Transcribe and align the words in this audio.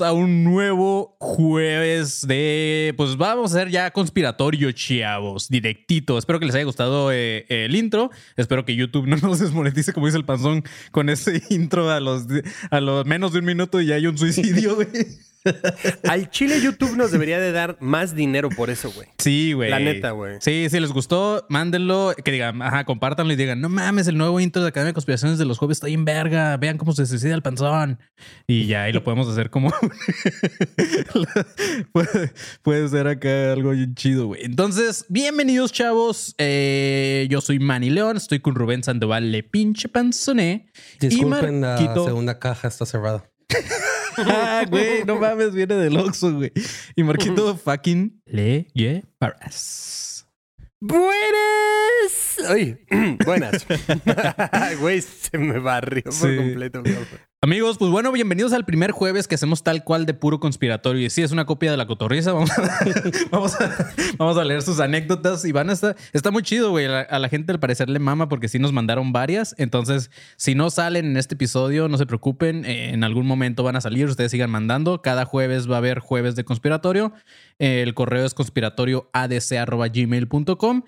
A 0.00 0.12
un 0.12 0.44
nuevo 0.44 1.16
jueves 1.18 2.26
de. 2.26 2.94
Pues 2.96 3.07
vamos 3.18 3.52
a 3.52 3.58
hacer 3.58 3.70
ya 3.70 3.90
conspiratorio, 3.90 4.72
chavos. 4.72 5.48
Directito. 5.48 6.16
Espero 6.16 6.38
que 6.38 6.46
les 6.46 6.54
haya 6.54 6.64
gustado 6.64 7.12
eh, 7.12 7.44
el 7.48 7.74
intro. 7.74 8.10
Espero 8.36 8.64
que 8.64 8.74
YouTube 8.74 9.06
no 9.06 9.16
nos 9.22 9.40
desmonetice, 9.40 9.92
como 9.92 10.06
dice 10.06 10.18
el 10.18 10.24
panzón, 10.24 10.64
con 10.92 11.10
ese 11.10 11.42
intro 11.50 11.90
a 11.90 12.00
los, 12.00 12.26
a 12.70 12.80
los 12.80 13.04
menos 13.04 13.32
de 13.32 13.40
un 13.40 13.44
minuto 13.44 13.80
y 13.80 13.86
ya 13.86 13.96
hay 13.96 14.06
un 14.06 14.16
suicidio, 14.16 14.76
güey. 14.76 14.88
Al 16.08 16.30
Chile 16.30 16.60
YouTube 16.60 16.96
nos 16.96 17.10
debería 17.10 17.38
de 17.38 17.52
dar 17.52 17.76
más 17.80 18.14
dinero 18.14 18.48
por 18.48 18.70
eso, 18.70 18.90
güey. 18.92 19.08
Sí, 19.18 19.52
güey. 19.52 19.70
La 19.70 19.78
neta, 19.78 20.10
güey. 20.10 20.36
Sí, 20.40 20.66
si 20.70 20.80
les 20.80 20.92
gustó, 20.92 21.46
mándenlo, 21.48 22.14
que 22.24 22.32
digan, 22.32 22.60
ajá, 22.62 22.84
compártanlo 22.84 23.32
y 23.32 23.36
digan, 23.36 23.60
no 23.60 23.68
mames, 23.68 24.06
el 24.08 24.18
nuevo 24.18 24.40
intro 24.40 24.62
de 24.62 24.68
Academia 24.68 24.90
de 24.90 24.94
Conspiraciones 24.94 25.38
de 25.38 25.44
los 25.44 25.58
Jueves 25.58 25.76
está 25.76 25.86
ahí 25.86 25.94
en 25.94 26.04
verga, 26.04 26.56
vean 26.56 26.78
cómo 26.78 26.92
se 26.92 27.06
suicida 27.06 27.34
el 27.34 27.42
panzón. 27.42 27.98
Y 28.46 28.66
ya 28.66 28.84
ahí 28.84 28.92
lo 28.92 29.04
podemos 29.04 29.28
hacer 29.28 29.50
como... 29.50 29.72
puede, 31.92 32.32
puede, 32.62 32.88
ser 32.88 33.07
acá 33.08 33.52
algo 33.52 33.70
bien 33.70 33.94
chido, 33.94 34.26
güey. 34.26 34.44
Entonces, 34.44 35.04
bienvenidos, 35.08 35.72
chavos. 35.72 36.34
Eh, 36.38 37.26
yo 37.30 37.40
soy 37.40 37.58
Manny 37.58 37.90
León, 37.90 38.16
estoy 38.16 38.40
con 38.40 38.54
Rubén 38.54 38.82
Sandoval, 38.82 39.32
le 39.32 39.42
pinche 39.42 39.88
panzoné. 39.88 40.70
Disculpen, 41.00 41.60
la 41.60 41.76
segunda 41.78 42.38
caja 42.38 42.68
está 42.68 42.86
cerrada. 42.86 43.28
ah, 44.18 44.64
güey, 44.68 45.04
no 45.04 45.16
mames, 45.16 45.52
viene 45.52 45.74
del 45.74 45.96
Oxxo, 45.96 46.34
güey. 46.34 46.52
Y 46.96 47.02
Marquito 47.02 47.56
fucking 47.56 48.22
le 48.26 48.66
paras. 49.18 50.26
Buenas. 50.80 52.36
Ay, 52.48 52.78
buenas. 53.24 53.66
güey, 54.80 55.00
se 55.02 55.38
me 55.38 55.58
barrió 55.58 56.04
por 56.04 56.36
completo. 56.36 56.82
Amigos, 57.40 57.78
pues 57.78 57.92
bueno, 57.92 58.10
bienvenidos 58.10 58.52
al 58.52 58.64
primer 58.64 58.90
jueves 58.90 59.28
que 59.28 59.36
hacemos 59.36 59.62
tal 59.62 59.84
cual 59.84 60.06
de 60.06 60.14
puro 60.14 60.40
conspiratorio. 60.40 61.06
Y 61.06 61.10
sí, 61.10 61.22
es 61.22 61.30
una 61.30 61.46
copia 61.46 61.70
de 61.70 61.76
la 61.76 61.86
cotorriza. 61.86 62.32
Vamos 63.30 63.54
a, 64.36 64.44
leer 64.44 64.62
sus 64.62 64.80
anécdotas 64.80 65.44
y 65.44 65.52
van 65.52 65.70
a 65.70 65.74
estar. 65.74 65.94
Está 66.12 66.32
muy 66.32 66.42
chido, 66.42 66.70
güey. 66.70 66.86
A, 66.86 67.16
la 67.16 67.28
gente 67.28 67.52
al 67.52 67.60
parecer 67.60 67.90
le 67.90 68.00
mama 68.00 68.28
porque 68.28 68.48
sí 68.48 68.58
nos 68.58 68.72
mandaron 68.72 69.12
varias. 69.12 69.54
Entonces, 69.56 70.10
si 70.36 70.56
no 70.56 70.68
salen 70.70 71.06
en 71.06 71.16
este 71.16 71.36
episodio, 71.36 71.86
no 71.86 71.96
se 71.96 72.06
preocupen. 72.06 72.64
en 72.64 73.04
algún 73.04 73.24
momento 73.24 73.62
van 73.62 73.76
a 73.76 73.80
salir. 73.80 74.06
Ustedes 74.06 74.32
sigan 74.32 74.50
mandando. 74.50 75.00
Cada 75.00 75.24
jueves 75.24 75.70
va 75.70 75.76
a 75.76 75.78
haber 75.78 76.00
jueves 76.00 76.34
de 76.34 76.42
conspiratorio. 76.42 77.12
El 77.60 77.94
correo 77.94 78.26
es 78.26 78.34
conspiratorioadc.gmail.com. 78.34 80.82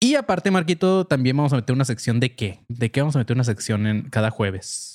Y 0.00 0.16
aparte, 0.16 0.50
Marquito, 0.50 1.06
también 1.06 1.36
vamos 1.36 1.52
a 1.52 1.56
meter 1.56 1.72
una 1.72 1.84
sección 1.84 2.18
de 2.18 2.34
qué. 2.34 2.58
¿De 2.66 2.90
qué 2.90 3.02
vamos 3.02 3.14
a 3.14 3.20
meter 3.20 3.36
una 3.36 3.44
sección 3.44 3.86
en 3.86 4.10
cada 4.10 4.30
jueves? 4.30 4.91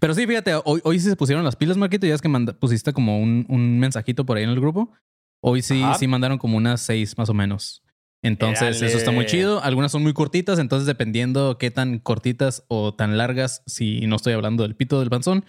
Pero 0.00 0.14
sí, 0.14 0.26
fíjate, 0.26 0.54
hoy, 0.64 0.80
hoy 0.84 1.00
sí 1.00 1.08
se 1.08 1.16
pusieron 1.16 1.44
las 1.44 1.56
pilas, 1.56 1.76
Marquito. 1.76 2.06
Ya 2.06 2.14
es 2.14 2.22
que 2.22 2.28
pusiste 2.58 2.92
como 2.92 3.20
un, 3.20 3.78
mensajito 3.78 4.24
por 4.24 4.36
ahí 4.36 4.44
en 4.44 4.50
el 4.50 4.60
grupo. 4.60 4.92
Hoy 5.40 5.62
sí, 5.62 5.82
sí 5.98 6.06
mandaron 6.06 6.38
como 6.38 6.56
unas 6.56 6.80
seis 6.80 7.18
más 7.18 7.28
o 7.28 7.34
menos. 7.34 7.82
Entonces, 8.22 8.80
eso 8.80 8.96
está 8.96 9.10
muy 9.10 9.26
chido. 9.26 9.62
Algunas 9.62 9.90
son 9.90 10.02
muy 10.02 10.12
cortitas, 10.12 10.60
entonces 10.60 10.86
dependiendo 10.86 11.58
qué 11.58 11.72
tan 11.72 11.98
cortitas 11.98 12.62
o 12.68 12.94
tan 12.94 13.18
largas, 13.18 13.62
si 13.66 14.06
no 14.06 14.14
estoy 14.16 14.32
hablando 14.32 14.62
del 14.62 14.76
pito 14.76 15.00
del 15.00 15.10
panzón, 15.10 15.44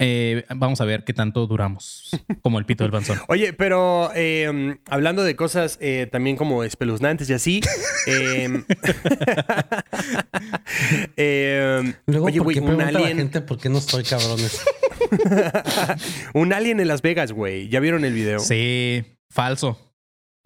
eh, 0.00 0.44
vamos 0.54 0.80
a 0.80 0.84
ver 0.84 1.04
qué 1.04 1.14
tanto 1.14 1.46
duramos 1.46 2.10
como 2.42 2.58
el 2.58 2.66
pito 2.66 2.82
del 2.82 2.90
panzón. 2.90 3.18
Oye, 3.28 3.52
pero 3.52 4.10
em, 4.14 4.78
hablando 4.90 5.22
de 5.22 5.36
cosas 5.36 5.78
eh, 5.80 6.08
también 6.10 6.36
como 6.36 6.64
espeluznantes 6.64 7.30
y 7.30 7.32
así. 7.32 7.60
eh, 8.06 8.62
Luego, 12.06 12.26
oye, 12.26 12.40
güey, 12.40 12.58
un 12.58 12.80
alien. 12.80 13.02
La 13.02 13.08
gente 13.08 13.40
por 13.40 13.58
qué 13.58 13.68
no 13.68 13.78
estoy 13.78 14.02
cabrones? 14.02 14.60
un 16.34 16.52
alien 16.52 16.80
en 16.80 16.88
Las 16.88 17.02
Vegas, 17.02 17.32
güey. 17.32 17.68
¿Ya 17.68 17.78
vieron 17.80 18.04
el 18.04 18.12
video? 18.12 18.40
Sí, 18.40 19.04
falso. 19.30 19.85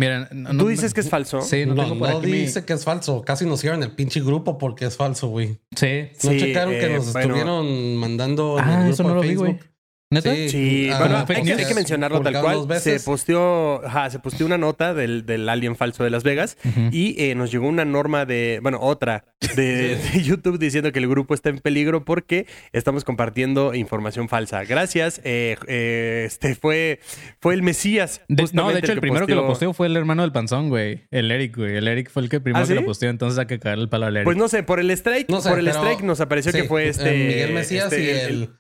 Mira, 0.01 0.31
¿Tú 0.59 0.69
dices 0.69 0.95
que 0.95 1.01
es 1.01 1.11
falso? 1.11 1.43
Sí, 1.43 1.67
no, 1.67 1.75
no, 1.75 2.21
dice 2.21 2.65
que 2.65 2.73
es 2.73 2.85
falso. 2.85 3.21
Casi 3.21 3.45
nos 3.45 3.61
cierran 3.61 3.83
el 3.83 3.91
pinche 3.91 4.23
grupo 4.23 4.57
porque 4.57 4.87
es 4.87 4.97
falso, 4.97 5.29
güey. 5.29 5.59
Sí. 5.77 6.09
¿No 6.25 6.31
checaron 6.39 6.73
que 6.73 6.87
eh, 6.87 6.95
nos 6.95 7.15
estuvieron 7.15 7.97
mandando 7.97 8.59
en 8.59 8.65
ah, 8.65 8.87
el 8.87 8.95
grupo 8.95 9.11
eso 9.11 9.21
Facebook? 9.21 9.59
Vi, 9.61 9.70
¿Neta? 10.13 10.35
Sí, 10.35 10.91
ah, 10.93 10.99
bueno, 10.99 11.25
hay, 11.29 11.65
que, 11.67 11.73
mencionarlo 11.73 12.21
tal 12.21 12.41
cual. 12.41 12.81
Se 12.81 12.99
posteó, 12.99 13.81
se 14.11 14.19
posteó 14.19 14.45
una 14.45 14.59
nota 14.59 14.93
del, 14.93 15.25
del 15.25 15.49
alien 15.49 15.77
falso 15.77 16.03
de 16.03 16.11
Las 16.11 16.25
Vegas 16.25 16.57
y 16.91 17.15
eh, 17.23 17.37
nos 17.37 17.53
llegó 17.53 17.69
una 17.69 17.85
norma 17.85 18.25
de, 18.25 18.59
bueno, 18.61 18.79
otra 18.81 19.25
de, 19.57 19.99
YouTube 20.25 20.59
diciendo 20.59 20.91
que 20.91 20.99
el 20.99 21.09
grupo 21.09 21.33
está 21.33 21.51
en 21.51 21.59
peligro 21.59 22.05
porque 22.05 22.47
estamos 22.73 23.05
compartiendo 23.05 23.73
información 23.73 24.29
falsa. 24.29 24.65
Gracias. 24.65 25.21
Eh, 25.23 25.57
eh, 25.69 26.25
este 26.27 26.57
fue, 26.57 26.99
fue 27.41 27.55
el 27.55 27.63
Mesías. 27.63 28.21
no, 28.29 28.73
de 28.73 28.81
hecho, 28.81 28.91
el, 28.91 29.01
primero 29.01 29.29
que 29.29 29.37
lo 29.37 29.47
posteó 29.47 29.73
fue 29.75 29.87
el 29.87 29.97
hermano 29.97 30.23
del 30.23 30.33
panzón, 30.33 30.71
güey. 30.71 31.05
El 31.13 31.31
Eric, 31.31 31.57
güey. 31.57 31.77
El 31.77 31.87
Eric 31.87 32.11
fue 32.11 32.23
el 32.23 32.29
que 32.29 32.41
primero 32.41 32.65
¿Ah, 32.65 32.67
que 32.67 32.75
lo 32.75 32.85
posteó, 32.85 33.11
entonces 33.11 33.39
hay 33.39 33.47
que 33.47 33.61
caer 33.61 33.79
el 33.79 33.89
palo 33.89 34.07
al 34.07 34.17
Eric. 34.17 34.25
Pues 34.25 34.37
no 34.37 34.49
sé, 34.49 34.65
por 34.65 34.81
el 34.81 34.91
strike, 34.91 35.29
por 35.29 35.57
el 35.57 35.69
strike 35.69 36.03
nos 36.03 36.21
apareció 36.21 36.51
que 36.51 36.65
fue 36.65 36.89
este. 36.89 37.13
Miguel 37.13 37.53
Mesías 37.53 37.93
este, 37.93 38.03
y 38.03 38.09
el 38.09 38.31
el 38.31 38.60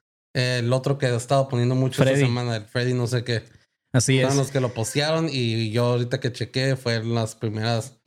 otro 0.72 0.98
que 0.98 1.06
ha 1.06 1.16
estado 1.16 1.48
poniendo 1.48 1.74
mucho 1.74 2.02
esta 2.02 2.16
semana, 2.16 2.56
el 2.56 2.64
Freddy, 2.64 2.94
no 2.94 3.06
sé 3.06 3.24
qué. 3.24 3.42
Así 3.92 4.20
es. 4.20 4.36
los 4.36 4.50
que 4.50 4.60
lo 4.60 4.72
postearon 4.72 5.28
y 5.30 5.70
yo 5.72 5.86
ahorita 5.86 6.20
que 6.20 6.32
chequé 6.32 6.76
fue 6.76 7.02
las 7.02 7.34
primeras 7.34 8.00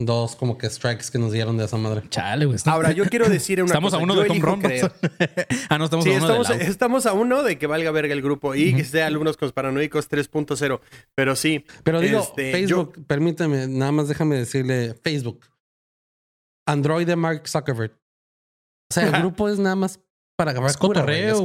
dos 0.00 0.36
como 0.36 0.58
que 0.58 0.70
strikes 0.70 1.06
que 1.10 1.18
nos 1.18 1.32
dieron 1.32 1.56
de 1.56 1.64
esa 1.64 1.76
madre. 1.76 2.02
Chale, 2.08 2.46
güey. 2.46 2.58
Ahora, 2.66 2.92
yo 2.92 3.04
quiero 3.06 3.28
decir 3.28 3.60
una 3.62 3.66
Estamos 3.66 3.94
a 3.94 3.98
uno 3.98 4.14
de 4.14 4.26
Tom 4.26 4.38
ah, 5.68 5.78
no, 5.78 5.84
estamos 5.84 6.06
a 6.06 6.10
uno 6.10 6.18
estamos, 6.18 6.48
de 6.48 6.64
estamos 6.66 7.06
a 7.06 7.12
uno 7.12 7.42
de 7.42 7.58
que 7.58 7.66
valga 7.66 7.90
verga 7.90 8.14
el 8.14 8.22
grupo 8.22 8.54
y 8.54 8.74
que 8.74 8.84
sea 8.84 9.06
alumnos 9.06 9.36
paranoicos 9.36 10.08
3.0. 10.08 10.80
Pero 11.14 11.36
sí. 11.36 11.64
Pero 11.82 12.00
digo, 12.00 12.20
este, 12.20 12.52
Facebook, 12.52 13.04
permíteme, 13.06 13.66
nada 13.66 13.92
más 13.92 14.08
déjame 14.08 14.36
decirle 14.36 14.94
Facebook. 15.02 15.46
Android 16.66 17.06
de 17.06 17.16
Mark 17.16 17.48
Zuckerberg. 17.48 17.92
O 18.90 18.94
sea, 18.94 19.04
el 19.04 19.12
grupo 19.12 19.48
es 19.48 19.58
nada 19.58 19.76
más 19.76 20.00
para 20.38 20.52
agarrar 20.52 20.70
es 20.70 20.76
cotorreo. 20.76 21.44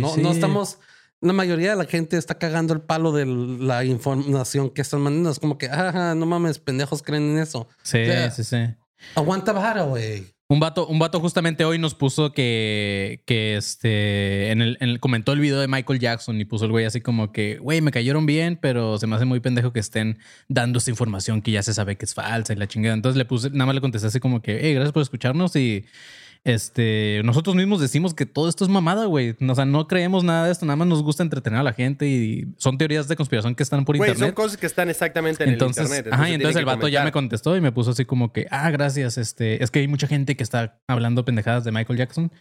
No, 0.00 0.16
no 0.16 0.32
estamos. 0.32 0.78
La 1.20 1.34
mayoría 1.34 1.70
de 1.70 1.76
la 1.76 1.84
gente 1.84 2.16
está 2.16 2.38
cagando 2.38 2.72
el 2.72 2.80
palo 2.80 3.12
de 3.12 3.26
la 3.26 3.84
información 3.84 4.70
que 4.70 4.80
están 4.80 5.02
mandando. 5.02 5.30
Es 5.30 5.38
como 5.38 5.58
que, 5.58 5.66
ajá, 5.66 6.14
no 6.14 6.24
mames, 6.24 6.58
pendejos 6.58 7.02
creen 7.02 7.34
en 7.34 7.38
eso. 7.38 7.68
Sí, 7.82 7.98
sí, 8.34 8.42
sí. 8.42 8.56
Aguanta 9.14 9.52
vara, 9.52 9.82
güey. 9.82 10.24
Un 10.48 10.60
vato, 10.60 10.86
un 10.86 10.98
vato 10.98 11.20
justamente 11.20 11.64
hoy 11.64 11.78
nos 11.78 11.94
puso 11.94 12.32
que, 12.32 13.22
que 13.26 13.56
este, 13.56 14.50
en 14.50 14.62
el, 14.62 14.98
comentó 14.98 15.32
el 15.32 15.40
video 15.40 15.60
de 15.60 15.68
Michael 15.68 16.00
Jackson 16.00 16.40
y 16.40 16.44
puso 16.46 16.64
el 16.64 16.70
güey 16.70 16.86
así 16.86 17.00
como 17.00 17.32
que, 17.32 17.58
güey, 17.58 17.82
me 17.82 17.90
cayeron 17.90 18.26
bien, 18.26 18.58
pero 18.60 18.98
se 18.98 19.06
me 19.06 19.16
hace 19.16 19.24
muy 19.26 19.40
pendejo 19.40 19.72
que 19.72 19.80
estén 19.80 20.18
dando 20.48 20.78
esta 20.78 20.90
información 20.90 21.42
que 21.42 21.52
ya 21.52 21.62
se 21.62 21.74
sabe 21.74 21.96
que 21.96 22.06
es 22.06 22.14
falsa 22.14 22.54
y 22.54 22.56
la 22.56 22.66
chingada. 22.66 22.94
Entonces 22.94 23.18
le 23.18 23.26
puse, 23.26 23.50
nada 23.50 23.66
más 23.66 23.74
le 23.74 23.80
contesté 23.82 24.08
así 24.08 24.20
como 24.20 24.40
que, 24.40 24.58
hey, 24.62 24.72
gracias 24.74 24.92
por 24.92 25.02
escucharnos 25.02 25.54
y 25.54 25.84
este, 26.44 27.22
nosotros 27.24 27.54
mismos 27.54 27.80
decimos 27.80 28.14
que 28.14 28.26
todo 28.26 28.48
esto 28.48 28.64
es 28.64 28.70
mamada, 28.70 29.06
güey. 29.06 29.36
O 29.48 29.54
sea, 29.54 29.64
no 29.64 29.86
creemos 29.86 30.24
nada 30.24 30.46
de 30.46 30.52
esto, 30.52 30.66
nada 30.66 30.76
más 30.76 30.88
nos 30.88 31.02
gusta 31.02 31.22
entretener 31.22 31.60
a 31.60 31.62
la 31.62 31.72
gente 31.72 32.06
y 32.08 32.52
son 32.56 32.78
teorías 32.78 33.06
de 33.06 33.14
conspiración 33.14 33.54
que 33.54 33.62
están 33.62 33.84
por 33.84 33.96
internet. 33.96 34.18
Son 34.18 34.32
cosas 34.32 34.56
que 34.56 34.66
están 34.66 34.90
exactamente 34.90 35.44
en 35.44 35.50
el 35.50 35.54
internet. 35.54 35.78
Entonces, 35.78 36.12
ajá, 36.12 36.30
y 36.30 36.34
entonces 36.34 36.56
el 36.56 36.64
vato 36.64 36.88
ya 36.88 37.04
me 37.04 37.12
contestó 37.12 37.56
y 37.56 37.60
me 37.60 37.70
puso 37.70 37.92
así 37.92 38.04
como 38.04 38.32
que, 38.32 38.48
ah, 38.50 38.70
gracias, 38.70 39.18
este, 39.18 39.62
es 39.62 39.70
que 39.70 39.80
hay 39.80 39.88
mucha 39.88 40.08
gente 40.08 40.36
que 40.36 40.42
está 40.42 40.80
hablando 40.88 41.24
pendejadas 41.24 41.64
de 41.64 41.72
Michael 41.72 41.98
Jackson 41.98 42.32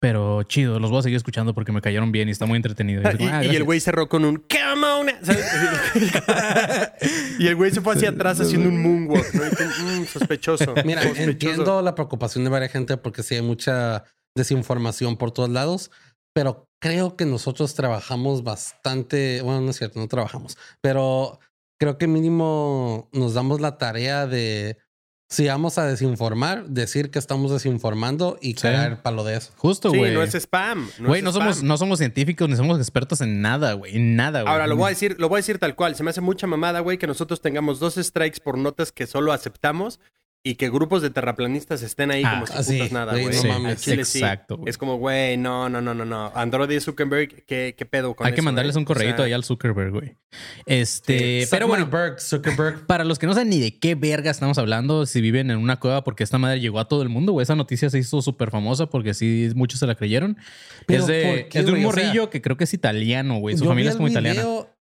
Pero 0.00 0.42
chido, 0.44 0.80
los 0.80 0.90
voy 0.90 1.00
a 1.00 1.02
seguir 1.02 1.18
escuchando 1.18 1.52
porque 1.52 1.72
me 1.72 1.82
cayeron 1.82 2.10
bien 2.10 2.28
y 2.28 2.30
está 2.32 2.46
muy 2.46 2.56
entretenido. 2.56 3.02
Y, 3.02 3.26
ah, 3.26 3.42
el 3.42 3.64
güey 3.64 3.80
cerró 3.80 4.08
con 4.08 4.24
un 4.24 4.38
Come 4.38 4.86
on. 4.86 5.08
y 7.38 7.46
el 7.46 7.54
güey 7.54 7.70
se 7.70 7.82
fue 7.82 7.94
hacia 7.94 8.08
atrás 8.08 8.40
haciendo 8.40 8.70
un 8.70 8.82
moonwalk. 8.82 9.34
¿no? 9.34 9.42
Mm, 9.44 10.06
sospechoso. 10.06 10.74
Mira, 10.86 11.02
entiendo 11.02 11.82
la 11.82 11.94
preocupación 11.94 12.44
de 12.44 12.50
varias 12.50 12.72
gente 12.72 12.96
porque 12.96 13.22
sí 13.22 13.34
hay 13.34 13.42
mucha 13.42 14.04
desinformación 14.34 15.18
por 15.18 15.32
todos 15.32 15.50
lados, 15.50 15.90
pero 16.32 16.66
creo 16.80 17.16
que 17.16 17.26
nosotros 17.26 17.74
trabajamos 17.74 18.42
bastante. 18.42 19.42
Bueno, 19.42 19.60
no 19.60 19.70
es 19.70 19.76
cierto, 19.76 20.00
no 20.00 20.08
trabajamos, 20.08 20.56
pero 20.80 21.40
creo 21.78 21.98
que 21.98 22.06
mínimo 22.06 23.10
nos 23.12 23.34
damos 23.34 23.60
la 23.60 23.76
tarea 23.76 24.26
de 24.26 24.78
si 25.30 25.46
vamos 25.46 25.78
a 25.78 25.86
desinformar, 25.86 26.66
decir 26.66 27.12
que 27.12 27.20
estamos 27.20 27.52
desinformando 27.52 28.36
y 28.42 28.54
caer 28.54 29.00
palo 29.00 29.22
de 29.22 29.36
eso. 29.36 29.52
Justo, 29.56 29.90
güey. 29.90 30.10
Sí, 30.10 30.14
no 30.14 30.24
es 30.24 30.34
spam. 30.34 30.90
güey, 30.98 31.22
no, 31.22 31.32
somos, 31.32 31.62
no 31.62 31.78
somos 31.78 32.00
científicos 32.00 32.48
ni 32.48 32.56
somos 32.56 32.78
expertos 32.78 33.20
en 33.20 33.40
nada, 33.40 33.74
güey. 33.74 33.96
En 33.96 34.16
nada, 34.16 34.42
güey. 34.42 34.52
Ahora, 34.52 34.66
lo 34.66 34.74
voy 34.74 34.86
a 34.86 34.88
decir, 34.88 35.14
lo 35.20 35.28
voy 35.28 35.36
a 35.36 35.38
decir 35.38 35.60
tal 35.60 35.76
cual. 35.76 35.94
Se 35.94 36.02
me 36.02 36.10
hace 36.10 36.20
mucha 36.20 36.48
mamada, 36.48 36.80
güey, 36.80 36.98
que 36.98 37.06
nosotros 37.06 37.40
tengamos 37.40 37.78
dos 37.78 37.94
strikes 37.94 38.40
por 38.42 38.58
notas 38.58 38.90
que 38.90 39.06
solo 39.06 39.32
aceptamos 39.32 40.00
y 40.42 40.54
que 40.54 40.70
grupos 40.70 41.02
de 41.02 41.10
terraplanistas 41.10 41.82
estén 41.82 42.10
ahí 42.10 42.22
como 42.22 42.44
ah, 42.50 42.62
si 42.62 42.78
putas 42.78 42.92
nada, 42.92 43.12
güey. 43.12 43.36
No 43.36 43.44
mames. 43.44 43.86
Exacto. 43.86 44.60
Es 44.64 44.78
como, 44.78 44.96
güey, 44.96 45.36
no, 45.36 45.68
no, 45.68 45.82
no, 45.82 45.92
no, 45.92 46.06
no. 46.06 46.32
Android 46.34 46.70
y 46.70 46.80
Zuckerberg, 46.80 47.44
¿qué, 47.44 47.74
qué 47.76 47.84
pedo 47.84 48.14
con 48.14 48.26
Hay 48.26 48.32
que 48.32 48.40
mandarles 48.40 48.76
un 48.76 48.86
correito 48.86 49.22
ahí 49.22 49.32
al 49.32 49.44
Zuckerberg, 49.44 49.90
güey. 49.92 50.16
Este, 50.64 51.46
pero 51.50 51.68
bueno, 51.68 51.90
Zuckerberg. 52.18 52.86
para 52.86 53.04
los 53.04 53.18
que 53.18 53.26
no 53.26 53.34
saben 53.34 53.50
ni 53.50 53.60
de 53.60 53.78
qué 53.78 53.94
verga 53.94 54.30
estamos 54.30 54.56
hablando, 54.56 55.04
si 55.04 55.20
viven 55.20 55.50
en 55.50 55.58
una 55.58 55.78
cueva, 55.78 56.04
porque 56.04 56.24
esta 56.24 56.38
madre 56.38 56.58
llegó 56.58 56.80
a 56.80 56.88
todo 56.88 57.02
el 57.02 57.10
mundo, 57.10 57.32
güey. 57.32 57.42
Esa 57.42 57.54
noticia 57.54 57.90
se 57.90 57.98
hizo 57.98 58.22
súper 58.22 58.50
famosa 58.50 58.86
porque 58.86 59.12
sí, 59.12 59.50
muchos 59.54 59.78
se 59.78 59.86
la 59.86 59.94
creyeron. 59.94 60.38
es 60.88 61.06
de, 61.06 61.48
es 61.52 61.66
de 61.66 61.72
un 61.72 61.82
morrillo 61.82 62.30
que 62.30 62.40
creo 62.40 62.56
que 62.56 62.64
es 62.64 62.72
italiano, 62.72 63.38
güey. 63.40 63.58
Su 63.58 63.66
familia 63.66 63.90
es 63.90 63.96
como 63.96 64.08
italiana. 64.08 64.42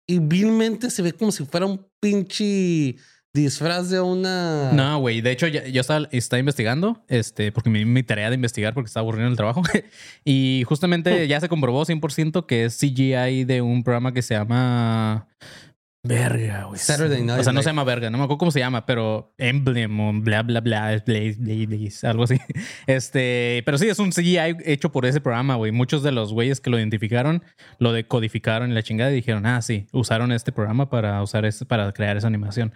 Y 0.06 0.18
vilmente 0.18 0.90
se 0.90 1.02
ve 1.02 1.12
como 1.12 1.30
si 1.30 1.46
fuera 1.46 1.66
un 1.66 1.86
pinche 2.00 2.96
disfraz 3.32 3.90
de 3.90 4.00
una. 4.00 4.72
No, 4.72 4.98
güey. 4.98 5.20
De 5.20 5.30
hecho, 5.30 5.46
yo 5.46 5.80
estaba, 5.80 6.08
investigando, 6.38 7.02
este, 7.08 7.52
porque 7.52 7.70
me 7.70 7.84
mi 7.84 8.02
tarea 8.02 8.28
de 8.28 8.34
investigar 8.34 8.74
porque 8.74 8.88
estaba 8.88 9.02
aburrido 9.02 9.26
en 9.26 9.32
el 9.32 9.36
trabajo. 9.36 9.62
y 10.24 10.64
justamente 10.66 11.26
ya 11.28 11.40
se 11.40 11.48
comprobó 11.48 11.84
100% 11.84 12.46
que 12.46 12.64
es 12.64 12.78
CGI 12.78 13.44
de 13.44 13.62
un 13.62 13.82
programa 13.82 14.12
que 14.12 14.22
se 14.22 14.34
llama 14.34 15.28
Verga, 16.02 16.64
güey. 16.64 16.78
Saturday 16.78 17.22
Night. 17.22 17.40
O 17.40 17.44
sea, 17.44 17.52
no 17.52 17.62
se 17.62 17.68
llama 17.68 17.84
verga, 17.84 18.08
no 18.08 18.16
me 18.16 18.24
acuerdo 18.24 18.38
cómo 18.38 18.50
se 18.50 18.60
llama, 18.60 18.86
pero 18.86 19.34
Emblem 19.36 20.00
o 20.00 20.12
bla, 20.14 20.42
bla, 20.42 20.62
bla, 20.62 20.88
algo 20.88 22.24
así. 22.24 22.38
Este, 22.86 23.62
pero 23.66 23.76
sí, 23.76 23.88
es 23.88 23.98
un 23.98 24.10
CGI 24.10 24.56
hecho 24.64 24.90
por 24.92 25.04
ese 25.04 25.20
programa, 25.20 25.56
güey. 25.56 25.72
Muchos 25.72 26.02
de 26.02 26.10
los 26.10 26.32
güeyes 26.32 26.60
que 26.60 26.70
lo 26.70 26.78
identificaron 26.78 27.42
lo 27.78 27.92
decodificaron 27.92 28.70
en 28.70 28.74
la 28.74 28.82
chingada 28.82 29.12
y 29.12 29.16
dijeron, 29.16 29.44
ah, 29.44 29.60
sí, 29.60 29.86
usaron 29.92 30.32
este 30.32 30.52
programa 30.52 30.88
para 30.88 31.22
usar 31.22 31.44
este, 31.44 31.66
para 31.66 31.92
crear 31.92 32.16
esa 32.16 32.28
animación. 32.28 32.72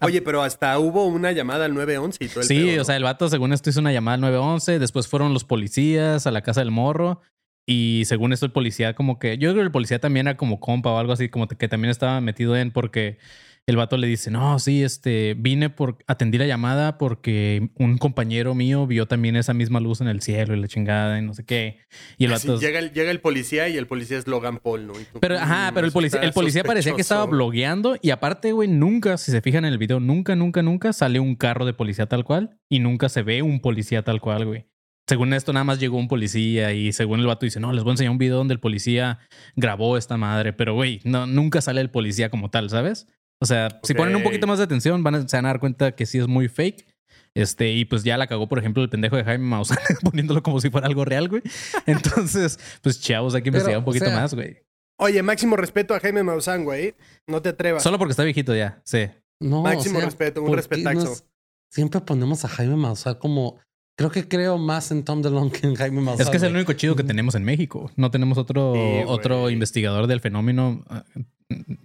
Oye, 0.00 0.22
pero 0.22 0.42
hasta 0.42 0.78
hubo 0.78 1.06
una 1.06 1.32
llamada 1.32 1.64
al 1.64 1.74
911 1.74 2.24
y 2.24 2.28
todo 2.28 2.40
el 2.42 2.46
Sí, 2.46 2.78
o 2.78 2.84
sea, 2.84 2.96
el 2.96 3.02
vato, 3.02 3.28
según 3.28 3.52
esto, 3.52 3.70
hizo 3.70 3.80
una 3.80 3.92
llamada 3.92 4.14
al 4.14 4.20
911. 4.20 4.78
Después 4.78 5.08
fueron 5.08 5.34
los 5.34 5.42
policías 5.42 6.28
a 6.28 6.30
la 6.30 6.42
casa 6.42 6.60
del 6.60 6.70
morro 6.70 7.20
y 7.70 8.06
según 8.06 8.32
esto, 8.32 8.46
el 8.46 8.52
policía, 8.52 8.94
como 8.94 9.18
que. 9.18 9.36
Yo 9.36 9.50
creo 9.50 9.56
que 9.56 9.66
el 9.66 9.70
policía 9.70 9.98
también 9.98 10.26
era 10.26 10.38
como 10.38 10.58
compa 10.58 10.90
o 10.90 10.96
algo 10.96 11.12
así, 11.12 11.28
como 11.28 11.46
que 11.48 11.68
también 11.68 11.90
estaba 11.90 12.18
metido 12.22 12.56
en 12.56 12.70
porque 12.70 13.18
el 13.66 13.76
vato 13.76 13.98
le 13.98 14.06
dice: 14.06 14.30
No, 14.30 14.58
sí, 14.58 14.82
este, 14.82 15.34
vine 15.36 15.68
por. 15.68 15.98
Atendí 16.06 16.38
la 16.38 16.46
llamada 16.46 16.96
porque 16.96 17.68
un 17.74 17.98
compañero 17.98 18.54
mío 18.54 18.86
vio 18.86 19.04
también 19.04 19.36
esa 19.36 19.52
misma 19.52 19.80
luz 19.80 20.00
en 20.00 20.08
el 20.08 20.22
cielo 20.22 20.56
y 20.56 20.60
la 20.62 20.66
chingada 20.66 21.18
y 21.18 21.22
no 21.22 21.34
sé 21.34 21.44
qué. 21.44 21.80
Y 22.16 22.24
el 22.24 22.30
vato. 22.30 22.58
llega, 22.58 22.78
el, 22.78 22.90
llega 22.92 23.10
el 23.10 23.20
policía 23.20 23.68
y 23.68 23.76
el 23.76 23.86
policía 23.86 24.16
es 24.16 24.26
Logan 24.26 24.60
Paul, 24.60 24.86
¿no? 24.86 24.94
pero, 25.20 25.38
ajá, 25.38 25.70
pero 25.74 25.86
el 25.86 25.92
policía, 25.92 26.22
el 26.22 26.32
policía 26.32 26.64
parecía 26.64 26.94
que 26.94 27.02
estaba 27.02 27.26
blogueando 27.26 27.98
y 28.00 28.12
aparte, 28.12 28.52
güey, 28.52 28.70
nunca, 28.70 29.18
si 29.18 29.30
se 29.30 29.42
fijan 29.42 29.66
en 29.66 29.72
el 29.74 29.78
video, 29.78 30.00
nunca, 30.00 30.34
nunca, 30.34 30.62
nunca 30.62 30.94
sale 30.94 31.20
un 31.20 31.36
carro 31.36 31.66
de 31.66 31.74
policía 31.74 32.06
tal 32.06 32.24
cual 32.24 32.58
y 32.70 32.78
nunca 32.78 33.10
se 33.10 33.20
ve 33.20 33.42
un 33.42 33.60
policía 33.60 34.02
tal 34.04 34.22
cual, 34.22 34.46
güey 34.46 34.64
según 35.08 35.32
esto, 35.32 35.54
nada 35.54 35.64
más 35.64 35.80
llegó 35.80 35.96
un 35.96 36.06
policía 36.06 36.72
y 36.74 36.92
según 36.92 37.20
el 37.20 37.26
vato 37.26 37.46
dice, 37.46 37.60
no, 37.60 37.72
les 37.72 37.82
voy 37.82 37.92
a 37.92 37.94
enseñar 37.94 38.12
un 38.12 38.18
video 38.18 38.36
donde 38.36 38.52
el 38.52 38.60
policía 38.60 39.18
grabó 39.56 39.96
esta 39.96 40.18
madre, 40.18 40.52
pero 40.52 40.74
güey, 40.74 41.00
no, 41.04 41.26
nunca 41.26 41.62
sale 41.62 41.80
el 41.80 41.90
policía 41.90 42.28
como 42.28 42.50
tal, 42.50 42.68
¿sabes? 42.68 43.06
O 43.40 43.46
sea, 43.46 43.80
si 43.84 43.94
ponen 43.94 44.16
un 44.16 44.22
poquito 44.22 44.46
más 44.46 44.58
de 44.58 44.64
atención, 44.64 45.02
van 45.02 45.14
a, 45.14 45.28
se 45.28 45.36
van 45.36 45.46
a 45.46 45.48
dar 45.48 45.60
cuenta 45.60 45.92
que 45.92 46.04
sí 46.04 46.18
es 46.18 46.28
muy 46.28 46.48
fake. 46.48 46.86
Este, 47.34 47.72
y 47.72 47.84
pues 47.84 48.02
ya 48.02 48.18
la 48.18 48.26
cagó, 48.26 48.48
por 48.48 48.58
ejemplo, 48.58 48.82
el 48.82 48.90
pendejo 48.90 49.16
de 49.16 49.24
Jaime 49.24 49.44
Maussan 49.44 49.78
poniéndolo 50.02 50.42
como 50.42 50.60
si 50.60 50.70
fuera 50.70 50.86
algo 50.86 51.04
real, 51.04 51.28
güey. 51.28 51.42
Entonces, 51.86 52.58
pues 52.82 53.00
chavos, 53.00 53.34
hay 53.34 53.42
que 53.42 53.48
investigar 53.48 53.78
un 53.78 53.84
poquito 53.84 54.10
más, 54.10 54.34
güey. 54.34 54.58
Oye, 55.00 55.22
máximo 55.22 55.56
respeto 55.56 55.94
a 55.94 56.00
Jaime 56.00 56.22
Maussan, 56.22 56.64
güey. 56.64 56.96
No 57.26 57.40
te 57.40 57.50
atrevas. 57.50 57.82
Solo 57.82 57.98
porque 57.98 58.10
está 58.10 58.24
viejito 58.24 58.54
ya, 58.54 58.82
sí. 58.84 59.08
No, 59.40 59.62
máximo 59.62 60.00
respeto, 60.00 60.42
un 60.42 60.54
respetazo. 60.54 61.24
Siempre 61.70 62.00
ponemos 62.00 62.44
a 62.44 62.48
Jaime 62.48 62.76
Maussan 62.76 63.14
como 63.14 63.60
Creo 63.98 64.12
que 64.12 64.28
creo 64.28 64.58
más 64.58 64.92
en 64.92 65.02
Tom 65.02 65.22
DeLonge 65.22 65.60
que 65.60 65.66
en 65.66 65.74
Jaime 65.74 66.00
Maussan. 66.00 66.24
Es 66.24 66.30
que 66.30 66.36
es 66.36 66.42
el 66.44 66.54
único 66.54 66.72
chido 66.72 66.94
que 66.94 67.02
tenemos 67.02 67.34
en 67.34 67.42
México. 67.42 67.90
No 67.96 68.12
tenemos 68.12 68.38
otro, 68.38 68.72
otro 69.08 69.50
investigador 69.50 70.06
del 70.06 70.20
fenómeno 70.20 70.84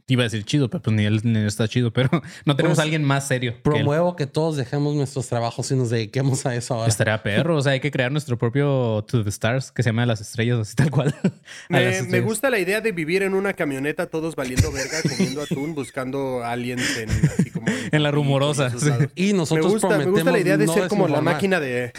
iba 0.07 0.23
a 0.23 0.25
decir 0.25 0.43
chido, 0.43 0.69
pero 0.69 0.81
pues 0.81 0.95
ni 0.95 1.05
él 1.05 1.21
ni 1.23 1.39
está 1.39 1.67
chido, 1.67 1.91
pero 1.93 2.09
no 2.45 2.55
tenemos 2.55 2.77
a 2.77 2.81
pues, 2.81 2.85
alguien 2.85 3.03
más 3.03 3.27
serio. 3.27 3.55
Promuevo 3.63 4.15
que, 4.15 4.27
todos 4.27 4.57
dejemos 4.57 4.95
nuestros 4.95 5.27
trabajos 5.27 5.71
y 5.71 5.75
nos 5.75 5.89
dediquemos 5.89 6.45
a 6.45 6.55
eso 6.55 6.73
ahora. 6.73 6.87
Estaría 6.87 7.21
perro, 7.21 7.57
o 7.57 7.61
sea, 7.61 7.73
hay 7.73 7.79
que 7.79 7.91
crear 7.91 8.11
nuestro 8.11 8.37
propio 8.37 9.03
To 9.07 9.23
the 9.23 9.29
Stars 9.29 9.71
que 9.71 9.83
se 9.83 9.89
llama 9.89 10.05
Las 10.05 10.21
Estrellas, 10.21 10.59
así 10.59 10.75
tal 10.75 10.91
cual. 10.91 11.15
Me, 11.69 12.21
gusta 12.21 12.49
la 12.49 12.59
idea 12.59 12.81
de 12.81 12.91
vivir 12.91 13.23
en 13.23 13.33
una 13.33 13.53
camioneta 13.53 14.07
todos 14.07 14.35
valiendo 14.35 14.71
verga, 14.71 15.01
comiendo 15.01 15.41
atún, 15.41 15.75
buscando 15.75 16.43
aliens 16.43 16.97
en, 16.97 17.09
así 17.09 17.51
como 17.51 17.67
en, 17.91 18.03
la 18.03 18.11
rumorosa. 18.11 18.71
Y 19.15 19.33
nosotros 19.33 19.65
me 19.65 19.71
gusta, 19.71 19.97
me 19.97 20.05
gusta 20.05 20.31
la 20.31 20.39
idea 20.39 20.57
de 20.57 20.67
ser 20.67 20.87
como 20.87 21.07
la 21.07 21.21
máquina 21.21 21.59
de 21.59 21.93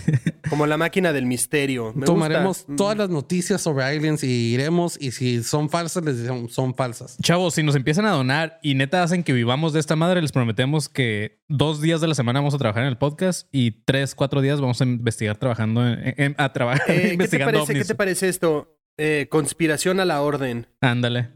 como 0.48 0.66
la 0.66 0.76
máquina 0.76 1.12
del 1.12 1.26
misterio. 1.26 1.94
Tomaremos 2.04 2.66
todas 2.76 2.96
las 2.96 3.10
noticias 3.10 3.60
sobre 3.60 3.84
aliens 3.84 4.22
y 4.22 4.54
iremos 4.54 4.98
y 5.00 5.12
si 5.12 5.42
son 5.42 5.70
falsas 5.70 6.04
les 6.04 6.18
decimos 6.18 6.52
son 6.52 6.74
falsas. 6.74 7.16
Chavos, 7.22 7.53
si 7.54 7.62
nos 7.62 7.76
empiezan 7.76 8.04
a 8.06 8.10
donar 8.10 8.58
y 8.62 8.74
neta 8.74 9.02
hacen 9.02 9.22
que 9.22 9.32
vivamos 9.32 9.72
de 9.72 9.80
esta 9.80 9.96
madre, 9.96 10.20
les 10.20 10.32
prometemos 10.32 10.88
que 10.88 11.38
dos 11.48 11.80
días 11.80 12.00
de 12.00 12.08
la 12.08 12.14
semana 12.14 12.40
vamos 12.40 12.54
a 12.54 12.58
trabajar 12.58 12.82
en 12.82 12.88
el 12.88 12.98
podcast 12.98 13.48
y 13.52 13.70
tres, 13.84 14.14
cuatro 14.14 14.40
días 14.40 14.60
vamos 14.60 14.80
a 14.80 14.84
investigar 14.84 15.36
trabajando 15.36 15.86
en, 15.86 16.34
a 16.36 16.52
trabajar 16.52 16.90
eh, 16.90 17.12
investigando 17.12 17.64
¿qué 17.64 17.84
te, 17.84 17.94
parece, 17.94 18.28
esto? 18.28 18.76
Eh, 18.98 19.28
conspiración 19.30 20.00
a 20.00 20.04
la 20.04 20.20
orden. 20.20 20.66
Ándale. 20.80 21.30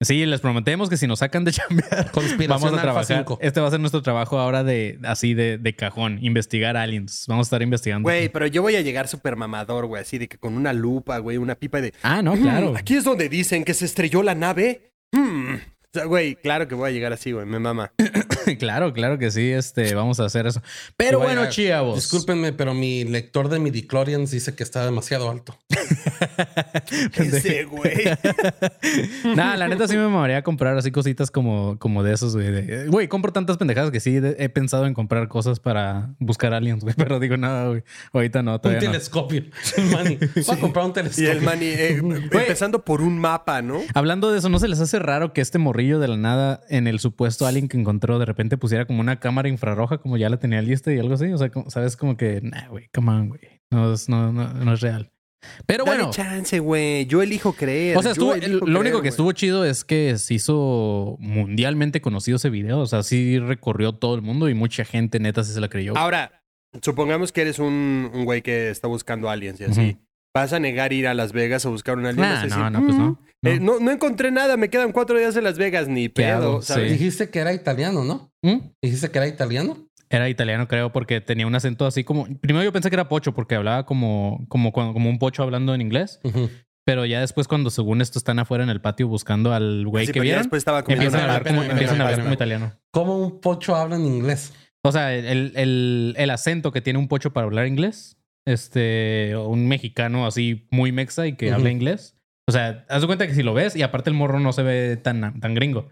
Sí, 0.00 0.26
les 0.26 0.40
prometemos 0.40 0.88
que 0.88 0.96
si 0.96 1.06
nos 1.06 1.20
sacan 1.20 1.44
de 1.44 1.52
chambear, 1.52 2.10
vamos 2.48 2.72
a 2.72 2.82
trabajar. 2.82 3.24
Este 3.40 3.60
va 3.60 3.68
a 3.68 3.70
ser 3.70 3.78
nuestro 3.78 4.02
trabajo 4.02 4.40
ahora 4.40 4.64
de 4.64 4.98
así 5.04 5.34
de, 5.34 5.58
de, 5.58 5.76
cajón, 5.76 6.18
investigar 6.22 6.76
aliens. 6.76 7.24
Vamos 7.28 7.46
a 7.46 7.46
estar 7.46 7.62
investigando. 7.62 8.08
Güey, 8.08 8.28
pero 8.28 8.48
yo 8.48 8.62
voy 8.62 8.74
a 8.74 8.80
llegar 8.80 9.06
súper 9.06 9.36
mamador, 9.36 9.86
güey, 9.86 10.02
así 10.02 10.18
de 10.18 10.28
que 10.28 10.38
con 10.38 10.54
una 10.54 10.72
lupa, 10.72 11.18
güey, 11.18 11.36
una 11.36 11.54
pipa 11.54 11.80
de. 11.80 11.94
Ah, 12.02 12.20
no, 12.20 12.34
claro. 12.34 12.74
aquí 12.76 12.96
es 12.96 13.04
donde 13.04 13.28
dicen 13.28 13.64
que 13.64 13.74
se 13.74 13.84
estrelló 13.84 14.24
la 14.24 14.34
nave. 14.34 14.91
Hmm 15.12 15.56
güey, 16.06 16.36
claro 16.36 16.68
que 16.68 16.74
voy 16.74 16.90
a 16.90 16.92
llegar 16.92 17.12
así, 17.12 17.32
güey. 17.32 17.46
Me 17.46 17.58
mama. 17.58 17.92
claro, 18.58 18.92
claro 18.92 19.18
que 19.18 19.30
sí. 19.30 19.50
Este, 19.50 19.94
vamos 19.94 20.20
a 20.20 20.24
hacer 20.24 20.46
eso. 20.46 20.62
Pero 20.96 21.18
bueno, 21.18 21.48
chavos. 21.48 21.96
Discúlpenme, 21.96 22.52
pero 22.52 22.74
mi 22.74 23.04
lector 23.04 23.48
de 23.48 23.58
mi 23.58 23.70
Clorians 23.70 24.30
dice 24.30 24.54
que 24.54 24.62
está 24.62 24.84
demasiado 24.84 25.30
alto. 25.30 25.58
Ese, 27.14 27.64
güey. 27.64 27.92
Nada, 29.36 29.56
la 29.56 29.68
neta 29.68 29.88
sí 29.88 29.96
me 29.96 30.04
mamaría 30.04 30.42
comprar 30.42 30.76
así 30.76 30.90
cositas 30.90 31.30
como, 31.30 31.78
como 31.78 32.02
de 32.02 32.12
esos, 32.12 32.34
güey. 32.34 32.86
Güey, 32.88 33.08
compro 33.08 33.32
tantas 33.32 33.56
pendejadas 33.56 33.90
que 33.90 34.00
sí 34.00 34.20
he 34.22 34.48
pensado 34.48 34.86
en 34.86 34.94
comprar 34.94 35.28
cosas 35.28 35.60
para 35.60 36.14
buscar 36.18 36.54
aliens, 36.54 36.82
güey. 36.82 36.94
Pero 36.96 37.20
digo, 37.20 37.36
nada, 37.36 37.68
güey. 37.68 37.82
Ahorita 38.12 38.42
no, 38.42 38.60
todavía 38.60 38.88
Un 38.88 38.92
telescopio. 38.92 39.44
Voy 39.76 40.56
a 40.56 40.60
comprar 40.60 40.86
un 40.86 40.92
telescopio. 40.92 41.28
Y 41.28 41.36
el 41.36 41.42
money, 41.42 41.68
eh, 41.68 42.02
empezando 42.32 42.84
por 42.84 43.02
un 43.02 43.18
mapa, 43.18 43.62
¿no? 43.62 43.80
Hablando 43.94 44.30
de 44.30 44.38
eso, 44.38 44.48
¿no 44.48 44.58
se 44.58 44.68
les 44.68 44.80
hace 44.80 44.98
raro 44.98 45.32
que 45.32 45.40
este 45.40 45.58
morrillo 45.58 45.98
de 45.98 46.08
la 46.08 46.16
nada 46.16 46.60
en 46.68 46.86
el 46.86 46.98
supuesto 46.98 47.46
alien 47.46 47.68
que 47.68 47.78
encontró 47.78 48.18
de 48.18 48.24
repente 48.24 48.56
pusiera 48.56 48.86
como 48.86 49.00
una 49.00 49.20
cámara 49.20 49.48
infrarroja 49.48 49.98
como 49.98 50.16
ya 50.16 50.28
la 50.28 50.38
tenía 50.38 50.62
lista 50.62 50.92
y 50.92 50.98
algo 50.98 51.14
así. 51.14 51.32
O 51.32 51.38
sea, 51.38 51.50
sabes 51.68 51.96
como 51.96 52.16
que, 52.16 52.40
nah, 52.42 52.68
güey, 52.68 52.88
come 52.92 53.10
on, 53.12 53.28
güey. 53.28 53.40
No, 53.70 53.94
no, 54.08 54.32
no, 54.32 54.74
es 54.74 54.80
real. 54.80 55.10
Pero 55.66 55.84
Dale 55.84 55.98
bueno. 55.98 56.12
chance, 56.12 56.58
güey. 56.58 57.06
Yo 57.06 57.22
elijo 57.22 57.52
creer. 57.52 57.96
O 57.96 58.02
sea, 58.02 58.14
lo 58.14 58.80
único 58.80 59.02
que 59.02 59.08
estuvo 59.08 59.32
chido 59.32 59.64
es 59.64 59.84
que 59.84 60.18
se 60.18 60.34
hizo 60.34 61.16
mundialmente 61.18 62.00
conocido 62.00 62.36
ese 62.36 62.50
video. 62.50 62.80
O 62.80 62.86
sea, 62.86 63.02
sí 63.02 63.38
recorrió 63.38 63.92
todo 63.92 64.14
el 64.14 64.22
mundo 64.22 64.48
y 64.48 64.54
mucha 64.54 64.84
gente 64.84 65.20
neta 65.20 65.44
sí 65.44 65.52
se 65.52 65.60
la 65.60 65.68
creyó. 65.68 65.96
Ahora, 65.96 66.42
supongamos 66.80 67.32
que 67.32 67.42
eres 67.42 67.58
un, 67.58 68.10
güey 68.24 68.42
que 68.42 68.70
está 68.70 68.88
buscando 68.88 69.28
aliens 69.28 69.60
y 69.60 69.64
así. 69.64 69.98
¿Vas 70.34 70.54
a 70.54 70.60
negar 70.60 70.94
ir 70.94 71.06
a 71.06 71.14
Las 71.14 71.32
Vegas 71.32 71.66
a 71.66 71.68
buscar 71.68 71.98
una 71.98 72.08
alien? 72.08 72.48
no, 72.48 72.70
no, 72.70 72.84
pues 72.84 72.96
mm, 72.96 73.16
eh, 73.42 73.60
no. 73.60 73.80
no. 73.80 73.90
encontré 73.90 74.30
nada, 74.30 74.56
me 74.56 74.70
quedan 74.70 74.92
cuatro 74.92 75.18
días 75.18 75.36
en 75.36 75.44
Las 75.44 75.58
Vegas, 75.58 75.88
ni 75.88 76.08
pedo. 76.08 76.60
Dijiste 76.60 77.28
que 77.28 77.40
era 77.40 77.52
italiano, 77.52 78.02
¿no? 78.02 78.32
¿Mm? 78.42 78.70
Dijiste 78.80 79.10
que 79.10 79.18
era 79.18 79.26
italiano. 79.26 79.76
Era 80.12 80.28
italiano, 80.28 80.68
creo, 80.68 80.92
porque 80.92 81.22
tenía 81.22 81.46
un 81.46 81.54
acento 81.54 81.86
así 81.86 82.04
como. 82.04 82.26
Primero 82.40 82.62
yo 82.64 82.72
pensé 82.72 82.90
que 82.90 82.96
era 82.96 83.08
pocho, 83.08 83.32
porque 83.32 83.54
hablaba 83.54 83.86
como, 83.86 84.44
como, 84.48 84.70
como 84.70 85.08
un 85.08 85.18
pocho 85.18 85.42
hablando 85.42 85.74
en 85.74 85.80
inglés. 85.80 86.20
Pero 86.84 87.06
ya 87.06 87.20
después, 87.20 87.48
cuando 87.48 87.70
según 87.70 88.02
esto 88.02 88.18
están 88.18 88.38
afuera 88.38 88.62
en 88.62 88.68
el 88.68 88.82
patio 88.82 89.08
buscando 89.08 89.54
al 89.54 89.86
güey 89.86 90.06
que 90.08 90.20
vieron, 90.20 90.42
después 90.42 90.60
estaba 90.60 90.80
empiezan 90.80 91.20
a 91.20 91.22
hablar 91.22 91.46
como, 91.46 91.62
empiezan 91.62 92.00
a 92.00 92.04
hablar 92.04 92.20
como 92.20 92.34
italiano. 92.34 92.72
¿Cómo 92.90 93.16
un 93.16 93.40
pocho 93.40 93.74
habla 93.74 93.96
en 93.96 94.04
inglés? 94.04 94.52
O 94.84 94.92
sea, 94.92 95.14
el, 95.14 95.52
el, 95.56 96.14
el, 96.18 96.30
acento 96.30 96.72
que 96.72 96.82
tiene 96.82 96.98
un 96.98 97.08
pocho 97.08 97.32
para 97.32 97.46
hablar 97.46 97.66
inglés, 97.66 98.18
este, 98.44 99.34
un 99.36 99.66
mexicano 99.66 100.26
así 100.26 100.66
muy 100.70 100.92
mexa 100.92 101.26
y 101.26 101.36
que 101.36 101.52
habla 101.52 101.70
inglés. 101.70 102.18
O 102.46 102.52
sea, 102.52 102.84
haz 102.90 103.00
de 103.00 103.06
cuenta 103.06 103.26
que 103.26 103.34
si 103.34 103.42
lo 103.42 103.54
ves, 103.54 103.76
y 103.76 103.82
aparte 103.82 104.10
el 104.10 104.16
morro 104.16 104.40
no 104.40 104.52
se 104.52 104.62
ve 104.62 104.98
tan, 104.98 105.40
tan 105.40 105.54
gringo. 105.54 105.88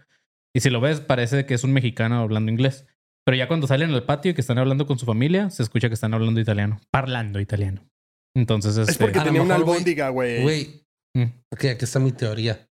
Y 0.53 0.59
si 0.59 0.69
lo 0.69 0.81
ves, 0.81 0.99
parece 0.99 1.45
que 1.45 1.53
es 1.53 1.63
un 1.63 1.71
mexicano 1.71 2.19
hablando 2.19 2.51
inglés. 2.51 2.85
Pero 3.25 3.37
ya 3.37 3.47
cuando 3.47 3.67
salen 3.67 3.91
al 3.91 4.03
patio 4.03 4.31
y 4.31 4.33
que 4.33 4.41
están 4.41 4.57
hablando 4.57 4.87
con 4.87 4.97
su 4.97 5.05
familia, 5.05 5.49
se 5.49 5.63
escucha 5.63 5.87
que 5.87 5.93
están 5.93 6.13
hablando 6.13 6.39
italiano, 6.39 6.79
parlando 6.91 7.39
italiano. 7.39 7.85
Entonces, 8.35 8.77
es 8.77 8.89
este, 8.89 9.03
porque 9.03 9.19
tenía 9.19 9.41
una 9.41 9.55
albóndiga, 9.55 10.09
güey. 10.09 10.41
Güey, 10.41 10.85
mm. 11.15 11.23
ok, 11.51 11.65
aquí 11.65 11.85
está 11.85 11.99
mi 11.99 12.11
teoría. 12.11 12.67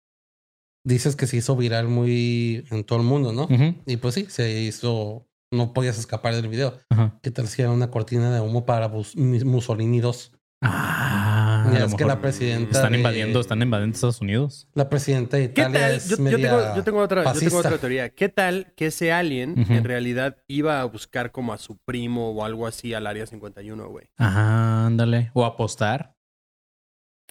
Dices 0.85 1.15
que 1.15 1.27
se 1.27 1.37
hizo 1.37 1.57
viral 1.57 1.89
muy 1.89 2.65
en 2.71 2.85
todo 2.85 2.99
el 2.99 3.05
mundo, 3.05 3.33
¿no? 3.33 3.49
Y 3.87 3.97
pues 3.99 4.15
sí, 4.15 4.27
se 4.29 4.61
hizo. 4.61 5.27
No 5.53 5.73
podías 5.73 5.99
escapar 5.99 6.35
del 6.35 6.49
video. 6.49 6.79
¿Qué 7.23 7.31
tal 7.31 7.49
si 7.49 7.61
era 7.61 7.73
una 7.73 7.91
cortina 7.91 8.33
de 8.33 8.41
humo 8.41 8.65
para 8.65 8.89
Mussolini 8.89 10.01
2? 10.01 10.33
Ah, 10.63 11.73
es 11.87 11.95
que 11.95 12.05
la 12.05 12.21
presidenta. 12.21 12.73
Están 12.73 12.95
invadiendo, 12.95 13.41
están 13.41 13.63
invadiendo 13.63 13.95
Estados 13.95 14.21
Unidos. 14.21 14.69
La 14.75 14.89
presidenta 14.89 15.39
de 15.39 15.45
Italia 15.45 15.93
es 15.93 16.09
yo, 16.09 16.19
media 16.19 16.37
yo, 16.77 16.85
tengo, 16.85 16.99
otra, 16.99 17.33
yo 17.33 17.41
tengo 17.41 17.59
otra 17.59 17.79
teoría. 17.79 18.11
¿Qué 18.11 18.29
tal 18.29 18.73
que 18.77 18.87
ese 18.87 19.13
alien 19.13 19.67
en 19.69 19.85
realidad 19.85 20.37
iba 20.49 20.81
a 20.81 20.85
buscar 20.85 21.33
como 21.33 21.53
a 21.53 21.59
su 21.59 21.79
primo 21.79 22.31
o 22.31 22.45
algo 22.45 22.67
así 22.67 22.93
al 22.93 23.07
área 23.07 23.27
51, 23.27 23.89
güey? 23.89 24.07
Ajá, 24.19 24.87
ándale. 24.87 25.31
O 25.35 25.45
apostar. 25.45 26.15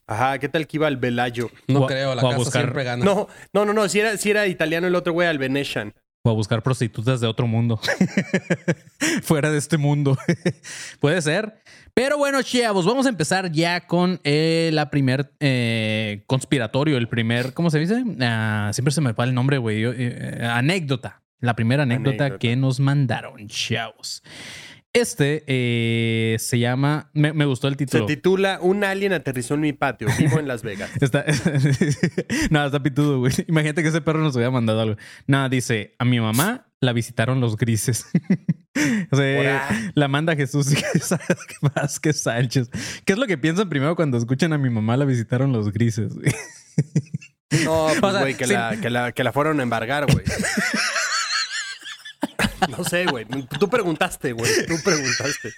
Ajá, 0.07 0.39
¿qué 0.39 0.49
tal 0.49 0.65
que 0.65 0.77
iba 0.77 0.87
al 0.87 0.97
Velayo? 0.97 1.51
No 1.67 1.85
creo, 1.85 2.15
la 2.15 2.23
casa 2.23 2.37
buscar... 2.37 2.63
siempre 2.63 2.83
gana. 2.83 3.05
No, 3.05 3.27
no, 3.53 3.63
no, 3.63 3.73
no. 3.73 3.87
Si 3.87 3.99
era, 3.99 4.17
si 4.17 4.31
era 4.31 4.47
italiano 4.47 4.87
el 4.87 4.95
otro 4.95 5.13
güey, 5.13 5.27
al 5.27 5.37
Venetian. 5.37 5.93
O 6.21 6.29
a 6.29 6.33
buscar 6.33 6.61
prostitutas 6.61 7.21
de 7.21 7.27
otro 7.27 7.47
mundo. 7.47 7.79
Fuera 9.23 9.51
de 9.51 9.57
este 9.57 9.77
mundo. 9.77 10.17
Puede 10.99 11.21
ser. 11.21 11.61
Pero 11.93 12.17
bueno, 12.17 12.41
chavos, 12.43 12.85
vamos 12.85 13.05
a 13.05 13.09
empezar 13.09 13.51
ya 13.51 13.87
con 13.87 14.19
eh, 14.23 14.69
la 14.73 14.89
primer 14.89 15.31
eh, 15.39 16.23
conspiratorio, 16.27 16.97
el 16.97 17.07
primer, 17.07 17.53
¿cómo 17.53 17.69
se 17.69 17.79
dice? 17.79 18.03
Ah, 18.19 18.71
siempre 18.73 18.91
se 18.91 18.99
me 18.99 19.13
va 19.13 19.23
el 19.23 19.33
nombre, 19.33 19.57
güey. 19.57 19.83
Eh, 19.85 20.45
anécdota. 20.49 21.23
La 21.41 21.55
primera 21.55 21.83
anécdota, 21.83 22.37
que 22.37 22.57
nos 22.57 22.81
mandaron, 22.81 23.47
chavos. 23.47 24.21
Este 24.93 25.43
eh, 25.45 26.37
se 26.39 26.57
llama. 26.57 27.11
Me, 27.13 27.45
gustó 27.45 27.67
el 27.67 27.77
título. 27.77 28.07
Se 28.07 28.15
titula 28.15 28.57
Un 28.61 28.83
alien 28.83 29.13
aterrizó 29.13 29.53
en 29.53 29.61
mi 29.61 29.73
patio. 29.73 30.07
Vivo 30.17 30.39
en 30.39 30.47
Las 30.47 30.63
Vegas. 30.63 30.89
está, 31.01 31.25
no, 32.49 32.65
está 32.65 32.81
pitudo, 32.81 33.19
güey. 33.19 33.31
Imagínate 33.47 33.83
que 33.83 33.89
ese 33.89 34.01
perro 34.01 34.19
nos 34.19 34.35
hubiera 34.35 34.49
mandado 34.49 34.81
algo. 34.81 34.95
Nada, 35.27 35.47
dice: 35.47 35.95
A 35.99 36.05
mi 36.05 36.19
mamá 36.19 36.67
la 36.81 36.93
visitaron 36.93 37.39
los 37.39 37.55
grises. 37.55 38.07
o 39.11 39.15
sea, 39.15 39.91
la 39.93 40.07
manda 40.07 40.35
Jesús 40.35 40.73
Vázquez 41.75 42.21
Sánchez. 42.21 42.71
¿Qué 43.05 43.13
es 43.13 43.19
lo 43.19 43.27
que 43.27 43.37
piensan 43.37 43.69
primero 43.69 43.95
cuando 43.95 44.17
escuchan 44.17 44.53
a 44.53 44.57
mi 44.57 44.71
mamá 44.71 44.97
la 44.97 45.05
visitaron 45.05 45.51
los 45.51 45.71
grises, 45.71 46.15
güey? 46.15 46.33
No, 47.63 47.89
pues, 47.99 48.17
güey, 48.19 48.35
que, 48.35 48.47
la, 48.47 48.77
que, 48.79 48.89
la, 48.89 49.11
que 49.11 49.23
la 49.23 49.33
fueron 49.33 49.59
a 49.59 49.63
embargar, 49.63 50.05
güey. 50.11 50.23
No 52.77 52.83
sé, 52.83 53.05
güey. 53.05 53.25
Tú 53.59 53.69
preguntaste, 53.69 54.33
güey. 54.33 54.51
Tú 54.67 54.75
preguntaste. 54.83 55.53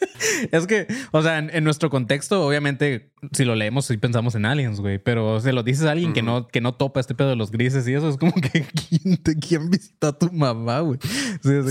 Es 0.51 0.67
que, 0.67 0.87
o 1.11 1.21
sea, 1.21 1.39
en, 1.39 1.63
nuestro 1.63 1.89
contexto, 1.89 2.45
obviamente, 2.45 3.11
si 3.31 3.45
lo 3.45 3.55
leemos, 3.55 3.85
sí 3.85 3.97
pensamos 3.97 4.35
en 4.35 4.45
aliens, 4.45 4.79
güey. 4.79 4.99
Pero 4.99 5.39
se 5.39 5.53
lo 5.53 5.63
dices 5.63 5.85
a 5.85 5.91
alguien 5.91 6.13
que, 6.13 6.21
no, 6.21 6.47
que 6.47 6.61
no 6.61 6.73
topa 6.73 6.99
este 6.99 7.15
pedo 7.15 7.29
de 7.29 7.35
los 7.35 7.51
grises 7.51 7.87
y 7.87 7.93
eso 7.93 8.09
es 8.09 8.17
como 8.17 8.33
que 8.33 8.65
¿quién, 8.89 9.17
quién 9.39 9.69
visita 9.69 10.09
a 10.09 10.17
tu 10.17 10.31
mamá, 10.31 10.79
güey? 10.79 10.99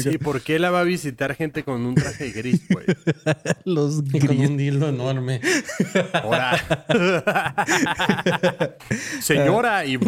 Sí, 0.03 0.19
¿por 0.19 0.43
qué 0.43 0.59
la 0.59 0.71
va 0.71 0.81
a 0.81 0.85
visitar 0.85 1.35
gente 1.35 1.65
con 1.65 1.85
un 1.87 1.95
traje 1.95 2.31
gris, 2.31 2.63
güey? 2.69 2.87
los 3.65 4.03
grises. 4.05 4.29
Con 4.29 4.39
un 4.39 4.57
dildo 4.57 4.89
enorme. 4.89 5.41
Ahora. 6.13 6.59
Señora 9.21 9.85
y. 9.85 9.95
y 9.95 9.99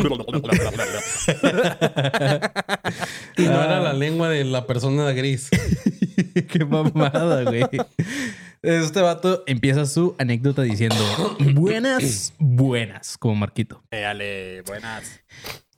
no 3.43 3.63
era 3.63 3.81
la 3.81 3.93
lengua 3.93 4.29
de 4.29 4.45
la 4.45 4.67
persona 4.67 5.13
gris. 5.23 5.49
Qué 6.49 6.65
mamada, 6.65 7.45
güey. 7.45 7.63
Este 8.63 9.01
vato 9.01 9.45
empieza 9.47 9.87
su 9.87 10.17
anécdota 10.19 10.63
diciendo 10.63 10.97
buenas, 11.55 12.35
buenas, 12.39 13.17
como 13.19 13.37
Marquito. 13.37 13.83
Dale, 13.91 14.63
buenas. 14.63 15.21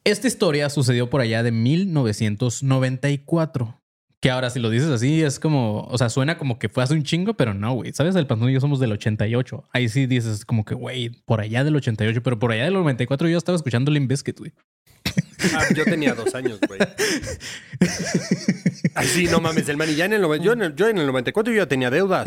Esta 0.05 0.27
historia 0.27 0.69
sucedió 0.71 1.11
por 1.11 1.21
allá 1.21 1.43
de 1.43 1.53
1994. 1.53 3.81
Que 4.21 4.31
ahora, 4.31 4.49
si 4.49 4.59
lo 4.59 4.71
dices 4.71 4.89
así, 4.89 5.23
es 5.23 5.39
como, 5.39 5.83
o 5.83 5.99
sea, 5.99 6.09
suena 6.09 6.39
como 6.39 6.59
que 6.59 6.71
fue 6.71 6.83
hace 6.83 6.95
un 6.95 7.03
chingo, 7.03 7.35
pero 7.35 7.53
no, 7.53 7.75
güey. 7.75 7.93
¿Sabes? 7.93 8.17
El 8.17 8.27
Pantón 8.27 8.49
y 8.49 8.55
yo 8.55 8.61
somos 8.61 8.81
del 8.81 8.93
88. 8.93 9.65
Ahí 9.73 9.91
sí 9.91 10.07
dices 10.07 10.47
como 10.47 10.65
que, 10.65 10.75
güey, 10.75 11.11
por 11.27 11.43
allá 11.43 11.63
del 11.63 11.77
88, 11.77 12.23
pero 12.23 12.39
por 12.39 12.51
allá 12.53 12.65
del 12.65 12.73
94 12.73 13.29
yo 13.29 13.37
estaba 13.37 13.57
escuchando 13.57 13.91
Limp 13.91 14.09
Bizkit, 14.09 14.39
güey. 14.39 14.53
Ah, 15.55 15.65
yo 15.75 15.85
tenía 15.85 16.15
dos 16.15 16.35
años, 16.35 16.59
güey. 16.67 16.81
Ay, 18.95 19.07
sí, 19.07 19.27
no 19.31 19.41
mames, 19.41 19.69
el 19.69 19.77
man. 19.77 19.89
ya 19.95 20.05
en 20.05 20.13
el, 20.13 20.23
yo, 20.41 20.53
en 20.53 20.63
el, 20.63 20.75
yo 20.77 20.89
en 20.89 20.99
el 20.99 21.07
94 21.07 21.53
yo 21.53 21.59
ya 21.59 21.67
tenía 21.67 21.91
deudas. 21.91 22.25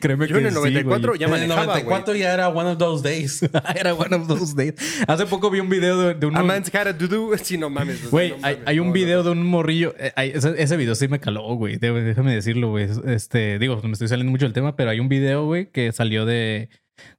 créeme 0.00 0.28
yo 0.28 0.36
en 0.38 0.46
el 0.46 0.54
94 0.54 1.14
ya 1.14 1.28
manejaba, 1.28 1.62
En 1.62 1.68
el 1.70 1.84
94 1.86 2.16
ya 2.16 2.34
era 2.34 2.48
one 2.48 2.70
of 2.70 2.78
those 2.78 3.02
days. 3.02 3.42
era 3.74 3.94
one 3.94 4.14
of 4.14 4.28
those 4.28 4.54
days. 4.54 4.74
Hace 5.06 5.26
poco 5.26 5.50
vi 5.50 5.60
un 5.60 5.68
video 5.68 5.98
de, 5.98 6.14
de 6.14 6.26
un... 6.26 6.36
A 6.36 6.42
man's 6.42 6.72
had 6.74 6.86
a 6.86 6.92
do-do. 6.92 7.36
Sí, 7.38 7.56
no 7.56 7.70
mames. 7.70 8.10
Güey, 8.10 8.34
hay, 8.42 8.78
un 8.78 8.92
video 8.92 9.22
de 9.22 9.30
un 9.30 9.42
morrillo. 9.42 9.94
Eh, 9.98 10.12
ese, 10.34 10.76
video 10.76 10.94
sí 10.94 11.08
me 11.08 11.18
caló, 11.18 11.54
güey. 11.54 11.76
Déjame 11.76 12.34
decirlo, 12.34 12.70
güey. 12.70 12.88
Este, 13.06 13.58
digo, 13.58 13.80
me 13.82 13.92
estoy 13.92 14.08
saliendo 14.08 14.30
mucho 14.30 14.44
del 14.44 14.52
tema, 14.52 14.76
pero 14.76 14.90
hay 14.90 15.00
un 15.00 15.08
video, 15.08 15.46
güey, 15.46 15.70
que 15.70 15.92
salió 15.92 16.26
de, 16.26 16.68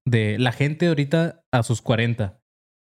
de 0.05 0.37
la 0.37 0.51
gente 0.51 0.87
ahorita 0.87 1.41
a 1.51 1.63
sus 1.63 1.81
40 1.81 2.38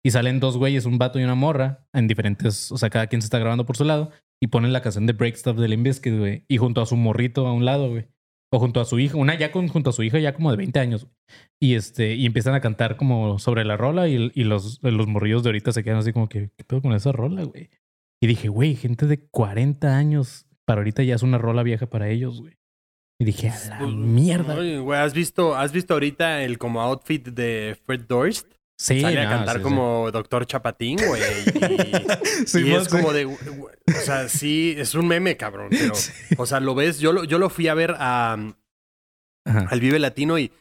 y 0.04 0.12
salen 0.12 0.40
dos 0.40 0.58
güeyes, 0.58 0.86
un 0.86 0.98
vato 0.98 1.20
y 1.20 1.24
una 1.24 1.36
morra, 1.36 1.88
en 1.94 2.08
diferentes, 2.08 2.72
o 2.72 2.78
sea, 2.78 2.90
cada 2.90 3.08
quien 3.08 3.22
se 3.22 3.28
está 3.28 3.40
grabando 3.40 3.66
por 3.66 3.78
su 3.78 3.86
lado, 3.86 4.12
y 4.42 4.48
ponen 4.48 4.74
la 4.74 4.82
canción 4.82 5.06
de 5.06 5.14
Break 5.14 5.36
Stuff 5.36 5.58
de 5.58 5.68
Limp 5.70 5.88
güey, 6.06 6.44
y 6.48 6.58
junto 6.58 6.82
a 6.82 6.86
su 6.86 6.98
morrito 6.98 7.48
a 7.48 7.54
un 7.54 7.66
lado, 7.66 7.90
güey. 7.90 8.08
O 8.52 8.60
junto 8.60 8.80
a 8.82 8.86
su 8.86 9.00
hija, 9.00 9.18
una 9.18 9.36
ya 9.36 9.52
con, 9.52 9.68
junto 9.68 9.90
a 9.90 9.94
su 9.94 10.04
hija 10.04 10.20
ya 10.20 10.36
como 10.36 10.52
de 10.52 10.58
20 10.58 10.80
años. 10.80 11.08
Y 11.60 11.74
este, 11.74 12.14
y 12.14 12.28
empiezan 12.28 12.54
a 12.54 12.62
cantar 12.62 12.98
como 12.98 13.40
sobre 13.40 13.66
la 13.66 13.78
rola 13.78 14.08
y, 14.08 14.32
y 14.36 14.44
los, 14.44 14.80
los 14.84 15.08
morrillos 15.08 15.42
de 15.42 15.50
ahorita 15.50 15.72
se 15.72 15.84
quedan 15.84 15.98
así 15.98 16.14
como 16.14 16.30
que, 16.30 16.52
¿qué 16.56 16.64
pedo 16.64 16.82
con 16.84 16.94
esa 16.94 17.12
rola, 17.12 17.46
güey? 17.46 17.72
Y 18.22 18.28
dije, 18.28 18.50
güey, 18.50 18.76
gente 18.76 19.08
de 19.08 19.26
40 19.28 19.98
años, 19.98 20.46
para 20.66 20.82
ahorita 20.82 21.02
ya 21.02 21.16
es 21.16 21.24
una 21.24 21.40
rola 21.40 21.64
vieja 21.64 21.88
para 21.88 22.10
ellos, 22.10 22.42
güey. 22.42 22.58
Y 23.20 23.26
dije, 23.26 23.50
a 23.50 23.70
la 23.70 23.80
pues, 23.80 23.94
mierda. 23.94 24.56
güey, 24.56 25.00
¿has 25.00 25.14
visto, 25.14 25.56
¿has 25.56 25.72
visto 25.72 25.94
ahorita 25.94 26.44
el 26.44 26.58
como 26.60 26.82
outfit 26.82 27.28
de 27.30 27.76
Fred 27.86 28.02
Durst? 28.08 28.54
Sí, 28.84 29.00
Sale 29.00 29.22
a 29.22 29.30
cantar 29.30 29.62
como 29.62 30.12
Doctor 30.12 30.46
Chapatín, 30.46 30.98
güey. 31.08 31.22
Y, 32.66 32.74
es 32.74 32.90
como 32.90 33.14
de. 33.14 33.24
O 33.24 34.02
sea, 34.04 34.28
sí, 34.28 34.76
es 34.78 34.94
un 34.94 35.08
meme, 35.08 35.38
cabrón. 35.38 35.70
Pero, 35.70 35.94
o 36.36 36.46
sea, 36.46 36.60
lo 36.60 36.76
ves. 36.76 37.00
Yo 37.00 37.14
lo, 37.14 37.24
yo 37.24 37.40
lo 37.40 37.50
fui 37.50 37.70
a 37.70 37.76
ver 37.76 37.96
a, 37.98 38.34
al 39.46 39.80
Vive 39.80 40.00
Latino 40.00 40.38
y. 40.38 40.52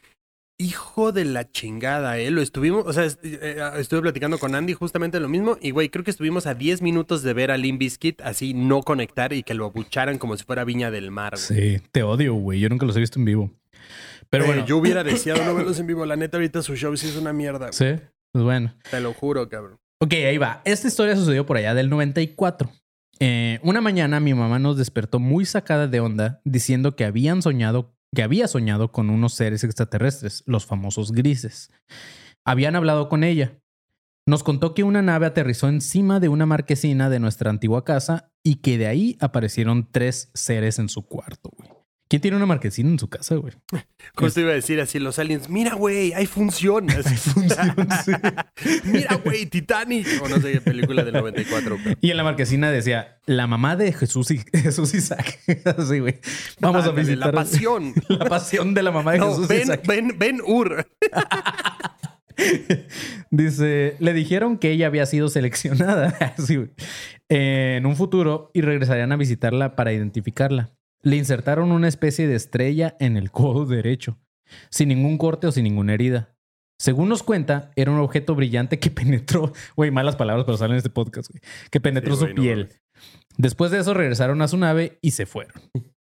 Hijo 0.57 1.11
de 1.11 1.25
la 1.25 1.51
chingada, 1.51 2.17
¿eh? 2.19 2.31
Lo 2.31 2.41
estuvimos, 2.41 2.85
o 2.85 2.93
sea, 2.93 3.07
eh, 3.23 3.57
estuve 3.79 4.03
platicando 4.03 4.37
con 4.37 4.55
Andy 4.55 4.73
justamente 4.73 5.19
lo 5.19 5.27
mismo 5.27 5.57
y, 5.59 5.71
güey, 5.71 5.89
creo 5.89 6.05
que 6.05 6.11
estuvimos 6.11 6.45
a 6.45 6.53
10 6.53 6.83
minutos 6.83 7.23
de 7.23 7.33
ver 7.33 7.49
a 7.49 7.57
Limp 7.57 7.79
Bizkit 7.79 8.21
así 8.21 8.53
no 8.53 8.83
conectar 8.83 9.33
y 9.33 9.41
que 9.41 9.55
lo 9.55 9.65
abucharan 9.65 10.19
como 10.19 10.37
si 10.37 10.45
fuera 10.45 10.63
Viña 10.63 10.91
del 10.91 11.09
Mar. 11.09 11.39
Sí, 11.39 11.81
te 11.91 12.03
odio, 12.03 12.35
güey. 12.35 12.59
Yo 12.59 12.69
nunca 12.69 12.85
los 12.85 12.95
he 12.95 12.99
visto 12.99 13.19
en 13.19 13.25
vivo. 13.25 13.51
Pero 14.33 14.45
bueno. 14.45 14.65
Yo 14.65 14.77
hubiera 14.77 15.03
deseado 15.03 15.45
no 15.45 15.53
verlos 15.55 15.79
en 15.79 15.85
vivo. 15.85 16.05
La 16.05 16.15
neta, 16.15 16.37
ahorita 16.37 16.63
su 16.63 16.75
show 16.75 16.95
sí 16.97 17.07
es 17.07 17.15
una 17.15 17.33
mierda. 17.33 17.71
Sí, 17.71 17.95
pues 18.33 18.43
bueno. 18.43 18.75
Te 18.89 18.99
lo 18.99 19.13
juro, 19.13 19.47
cabrón. 19.47 19.77
Ok, 20.01 20.13
ahí 20.13 20.37
va. 20.37 20.61
Esta 20.65 20.87
historia 20.87 21.15
sucedió 21.15 21.45
por 21.45 21.55
allá 21.55 21.73
del 21.73 21.89
94. 21.89 22.69
Eh, 23.19 23.59
una 23.63 23.79
mañana 23.79 24.19
mi 24.19 24.33
mamá 24.33 24.59
nos 24.59 24.77
despertó 24.77 25.19
muy 25.19 25.45
sacada 25.45 25.87
de 25.87 25.99
onda 25.99 26.41
diciendo 26.43 26.95
que 26.95 27.05
habían 27.05 27.41
soñado, 27.41 27.95
que 28.13 28.23
había 28.23 28.47
soñado 28.47 28.91
con 28.91 29.09
unos 29.09 29.35
seres 29.35 29.63
extraterrestres, 29.63 30.43
los 30.47 30.65
famosos 30.65 31.11
grises. 31.11 31.71
Habían 32.43 32.75
hablado 32.75 33.07
con 33.07 33.23
ella. 33.23 33.59
Nos 34.27 34.43
contó 34.43 34.73
que 34.73 34.83
una 34.83 35.01
nave 35.01 35.27
aterrizó 35.27 35.69
encima 35.69 36.19
de 36.19 36.29
una 36.29 36.45
marquesina 36.45 37.09
de 37.09 37.19
nuestra 37.19 37.49
antigua 37.49 37.85
casa 37.85 38.31
y 38.43 38.55
que 38.55 38.77
de 38.77 38.87
ahí 38.87 39.17
aparecieron 39.21 39.89
tres 39.91 40.31
seres 40.33 40.79
en 40.79 40.89
su 40.89 41.05
cuarto, 41.05 41.49
güey 41.55 41.72
¿Quién 42.13 42.21
tiene 42.21 42.37
una 42.37 42.45
marquesina 42.45 42.91
en 42.91 42.99
su 42.99 43.09
casa, 43.09 43.33
güey? 43.37 43.53
Justo 44.15 44.39
iba 44.39 44.51
a 44.51 44.53
decir 44.53 44.79
así, 44.79 44.99
los 44.99 45.17
aliens, 45.17 45.49
mira, 45.49 45.73
güey, 45.73 46.13
hay 46.13 46.27
función. 46.27 46.85
mira, 48.83 49.15
güey, 49.15 49.47
Titanic. 49.47 50.05
O 50.21 50.29
no 50.29 50.39
sé 50.39 50.51
qué 50.51 50.61
película 50.61 51.03
del 51.03 51.15
94. 51.15 51.75
Y 52.01 52.11
en 52.11 52.17
la 52.17 52.23
marquesina 52.23 52.69
decía, 52.69 53.17
la 53.25 53.47
mamá 53.47 53.75
de 53.75 53.93
Jesús, 53.93 54.29
y, 54.29 54.43
Jesús 54.53 54.93
Isaac. 54.93 55.39
Así, 55.75 55.97
güey. 56.01 56.19
Vamos 56.59 56.85
a 56.85 56.91
visitar. 56.91 57.33
La 57.33 57.41
pasión. 57.41 57.95
La 58.07 58.25
pasión 58.25 58.75
de 58.75 58.83
la 58.83 58.91
mamá 58.91 59.13
de 59.13 59.19
Jesús 59.19 59.47
ven, 59.47 59.61
Isaac. 59.63 59.87
Ven, 59.87 60.15
ven, 60.19 60.39
Ur. 60.45 60.85
Dice, 63.31 63.95
le 63.97 64.13
dijeron 64.13 64.59
que 64.59 64.69
ella 64.69 64.85
había 64.85 65.07
sido 65.07 65.29
seleccionada 65.29 66.15
en 67.29 67.87
un 67.87 67.95
futuro 67.95 68.51
y 68.53 68.61
regresarían 68.61 69.11
a 69.11 69.15
visitarla 69.15 69.75
para 69.75 69.93
identificarla. 69.93 70.75
Le 71.03 71.17
insertaron 71.17 71.71
una 71.71 71.87
especie 71.87 72.27
de 72.27 72.35
estrella 72.35 72.95
en 72.99 73.17
el 73.17 73.29
codo 73.29 73.65
derecho, 73.65 74.17
sin 74.69 74.89
ningún 74.89 75.17
corte 75.17 75.47
o 75.47 75.51
sin 75.51 75.65
ninguna 75.65 75.93
herida. 75.93 76.35
Según 76.79 77.09
nos 77.09 77.23
cuenta, 77.23 77.71
era 77.75 77.91
un 77.91 77.99
objeto 77.99 78.35
brillante 78.35 78.79
que 78.79 78.89
penetró, 78.91 79.53
güey, 79.75 79.91
malas 79.91 80.15
palabras 80.15 80.45
pero 80.45 80.57
salen 80.57 80.73
en 80.73 80.77
este 80.77 80.89
podcast, 80.89 81.29
güey, 81.29 81.41
que 81.69 81.79
penetró 81.79 82.15
su 82.15 82.33
piel. 82.33 82.69
Después 83.37 83.71
de 83.71 83.79
eso 83.79 83.93
regresaron 83.93 84.41
a 84.41 84.47
su 84.47 84.57
nave 84.57 84.97
y 85.01 85.11
se 85.11 85.25
fueron. 85.25 85.53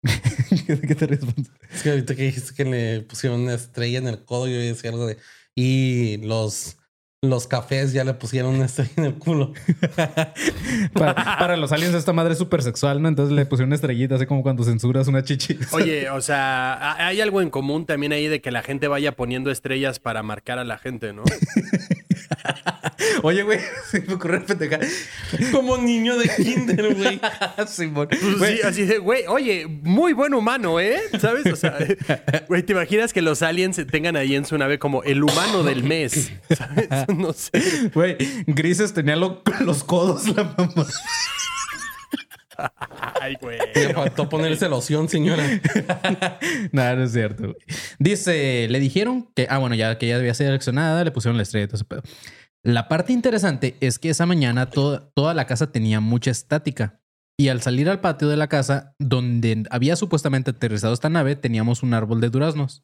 ¿Qué 0.66 0.94
te 0.94 1.06
respondes? 1.06 1.50
Es 1.72 1.82
que 1.82 1.90
ahorita 1.90 2.14
que 2.14 2.22
dijiste 2.22 2.54
que 2.54 2.64
le 2.64 3.00
pusieron 3.02 3.40
una 3.40 3.54
estrella 3.54 3.98
en 3.98 4.08
el 4.08 4.24
codo, 4.24 4.48
yo 4.48 4.56
decía 4.56 4.90
algo 4.90 5.06
de 5.06 5.18
y 5.54 6.18
los, 6.18 6.76
los 7.22 7.46
cafés 7.46 7.92
ya 7.92 8.04
le 8.04 8.14
pusieron 8.14 8.54
una 8.54 8.66
estrella 8.66 8.92
en 8.96 9.04
el 9.04 9.14
culo. 9.14 9.52
para, 10.94 11.56
los 11.56 11.72
aliens 11.72 11.94
esta 11.94 12.12
madre 12.12 12.32
es 12.32 12.38
súper 12.38 12.62
sexual, 12.62 13.00
¿no? 13.00 13.08
Entonces 13.08 13.34
le 13.34 13.46
pusieron 13.46 13.68
una 13.68 13.76
estrellita, 13.76 14.16
así 14.16 14.26
como 14.26 14.42
cuando 14.42 14.64
censuras 14.64 15.08
una 15.08 15.22
chichi. 15.22 15.58
Oye, 15.72 16.10
o 16.10 16.20
sea, 16.20 17.06
hay 17.06 17.20
algo 17.20 17.40
en 17.40 17.50
común 17.50 17.86
también 17.86 18.12
ahí 18.12 18.28
de 18.28 18.40
que 18.40 18.50
la 18.50 18.62
gente 18.62 18.88
vaya 18.88 19.12
poniendo 19.12 19.50
estrellas 19.50 19.98
para 19.98 20.22
marcar 20.22 20.58
a 20.58 20.64
la 20.64 20.78
gente, 20.78 21.12
¿no? 21.12 21.24
Oye, 23.22 23.42
güey, 23.42 23.58
se 23.90 24.00
me 24.00 24.14
ocurrió 24.14 24.44
pendeja. 24.44 24.78
Como 25.52 25.76
niño 25.76 26.16
de 26.16 26.28
kinder, 26.28 26.94
güey. 26.94 27.20
Pues 28.38 28.58
sí, 28.58 28.60
así 28.62 28.84
de, 28.84 28.98
güey, 28.98 29.26
oye, 29.26 29.66
muy 29.66 30.12
buen 30.12 30.34
humano, 30.34 30.80
¿eh? 30.80 31.00
¿Sabes? 31.20 31.46
O 31.46 31.56
sea, 31.56 31.76
güey, 32.48 32.62
¿te 32.62 32.72
imaginas 32.72 33.12
que 33.12 33.22
los 33.22 33.42
aliens 33.42 33.80
tengan 33.90 34.16
ahí 34.16 34.34
en 34.34 34.44
su 34.44 34.56
nave 34.58 34.78
como 34.78 35.02
el 35.02 35.22
humano 35.22 35.62
del 35.62 35.82
mes? 35.82 36.32
¿Sabes? 36.56 36.88
No 37.16 37.32
sé. 37.32 37.50
Güey, 37.94 38.16
Grises 38.46 38.92
tenía 38.92 39.16
los 39.16 39.84
codos 39.84 40.28
la 40.28 40.44
mamá. 40.44 40.86
Ay, 43.20 43.36
güey. 43.40 43.58
Le 43.74 43.94
faltó 43.94 44.28
ponerse 44.28 44.68
loción, 44.68 45.08
señora. 45.08 45.44
no, 46.72 46.96
no 46.96 47.04
es 47.04 47.12
cierto. 47.12 47.44
Güey. 47.44 47.56
Dice, 47.98 48.66
le 48.68 48.80
dijeron 48.80 49.30
que, 49.34 49.46
ah, 49.50 49.58
bueno, 49.58 49.74
ya 49.74 49.98
que 49.98 50.06
ella 50.06 50.16
había 50.16 50.34
sido 50.34 50.48
seleccionada, 50.48 51.04
le 51.04 51.10
pusieron 51.10 51.36
la 51.36 51.42
estrella 51.42 51.64
y 51.64 51.68
todo 51.68 51.76
ese 51.76 51.84
pedo. 51.84 52.02
La 52.62 52.88
parte 52.88 53.12
interesante 53.12 53.76
es 53.80 53.98
que 53.98 54.10
esa 54.10 54.26
mañana 54.26 54.66
toda 54.66 55.34
la 55.34 55.46
casa 55.46 55.70
tenía 55.70 56.00
mucha 56.00 56.30
estática. 56.30 57.00
Y 57.38 57.48
al 57.48 57.60
salir 57.60 57.88
al 57.90 58.00
patio 58.00 58.28
de 58.28 58.36
la 58.36 58.48
casa, 58.48 58.94
donde 58.98 59.64
había 59.70 59.94
supuestamente 59.94 60.52
aterrizado 60.52 60.94
esta 60.94 61.10
nave, 61.10 61.36
teníamos 61.36 61.82
un 61.82 61.92
árbol 61.92 62.20
de 62.20 62.30
duraznos. 62.30 62.82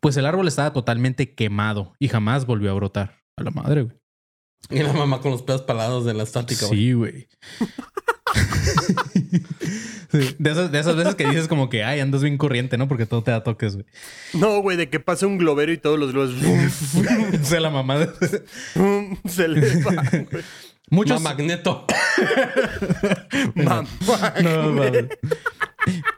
Pues 0.00 0.16
el 0.16 0.26
árbol 0.26 0.48
estaba 0.48 0.72
totalmente 0.72 1.34
quemado 1.34 1.92
y 1.98 2.08
jamás 2.08 2.46
volvió 2.46 2.70
a 2.70 2.74
brotar. 2.74 3.20
A 3.36 3.42
la 3.42 3.50
madre, 3.50 3.82
güey. 3.82 3.96
Y 4.68 4.82
la 4.82 4.92
mamá 4.92 5.20
con 5.20 5.30
los 5.30 5.42
pedos 5.42 5.62
palados 5.62 6.04
de 6.04 6.14
la 6.14 6.22
estática, 6.22 6.66
güey. 6.66 6.78
Sí, 6.78 6.92
güey. 6.92 7.28
De, 10.12 10.50
esas, 10.50 10.70
veces 10.96 11.14
que 11.14 11.26
dices 11.26 11.46
como 11.46 11.68
que, 11.68 11.84
ay, 11.84 12.00
andas 12.00 12.22
bien 12.22 12.36
corriente, 12.36 12.76
¿no? 12.76 12.88
Porque 12.88 13.06
todo 13.06 13.22
te 13.22 13.30
da 13.30 13.42
toques, 13.42 13.74
güey. 13.74 13.86
No, 14.34 14.60
güey, 14.60 14.76
de 14.76 14.88
que 14.88 14.98
pasa 15.00 15.26
un 15.26 15.38
globero 15.38 15.72
y 15.72 15.78
todos 15.78 15.98
los 15.98 16.12
globos... 16.12 16.34
Se 17.42 17.60
la 17.60 17.70
mamá 17.70 17.96
Se 19.28 19.48
le 19.48 19.82
va, 19.82 20.02
güey. 20.10 20.44
Muchos... 20.90 21.22
Magneto. 21.22 21.86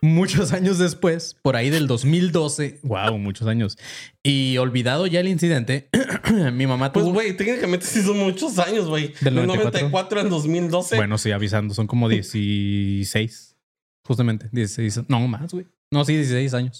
muchos 0.00 0.52
años 0.52 0.78
después, 0.78 1.37
por 1.40 1.56
ahí 1.56 1.70
del 1.70 1.87
2012, 1.87 2.80
wow, 2.82 3.16
muchos 3.18 3.46
años, 3.46 3.78
y 4.22 4.56
olvidado 4.58 5.06
ya 5.06 5.20
el 5.20 5.28
incidente, 5.28 5.88
mi 6.52 6.66
mamá 6.66 6.92
pues, 6.92 7.04
tuvo... 7.04 7.14
Pues, 7.14 7.26
güey, 7.26 7.37
técnicamente 7.37 7.87
sí 7.87 8.02
son 8.02 8.18
muchos 8.18 8.58
años, 8.58 8.88
güey. 8.88 9.14
Del 9.20 9.35
94? 9.46 10.20
al 10.20 10.30
2012. 10.30 10.96
Bueno, 10.96 11.18
sí, 11.18 11.30
avisando, 11.30 11.74
son 11.74 11.87
como 11.87 12.08
16. 12.08 13.56
Justamente, 14.04 14.48
16. 14.50 15.08
No, 15.08 15.20
más, 15.28 15.52
güey. 15.52 15.66
No, 15.92 16.07
sí, 16.07 16.16
16 16.16 16.55
años. 16.55 16.78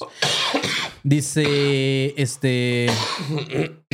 Dice, 1.05 2.14
este, 2.16 2.87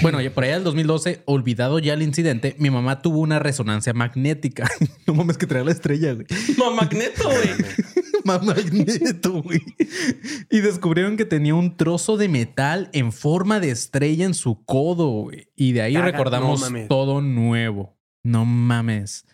bueno, 0.01 0.19
por 0.33 0.45
allá 0.45 0.55
del 0.55 0.63
2012, 0.63 1.23
olvidado 1.25 1.81
ya 1.81 1.95
el 1.95 2.03
incidente, 2.03 2.55
mi 2.59 2.71
mamá 2.71 3.03
tuvo 3.03 3.19
una 3.19 3.41
resonancia 3.41 3.93
magnética. 3.93 4.71
no 5.09 5.15
mames 5.15 5.37
que 5.37 5.49
traía 5.49 5.65
la 5.65 5.73
estrella, 5.73 6.13
güey. 6.13 6.27
Magneto, 6.77 7.25
güey. 7.25 7.51
Magneto, 8.47 9.43
güey. 9.43 9.61
Y 10.51 10.61
descubrieron 10.61 11.17
que 11.17 11.25
tenía 11.25 11.57
un 11.57 11.77
trozo 11.77 12.17
de 12.17 12.29
metal 12.29 12.89
en 12.93 13.11
forma 13.11 13.59
de 13.59 13.71
estrella 13.71 14.25
en 14.25 14.35
su 14.35 14.63
codo, 14.65 15.09
güey. 15.09 15.49
Y 15.57 15.73
de 15.73 15.83
ahí 15.83 15.97
recordamos 15.97 16.63
todo 16.89 17.23
nuevo. 17.23 17.99
No 18.23 18.45
mames. 18.45 19.27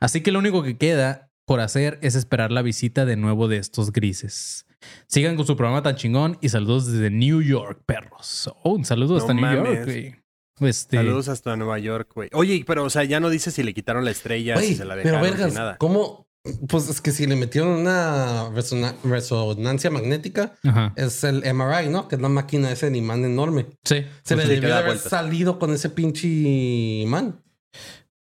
Así 0.00 0.22
que 0.22 0.32
lo 0.32 0.38
único 0.38 0.62
que 0.62 0.78
queda 0.78 1.30
por 1.44 1.60
hacer 1.60 1.98
es 2.00 2.14
esperar 2.14 2.52
la 2.52 2.62
visita 2.62 3.04
de 3.04 3.16
nuevo 3.16 3.48
de 3.48 3.58
estos 3.58 3.92
grises. 3.92 4.64
Sigan 5.06 5.36
con 5.36 5.46
su 5.46 5.56
programa 5.56 5.82
tan 5.82 5.96
chingón 5.96 6.38
y 6.40 6.48
saludos 6.48 6.90
desde 6.90 7.10
New 7.10 7.42
York, 7.42 7.82
perros. 7.86 8.50
Oh, 8.62 8.72
un 8.72 8.84
saludo 8.84 9.16
hasta 9.16 9.34
New 9.34 9.44
York, 9.44 9.84
güey. 9.84 10.16
Este... 10.60 10.96
Saludos 10.96 11.28
hasta 11.28 11.54
Nueva 11.56 11.78
York, 11.78 12.10
güey. 12.14 12.30
Oye, 12.32 12.64
pero 12.66 12.84
o 12.84 12.90
sea, 12.90 13.04
ya 13.04 13.20
no 13.20 13.28
dice 13.28 13.50
si 13.50 13.62
le 13.62 13.74
quitaron 13.74 14.04
la 14.04 14.10
estrella, 14.10 14.56
si 14.56 14.74
se 14.74 14.84
la 14.84 14.96
dejaron, 14.96 15.20
pero 15.20 15.32
vergas, 15.32 15.52
nada. 15.54 15.76
¿Cómo? 15.76 16.26
Pues 16.68 16.88
es 16.88 17.00
que 17.00 17.10
si 17.10 17.26
le 17.26 17.34
metieron 17.34 17.70
una 17.70 18.50
resonancia 18.50 19.90
magnética, 19.90 20.54
es 20.94 21.24
el 21.24 21.42
MRI, 21.54 21.88
¿no? 21.88 22.06
Que 22.06 22.14
es 22.14 22.22
la 22.22 22.28
máquina 22.28 22.70
ese 22.70 22.88
imán 22.96 23.24
enorme. 23.24 23.66
Sí. 23.84 24.06
Se 24.22 24.36
le 24.36 24.46
debió 24.46 24.76
haber 24.76 24.98
salido 24.98 25.58
con 25.58 25.72
ese 25.72 25.90
pinche 25.90 26.28
imán. 26.28 27.42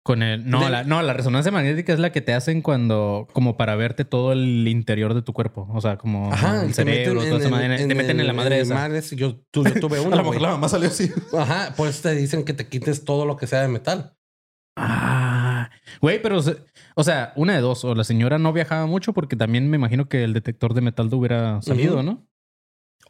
Con 0.05 0.21
el. 0.21 0.47
No, 0.47 0.69
la, 0.69 0.83
no, 0.83 1.01
la 1.01 1.13
resonancia 1.13 1.51
magnética 1.51 1.91
es 1.91 1.97
la 1.97 2.11
que 2.11 2.21
te 2.21 2.35
hacen 2.35 2.61
cuando. 2.61 3.27
como 3.33 3.57
para 3.57 3.75
verte 3.75 4.05
todo 4.05 4.33
el 4.33 4.67
interior 4.67 5.15
de 5.15 5.23
tu 5.23 5.33
cuerpo. 5.33 5.67
O 5.73 5.81
sea, 5.81 5.97
como 5.97 6.31
el 6.61 6.75
cerebro, 6.75 7.23
toda 7.23 7.49
madre. 7.49 7.87
te 7.87 7.95
meten 7.95 8.19
en 8.19 8.27
la 8.27 8.33
madre 8.33 8.59
esa. 8.59 8.75
Madres, 8.75 9.09
yo, 9.09 9.41
yo 9.51 9.63
tuve 9.81 9.99
una. 10.05 10.13
a 10.13 10.17
lo 10.17 10.25
mejor 10.25 10.41
la 10.41 10.49
mamá 10.49 10.69
salió 10.69 10.89
así. 10.89 11.11
Ajá, 11.35 11.73
pues 11.75 12.03
te 12.03 12.13
dicen 12.13 12.45
que 12.45 12.53
te 12.53 12.67
quites 12.67 13.03
todo 13.03 13.25
lo 13.25 13.35
que 13.35 13.47
sea 13.47 13.63
de 13.63 13.67
metal. 13.67 14.15
Ah, 14.77 15.71
güey, 16.01 16.21
pero. 16.21 16.39
O 16.93 17.03
sea, 17.03 17.33
una 17.35 17.55
de 17.55 17.61
dos. 17.61 17.83
O 17.83 17.95
la 17.95 18.03
señora 18.03 18.37
no 18.37 18.53
viajaba 18.53 18.85
mucho 18.85 19.11
porque 19.11 19.35
también 19.35 19.71
me 19.71 19.77
imagino 19.77 20.07
que 20.07 20.23
el 20.23 20.33
detector 20.33 20.75
de 20.75 20.81
metal 20.81 21.11
hubiera 21.15 21.63
salido, 21.63 22.03
¿no? 22.03 22.27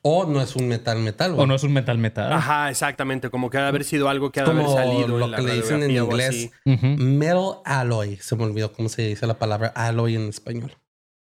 O 0.08 0.28
no 0.28 0.40
es 0.40 0.56
un 0.56 0.68
metal 0.68 1.00
metal. 1.00 1.34
O 1.36 1.48
no 1.48 1.56
es 1.56 1.64
un 1.64 1.74
metal 1.74 1.98
metal. 1.98 2.32
Ajá, 2.32 2.70
exactamente. 2.70 3.32
Como 3.32 3.50
que 3.50 3.58
ha 3.58 3.64
de 3.64 3.68
haber 3.70 3.84
sido 3.84 4.08
algo 4.08 4.32
que 4.32 4.40
ha 4.40 4.44
de 4.44 4.52
haber 4.52 4.68
salido. 4.68 5.18
Lo 5.18 5.32
que 5.32 5.42
le 5.42 5.56
dicen 5.56 5.82
en 5.82 5.90
inglés. 5.90 6.52
Metal 6.64 7.56
alloy. 7.66 8.18
Se 8.18 8.36
me 8.36 8.44
olvidó 8.44 8.72
cómo 8.72 8.88
se 8.88 9.02
dice 9.02 9.26
la 9.26 9.40
palabra 9.40 9.70
alloy 9.76 10.16
en 10.16 10.30
español. 10.30 10.74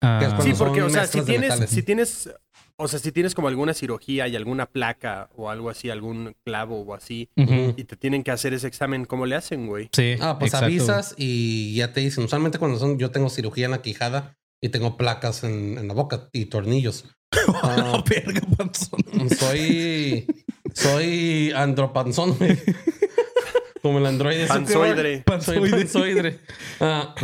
Ah. 0.00 0.38
Sí, 0.40 0.52
porque, 0.56 0.82
o 0.82 0.90
sea, 0.90 1.08
si 1.08 1.22
tienes, 1.22 1.58
si 1.68 1.82
tienes, 1.82 2.30
o 2.76 2.86
sea, 2.86 3.00
si 3.00 3.10
tienes 3.10 3.34
como 3.34 3.48
alguna 3.48 3.74
cirugía 3.74 4.28
y 4.28 4.36
alguna 4.36 4.66
placa 4.66 5.28
o 5.34 5.50
algo 5.50 5.70
así, 5.70 5.90
algún 5.90 6.36
clavo 6.44 6.82
o 6.82 6.94
así, 6.94 7.28
y 7.34 7.82
te 7.82 7.96
tienen 7.96 8.22
que 8.22 8.30
hacer 8.30 8.54
ese 8.54 8.68
examen, 8.68 9.06
¿cómo 9.06 9.26
le 9.26 9.34
hacen, 9.34 9.66
güey? 9.66 9.88
Sí. 9.92 10.14
Ah, 10.20 10.38
pues 10.38 10.54
avisas 10.54 11.16
y 11.16 11.74
ya 11.74 11.92
te 11.92 11.98
dicen. 11.98 12.22
Usualmente 12.22 12.60
cuando 12.60 12.78
son, 12.78 12.96
yo 12.96 13.10
tengo 13.10 13.28
cirugía 13.28 13.64
en 13.64 13.72
la 13.72 13.82
quijada 13.82 14.38
y 14.62 14.68
tengo 14.68 14.96
placas 14.96 15.42
en, 15.42 15.78
en 15.78 15.88
la 15.88 15.94
boca 15.94 16.28
y 16.32 16.44
tornillos. 16.44 17.06
Uh, 17.58 19.28
soy. 19.34 20.26
Soy 20.74 21.52
andropanzón, 21.52 22.36
Como 23.82 23.98
el 23.98 24.06
androide. 24.06 24.46
Panzoidre. 24.46 25.22
Panzoidre. 25.22 26.40
Ah. 26.80 27.14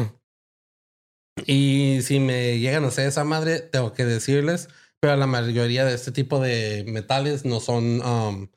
Y 1.47 2.01
si 2.03 2.21
me 2.21 2.59
llegan 2.59 2.85
a 2.85 2.89
hacer 2.89 3.09
esa 3.09 3.25
madre, 3.25 3.61
tengo 3.61 3.93
que 3.93 4.05
decirles. 4.05 4.69
Pero 5.01 5.17
la 5.17 5.27
mayoría 5.27 5.85
de 5.85 5.95
este 5.95 6.13
tipo 6.13 6.41
de 6.41 6.85
metales 6.89 7.45
no 7.45 7.61
son. 7.61 8.01
Um, 8.05 8.49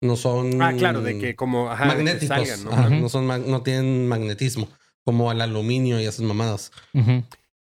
no 0.00 0.16
son. 0.16 0.60
Ah, 0.62 0.72
claro, 0.76 1.02
de 1.02 1.18
que 1.18 1.36
como. 1.36 1.66
magnéticos. 1.66 2.64
¿no? 2.64 3.08
son, 3.08 3.26
no 3.26 3.62
tienen 3.62 4.08
magnetismo. 4.08 4.68
Como 5.04 5.30
el 5.30 5.40
aluminio 5.40 6.00
y 6.00 6.04
esas 6.04 6.22
mamadas. 6.22 6.72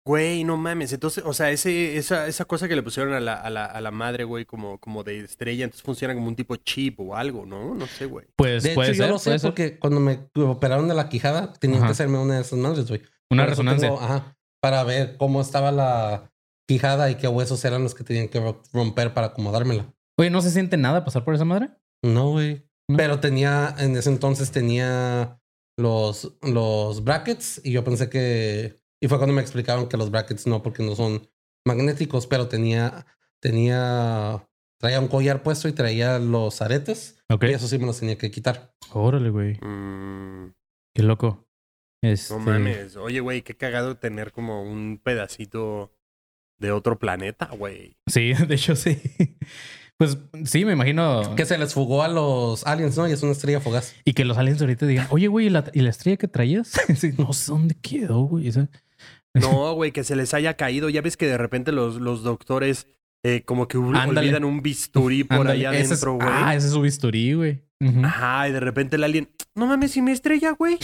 Güey, 0.08 0.42
no 0.42 0.56
mames. 0.56 0.90
Entonces, 0.94 1.22
o 1.26 1.34
sea, 1.34 1.50
ese, 1.50 1.98
esa, 1.98 2.28
esa 2.28 2.46
cosa 2.46 2.66
que 2.66 2.74
le 2.74 2.82
pusieron 2.82 3.12
a 3.12 3.20
la, 3.20 3.34
a 3.34 3.50
la, 3.50 3.66
a 3.66 3.78
la 3.82 3.90
madre, 3.90 4.24
güey, 4.24 4.46
como, 4.46 4.78
como 4.78 5.04
de 5.04 5.18
estrella, 5.18 5.64
entonces 5.64 5.82
funciona 5.82 6.14
como 6.14 6.28
un 6.28 6.34
tipo 6.34 6.56
chip 6.56 6.98
o 6.98 7.14
algo, 7.14 7.44
¿no? 7.44 7.74
No 7.74 7.86
sé, 7.86 8.06
güey. 8.06 8.24
Pues 8.34 8.62
de 8.62 8.72
hecho, 8.72 8.92
yo 8.92 9.06
lo 9.06 9.18
sé 9.18 9.38
porque 9.38 9.78
cuando 9.78 10.00
me 10.00 10.30
operaron 10.34 10.88
de 10.88 10.94
la 10.94 11.10
quijada, 11.10 11.52
tenían 11.52 11.82
que 11.82 11.90
hacerme 11.90 12.16
una 12.16 12.36
de 12.36 12.40
esas 12.40 12.58
madres, 12.58 12.88
güey. 12.88 13.02
Una 13.30 13.44
resonancia. 13.44 13.92
ajá. 14.00 14.34
Para 14.62 14.82
ver 14.82 15.18
cómo 15.18 15.42
estaba 15.42 15.72
la. 15.72 16.32
quijada 16.66 17.10
y 17.10 17.16
qué 17.16 17.28
huesos 17.28 17.62
eran 17.66 17.82
los 17.82 17.94
que 17.94 18.02
tenían 18.02 18.28
que 18.28 18.40
romper 18.72 19.12
para 19.12 19.26
acomodármela. 19.26 19.92
Oye, 20.18 20.30
¿no 20.30 20.40
se 20.40 20.50
siente 20.50 20.78
nada 20.78 21.04
pasar 21.04 21.22
por 21.22 21.34
esa 21.34 21.44
madre? 21.44 21.68
No, 22.02 22.30
güey. 22.30 22.66
Pero 22.96 23.20
tenía, 23.20 23.74
en 23.78 23.94
ese 23.94 24.08
entonces 24.08 24.52
tenía 24.52 25.38
los, 25.76 26.32
los 26.40 27.04
brackets 27.04 27.60
y 27.62 27.72
yo 27.72 27.84
pensé 27.84 28.08
que, 28.08 28.76
y 29.00 29.08
fue 29.08 29.18
cuando 29.18 29.34
me 29.34 29.42
explicaron 29.42 29.88
que 29.88 29.96
los 29.96 30.10
brackets 30.10 30.46
no, 30.46 30.62
porque 30.62 30.82
no 30.82 30.94
son 30.94 31.28
magnéticos, 31.64 32.26
pero 32.26 32.48
tenía, 32.48 33.06
tenía, 33.40 34.48
traía 34.78 35.00
un 35.00 35.08
collar 35.08 35.42
puesto 35.42 35.68
y 35.68 35.72
traía 35.72 36.18
los 36.18 36.60
aretes. 36.62 37.22
Ok. 37.28 37.44
Y 37.44 37.52
eso 37.52 37.68
sí 37.68 37.78
me 37.78 37.86
los 37.86 38.00
tenía 38.00 38.18
que 38.18 38.30
quitar. 38.30 38.74
Órale, 38.92 39.30
güey. 39.30 39.58
Mm. 39.60 40.54
Qué 40.94 41.02
loco. 41.02 41.48
Este... 42.02 42.34
No 42.34 42.40
mames. 42.40 42.96
Oye, 42.96 43.20
güey, 43.20 43.42
qué 43.42 43.56
cagado 43.56 43.96
tener 43.96 44.32
como 44.32 44.62
un 44.62 45.00
pedacito 45.02 45.92
de 46.58 46.72
otro 46.72 46.98
planeta, 46.98 47.46
güey. 47.46 47.96
Sí, 48.06 48.32
de 48.48 48.54
hecho 48.54 48.76
sí. 48.76 49.00
Pues 49.96 50.16
sí, 50.44 50.64
me 50.64 50.72
imagino. 50.72 51.34
Que 51.34 51.44
se 51.44 51.58
les 51.58 51.74
fugó 51.74 52.04
a 52.04 52.08
los 52.08 52.64
aliens, 52.66 52.96
¿no? 52.96 53.08
Y 53.08 53.12
es 53.12 53.22
una 53.22 53.32
estrella 53.32 53.60
fugaz. 53.60 53.94
Y 54.04 54.12
que 54.12 54.24
los 54.24 54.38
aliens 54.38 54.60
ahorita 54.60 54.86
digan, 54.86 55.08
oye, 55.10 55.26
güey, 55.26 55.46
¿y 55.46 55.50
la, 55.50 55.88
estrella 55.88 56.16
que 56.16 56.28
traías? 56.28 56.72
no 57.18 57.32
sé 57.32 57.50
dónde 57.50 57.74
quedó, 57.74 58.20
güey. 58.22 58.48
No, 59.40 59.72
güey, 59.74 59.92
que 59.92 60.04
se 60.04 60.16
les 60.16 60.34
haya 60.34 60.54
caído. 60.54 60.88
Ya 60.88 61.02
ves 61.02 61.16
que 61.16 61.26
de 61.26 61.38
repente 61.38 61.72
los, 61.72 61.96
los 61.96 62.22
doctores 62.22 62.86
eh, 63.24 63.42
como 63.44 63.66
que 63.66 63.78
olvidan 63.78 64.44
un 64.44 64.62
bisturí 64.62 65.24
por 65.24 65.48
allá 65.48 65.70
adentro, 65.70 66.14
güey. 66.14 66.28
Ah, 66.30 66.54
ese 66.54 66.68
es 66.68 66.72
su 66.72 66.80
bisturí, 66.80 67.32
güey. 67.34 67.62
Ajá, 68.04 68.48
y 68.48 68.52
de 68.52 68.60
repente 68.60 68.96
el 68.96 69.04
alien, 69.04 69.28
no 69.54 69.66
mames, 69.66 69.96
¿y 69.96 70.02
mi 70.02 70.10
estrella, 70.10 70.50
güey? 70.50 70.78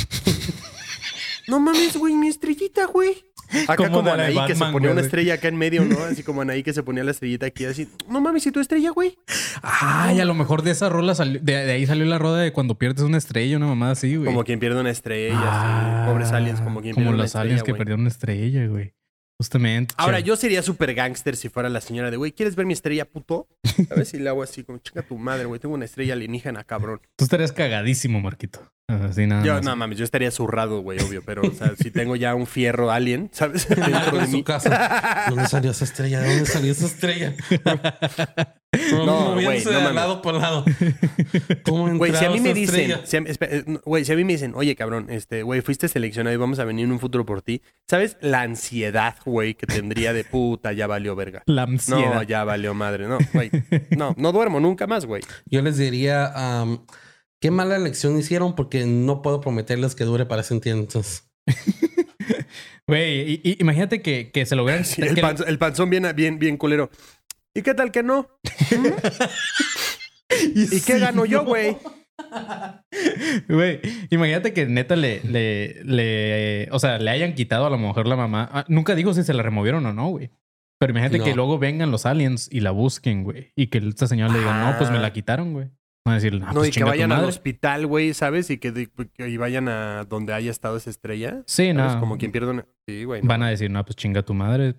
no 1.49 1.59
mames, 1.59 1.97
güey, 1.97 2.15
mi 2.15 2.29
estrellita, 2.29 2.87
güey. 2.87 3.25
Acá 3.69 3.91
como, 3.91 4.11
Anaí 4.11 4.37
que 4.47 4.55
se 4.55 4.65
ponía 4.67 4.91
una 4.91 5.01
estrella 5.01 5.35
acá 5.35 5.49
en 5.49 5.57
medio, 5.57 5.85
¿no? 5.85 5.99
Así 6.05 6.23
como 6.23 6.43
Anaí 6.43 6.63
que 6.63 6.73
se 6.73 6.83
ponía 6.83 7.05
la 7.05 7.11
estrellita 7.11 7.47
aquí, 7.47 7.65
así. 7.65 7.89
No 8.09 8.21
mames, 8.21 8.47
¿y 8.47 8.53
tu 8.53 8.61
estrella, 8.61 8.91
güey? 8.91 9.17
Ay, 9.63 10.21
a 10.21 10.25
lo 10.25 10.35
mejor 10.35 10.63
de 10.63 10.71
esa 10.71 10.89
rola 10.89 11.15
salió, 11.15 11.41
de, 11.41 11.57
ahí 11.57 11.87
salió 11.87 12.05
la 12.05 12.19
roda 12.19 12.41
de 12.41 12.53
cuando 12.53 12.77
pierdes 12.77 13.05
una 13.05 13.19
estrella, 13.19 13.57
una 13.57 13.67
mamada 13.67 13.93
así, 13.93 14.17
güey. 14.17 14.27
Como 14.27 14.45
quien 14.45 14.59
pierde 14.59 14.81
una 14.81 14.91
estrella, 14.91 15.37
ah, 15.41 16.07
Pobres 16.09 16.33
aliens, 16.33 16.61
como 16.61 16.81
quien 16.81 16.95
pierde 16.95 17.11
una 17.11 17.25
estrella. 17.25 17.43
Como 17.43 17.53
los 17.53 17.61
aliens 17.61 17.63
que 17.63 17.75
perdieron 17.75 18.01
una 18.01 18.11
estrella, 18.11 18.67
güey. 18.67 18.95
Justamente. 19.37 19.95
Ahora, 19.99 20.21
yo 20.21 20.37
sería 20.37 20.63
súper 20.63 20.95
gángster 20.95 21.37
si 21.37 21.49
fuera 21.49 21.69
la 21.69 21.81
señora 21.81 22.11
de, 22.11 22.17
güey, 22.17 22.33
¿quieres 22.33 22.55
ver 22.55 22.67
mi 22.67 22.73
estrella, 22.73 23.05
puto? 23.05 23.49
A 23.91 23.95
ver 23.95 24.07
si 24.07 24.19
le 24.19 24.29
hago 24.29 24.43
así, 24.43 24.63
como 24.63 24.79
chinga 24.79 25.03
tu 25.03 25.19
madre, 25.19 25.47
güey. 25.47 25.61
Tengo 25.61 25.75
una 25.75 25.85
estrella 25.85 26.15
alienígena, 26.15 26.63
cabrón. 26.65 27.01
Tú 27.17 27.25
estarías 27.25 27.53
cagadísimo, 27.53 28.21
Marquito. 28.21 28.61
Así 28.87 29.27
nada. 29.27 29.45
Yo, 29.45 29.61
no 29.63 29.75
mames, 29.77 29.99
yo 29.99 30.05
estaría 30.05 30.31
zurrado, 30.31 30.81
güey, 30.81 30.99
obvio. 31.01 31.23
Pero, 31.25 31.43
o 31.43 31.51
sea, 31.51 31.73
si 31.77 31.91
tengo 31.91 32.17
ya 32.17 32.35
un 32.35 32.47
fierro 32.47 32.91
alien, 32.91 33.31
¿sabes? 33.33 33.69
Dentro 33.69 34.19
de 34.19 34.27
su 34.27 34.45
casa. 34.45 35.25
¿Dónde 35.29 35.49
salió 35.49 35.71
esa 35.71 35.85
estrella? 35.85 36.21
¿De 36.21 36.29
dónde 36.29 36.47
salió 36.47 36.73
esa 36.73 36.87
estrella? 36.87 37.35
No, 38.91 39.35
güey, 39.35 39.65
no 39.65 39.71
de 39.71 39.93
lado 39.93 40.21
por 40.23 40.35
lado. 40.35 40.65
¿Cómo 41.63 41.97
Güey, 41.97 42.13
si 42.15 42.25
a 42.25 42.31
mí 42.31 42.41
me 42.41 42.55
dicen, 42.55 42.91
eh, 42.91 43.65
güey, 43.85 44.05
si 44.05 44.13
a 44.13 44.17
mí 44.17 44.25
me 44.25 44.33
dicen, 44.33 44.53
oye, 44.57 44.75
cabrón, 44.75 45.07
este, 45.11 45.43
güey, 45.43 45.61
fuiste 45.61 45.87
seleccionado 45.89 46.35
y 46.35 46.39
vamos 46.39 46.59
a 46.59 46.65
venir 46.65 46.87
en 46.87 46.93
un 46.93 47.01
futuro 47.01 47.25
por 47.25 47.43
ti, 47.43 47.63
¿sabes 47.89 48.17
la 48.21 48.43
ansiedad, 48.43 49.17
güey, 49.25 49.55
que 49.55 49.67
tendría 49.67 50.13
de 50.13 50.25
puta, 50.25 50.73
ya 50.73 50.87
valió 50.87 51.15
verga? 51.15 51.43
La 51.47 51.63
ansiedad. 51.63 52.15
No, 52.15 52.23
ya 52.23 52.45
valió 52.45 52.75
madre, 52.75 53.07
no, 53.07 53.19
güey. 53.33 53.51
No, 53.97 54.15
no 54.19 54.33
duermo 54.33 54.61
nunca 54.61 54.87
más, 54.87 55.07
güey. 55.07 55.23
Yo 55.47 55.63
les 55.63 55.77
diría, 55.77 56.33
qué 57.45 57.51
mala 57.51 57.77
elección 57.77 58.19
hicieron 58.19 58.55
porque 58.55 58.87
no 58.87 59.21
puedo 59.21 59.43
prometerles 59.43 59.95
que 59.95 60.05
dure 60.05 60.25
para 60.25 60.41
ese 60.41 60.55
entonces. 60.55 61.29
Güey, 62.89 63.43
imagínate 63.59 64.01
que, 64.01 64.31
que 64.31 64.47
se 64.47 64.57
logran. 64.57 64.83
el, 64.97 65.59
panzón 65.59 65.91
bien, 65.91 66.11
bien, 66.17 66.39
bien 66.39 66.57
culero. 66.57 66.89
¿Y 67.55 67.61
qué 67.61 67.75
tal 67.75 67.93
que 67.93 68.03
no? 68.03 68.29
¿Y, 70.55 70.81
qué 70.81 70.99
gano 70.99 71.27
yo, 71.27 71.45
güey? 71.45 71.77
Güey, 73.47 73.81
imagínate 74.09 74.55
que 74.55 74.65
neta 74.65 74.97
le, 74.97 75.21
le, 75.25 75.85
le, 75.85 76.69
o 76.71 76.79
sea, 76.79 76.99
le 76.99 77.11
hayan 77.11 77.35
quitado 77.35 77.67
a 77.67 77.71
lo 77.71 77.77
mejor 77.77 78.07
la 78.07 78.17
mamá. 78.17 78.49
Ah, 78.53 78.65
nunca 78.69 78.95
digo 78.95 79.13
si 79.13 79.23
se 79.23 79.35
la 79.35 79.43
removieron 79.43 79.85
o 79.85 79.93
no, 79.93 80.09
güey. 80.09 80.31
Pero 80.79 80.93
imagínate 80.93 81.23
que 81.23 81.35
luego 81.35 81.59
vengan 81.59 81.91
los 81.91 82.07
aliens 82.07 82.49
y 82.51 82.61
la 82.61 82.71
busquen, 82.71 83.23
güey. 83.23 83.53
Y 83.55 83.67
que 83.67 83.79
esta 83.79 84.07
señora 84.07 84.33
le 84.33 84.39
diga, 84.39 84.65
no, 84.65 84.79
pues 84.79 84.91
me 84.91 84.99
la 84.99 85.13
quitaron, 85.13 85.53
güey. 85.53 85.69
Van 86.05 86.13
a 86.13 86.15
decir, 86.17 86.39
no, 86.39 86.53
pues 86.53 86.69
y 86.69 86.73
que 86.73 86.85
vayan 86.85 87.13
al 87.13 87.25
hospital, 87.25 87.87
güey, 87.87 88.13
¿sabes? 88.13 88.51
Y 88.51 88.59
que, 88.59 88.91
y 89.19 89.37
vayan 89.39 89.69
a 89.69 90.05
donde 90.05 90.35
haya 90.35 90.51
estado 90.51 90.77
esa 90.77 90.91
estrella. 90.91 91.43
Sí, 91.47 91.73
no. 91.73 91.99
Como 91.99 92.19
quien 92.19 92.31
pierde 92.31 92.51
una. 92.51 92.67
Sí, 92.87 93.05
güey. 93.05 93.23
Van 93.23 93.43
a 93.43 93.49
decir, 93.49 93.71
no, 93.71 93.83
pues 93.87 93.97
chinga 93.97 94.23
tu 94.23 94.35
madre. 94.35 94.75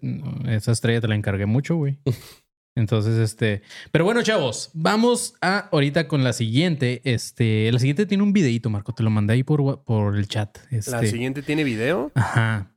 Esa 0.48 0.72
estrella 0.72 1.02
te 1.02 1.08
la 1.08 1.16
encargué 1.16 1.48
mucho, 1.48 1.78
güey. 1.78 1.98
Entonces, 2.76 3.18
este. 3.18 3.64
Pero 3.92 4.06
bueno, 4.06 4.22
chavos, 4.22 4.70
vamos 4.74 5.34
a 5.42 5.70
ahorita 5.72 6.08
con 6.08 6.24
la 6.24 6.34
siguiente. 6.34 7.02
Este, 7.06 7.72
la 7.72 7.80
siguiente 7.80 8.06
tiene 8.06 8.22
un 8.22 8.34
videito, 8.34 8.70
Marco. 8.70 8.94
Te 8.94 9.02
lo 9.02 9.10
mandé 9.10 9.34
ahí 9.34 9.44
por, 9.44 9.84
por 9.84 10.18
el 10.18 10.28
chat. 10.28 10.60
¿La 10.70 10.78
este. 10.78 11.08
siguiente 11.08 11.42
tiene 11.42 11.64
video? 11.64 12.12
Ajá. 12.14 12.75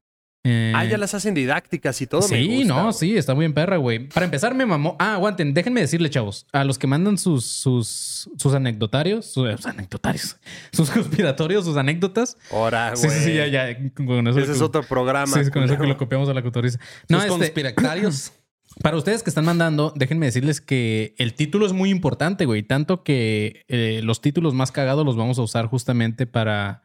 Eh, 0.50 0.72
ah, 0.74 0.84
ya 0.84 0.96
las 0.96 1.12
hacen 1.12 1.34
didácticas 1.34 2.00
y 2.00 2.06
todo. 2.06 2.22
Sí, 2.22 2.64
no, 2.64 2.92
sí, 2.92 3.16
está 3.16 3.34
muy 3.34 3.44
en 3.44 3.52
perra, 3.52 3.76
güey. 3.76 4.08
Para 4.08 4.24
empezar, 4.24 4.54
me 4.54 4.64
mamó. 4.64 4.96
Ah, 4.98 5.14
aguanten, 5.14 5.52
déjenme 5.52 5.80
decirle, 5.80 6.08
chavos, 6.08 6.46
a 6.52 6.64
los 6.64 6.78
que 6.78 6.86
mandan 6.86 7.18
sus, 7.18 7.44
sus, 7.44 8.30
sus 8.36 8.54
anecdotarios, 8.54 9.26
sus, 9.26 9.66
anecdotarios, 9.66 10.38
sus 10.72 10.90
conspiratorios, 10.90 11.64
sus 11.64 11.76
anécdotas. 11.76 12.38
Ahora, 12.50 12.94
güey. 12.94 13.10
Sí, 13.10 13.10
sí, 13.10 13.24
sí, 13.24 13.34
ya, 13.34 13.46
ya. 13.46 13.68
Ese 13.68 14.52
es 14.52 14.62
otro 14.62 14.82
programa. 14.82 15.26
Sí, 15.26 15.50
con 15.50 15.62
eso 15.64 15.76
que 15.78 15.86
lo 15.86 15.96
copiamos 15.96 16.28
a 16.28 16.34
la 16.34 16.42
cotoriza. 16.42 16.78
No, 17.08 17.20
sus 17.20 17.42
este, 17.42 17.74
Para 18.82 18.96
ustedes 18.96 19.22
que 19.22 19.30
están 19.30 19.44
mandando, 19.44 19.92
déjenme 19.96 20.26
decirles 20.26 20.60
que 20.60 21.14
el 21.18 21.34
título 21.34 21.66
es 21.66 21.72
muy 21.72 21.90
importante, 21.90 22.44
güey. 22.44 22.62
Tanto 22.62 23.02
que 23.02 23.64
eh, 23.68 24.00
los 24.04 24.20
títulos 24.20 24.54
más 24.54 24.72
cagados 24.72 25.04
los 25.04 25.16
vamos 25.16 25.38
a 25.38 25.42
usar 25.42 25.66
justamente 25.66 26.26
para, 26.26 26.82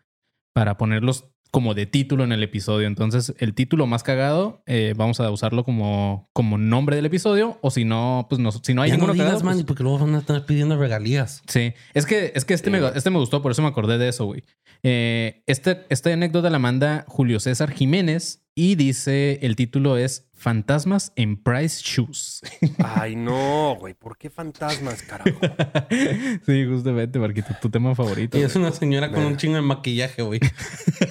para 0.53 0.77
ponerlos 0.77 1.32
como 1.53 1.75
de 1.75 1.85
título 1.85 2.23
en 2.23 2.31
el 2.31 2.41
episodio. 2.41 2.87
Entonces, 2.87 3.35
el 3.37 3.53
título 3.53 3.85
más 3.85 4.01
cagado, 4.01 4.63
eh, 4.65 4.95
vamos 4.97 5.19
a 5.19 5.29
usarlo 5.29 5.63
como, 5.63 6.27
como 6.33 6.57
nombre 6.57 6.95
del 6.95 7.05
episodio. 7.05 7.59
O 7.61 7.69
si 7.69 7.85
no, 7.85 8.25
pues 8.27 8.39
no, 8.39 8.51
si 8.51 8.73
no 8.73 8.81
hay 8.81 8.89
ninguno 8.89 9.13
no 9.13 9.19
cagado. 9.19 9.39
Pues 9.39 9.63
porque 9.63 9.83
luego 9.83 9.99
van 9.99 10.15
a 10.15 10.17
estar 10.17 10.47
pidiendo 10.47 10.79
regalías. 10.79 11.43
Sí, 11.47 11.73
es 11.93 12.07
que, 12.07 12.33
es 12.33 12.43
que 12.43 12.55
este, 12.55 12.71
me, 12.71 12.79
este 12.95 13.11
me 13.11 13.19
gustó, 13.19 13.43
por 13.43 13.51
eso 13.51 13.61
me 13.61 13.67
acordé 13.67 13.99
de 13.99 14.09
eso, 14.09 14.25
güey. 14.25 14.43
Eh, 14.81 15.43
este, 15.45 15.85
esta 15.89 16.11
anécdota 16.11 16.49
la 16.49 16.57
manda 16.57 17.05
Julio 17.07 17.39
César 17.39 17.69
Jiménez 17.69 18.42
y 18.55 18.75
dice: 18.75 19.39
el 19.41 19.55
título 19.55 19.97
es 19.97 20.29
Fantasmas 20.43 21.13
en 21.15 21.37
Price 21.37 21.81
Shoes. 21.81 22.41
Ay, 22.83 23.15
no, 23.15 23.77
güey. 23.79 23.93
¿Por 23.93 24.17
qué 24.17 24.29
fantasmas, 24.29 25.01
carajo? 25.01 25.39
sí, 26.45 26.65
justamente, 26.65 27.17
Marquito, 27.17 27.55
tu 27.61 27.69
tema 27.69 27.95
favorito. 27.95 28.37
Y 28.37 28.41
es 28.41 28.53
una 28.57 28.71
señora 28.73 29.09
con 29.09 29.23
un 29.23 29.37
chingo 29.37 29.55
de 29.55 29.61
maquillaje, 29.61 30.21
güey. 30.21 30.41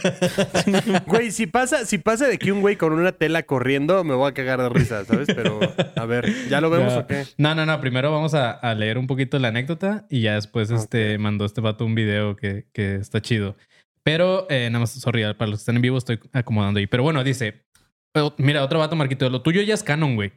Güey, 1.07 1.31
si 1.31 1.47
pasa, 1.47 1.87
si 1.87 1.99
pasa 1.99 2.27
de 2.27 2.39
que 2.39 2.53
un 2.53 2.61
güey 2.61 2.77
con 2.77 2.93
una 2.93 3.13
tela 3.13 3.45
corriendo, 3.45 4.05
me 4.05 4.15
voy 4.15 4.31
a 4.31 4.35
cagar 4.35 4.61
de 4.61 4.69
risa, 4.69 5.05
¿sabes? 5.05 5.29
Pero, 5.35 5.61
a 5.97 6.05
ver, 6.05 6.27
¿ya 6.49 6.61
lo 6.61 6.69
vemos 6.71 6.93
o 6.93 7.07
qué? 7.07 7.25
No, 7.39 7.55
no, 7.55 7.65
no. 7.65 7.81
Primero 7.81 8.13
vamos 8.13 8.35
a, 8.35 8.75
leer 8.75 8.99
un 8.99 9.07
poquito 9.07 9.39
la 9.39 9.49
anécdota 9.49 10.07
y 10.11 10.21
ya 10.21 10.35
después 10.35 10.71
este 10.71 11.19
mandó 11.19 11.45
este 11.45 11.61
vato 11.61 11.87
un 11.87 11.95
video 11.95 12.37
que, 12.37 12.67
que 12.73 12.97
está 12.97 13.21
chido. 13.21 13.57
Pero, 14.05 14.47
eh, 14.51 14.69
nada 14.71 14.81
más, 14.81 14.91
sorry, 14.91 15.23
para 15.35 15.51
los 15.51 15.61
que 15.61 15.63
están 15.63 15.77
en 15.77 15.83
vivo 15.83 15.99
estoy 15.99 16.19
acomodando 16.33 16.79
ahí. 16.81 16.87
Pero 16.87 17.03
bueno, 17.03 17.23
dice, 17.23 17.63
Mira, 18.37 18.63
otro 18.63 18.79
vato, 18.79 18.97
Marquito. 18.97 19.29
Lo 19.31 19.43
tuyo 19.43 19.63
ya 19.63 19.75
es 19.75 19.83
canon, 19.83 20.17
güey. 20.17 20.33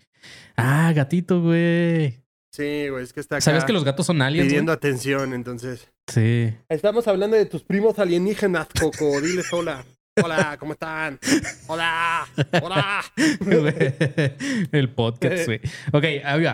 Ah, 0.55 0.91
gatito, 0.95 1.41
güey. 1.41 2.23
Sí, 2.51 2.87
güey, 2.87 3.03
es 3.03 3.11
que 3.11 3.19
está 3.19 3.35
acá 3.35 3.41
¿Sabes 3.41 3.65
que 3.65 3.73
los 3.73 3.83
gatos 3.83 4.05
son 4.05 4.21
aliens? 4.21 4.47
Pidiendo 4.47 4.71
atención, 4.71 5.33
entonces. 5.33 5.89
Sí. 6.07 6.53
Estamos 6.69 7.05
hablando 7.07 7.35
de 7.35 7.45
tus 7.45 7.63
primos 7.63 7.99
alienígenas, 7.99 8.67
Coco. 8.79 9.19
Diles 9.19 9.51
hola. 9.51 9.83
Hola, 10.23 10.55
¿cómo 10.57 10.71
están? 10.71 11.19
Hola, 11.67 12.25
hola. 12.63 13.03
El 14.71 14.89
podcast, 14.91 15.45
güey. 15.45 15.59
Ok, 15.91 16.03
ahí 16.23 16.45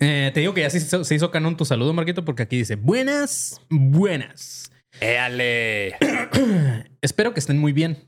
eh, 0.00 0.30
te 0.32 0.40
digo 0.40 0.54
que 0.54 0.62
ya 0.62 0.70
se 0.70 1.14
hizo, 1.14 1.30
canon 1.30 1.58
tu 1.58 1.66
saludo, 1.66 1.92
Marquito, 1.92 2.24
porque 2.24 2.44
aquí 2.44 2.56
dice: 2.56 2.76
Buenas, 2.76 3.60
buenas. 3.68 4.72
Éale. 5.00 5.96
Espero 7.00 7.34
que 7.34 7.40
estén 7.40 7.58
muy 7.58 7.72
bien. 7.72 7.98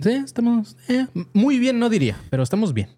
Sí, 0.00 0.10
estamos 0.10 0.76
eh, 0.88 1.06
muy 1.32 1.58
bien, 1.58 1.78
no 1.78 1.88
diría, 1.88 2.16
pero 2.30 2.42
estamos 2.42 2.74
bien. 2.74 2.88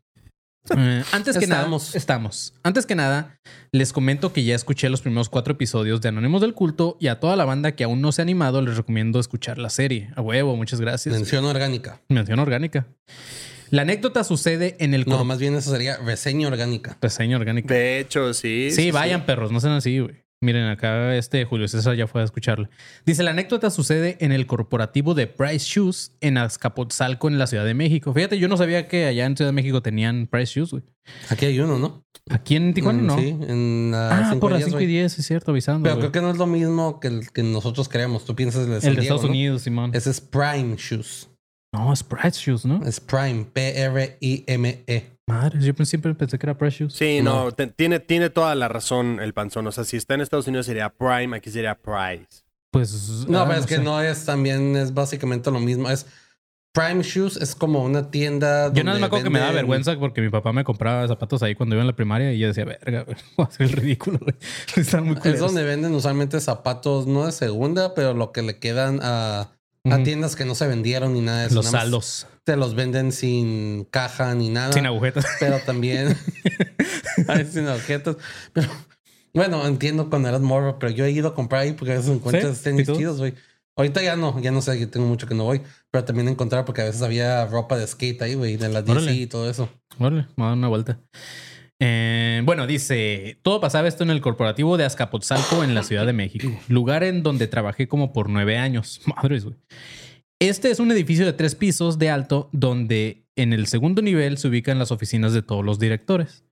Eh, 0.77 1.03
antes 1.13 1.39
que 1.39 1.47
nada, 1.47 1.69
estamos. 1.95 2.55
Antes 2.63 2.85
que 2.85 2.95
nada, 2.95 3.39
les 3.73 3.93
comento 3.93 4.33
que 4.33 4.45
ya 4.45 4.55
escuché 4.55 4.89
los 4.89 5.01
primeros 5.01 5.29
cuatro 5.29 5.55
episodios 5.55 6.01
de 6.01 6.09
Anónimos 6.09 6.41
del 6.41 6.55
Culto 6.55 6.97
y 7.01 7.07
a 7.07 7.21
toda 7.21 7.37
la 7.37 7.45
banda 7.45 7.73
que 7.73 7.85
aún 7.85 8.03
no 8.03 8.13
se 8.13 8.21
ha 8.21 8.25
animado 8.25 8.61
les 8.61 8.77
recomiendo 8.77 9.21
escuchar 9.21 9.59
la 9.59 9.71
serie. 9.71 10.11
A 10.17 10.21
huevo, 10.21 10.57
muchas 10.57 10.81
gracias. 10.81 11.15
Mención 11.15 11.45
orgánica. 11.45 12.01
Mención 12.09 12.39
orgánica. 12.39 12.87
La 13.71 13.83
anécdota 13.83 14.25
sucede 14.25 14.77
en 14.79 14.95
el... 14.95 15.05
No, 15.07 15.25
más 15.25 15.39
bien 15.39 15.55
eso 15.55 15.71
sería 15.71 15.99
reseña 15.99 16.49
orgánica. 16.49 16.97
Reseña 17.01 17.37
orgánica. 17.37 17.73
De 17.73 18.01
hecho, 18.01 18.33
sí. 18.33 18.71
Sí, 18.71 18.91
vayan 18.91 19.27
perros, 19.27 19.53
no 19.53 19.61
sean 19.61 19.75
así, 19.75 19.99
güey. 19.99 20.17
Miren, 20.41 20.67
acá 20.67 21.17
este 21.17 21.45
Julio 21.45 21.67
César 21.67 21.97
ya 21.97 22.07
fue 22.07 22.21
a 22.21 22.25
escucharlo. 22.25 22.69
Dice, 23.05 23.25
la 23.25 23.31
anécdota 23.33 23.71
sucede 23.71 24.17
en 24.21 24.31
el 24.31 24.47
corporativo 24.47 25.15
de 25.15 25.27
Price 25.27 25.67
Shoes 25.69 26.13
en 26.21 26.39
Azcapotzalco, 26.39 27.27
en 27.27 27.39
la 27.39 27.49
Ciudad 27.49 27.65
de 27.65 27.75
México. 27.75 28.15
Fíjate, 28.15 28.39
yo 28.39 28.47
no 28.47 28.57
sabía 28.57 28.87
que 28.87 29.07
allá 29.07 29.27
en 29.27 29.37
Ciudad 29.37 29.49
de 29.49 29.55
México 29.55 29.83
tenían 29.83 30.29
Price 30.29 30.53
Shoes, 30.55 30.71
güey. 30.71 30.85
Aquí 31.29 31.47
hay 31.47 31.59
uno, 31.59 31.79
¿no? 31.79 32.05
Aquí 32.31 32.55
en 32.55 32.73
Tijuana, 32.73 33.03
Mm, 33.03 33.07
no. 33.07 33.19
Sí, 33.19 33.29
en 33.49 33.93
ah, 33.97 34.37
por 34.39 34.53
las 34.53 34.63
5 34.63 34.71
y 34.79 34.85
güey. 34.85 34.87
10, 34.87 35.19
es 35.19 35.27
cierto, 35.27 35.51
avisando. 35.51 35.83
Pero 35.83 35.97
güey. 35.97 36.03
creo 36.03 36.13
que 36.13 36.21
no 36.21 36.31
es 36.31 36.37
lo 36.39 36.47
mismo 36.47 37.01
que 37.01 37.09
el 37.09 37.31
que 37.33 37.43
nosotros 37.43 37.89
creemos. 37.89 38.25
Tú 38.25 38.37
piensas 38.37 38.65
el 38.65 38.71
de, 38.71 38.77
El 38.77 38.83
de 38.83 38.91
Diego, 38.91 39.03
Estados 39.03 39.23
¿no? 39.25 39.31
Unidos, 39.31 39.63
Simón. 39.63 39.91
Ese 39.95 40.11
es 40.11 40.21
Prime 40.21 40.77
Shoes. 40.77 41.28
No, 41.79 41.93
es 41.93 42.03
Price 42.03 42.39
Shoes, 42.41 42.65
¿no? 42.65 42.85
Es 42.85 43.01
Prime. 43.01 43.47
P-R-I-M-E. 43.53 45.19
Madre, 45.27 45.61
yo 45.61 45.85
siempre 45.85 46.15
pensé 46.15 46.39
que 46.39 46.47
era 46.47 46.57
Price 46.57 46.79
Shoes. 46.79 46.95
Sí, 46.95 47.21
no, 47.23 47.53
te- 47.53 47.67
tiene, 47.69 48.01
tiene 48.01 48.31
toda 48.31 48.55
la 48.55 48.69
razón 48.69 49.21
el 49.21 49.35
panzón. 49.35 49.67
O 49.67 49.73
sea, 49.73 49.85
si 49.85 49.97
está 49.97 50.15
en 50.15 50.23
Estados 50.23 50.47
Unidos 50.49 50.67
sería 50.67 50.89
Prime, 50.89 51.37
aquí 51.37 51.51
sería 51.51 51.75
Price. 51.75 52.43
Pues. 52.71 53.27
No, 53.29 53.41
ah, 53.41 53.47
pero 53.49 53.61
es 53.61 53.67
que 53.67 53.77
sé. 53.77 53.83
no 53.83 54.01
es 54.01 54.25
también, 54.25 54.77
es 54.77 54.93
básicamente 54.95 55.51
lo 55.51 55.61
mismo. 55.61 55.89
Es 55.91 56.07
Prime 56.73 57.03
Shoes 57.03 57.37
es 57.37 57.55
como 57.55 57.83
una 57.85 58.11
tienda. 58.11 58.73
Yo 58.73 58.85
nada 58.85 58.95
más 58.95 59.01
me 59.01 59.07
acuerdo 59.07 59.25
que 59.25 59.31
me 59.31 59.39
da 59.41 59.51
vergüenza 59.53 59.99
porque 59.99 60.21
mi 60.21 60.29
papá 60.31 60.53
me 60.53 60.65
compraba 60.65 61.07
zapatos 61.09 61.43
ahí 61.43 61.55
cuando 61.55 61.75
iba 61.75 61.83
en 61.83 61.87
la 61.89 61.97
primaria 61.97 62.33
y 62.33 62.39
yo 62.39 62.49
decía, 62.49 62.65
verga, 62.65 63.03
güey, 63.03 63.17
voy 63.37 63.45
a 63.45 63.49
hacer 63.49 63.67
el 63.67 63.73
ridículo, 63.73 64.19
güey. 64.19 64.35
Están 64.77 65.05
muy 65.05 65.15
Es 65.15 65.21
culeros. 65.21 65.41
donde 65.41 65.65
venden 65.65 65.95
usualmente 65.95 66.41
zapatos, 66.41 67.07
no 67.07 67.27
de 67.27 67.33
segunda, 67.33 67.95
pero 67.95 68.15
lo 68.15 68.33
que 68.33 68.43
le 68.43 68.59
quedan 68.59 69.01
a, 69.03 69.51
a 69.93 69.97
Ujú. 69.97 70.05
tiendas 70.05 70.37
que 70.37 70.45
no 70.45 70.55
se 70.55 70.67
vendieron 70.67 71.15
ni 71.15 71.21
nada 71.21 71.41
de 71.41 71.47
eso. 71.47 71.55
Los 71.57 71.67
Nada 71.67 71.81
saldos. 71.81 72.27
Te 72.45 72.57
los 72.57 72.75
venden 72.75 73.13
sin 73.13 73.85
caja 73.91 74.35
ni 74.35 74.49
nada. 74.49 74.73
Sin 74.73 74.87
agujetas. 74.87 75.27
pero 75.41 75.59
también 75.61 76.17
sin 77.53 77.67
agujetas. 77.69 78.17
Pero 78.53 78.69
bueno, 79.35 79.67
entiendo 79.67 80.09
cuando 80.11 80.29
eras 80.29 80.41
morro, 80.41 80.79
pero 80.79 80.93
yo 80.93 81.05
he 81.05 81.11
ido 81.11 81.29
a 81.29 81.35
comprar 81.35 81.63
ahí 81.63 81.73
porque 81.73 81.93
a 81.93 81.97
veces 81.97 82.11
encuentras 82.11 82.57
¿Sí? 82.59 82.65
tenis 82.65 82.87
chidos, 82.93 83.19
güey. 83.19 83.35
Ahorita 83.77 84.03
ya 84.03 84.17
no, 84.17 84.41
ya 84.41 84.51
no 84.51 84.61
sé, 84.61 84.79
yo 84.81 84.91
tengo 84.91 85.07
mucho 85.07 85.29
que 85.29 85.37
no 85.37 85.45
voy, 85.45 85.63
pero 85.93 86.05
también 86.05 86.27
encontrar 86.27 86.65
porque 86.65 86.81
a 86.81 86.85
veces 86.87 87.01
había 87.03 87.47
ropa 87.47 87.77
de 87.79 87.87
skate 87.87 88.21
ahí, 88.23 88.35
güey, 88.35 88.57
de 88.57 88.69
la 88.69 88.83
DC 88.83 88.91
Órale. 88.93 89.13
y 89.13 89.27
todo 89.29 89.49
eso. 89.49 89.69
Vale, 89.99 90.27
me 90.37 90.45
a 90.45 90.49
dar 90.49 90.57
una 90.57 90.67
vuelta. 90.67 90.99
Eh, 91.81 92.43
bueno, 92.45 92.67
dice, 92.67 93.39
todo 93.43 93.61
pasaba 93.61 93.87
esto 93.87 94.03
en 94.03 94.11
el 94.11 94.21
corporativo 94.21 94.77
de 94.77 94.85
Azcapotzalco 94.85 95.63
en 95.63 95.75
la 95.75 95.85
Ciudad 95.85 96.07
de 96.07 96.13
México, 96.13 96.49
lugar 96.69 97.05
en 97.05 97.23
donde 97.23 97.47
trabajé 97.47 97.87
como 97.87 98.13
por 98.13 98.29
nueve 98.29 98.57
años. 98.57 99.01
Madres, 99.17 99.45
güey. 99.45 99.57
Este 100.41 100.71
es 100.71 100.79
un 100.79 100.91
edificio 100.93 101.27
de 101.27 101.33
tres 101.33 101.55
pisos 101.55 101.99
de 101.99 102.11
alto 102.11 102.49
donde 102.53 103.27
en 103.37 103.53
el 103.53 103.67
segundo 103.67 104.03
nivel 104.03 104.39
se 104.39 104.49
ubican 104.49 104.79
las 104.79 104.93
oficinas 104.93 105.33
de 105.33 105.43
todos 105.43 105.65
los 105.65 105.79
directores. 105.79 106.45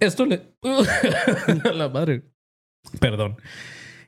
Esto 0.00 0.26
le... 0.26 0.54
la 1.74 1.88
madre. 1.88 2.22
Perdón. 2.98 3.36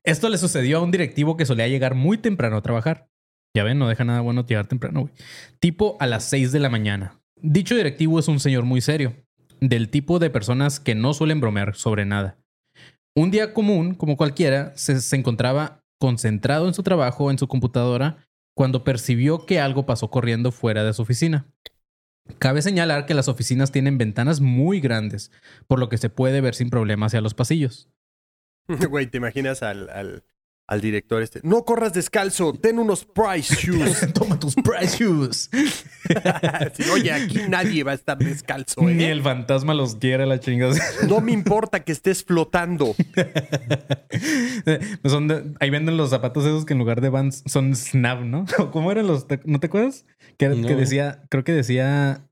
Esto 0.04 0.28
le 0.30 0.38
sucedió 0.38 0.78
a 0.78 0.82
un 0.82 0.90
directivo 0.90 1.36
que 1.36 1.44
solía 1.44 1.68
llegar 1.68 1.94
muy 1.94 2.16
temprano 2.16 2.56
a 2.56 2.62
trabajar. 2.62 3.10
Ya 3.54 3.62
ven, 3.64 3.78
no 3.78 3.88
deja 3.88 4.04
nada 4.04 4.20
bueno 4.20 4.46
llegar 4.46 4.68
temprano, 4.68 5.02
güey. 5.02 5.12
Tipo 5.60 5.96
a 6.00 6.06
las 6.06 6.24
6 6.24 6.52
de 6.52 6.60
la 6.60 6.70
mañana. 6.70 7.20
Dicho 7.40 7.76
directivo 7.76 8.18
es 8.18 8.28
un 8.28 8.40
señor 8.40 8.64
muy 8.64 8.80
serio, 8.80 9.14
del 9.60 9.88
tipo 9.88 10.18
de 10.18 10.30
personas 10.30 10.80
que 10.80 10.94
no 10.94 11.14
suelen 11.14 11.40
bromear 11.40 11.74
sobre 11.74 12.04
nada. 12.04 12.38
Un 13.16 13.30
día 13.30 13.52
común, 13.52 13.94
como 13.94 14.16
cualquiera, 14.16 14.72
se, 14.76 15.16
encontraba 15.16 15.82
concentrado 15.98 16.68
en 16.68 16.74
su 16.74 16.82
trabajo 16.82 17.30
en 17.30 17.38
su 17.38 17.48
computadora 17.48 18.28
cuando 18.54 18.84
percibió 18.84 19.44
que 19.44 19.60
algo 19.60 19.86
pasó 19.86 20.10
corriendo 20.10 20.52
fuera 20.52 20.84
de 20.84 20.92
su 20.92 21.02
oficina. 21.02 21.46
Cabe 22.38 22.62
señalar 22.62 23.06
que 23.06 23.14
las 23.14 23.28
oficinas 23.28 23.72
tienen 23.72 23.98
ventanas 23.98 24.40
muy 24.40 24.80
grandes, 24.80 25.32
por 25.66 25.78
lo 25.78 25.88
que 25.88 25.98
se 25.98 26.10
puede 26.10 26.40
ver 26.40 26.54
sin 26.54 26.70
problema 26.70 27.06
hacia 27.06 27.20
los 27.20 27.34
pasillos. 27.34 27.88
Güey, 28.90 29.06
¿te 29.06 29.16
imaginas 29.16 29.62
al, 29.62 30.22
al 30.68 30.80
director 30.80 31.20
este? 31.22 31.40
No 31.42 31.64
corras 31.64 31.92
descalzo, 31.94 32.52
ten 32.52 32.78
unos 32.78 33.04
Price 33.04 33.54
Shoes. 33.56 34.12
Toma 34.14 34.38
tus 34.38 34.54
price 34.54 34.96
shoes. 35.02 35.50
Sí, 36.74 36.84
Oye, 36.90 37.12
aquí 37.12 37.40
nadie 37.48 37.82
va 37.84 37.90
a 37.90 37.94
estar 37.94 38.16
descalzo, 38.16 38.80
Ni 38.82 39.04
¿eh? 39.04 39.10
el 39.10 39.22
fantasma 39.22 39.74
los 39.74 39.96
quiere 39.96 40.24
la 40.24 40.40
chingada. 40.40 40.74
No 41.06 41.20
me 41.20 41.32
importa 41.32 41.80
que 41.84 41.92
estés 41.92 42.24
flotando. 42.24 42.94
Son 45.04 45.28
de- 45.28 45.54
ahí 45.60 45.70
venden 45.70 45.96
los 45.96 46.10
zapatos 46.10 46.44
esos 46.44 46.64
que 46.64 46.72
en 46.72 46.78
lugar 46.78 47.00
de 47.00 47.08
Vans 47.10 47.42
son 47.46 47.74
Snap, 47.76 48.20
¿no? 48.22 48.46
¿O 48.58 48.70
¿Cómo 48.70 48.90
eran 48.92 49.06
los? 49.06 49.26
¿No 49.44 49.60
te 49.60 49.66
acuerdas? 49.66 50.06
Que, 50.38 50.48
No. 50.48 50.66
que 50.68 50.74
decía, 50.76 51.22
creo 51.28 51.44
que 51.44 51.52
decía 51.52 52.27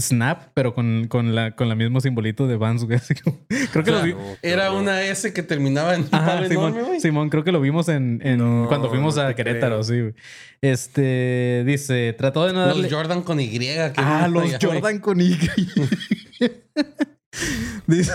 Snap, 0.00 0.50
pero 0.54 0.74
con, 0.74 1.06
con 1.08 1.34
la 1.34 1.54
con 1.56 1.68
la 1.68 1.74
mismo 1.74 2.00
simbolito 2.00 2.46
de 2.46 2.56
Vans, 2.56 2.84
güey. 2.84 2.98
Creo 3.72 3.84
que 3.84 3.90
lo 3.90 4.02
vi. 4.02 4.12
No, 4.12 4.18
qué 4.40 4.50
Era 4.50 4.72
una 4.72 5.02
S 5.02 5.32
que 5.32 5.42
terminaba 5.42 5.94
en 5.94 6.06
Ajá, 6.10 6.46
Simón, 6.48 6.72
enorme, 6.72 6.82
güey. 6.88 7.00
Simón, 7.00 7.28
creo 7.30 7.44
que 7.44 7.52
lo 7.52 7.60
vimos 7.60 7.88
en, 7.88 8.20
en 8.24 8.38
No, 8.38 8.66
cuando 8.68 8.88
fuimos 8.88 9.16
no 9.16 9.22
a 9.22 9.34
Querétaro, 9.34 9.76
creo. 9.76 9.84
sí. 9.84 10.00
güey. 10.00 10.14
Este 10.60 11.62
dice, 11.66 12.14
trató 12.18 12.46
de 12.46 12.52
no 12.52 12.60
darle. 12.60 12.82
Los 12.82 12.92
Jordan 12.92 13.22
con 13.22 13.40
Y. 13.40 13.48
que 13.58 13.92
Ah, 13.96 14.28
los 14.28 14.42
allá, 14.44 14.58
güey. 14.62 14.74
Jordan 14.80 14.98
con 15.00 15.20
Y. 15.20 15.36
Dice, 17.86 18.12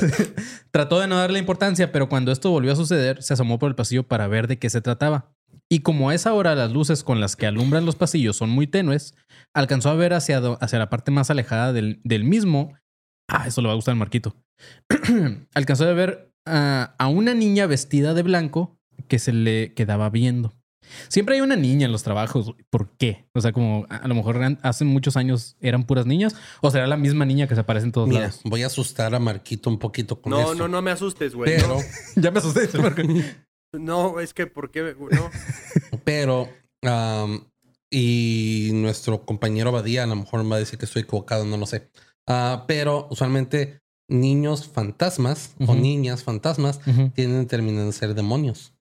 trató 0.71 0.99
de 0.99 1.07
no 1.07 1.17
darle 1.17 1.39
importancia, 1.39 1.91
pero 1.91 2.09
cuando 2.09 2.31
esto 2.31 2.49
volvió 2.51 2.73
a 2.73 2.75
suceder, 2.75 3.23
se 3.23 3.33
asomó 3.33 3.57
por 3.59 3.69
el 3.69 3.75
pasillo 3.75 4.03
para 4.03 4.27
ver 4.27 4.47
de 4.47 4.59
qué 4.59 4.69
se 4.69 4.81
trataba. 4.81 5.32
Y 5.73 5.79
como 5.79 6.09
a 6.11 6.13
esa 6.15 6.33
hora 6.33 6.53
las 6.53 6.71
luces 6.71 7.03
con 7.03 7.19
las 7.19 7.35
que 7.35 7.47
alumbran 7.47 7.83
los 7.85 7.95
pasillos 7.95 8.35
son 8.37 8.51
muy 8.51 8.67
tenues, 8.67 9.15
alcanzó 9.55 9.89
a 9.89 9.95
ver 9.95 10.13
hacia, 10.13 10.37
hacia 10.37 10.77
la 10.77 10.89
parte 10.91 11.09
más 11.09 11.31
alejada 11.31 11.73
del, 11.73 11.99
del 12.03 12.23
mismo. 12.23 12.73
Ah, 13.27 13.47
eso 13.47 13.61
le 13.61 13.67
va 13.67 13.71
a 13.73 13.75
gustar 13.75 13.93
al 13.93 13.97
Marquito. 13.99 14.35
alcanzó 15.55 15.85
a 15.85 15.93
ver 15.93 16.31
a- 16.45 16.93
a 16.99 17.07
una 17.07 17.33
niña 17.33 17.65
vestida 17.65 18.13
de 18.13 18.21
blanco 18.21 18.77
que 19.07 19.17
se 19.17 19.33
le 19.33 19.73
quedaba 19.73 20.09
viendo. 20.11 20.53
Siempre 21.07 21.35
hay 21.35 21.41
una 21.41 21.55
niña 21.55 21.85
en 21.85 21.91
los 21.93 22.03
trabajos. 22.03 22.53
¿Por 22.69 22.89
qué? 22.97 23.25
O 23.33 23.39
sea, 23.41 23.53
como 23.53 23.87
a 23.89 24.05
lo 24.07 24.15
mejor 24.15 24.39
hace 24.63 24.83
muchos 24.83 25.15
años 25.15 25.55
eran 25.61 25.85
puras 25.85 26.05
niñas. 26.05 26.35
O 26.61 26.69
será 26.71 26.87
la 26.87 26.97
misma 26.97 27.25
niña 27.25 27.47
que 27.47 27.55
se 27.55 27.61
aparece 27.61 27.85
en 27.85 27.93
todos 27.93 28.09
Mira, 28.09 28.21
lados. 28.21 28.41
voy 28.43 28.63
a 28.63 28.67
asustar 28.67 29.15
a 29.15 29.19
Marquito 29.19 29.69
un 29.69 29.79
poquito 29.79 30.21
con 30.21 30.31
No, 30.31 30.39
esto. 30.41 30.55
no, 30.55 30.67
no 30.67 30.81
me 30.81 30.91
asustes, 30.91 31.33
güey. 31.35 31.55
Pero, 31.55 31.77
ya 32.17 32.31
me 32.31 32.39
asusté. 32.39 32.67
No, 33.73 34.19
es 34.19 34.33
que, 34.33 34.47
¿por 34.47 34.71
qué? 34.71 34.95
No. 35.11 35.29
pero, 36.03 36.49
am, 36.83 37.45
y 37.91 38.69
nuestro 38.73 39.25
compañero 39.25 39.71
Badía 39.71 40.03
a 40.03 40.07
lo 40.07 40.15
mejor 40.15 40.43
me 40.43 40.49
va 40.51 40.55
a 40.57 40.59
decir 40.59 40.79
que 40.79 40.85
estoy 40.85 41.03
equivocado, 41.03 41.45
no 41.45 41.57
lo 41.57 41.65
sé. 41.65 41.89
Ah, 42.27 42.65
pero 42.67 43.07
usualmente 43.11 43.79
niños 44.09 44.67
fantasmas 44.67 45.55
o 45.67 45.75
niñas 45.75 46.23
fantasmas 46.23 46.79
tienen 47.15 47.47
terminan 47.47 47.87
de 47.87 47.93
ser 47.93 48.13
demonios. 48.13 48.73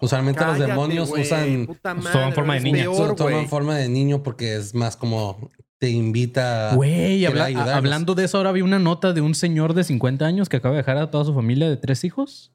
Usualmente 0.00 0.44
los 0.44 0.58
demonios 0.58 1.08
güey, 1.08 1.22
usan 1.22 1.66
puta 1.66 1.94
Toman 1.94 2.32
forma 2.34 2.54
de 2.54 2.58
es 2.58 2.64
niña. 2.64 2.78
peor, 2.82 3.14
toman 3.16 3.48
forma 3.48 3.76
de 3.76 3.88
niño 3.88 4.22
porque 4.22 4.56
es 4.56 4.74
más 4.74 4.96
como 4.96 5.50
te 5.78 5.88
invita 5.90 6.74
Güey, 6.74 7.18
quiere 7.18 7.26
habla- 7.28 7.44
ayudarlos. 7.46 7.74
hablando 7.74 8.14
de 8.14 8.24
eso, 8.24 8.36
ahora 8.38 8.52
vi 8.52 8.60
una 8.62 8.78
nota 8.78 9.12
de 9.12 9.20
un 9.22 9.34
señor 9.34 9.72
de 9.74 9.84
50 9.84 10.24
años 10.26 10.48
que 10.48 10.56
acaba 10.58 10.74
de 10.74 10.78
dejar 10.82 10.98
a 10.98 11.10
toda 11.10 11.24
su 11.24 11.32
familia 11.34 11.68
de 11.70 11.76
tres 11.76 12.04
hijos 12.04 12.52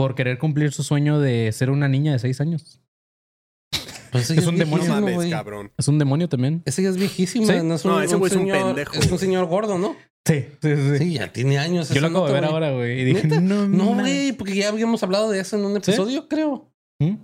por 0.00 0.14
querer 0.14 0.38
cumplir 0.38 0.72
su 0.72 0.82
sueño 0.82 1.20
de 1.20 1.52
ser 1.52 1.70
una 1.70 1.88
niña 1.88 2.12
de 2.12 2.18
seis 2.18 2.40
años. 2.40 2.80
Pues 4.12 4.30
ese 4.30 4.40
es 4.40 4.46
un 4.46 4.56
demonio. 4.56 4.86
No 4.88 5.00
mames, 5.00 5.30
cabrón. 5.30 5.70
Es 5.78 5.86
un 5.88 5.98
demonio 5.98 6.28
también. 6.28 6.62
Ese 6.64 6.82
ya 6.82 6.88
es 6.88 6.96
viejísimo. 6.96 7.46
Sí. 7.46 7.52
No, 7.62 7.74
es 7.74 7.84
No, 7.84 8.00
ese 8.02 8.16
güey 8.16 8.30
es 8.30 8.36
un 8.36 8.42
señor- 8.42 8.66
pendejo, 8.66 8.94
Es 8.94 9.10
un 9.12 9.18
señor 9.18 9.46
gordo, 9.46 9.78
¿no? 9.78 9.94
Sí, 10.26 10.44
sí, 10.60 10.76
sí. 10.76 10.98
Sí, 10.98 11.12
ya 11.14 11.32
tiene 11.32 11.58
años. 11.58 11.90
Yo 11.90 12.00
lo 12.00 12.08
acabo 12.08 12.26
de 12.26 12.32
ver 12.32 12.44
ahora, 12.44 12.72
güey. 12.72 13.00
Y 13.00 13.04
dije, 13.04 13.28
¿Neta? 13.28 13.40
no, 13.40 13.68
No, 13.68 13.94
güey, 13.94 14.32
porque 14.32 14.54
ya 14.54 14.68
habíamos 14.68 15.02
hablado 15.02 15.30
de 15.30 15.40
eso 15.40 15.56
en 15.58 15.64
un 15.64 15.76
episodio, 15.76 16.28
creo. 16.28 16.70
¿Mm? 16.98 17.14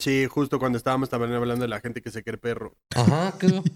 Sí, 0.00 0.26
justo 0.30 0.58
cuando 0.58 0.78
estábamos 0.78 1.10
también 1.10 1.34
hablando 1.34 1.62
de 1.62 1.68
la 1.68 1.78
gente 1.80 2.00
que 2.00 2.10
se 2.10 2.24
cree 2.24 2.38
perro. 2.38 2.74
Ajá, 2.96 3.34
creo. 3.38 3.62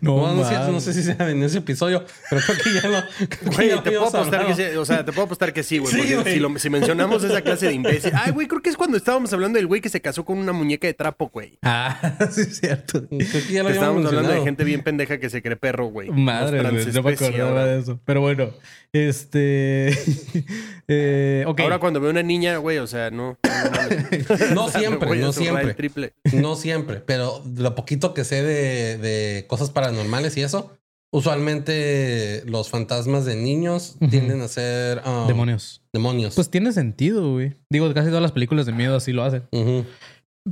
No, 0.00 0.16
No, 0.16 0.34
no, 0.34 0.42
es 0.42 0.48
cierto, 0.48 0.72
no 0.72 0.80
sé 0.80 0.92
si 0.94 1.02
sea 1.02 1.30
en 1.30 1.42
ese 1.42 1.58
episodio, 1.58 2.02
pero 2.30 2.40
creo 2.42 2.58
que 2.58 2.72
ya 2.72 2.88
lo. 2.88 3.52
Güey, 3.54 3.68
ya 3.68 3.82
te 3.82 3.90
puedo 3.90 4.06
apostar 4.08 4.46
que 4.46 4.54
sí, 4.54 4.62
o 4.76 4.84
sea, 4.84 5.04
te 5.04 5.12
puedo 5.12 5.26
apostar 5.26 5.52
que 5.52 5.62
sí, 5.62 5.78
güey. 5.78 5.92
Sí, 5.92 6.14
porque 6.16 6.32
si, 6.32 6.40
lo- 6.40 6.58
si 6.58 6.70
mencionamos 6.70 7.22
esa 7.22 7.42
clase 7.42 7.66
de 7.66 7.74
imbécil. 7.74 8.12
Ay, 8.14 8.32
güey, 8.32 8.48
creo 8.48 8.62
que 8.62 8.70
es 8.70 8.76
cuando 8.76 8.96
estábamos 8.96 9.32
hablando 9.32 9.58
del 9.58 9.66
güey 9.66 9.80
que 9.80 9.88
se 9.90 10.00
casó 10.00 10.24
con 10.24 10.38
una 10.38 10.52
muñeca 10.52 10.86
de 10.86 10.94
trapo, 10.94 11.28
güey. 11.28 11.58
Ah, 11.62 12.16
sí, 12.30 12.40
es 12.40 12.60
cierto. 12.60 13.06
Creo 13.08 13.18
que 13.18 13.52
ya 13.52 13.62
lo 13.62 13.68
Que 13.68 13.74
habíamos 13.74 13.74
estábamos 13.74 14.06
hablando 14.06 14.32
de 14.32 14.40
gente 14.42 14.64
bien 14.64 14.82
pendeja 14.82 15.18
que 15.18 15.28
se 15.30 15.42
cree 15.42 15.56
perro, 15.56 15.86
güey. 15.86 16.08
Madre, 16.10 16.62
güey, 16.62 16.86
no 16.86 17.02
me 17.02 17.12
acordaba 17.12 17.64
de 17.66 17.80
eso. 17.80 18.00
Pero 18.04 18.20
bueno, 18.22 18.50
este. 18.92 19.90
eh. 20.88 21.44
Ahora 21.46 21.78
cuando 21.78 22.00
veo 22.00 22.10
una 22.10 22.22
niña, 22.22 22.56
güey, 22.56 22.78
o 22.78 22.86
sea, 22.86 23.10
no. 23.10 23.38
no. 23.44 24.54
No 24.54 24.68
siempre, 24.70 25.08
Güey, 25.08 25.20
no 25.20 25.28
va 25.28 25.32
siempre. 25.74 26.06
el 26.06 26.12
triple. 26.12 26.40
No 26.42 26.56
siempre, 26.56 26.96
pero 27.00 27.42
lo 27.56 27.74
poquito 27.74 28.14
que 28.14 28.24
sé 28.24 28.42
de, 28.42 28.98
de 28.98 29.46
cosas 29.46 29.70
paranormales 29.70 30.36
y 30.36 30.42
eso, 30.42 30.76
usualmente 31.12 32.42
los 32.46 32.68
fantasmas 32.70 33.24
de 33.24 33.36
niños 33.36 33.96
tienden 34.10 34.40
a 34.42 34.48
ser 34.48 35.00
um, 35.06 35.26
Demonios. 35.26 35.82
demonios. 35.92 36.34
Pues 36.34 36.50
tiene 36.50 36.72
sentido, 36.72 37.32
güey. 37.32 37.54
Digo, 37.70 37.92
casi 37.94 38.08
todas 38.08 38.22
las 38.22 38.32
películas 38.32 38.66
de 38.66 38.72
miedo 38.72 38.96
así 38.96 39.12
lo 39.12 39.22
hacen. 39.24 39.44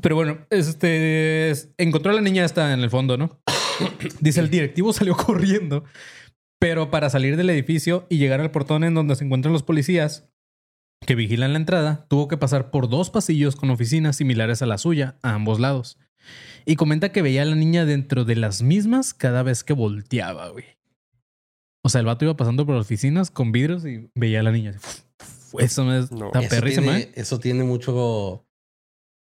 Pero 0.00 0.14
bueno, 0.16 0.38
este 0.50 1.50
es- 1.50 1.70
encontró 1.78 2.12
a 2.12 2.14
la 2.14 2.20
niña 2.20 2.44
esta 2.44 2.72
en 2.72 2.80
el 2.80 2.90
fondo, 2.90 3.16
¿no? 3.16 3.38
Dice 4.20 4.40
el 4.40 4.50
directivo 4.50 4.92
salió 4.92 5.16
corriendo, 5.16 5.84
pero 6.60 6.90
para 6.90 7.10
salir 7.10 7.36
del 7.36 7.50
edificio 7.50 8.06
y 8.08 8.18
llegar 8.18 8.40
al 8.40 8.50
portón 8.50 8.84
en 8.84 8.94
donde 8.94 9.14
se 9.16 9.24
encuentran 9.24 9.52
los 9.52 9.62
policías, 9.62 10.28
que 11.06 11.14
vigilan 11.14 11.52
la 11.52 11.58
entrada, 11.58 12.06
tuvo 12.08 12.28
que 12.28 12.36
pasar 12.36 12.70
por 12.70 12.88
dos 12.88 13.08
pasillos 13.10 13.56
con 13.56 13.70
oficinas 13.70 14.16
similares 14.16 14.60
a 14.60 14.66
la 14.66 14.76
suya, 14.76 15.16
a 15.22 15.34
ambos 15.34 15.60
lados. 15.60 15.98
Y 16.66 16.76
comenta 16.76 17.12
que 17.12 17.22
veía 17.22 17.42
a 17.42 17.46
la 17.46 17.54
niña 17.54 17.84
dentro 17.84 18.24
de 18.24 18.36
las 18.36 18.60
mismas 18.60 19.14
cada 19.14 19.42
vez 19.42 19.64
que 19.64 19.72
volteaba, 19.72 20.48
güey. 20.50 20.64
O 21.82 21.88
sea, 21.88 22.00
el 22.00 22.06
vato 22.06 22.24
iba 22.24 22.36
pasando 22.36 22.66
por 22.66 22.74
oficinas 22.74 23.30
con 23.30 23.52
vidrios 23.52 23.86
y 23.86 24.10
veía 24.14 24.40
a 24.40 24.42
la 24.42 24.50
niña. 24.50 24.74
Eso 25.58 25.84
me 25.84 26.00
es 26.00 26.10
no, 26.10 26.32
eso 26.34 26.60
tiene, 26.60 26.98
¿eh? 26.98 27.12
eso 27.14 27.38
tiene 27.38 27.64
mucho. 27.64 28.45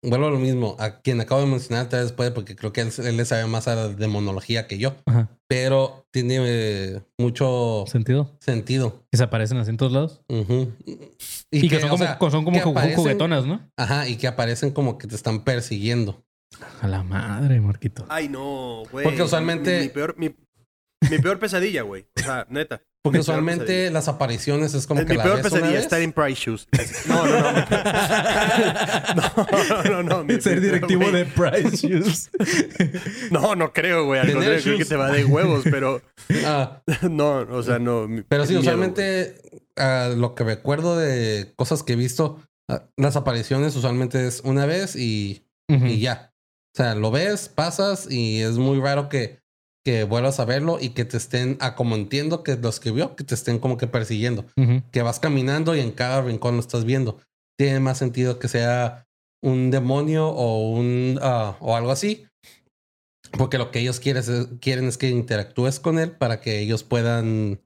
Vuelvo 0.04 0.28
a 0.28 0.32
lo 0.32 0.40
mismo. 0.40 0.76
A 0.80 1.00
quien 1.00 1.22
acabo 1.22 1.42
de 1.42 1.48
mencionar 1.48 1.90
tal 1.90 2.04
vez 2.04 2.12
puede, 2.12 2.32
porque 2.32 2.56
creo 2.56 2.74
que 2.74 2.82
él, 2.82 3.18
le 3.18 3.26
sabe 3.26 3.48
más 3.48 3.68
a 3.68 3.76
la 3.76 3.88
demonología 3.88 4.68
que 4.68 4.78
yo. 4.78 4.96
Pero 5.48 6.06
tiene 6.12 6.38
eh, 6.40 7.02
mucho 7.18 7.86
sentido. 7.88 8.36
Sentido. 8.40 9.04
Que 9.12 9.18
se 9.18 9.24
aparecen 9.24 9.58
así 9.58 9.70
en 9.70 9.78
todos 9.78 9.92
lados. 9.92 10.22
y, 11.52 11.70
que, 11.70 11.80
son 11.80 11.90
como, 11.90 12.32
son 12.32 12.44
como 12.44 12.60
juguetonas, 12.60 13.46
¿no? 13.46 13.62
Ajá, 13.78 14.08
y 14.08 14.18
que 14.18 14.28
aparecen 14.28 14.72
como 14.72 14.98
que 14.98 15.08
te 15.08 15.16
están 15.16 15.44
persiguiendo. 15.44 16.24
A 16.82 16.88
la 16.88 17.04
madre, 17.04 17.60
Marquito. 17.60 18.06
Ay, 18.10 18.30
no, 18.30 18.84
güey. 18.92 19.04
Porque 19.04 19.24
usualmente. 19.24 19.82
Mi, 19.82 19.90
peor, 19.90 20.16
mi, 20.18 20.30
peor 21.22 21.40
pesadilla, 21.40 21.82
güey. 21.82 22.06
O 22.20 22.22
sea, 22.22 22.46
neta. 22.50 22.82
Porque 23.04 23.20
usualmente 23.20 23.92
las 23.92 24.08
apariciones 24.08 24.74
es 24.74 24.88
como 24.88 25.06
que. 25.06 25.18
Mi 25.18 25.22
peor 25.22 25.42
pesadilla 25.42 25.78
es 25.78 25.84
estar 25.84 26.02
en 26.02 26.14
Price 26.14 26.42
Shoes. 26.42 26.68
No, 27.08 27.26
no, 27.28 27.42
no. 29.84 30.04
no, 30.04 30.04
no, 30.04 30.24
no. 30.24 30.42
Ser 30.42 30.62
directivo 30.62 31.12
de 31.12 31.26
Price 31.26 31.76
Shoes. 31.76 32.32
no, 33.30 33.56
no 33.56 33.74
creo, 33.74 34.06
güey. 34.06 34.22
Al 34.22 34.32
contrario, 34.32 34.62
creo 34.64 34.78
que 34.78 34.86
te 34.86 34.96
va 34.96 35.12
de 35.12 35.26
huevos, 35.26 35.64
pero. 35.70 36.02
Ah. 36.46 36.82
No, 37.02 37.40
o 37.40 37.62
sea, 37.62 37.80
no. 37.80 38.08
Pero 38.30 38.46
sí, 38.46 38.56
usualmente 38.56 39.36
uh, 39.78 40.16
lo 40.16 40.36
que 40.36 40.46
recuerdo 40.46 40.98
de 40.98 41.52
cosas 41.58 41.84
que 41.84 41.94
he 41.94 41.98
visto, 41.98 42.40
uh, 42.72 42.78
las 42.96 43.18
apariciones 43.18 43.76
usualmente 43.76 44.26
es 44.26 44.40
una 44.46 44.66
vez 44.66 44.96
y, 44.96 45.46
y 45.68 46.00
ya. 46.00 46.34
O 46.74 46.78
sea, 46.78 46.96
lo 46.96 47.12
ves, 47.12 47.50
pasas 47.50 48.10
y 48.10 48.42
es 48.42 48.58
muy 48.58 48.80
raro 48.80 49.10
que, 49.10 49.43
que 49.84 50.06
vuelvas 50.06 50.40
a 50.40 50.46
verlo 50.46 50.78
y 50.80 50.90
que 50.90 51.06
te 51.06 51.18
estén, 51.18 51.58
a 51.60 51.76
como 51.76 51.96
entiendo 51.96 52.44
que 52.44 52.56
lo 52.56 52.70
escribió, 52.70 53.16
que 53.16 53.24
te 53.24 53.36
estén 53.36 53.60
como 53.60 53.78
que 53.78 53.88
persiguiendo. 53.88 54.46
Que 54.92 55.02
vas 55.02 55.20
caminando 55.20 55.76
y 55.76 55.82
en 55.82 55.92
cada 55.92 56.22
rincón 56.22 56.56
lo 56.56 56.62
estás 56.62 56.86
viendo. 56.86 57.20
Tiene 57.58 57.80
más 57.80 57.98
sentido 57.98 58.40
que 58.40 58.48
sea 58.48 59.06
un 59.42 59.72
demonio 59.72 60.30
o 60.30 60.72
un 60.72 61.20
uh, 61.22 61.56
o 61.60 61.76
algo 61.76 61.92
así. 61.92 62.26
Porque 63.38 63.58
lo 63.58 63.72
que 63.72 63.80
ellos 63.80 64.00
quieren 64.00 64.22
es, 64.22 64.48
quieren 64.62 64.88
es 64.88 64.98
que 64.98 65.10
interactúes 65.10 65.80
con 65.80 66.00
él 66.00 66.12
para 66.12 66.40
que 66.40 66.60
ellos 66.60 66.84
puedan. 66.84 67.62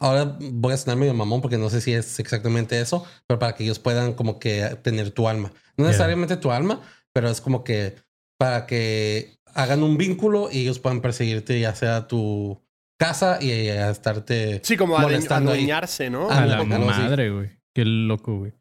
Ahora 0.00 0.38
voy 0.40 0.72
a 0.72 0.76
sonar 0.76 0.96
medio 0.96 1.12
mamón 1.12 1.42
porque 1.42 1.58
no 1.58 1.68
sé 1.68 1.80
si 1.80 1.92
es 1.92 2.20
exactamente 2.20 2.80
eso, 2.80 3.04
pero 3.26 3.38
para 3.40 3.54
que 3.54 3.64
ellos 3.64 3.80
puedan 3.80 4.14
como 4.14 4.38
que 4.38 4.78
tener 4.82 5.10
tu 5.10 5.28
alma. 5.28 5.52
No 5.76 5.86
necesariamente 5.86 6.36
tu 6.36 6.52
alma, 6.52 6.80
pero 7.12 7.28
es 7.28 7.40
como 7.40 7.64
que 7.64 7.96
para 8.38 8.66
que 8.66 9.37
hagan 9.54 9.82
un 9.82 9.96
vínculo 9.96 10.48
y 10.50 10.62
ellos 10.62 10.78
puedan 10.78 11.00
perseguirte 11.00 11.58
ya 11.60 11.74
sea 11.74 11.96
a 11.96 12.08
tu 12.08 12.60
casa 12.98 13.38
y 13.40 13.50
a 13.68 13.90
estarte 13.90 14.60
sí 14.64 14.76
como 14.76 14.98
molestando 14.98 15.52
adueñarse, 15.52 16.10
¿no? 16.10 16.30
A 16.30 16.44
la 16.44 16.64
madre, 16.64 17.30
güey. 17.30 17.50
Qué 17.74 17.84
loco, 17.84 18.38
güey. 18.38 18.52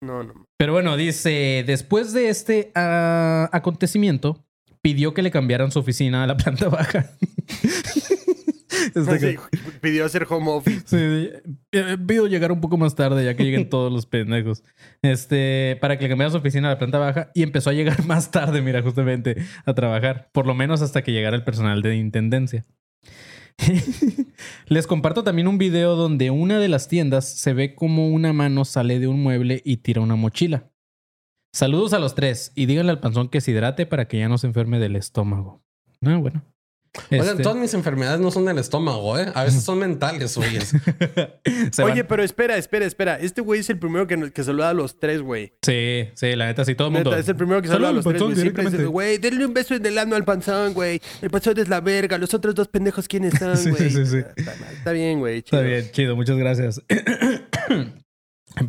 No, 0.00 0.22
no. 0.22 0.46
Pero 0.56 0.72
bueno, 0.72 0.96
dice, 0.96 1.64
después 1.66 2.12
de 2.12 2.28
este 2.28 2.72
uh, 2.76 3.48
acontecimiento, 3.50 4.44
pidió 4.82 5.14
que 5.14 5.22
le 5.22 5.30
cambiaran 5.30 5.72
su 5.72 5.80
oficina 5.80 6.22
a 6.22 6.26
la 6.26 6.36
planta 6.36 6.68
baja. 6.68 7.10
Este 8.94 9.38
pidió 9.80 10.04
hacer 10.04 10.26
home 10.28 10.50
office. 10.50 10.82
Sí, 10.86 11.50
eh, 11.72 11.96
pido 12.06 12.26
llegar 12.26 12.52
un 12.52 12.60
poco 12.60 12.76
más 12.76 12.94
tarde 12.94 13.24
ya 13.24 13.34
que 13.34 13.44
lleguen 13.44 13.68
todos 13.70 13.92
los 13.92 14.06
pendejos. 14.06 14.62
Este, 15.02 15.78
para 15.80 15.98
que 15.98 16.04
le 16.04 16.08
cambiara 16.08 16.30
su 16.30 16.38
oficina 16.38 16.68
a 16.68 16.72
la 16.72 16.78
planta 16.78 16.98
baja 16.98 17.30
y 17.34 17.42
empezó 17.42 17.70
a 17.70 17.72
llegar 17.72 18.04
más 18.06 18.30
tarde, 18.30 18.62
mira, 18.62 18.82
justamente 18.82 19.36
a 19.64 19.74
trabajar. 19.74 20.30
Por 20.32 20.46
lo 20.46 20.54
menos 20.54 20.82
hasta 20.82 21.02
que 21.02 21.12
llegara 21.12 21.36
el 21.36 21.44
personal 21.44 21.82
de 21.82 21.96
intendencia. 21.96 22.64
Les 24.66 24.86
comparto 24.86 25.24
también 25.24 25.48
un 25.48 25.58
video 25.58 25.96
donde 25.96 26.30
una 26.30 26.58
de 26.58 26.68
las 26.68 26.88
tiendas 26.88 27.26
se 27.26 27.54
ve 27.54 27.74
como 27.74 28.08
una 28.08 28.32
mano 28.32 28.64
sale 28.64 28.98
de 28.98 29.08
un 29.08 29.22
mueble 29.22 29.62
y 29.64 29.78
tira 29.78 30.00
una 30.02 30.16
mochila. 30.16 30.70
Saludos 31.52 31.94
a 31.94 31.98
los 31.98 32.14
tres 32.14 32.52
y 32.54 32.66
díganle 32.66 32.92
al 32.92 33.00
panzón 33.00 33.28
que 33.28 33.40
se 33.40 33.52
hidrate 33.52 33.86
para 33.86 34.08
que 34.08 34.18
ya 34.18 34.28
no 34.28 34.36
se 34.36 34.46
enferme 34.46 34.78
del 34.78 34.94
estómago. 34.94 35.62
No, 36.02 36.20
bueno. 36.20 36.44
Este... 37.10 37.42
todas 37.42 37.58
mis 37.58 37.72
enfermedades 37.74 38.20
no 38.20 38.30
son 38.30 38.44
del 38.44 38.58
estómago, 38.58 39.18
¿eh? 39.18 39.30
A 39.34 39.44
veces 39.44 39.62
son 39.62 39.78
mentales, 39.78 40.36
güey. 40.36 40.58
Oye, 41.84 42.04
pero 42.04 42.22
espera, 42.22 42.56
espera, 42.56 42.84
espera. 42.84 43.18
Este 43.18 43.40
güey 43.40 43.60
es 43.60 43.70
el 43.70 43.78
primero 43.78 44.06
que, 44.06 44.32
que 44.32 44.44
saluda 44.44 44.70
a 44.70 44.74
los 44.74 44.98
tres, 44.98 45.22
güey. 45.22 45.52
Sí, 45.62 46.08
sí, 46.14 46.36
la 46.36 46.46
neta, 46.46 46.64
sí, 46.64 46.74
todo 46.74 46.88
el 46.88 46.94
mundo. 46.94 47.14
es 47.16 47.28
el 47.28 47.36
primero 47.36 47.62
que 47.62 47.68
saluda 47.68 47.90
a 47.90 47.92
los 47.92 48.04
tres, 48.04 48.22
güey. 48.22 48.36
Siempre 48.36 48.64
dice, 48.64 48.86
güey, 48.86 49.18
denle 49.18 49.46
un 49.46 49.54
beso 49.54 49.74
en 49.74 49.86
el 49.86 49.98
ano 49.98 50.16
al 50.16 50.24
panzón, 50.24 50.74
güey. 50.74 51.00
El 51.22 51.30
panzón 51.30 51.58
es 51.58 51.68
la 51.68 51.80
verga. 51.80 52.18
Los 52.18 52.34
otros 52.34 52.54
dos 52.54 52.68
pendejos, 52.68 53.08
¿quiénes 53.08 53.34
son, 53.38 53.54
güey? 53.70 53.90
sí, 53.90 53.90
sí, 53.90 54.06
sí. 54.06 54.18
Está, 54.36 54.54
está, 54.72 54.92
bien, 54.92 55.18
güey. 55.18 55.38
Está 55.38 55.60
bien, 55.60 55.90
chido. 55.92 56.16
Muchas 56.16 56.36
gracias. 56.36 56.80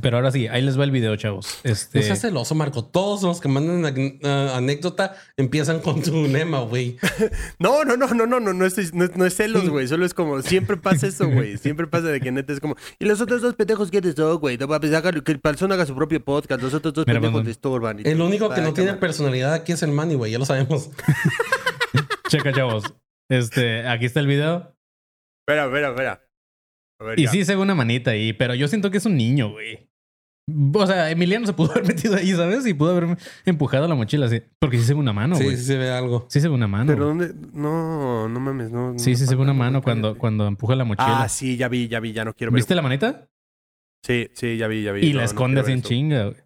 Pero 0.01 0.17
ahora 0.17 0.31
sí, 0.31 0.47
ahí 0.47 0.61
les 0.61 0.77
va 0.77 0.83
el 0.83 0.91
video, 0.91 1.15
chavos. 1.15 1.61
Este... 1.63 1.99
No 1.99 2.05
seas 2.05 2.19
celoso, 2.19 2.55
Marco. 2.55 2.83
Todos 2.83 3.23
los 3.23 3.39
que 3.39 3.47
mandan 3.47 3.85
anécdota 4.25 5.15
empiezan 5.37 5.79
con 5.79 6.01
tu 6.01 6.27
lema, 6.27 6.59
güey. 6.59 6.97
no, 7.59 7.85
no, 7.85 7.95
no, 7.95 8.07
no, 8.07 8.25
no, 8.25 8.39
no, 8.41 8.53
no 8.53 8.65
es, 8.65 8.93
no, 8.93 9.25
es 9.25 9.35
celos, 9.35 9.69
güey. 9.69 9.87
Solo 9.87 10.05
es 10.05 10.13
como, 10.13 10.41
siempre 10.41 10.75
pasa 10.75 11.07
eso, 11.07 11.29
güey. 11.29 11.57
Siempre 11.57 11.87
pasa 11.87 12.07
de 12.07 12.19
que 12.19 12.33
neta 12.33 12.51
es 12.51 12.59
como, 12.59 12.75
y 12.99 13.05
los 13.05 13.21
otros 13.21 13.41
dos 13.41 13.55
pendejos, 13.55 13.89
¿quiénes 13.89 14.15
son, 14.15 14.37
güey? 14.39 14.57
No, 14.57 14.67
pues 14.67 14.81
que 15.23 15.31
el 15.31 15.39
palzón 15.39 15.71
haga 15.71 15.85
su 15.85 15.95
propio 15.95 16.23
podcast. 16.23 16.61
Los 16.61 16.73
otros 16.73 16.93
dos 16.93 17.05
pendejos 17.05 17.45
te 17.45 17.51
estorban. 17.51 18.05
el 18.05 18.21
único 18.21 18.49
que 18.49 18.61
no 18.61 18.73
tiene 18.73 18.93
personalidad 18.95 19.53
aquí 19.53 19.71
es 19.71 19.83
el 19.83 19.91
Manny, 19.91 20.15
güey. 20.15 20.33
Ya 20.33 20.39
lo 20.39 20.45
sabemos. 20.45 20.89
Checa, 22.27 22.51
chavos. 22.51 22.83
Este, 23.29 23.87
aquí 23.87 24.05
está 24.05 24.19
el 24.19 24.27
video. 24.27 24.75
Espera, 25.45 25.65
espera, 25.65 25.89
espera 25.89 26.26
y 27.15 27.27
sí 27.27 27.45
se 27.45 27.55
ve 27.55 27.61
una 27.61 27.75
manita 27.75 28.11
ahí, 28.11 28.33
pero 28.33 28.55
yo 28.55 28.67
siento 28.67 28.91
que 28.91 28.97
es 28.97 29.05
un 29.05 29.17
niño, 29.17 29.51
güey. 29.51 29.87
O 30.73 30.87
sea, 30.87 31.11
Emiliano 31.11 31.45
se 31.45 31.53
pudo 31.53 31.71
haber 31.71 31.85
metido 31.85 32.15
ahí, 32.15 32.31
¿sabes? 32.31 32.65
Y 32.65 32.73
pudo 32.73 32.91
haber 32.91 33.17
empujado 33.45 33.87
la 33.87 33.95
mochila 33.95 34.27
así. 34.27 34.41
Porque 34.59 34.77
sí 34.77 34.85
se 34.85 34.93
ve 34.93 34.99
una 34.99 35.13
mano, 35.13 35.35
güey. 35.35 35.51
Sí, 35.51 35.57
sí 35.57 35.63
se 35.63 35.77
ve 35.77 35.91
algo. 35.91 36.25
Sí 36.29 36.39
se 36.39 36.47
ve 36.47 36.55
una 36.55 36.67
mano. 36.67 36.93
¿Pero 36.93 37.07
dónde? 37.07 37.33
No, 37.53 38.29
no 38.29 38.39
mames, 38.39 38.71
no. 38.71 38.97
Sí, 38.97 39.15
sí 39.15 39.25
se 39.25 39.35
ve 39.35 39.41
una 39.41 39.53
mano 39.53 39.81
cuando, 39.81 40.17
cuando 40.17 40.47
empuja 40.47 40.75
la 40.75 40.85
mochila. 40.85 41.23
Ah, 41.23 41.29
sí, 41.29 41.57
ya 41.57 41.67
vi, 41.67 41.87
ya 41.87 41.99
vi, 41.99 42.13
ya 42.13 42.23
no 42.23 42.33
quiero 42.33 42.51
ver. 42.51 42.59
¿Viste 42.59 42.75
la 42.75 42.81
manita? 42.81 43.29
Sí, 44.05 44.29
sí, 44.33 44.57
ya 44.57 44.67
vi, 44.67 44.83
ya 44.83 44.93
vi. 44.93 45.05
Y 45.05 45.13
la 45.13 45.25
esconde 45.25 45.59
así 45.59 45.73
en 45.73 45.81
chinga, 45.81 46.25
güey. 46.25 46.37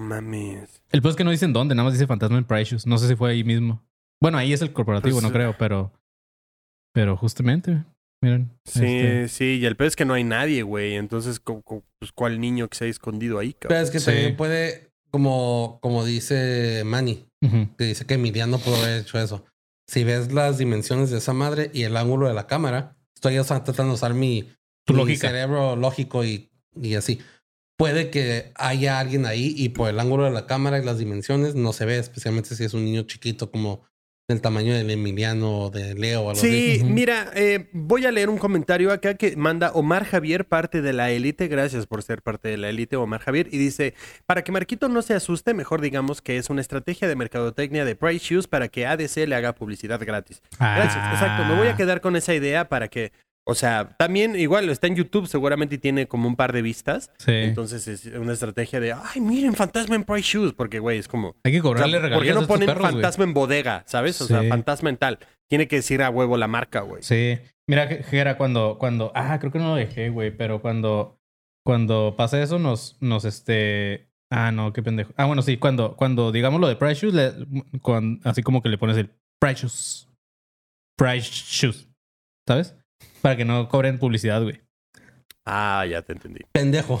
Mames. 0.00 0.80
El 0.90 1.02
pues 1.02 1.12
es 1.12 1.16
que 1.16 1.24
no 1.24 1.30
dicen 1.30 1.52
dónde, 1.52 1.74
nada 1.74 1.84
más 1.84 1.92
dice 1.92 2.06
Fantasma 2.06 2.38
en 2.38 2.44
Precious. 2.44 2.86
No 2.86 2.96
sé 2.98 3.08
si 3.08 3.16
fue 3.16 3.32
ahí 3.32 3.44
mismo. 3.44 3.84
Bueno, 4.22 4.38
ahí 4.38 4.52
es 4.52 4.62
el 4.62 4.72
corporativo, 4.72 5.16
pues, 5.16 5.24
no 5.24 5.32
creo, 5.32 5.56
pero. 5.58 5.92
Pero 6.94 7.16
justamente, 7.16 7.84
Miren. 8.20 8.50
Sí, 8.64 8.84
este. 8.84 9.28
sí, 9.28 9.44
y 9.60 9.66
el 9.66 9.76
peor 9.76 9.88
es 9.88 9.96
que 9.96 10.04
no 10.04 10.14
hay 10.14 10.24
nadie, 10.24 10.62
güey. 10.62 10.94
Entonces, 10.96 11.40
pues, 11.40 12.12
¿cuál 12.12 12.40
niño 12.40 12.68
que 12.68 12.76
se 12.76 12.84
ha 12.86 12.88
escondido 12.88 13.38
ahí, 13.38 13.52
cabrón? 13.52 13.68
Pero 13.68 13.80
es 13.80 13.90
que 13.90 14.00
también 14.00 14.36
puede, 14.36 14.90
como, 15.10 15.78
como 15.82 16.04
dice 16.04 16.82
Manny, 16.84 17.26
que 17.76 17.84
dice 17.84 18.06
que 18.06 18.14
Emiliano 18.14 18.58
pudo 18.58 18.76
haber 18.76 19.02
hecho 19.02 19.18
eso. 19.18 19.44
Si 19.86 20.04
ves 20.04 20.32
las 20.32 20.58
dimensiones 20.58 21.10
de 21.10 21.18
esa 21.18 21.32
madre 21.32 21.70
y 21.72 21.84
el 21.84 21.96
ángulo 21.96 22.28
de 22.28 22.34
la 22.34 22.46
cámara, 22.46 22.96
estoy 23.14 23.36
tratando 23.42 23.84
de 23.84 23.94
usar 23.94 24.14
mi, 24.14 24.50
cerebro 25.16 25.76
lógico 25.76 26.24
y, 26.24 26.50
y 26.74 26.94
así. 26.94 27.20
Puede 27.76 28.10
que 28.10 28.50
haya 28.56 28.98
alguien 28.98 29.24
ahí 29.24 29.54
y 29.56 29.68
por 29.68 29.88
el 29.88 30.00
ángulo 30.00 30.24
de 30.24 30.32
la 30.32 30.46
cámara 30.46 30.80
y 30.80 30.84
las 30.84 30.98
dimensiones 30.98 31.54
no 31.54 31.72
se 31.72 31.84
ve, 31.84 31.98
especialmente 31.98 32.56
si 32.56 32.64
es 32.64 32.74
un 32.74 32.84
niño 32.84 33.02
chiquito 33.02 33.52
como 33.52 33.87
del 34.28 34.42
tamaño 34.42 34.74
del 34.74 34.90
Emiliano 34.90 35.58
o 35.58 35.70
de 35.70 35.94
Leo 35.94 36.20
o 36.20 36.28
algo 36.28 36.38
sí, 36.38 36.82
mira, 36.84 37.30
eh, 37.34 37.70
voy 37.72 38.04
a 38.04 38.12
leer 38.12 38.28
un 38.28 38.36
comentario 38.36 38.92
acá 38.92 39.14
que 39.14 39.34
manda 39.36 39.72
Omar 39.72 40.04
Javier, 40.04 40.44
parte 40.44 40.82
de 40.82 40.92
la 40.92 41.10
élite. 41.10 41.48
Gracias 41.48 41.86
por 41.86 42.02
ser 42.02 42.20
parte 42.20 42.48
de 42.48 42.58
la 42.58 42.68
élite, 42.68 42.96
Omar 42.96 43.22
Javier. 43.22 43.48
Y 43.50 43.56
dice: 43.56 43.94
Para 44.26 44.44
que 44.44 44.52
Marquito 44.52 44.90
no 44.90 45.00
se 45.00 45.14
asuste, 45.14 45.54
mejor 45.54 45.80
digamos 45.80 46.20
que 46.20 46.36
es 46.36 46.50
una 46.50 46.60
estrategia 46.60 47.08
de 47.08 47.16
mercadotecnia 47.16 47.86
de 47.86 47.96
Price 47.96 48.22
Shoes 48.22 48.46
para 48.46 48.68
que 48.68 48.86
ADC 48.86 49.26
le 49.26 49.34
haga 49.34 49.54
publicidad 49.54 49.98
gratis. 50.04 50.42
Gracias, 50.58 51.12
exacto. 51.14 51.46
Me 51.46 51.56
voy 51.56 51.68
a 51.68 51.72
ah. 51.72 51.76
quedar 51.76 52.02
con 52.02 52.14
esa 52.14 52.34
idea 52.34 52.68
para 52.68 52.88
que 52.88 53.12
o 53.50 53.54
sea, 53.54 53.96
también 53.96 54.36
igual 54.36 54.68
está 54.68 54.88
en 54.88 54.96
YouTube 54.96 55.26
seguramente 55.26 55.76
y 55.76 55.78
tiene 55.78 56.06
como 56.06 56.28
un 56.28 56.36
par 56.36 56.52
de 56.52 56.60
vistas. 56.60 57.10
Sí. 57.16 57.32
Entonces 57.32 57.88
es 57.88 58.04
una 58.04 58.34
estrategia 58.34 58.78
de, 58.78 58.92
ay, 58.92 59.22
miren, 59.22 59.54
fantasma 59.54 59.96
en 59.96 60.04
Price 60.04 60.28
Shoes, 60.28 60.52
porque 60.52 60.80
güey, 60.80 60.98
es 60.98 61.08
como... 61.08 61.34
Hay 61.44 61.52
que 61.52 61.62
cobrarle 61.62 61.96
o 61.96 62.10
¿Por 62.10 62.24
qué 62.24 62.34
no 62.34 62.46
ponen 62.46 62.68
fantasma 62.68 63.24
en 63.24 63.32
bodega, 63.32 63.84
sabes? 63.86 64.20
O 64.20 64.26
sea, 64.26 64.42
fantasma 64.42 64.90
en 64.90 64.98
tal. 64.98 65.18
Tiene 65.48 65.66
que 65.66 65.76
decir 65.76 66.02
a 66.02 66.10
huevo 66.10 66.36
la 66.36 66.46
marca, 66.46 66.82
güey. 66.82 67.02
Sí. 67.02 67.38
Mira, 67.66 67.84
era 68.12 68.36
cuando, 68.36 68.76
cuando, 68.78 69.12
ah, 69.14 69.38
creo 69.38 69.50
que 69.50 69.58
no 69.58 69.68
lo 69.68 69.76
dejé, 69.76 70.10
güey, 70.10 70.30
pero 70.30 70.60
cuando, 70.60 71.18
cuando 71.64 72.16
pasa 72.18 72.42
eso 72.42 72.58
nos, 72.58 72.98
nos, 73.00 73.24
este, 73.24 74.10
ah, 74.30 74.52
no, 74.52 74.74
qué 74.74 74.82
pendejo. 74.82 75.14
Ah, 75.16 75.24
bueno, 75.24 75.40
sí, 75.40 75.56
cuando, 75.56 75.96
cuando 75.96 76.32
digamos 76.32 76.60
lo 76.60 76.68
de 76.68 76.76
Price 76.76 77.00
Shoes, 77.00 77.14
le, 77.14 77.32
así 78.24 78.42
como 78.42 78.62
que 78.62 78.68
le 78.68 78.76
pones 78.76 78.98
el 78.98 79.10
Price 79.40 79.62
Shoes. 79.62 80.06
Price 80.98 81.30
Shoes, 81.30 81.88
¿sabes? 82.46 82.77
Para 83.22 83.36
que 83.36 83.44
no 83.44 83.68
cobren 83.68 83.98
publicidad, 83.98 84.42
güey. 84.42 84.60
Ah, 85.50 85.86
ya 85.90 86.02
te 86.02 86.12
entendí. 86.12 86.40
Pendejo. 86.52 87.00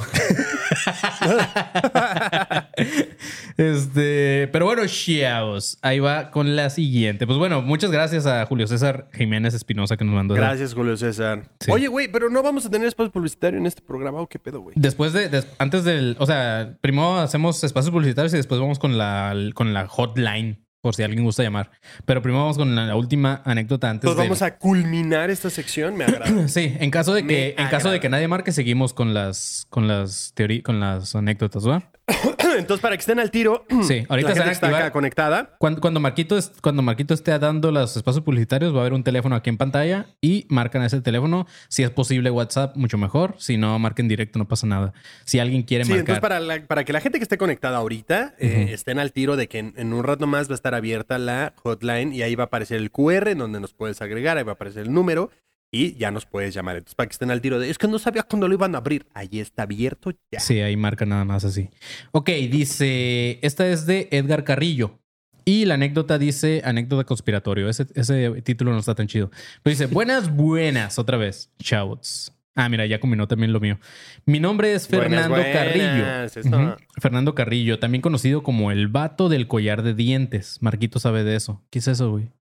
este, 3.58 4.48
pero 4.50 4.64
bueno, 4.64 4.84
chavos, 4.86 5.76
ahí 5.82 5.98
va 5.98 6.30
con 6.30 6.56
la 6.56 6.70
siguiente. 6.70 7.26
Pues 7.26 7.38
bueno, 7.38 7.60
muchas 7.60 7.90
gracias 7.90 8.24
a 8.24 8.46
Julio 8.46 8.66
César 8.66 9.10
Jiménez 9.12 9.52
Espinosa 9.52 9.98
que 9.98 10.06
nos 10.06 10.14
mandó. 10.14 10.34
Gracias, 10.34 10.72
Julio 10.72 10.96
César. 10.96 11.50
Oye, 11.68 11.88
güey, 11.88 12.10
pero 12.10 12.30
no 12.30 12.42
vamos 12.42 12.64
a 12.64 12.70
tener 12.70 12.88
espacio 12.88 13.12
publicitario 13.12 13.60
en 13.60 13.66
este 13.66 13.82
programa, 13.82 14.22
¿o 14.22 14.26
qué 14.26 14.38
pedo, 14.38 14.60
güey? 14.60 14.74
Después 14.78 15.12
de, 15.12 15.44
antes 15.58 15.84
del, 15.84 16.16
o 16.18 16.24
sea, 16.24 16.78
primero 16.80 17.18
hacemos 17.18 17.62
espacios 17.62 17.92
publicitarios 17.92 18.32
y 18.32 18.38
después 18.38 18.58
vamos 18.58 18.78
con 18.78 18.96
la, 18.96 19.34
con 19.54 19.74
la 19.74 19.86
hotline 19.88 20.66
por 20.80 20.94
si 20.94 21.02
alguien 21.02 21.24
gusta 21.24 21.42
llamar. 21.42 21.70
Pero 22.04 22.22
primero 22.22 22.42
vamos 22.42 22.56
con 22.56 22.74
la 22.74 22.94
última 22.96 23.42
anécdota 23.44 23.90
antes. 23.90 24.06
Pues 24.06 24.16
vamos 24.16 24.42
a 24.42 24.56
culminar 24.58 25.30
esta 25.30 25.50
sección, 25.50 25.96
me 25.96 26.04
agrada. 26.04 26.48
sí, 26.48 26.76
en 26.78 26.90
caso 26.90 27.14
de 27.14 27.26
que, 27.26 27.54
en 27.58 27.68
caso 27.68 27.90
de 27.90 28.00
que 28.00 28.08
nadie 28.08 28.28
marque, 28.28 28.52
seguimos 28.52 28.94
con 28.94 29.14
las, 29.14 29.66
con 29.70 29.88
las 29.88 30.32
teorías, 30.34 30.62
con 30.62 30.80
las 30.80 31.14
anécdotas, 31.14 31.64
¿verdad? 31.64 31.84
Entonces, 32.58 32.80
para 32.80 32.96
que 32.96 33.00
estén 33.00 33.20
al 33.20 33.30
tiro, 33.30 33.66
sí, 33.82 34.04
ahorita 34.08 34.34
la 34.34 34.50
está 34.50 34.68
acá 34.68 34.90
conectada. 34.90 35.56
Cuando, 35.58 35.80
cuando, 35.80 36.00
Marquito 36.00 36.38
cuando 36.62 36.82
Marquito 36.82 37.14
esté 37.14 37.38
dando 37.38 37.70
los 37.70 37.96
espacios 37.96 38.24
publicitarios, 38.24 38.72
va 38.72 38.78
a 38.78 38.80
haber 38.80 38.92
un 38.92 39.04
teléfono 39.04 39.36
aquí 39.36 39.50
en 39.50 39.58
pantalla 39.58 40.06
y 40.20 40.46
marcan 40.48 40.82
ese 40.82 41.00
teléfono. 41.00 41.46
Si 41.68 41.82
es 41.82 41.90
posible 41.90 42.30
WhatsApp, 42.30 42.76
mucho 42.76 42.98
mejor. 42.98 43.34
Si 43.38 43.56
no, 43.56 43.78
marquen 43.78 44.08
directo, 44.08 44.38
no 44.38 44.48
pasa 44.48 44.66
nada. 44.66 44.92
Si 45.24 45.38
alguien 45.38 45.62
quiere 45.62 45.84
sí, 45.84 45.92
Entonces, 45.92 46.20
para, 46.20 46.40
para 46.66 46.84
que 46.84 46.92
la 46.92 47.00
gente 47.00 47.18
que 47.18 47.24
esté 47.24 47.38
conectada 47.38 47.78
ahorita 47.78 48.34
eh, 48.38 48.70
estén 48.72 48.98
al 48.98 49.12
tiro 49.12 49.36
de 49.36 49.48
que 49.48 49.58
en, 49.58 49.92
un 49.92 50.04
rato 50.04 50.26
más 50.26 50.48
va 50.48 50.52
a 50.52 50.54
estar 50.54 50.67
abierta 50.74 51.18
la 51.18 51.54
hotline 51.56 52.12
y 52.12 52.22
ahí 52.22 52.34
va 52.34 52.44
a 52.44 52.46
aparecer 52.46 52.78
el 52.78 52.90
QR 52.90 53.28
en 53.28 53.38
donde 53.38 53.60
nos 53.60 53.72
puedes 53.74 54.00
agregar, 54.02 54.38
ahí 54.38 54.44
va 54.44 54.52
a 54.52 54.54
aparecer 54.54 54.82
el 54.82 54.92
número 54.92 55.30
y 55.70 55.94
ya 55.96 56.10
nos 56.10 56.26
puedes 56.26 56.54
llamar. 56.54 56.76
Entonces, 56.76 56.94
para 56.94 57.08
que 57.08 57.12
estén 57.12 57.30
al 57.30 57.40
tiro 57.40 57.58
de, 57.58 57.70
es 57.70 57.78
que 57.78 57.88
no 57.88 57.98
sabía 57.98 58.22
cuándo 58.22 58.48
lo 58.48 58.54
iban 58.54 58.74
a 58.74 58.78
abrir. 58.78 59.06
Ahí 59.14 59.40
está 59.40 59.64
abierto 59.64 60.12
ya. 60.30 60.40
Sí, 60.40 60.60
ahí 60.60 60.76
marca 60.76 61.04
nada 61.04 61.24
más 61.24 61.44
así. 61.44 61.68
Ok, 62.12 62.30
dice, 62.50 63.38
esta 63.42 63.68
es 63.68 63.86
de 63.86 64.08
Edgar 64.10 64.44
Carrillo. 64.44 64.98
Y 65.44 65.64
la 65.64 65.74
anécdota 65.74 66.18
dice, 66.18 66.60
anécdota 66.64 67.04
conspiratorio. 67.04 67.68
Ese, 67.68 67.86
ese 67.94 68.42
título 68.42 68.72
no 68.72 68.78
está 68.78 68.94
tan 68.94 69.06
chido. 69.06 69.30
Pero 69.62 69.72
dice, 69.72 69.86
buenas, 69.86 70.34
buenas, 70.34 70.98
otra 70.98 71.16
vez. 71.16 71.50
Shouts. 71.58 72.32
Ah, 72.58 72.68
mira, 72.68 72.84
ya 72.86 72.98
combinó 72.98 73.28
también 73.28 73.52
lo 73.52 73.60
mío. 73.60 73.78
Mi 74.26 74.40
nombre 74.40 74.74
es 74.74 74.88
Fernando 74.88 75.36
Carrillo. 75.36 76.76
Fernando 77.00 77.32
Carrillo, 77.32 77.78
también 77.78 78.02
conocido 78.02 78.42
como 78.42 78.72
el 78.72 78.88
vato 78.88 79.28
del 79.28 79.46
collar 79.46 79.84
de 79.84 79.94
dientes. 79.94 80.58
Marquito 80.60 80.98
sabe 80.98 81.22
de 81.22 81.36
eso. 81.36 81.62
¿Qué 81.70 81.78
es 81.78 81.86
eso, 81.86 82.10
güey? 82.10 82.32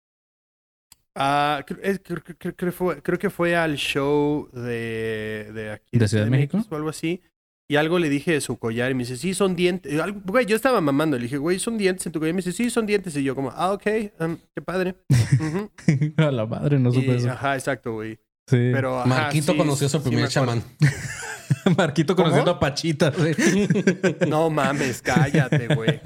Ah, 1.14 1.64
creo, 1.68 3.20
que 3.20 3.30
fue 3.30 3.56
al 3.56 3.76
show 3.76 4.50
de, 4.54 5.52
de 5.54 5.72
aquí. 5.74 6.00
¿De 6.00 6.08
Ciudad 6.08 6.24
de 6.24 6.32
México? 6.32 6.66
O 6.68 6.76
algo 6.76 6.90
así. 6.90 7.22
Y 7.70 7.76
algo 7.76 8.00
le 8.00 8.10
dije 8.10 8.32
de 8.32 8.42
su 8.42 8.58
collar 8.58 8.90
y 8.90 8.96
me 8.96 9.04
dice, 9.04 9.18
sí, 9.18 9.36
son 9.36 9.56
dientes. 9.56 10.02
Güey, 10.26 10.48
yo 10.48 10.56
estaba 10.56 10.82
mamando. 10.82 11.16
Le 11.16 11.24
dije, 11.24 11.38
güey, 11.38 11.60
son 11.60 11.78
dientes 11.78 12.08
en 12.08 12.12
tu 12.12 12.18
collar. 12.18 12.32
Y 12.32 12.34
me 12.34 12.42
dice, 12.42 12.54
sí, 12.54 12.72
son 12.72 12.88
dientes. 12.88 13.16
Y 13.18 13.24
yo 13.24 13.36
como, 13.36 13.52
ah, 13.52 13.74
ok, 13.74 13.86
um, 14.20 14.38
qué 14.56 14.64
padre. 14.64 14.96
a 16.18 16.32
la 16.32 16.48
madre, 16.48 16.80
no 16.80 16.92
supe 16.92 17.18
eso. 17.18 17.30
Ajá, 17.30 17.54
exacto, 17.54 17.94
güey. 17.94 18.18
Sí. 18.48 18.70
Pero, 18.74 19.06
Marquito 19.06 19.58
conoció 19.58 19.88
a 19.88 19.90
su 19.90 20.02
primer 20.02 20.30
chamán. 20.30 20.64
Marquito 21.78 22.16
conociendo 22.16 22.52
a 22.52 22.60
Pachita, 22.60 23.12
güey. 23.12 23.36
no 24.28 24.50
mames, 24.50 25.02
cállate, 25.02 25.74
güey. 25.76 26.00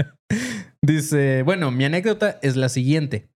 Dice, 0.82 1.44
bueno, 1.44 1.70
mi 1.72 1.86
anécdota 1.86 2.39
es 2.42 2.56
la 2.56 2.70
siguiente. 2.70 3.30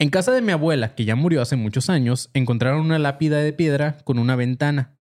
En 0.00 0.10
casa 0.10 0.32
de 0.32 0.42
mi 0.42 0.50
abuela, 0.50 0.96
que 0.96 1.04
ya 1.04 1.14
murió 1.14 1.40
hace 1.40 1.54
muchos 1.54 1.88
años, 1.88 2.30
encontraron 2.34 2.80
una 2.80 2.98
lápida 2.98 3.38
de 3.38 3.52
piedra 3.52 3.98
con 4.04 4.18
una 4.18 4.34
ventana. 4.34 4.98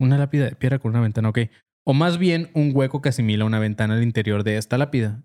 Una 0.00 0.16
lápida 0.16 0.46
de 0.46 0.56
piedra 0.56 0.78
con 0.78 0.92
una 0.92 1.00
ventana, 1.00 1.28
ok. 1.28 1.40
O 1.84 1.92
más 1.92 2.18
bien 2.18 2.50
un 2.54 2.72
hueco 2.74 3.02
que 3.02 3.10
asimila 3.10 3.44
una 3.44 3.58
ventana 3.58 3.94
al 3.94 4.02
interior 4.02 4.44
de 4.44 4.56
esta 4.56 4.78
lápida. 4.78 5.22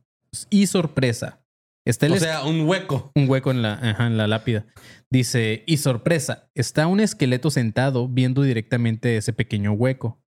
Y 0.50 0.68
sorpresa. 0.68 1.43
Está 1.86 2.08
o 2.12 2.18
sea, 2.18 2.44
un 2.44 2.62
hueco. 2.62 3.12
Un 3.16 3.30
hueco 3.30 3.52
en 3.52 3.62
la, 3.62 3.98
en 4.00 4.18
la 4.18 4.28
lápida. 4.28 4.66
Dice, 5.10 5.64
y 5.68 5.78
sorpresa, 5.78 6.50
está 6.56 6.88
un 6.88 7.00
esqueleto 7.00 7.52
sentado 7.52 8.08
viendo 8.08 8.42
directamente 8.42 9.18
ese 9.18 9.34
pequeño 9.34 9.74
hueco. 9.74 10.24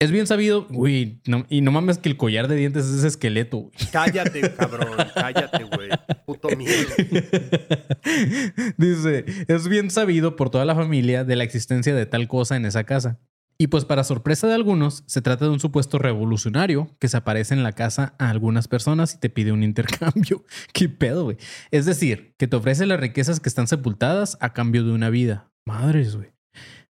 Es 0.00 0.10
bien 0.10 0.26
sabido, 0.26 0.66
güey, 0.68 1.22
y 1.48 1.60
no 1.60 1.70
mames 1.70 1.98
que 1.98 2.08
el 2.08 2.16
collar 2.16 2.48
de 2.48 2.56
dientes 2.56 2.84
es 2.86 2.98
ese 2.98 3.08
esqueleto. 3.08 3.70
Cállate, 3.92 4.52
cabrón, 4.54 4.96
cállate, 5.14 5.64
güey. 5.64 5.88
Puto 6.26 6.48
miedo. 6.56 6.90
Dice, 8.76 9.24
es 9.46 9.68
bien 9.68 9.90
sabido 9.90 10.34
por 10.36 10.50
toda 10.50 10.64
la 10.64 10.74
familia 10.74 11.24
de 11.24 11.36
la 11.36 11.44
existencia 11.44 11.94
de 11.94 12.06
tal 12.06 12.26
cosa 12.26 12.56
en 12.56 12.66
esa 12.66 12.84
casa. 12.84 13.20
Y 13.56 13.68
pues 13.68 13.84
para 13.84 14.02
sorpresa 14.02 14.48
de 14.48 14.54
algunos, 14.54 15.04
se 15.06 15.22
trata 15.22 15.44
de 15.44 15.52
un 15.52 15.60
supuesto 15.60 15.98
revolucionario 15.98 16.90
que 16.98 17.08
se 17.08 17.16
aparece 17.16 17.54
en 17.54 17.62
la 17.62 17.72
casa 17.72 18.14
a 18.18 18.30
algunas 18.30 18.66
personas 18.66 19.14
y 19.14 19.18
te 19.18 19.30
pide 19.30 19.52
un 19.52 19.62
intercambio. 19.62 20.44
¿Qué 20.72 20.88
pedo, 20.88 21.24
güey? 21.24 21.36
Es 21.70 21.86
decir, 21.86 22.34
que 22.36 22.48
te 22.48 22.56
ofrece 22.56 22.86
las 22.86 23.00
riquezas 23.00 23.40
que 23.40 23.48
están 23.48 23.68
sepultadas 23.68 24.36
a 24.40 24.52
cambio 24.52 24.84
de 24.84 24.92
una 24.92 25.10
vida. 25.10 25.50
Madres, 25.64 26.16
güey. 26.16 26.34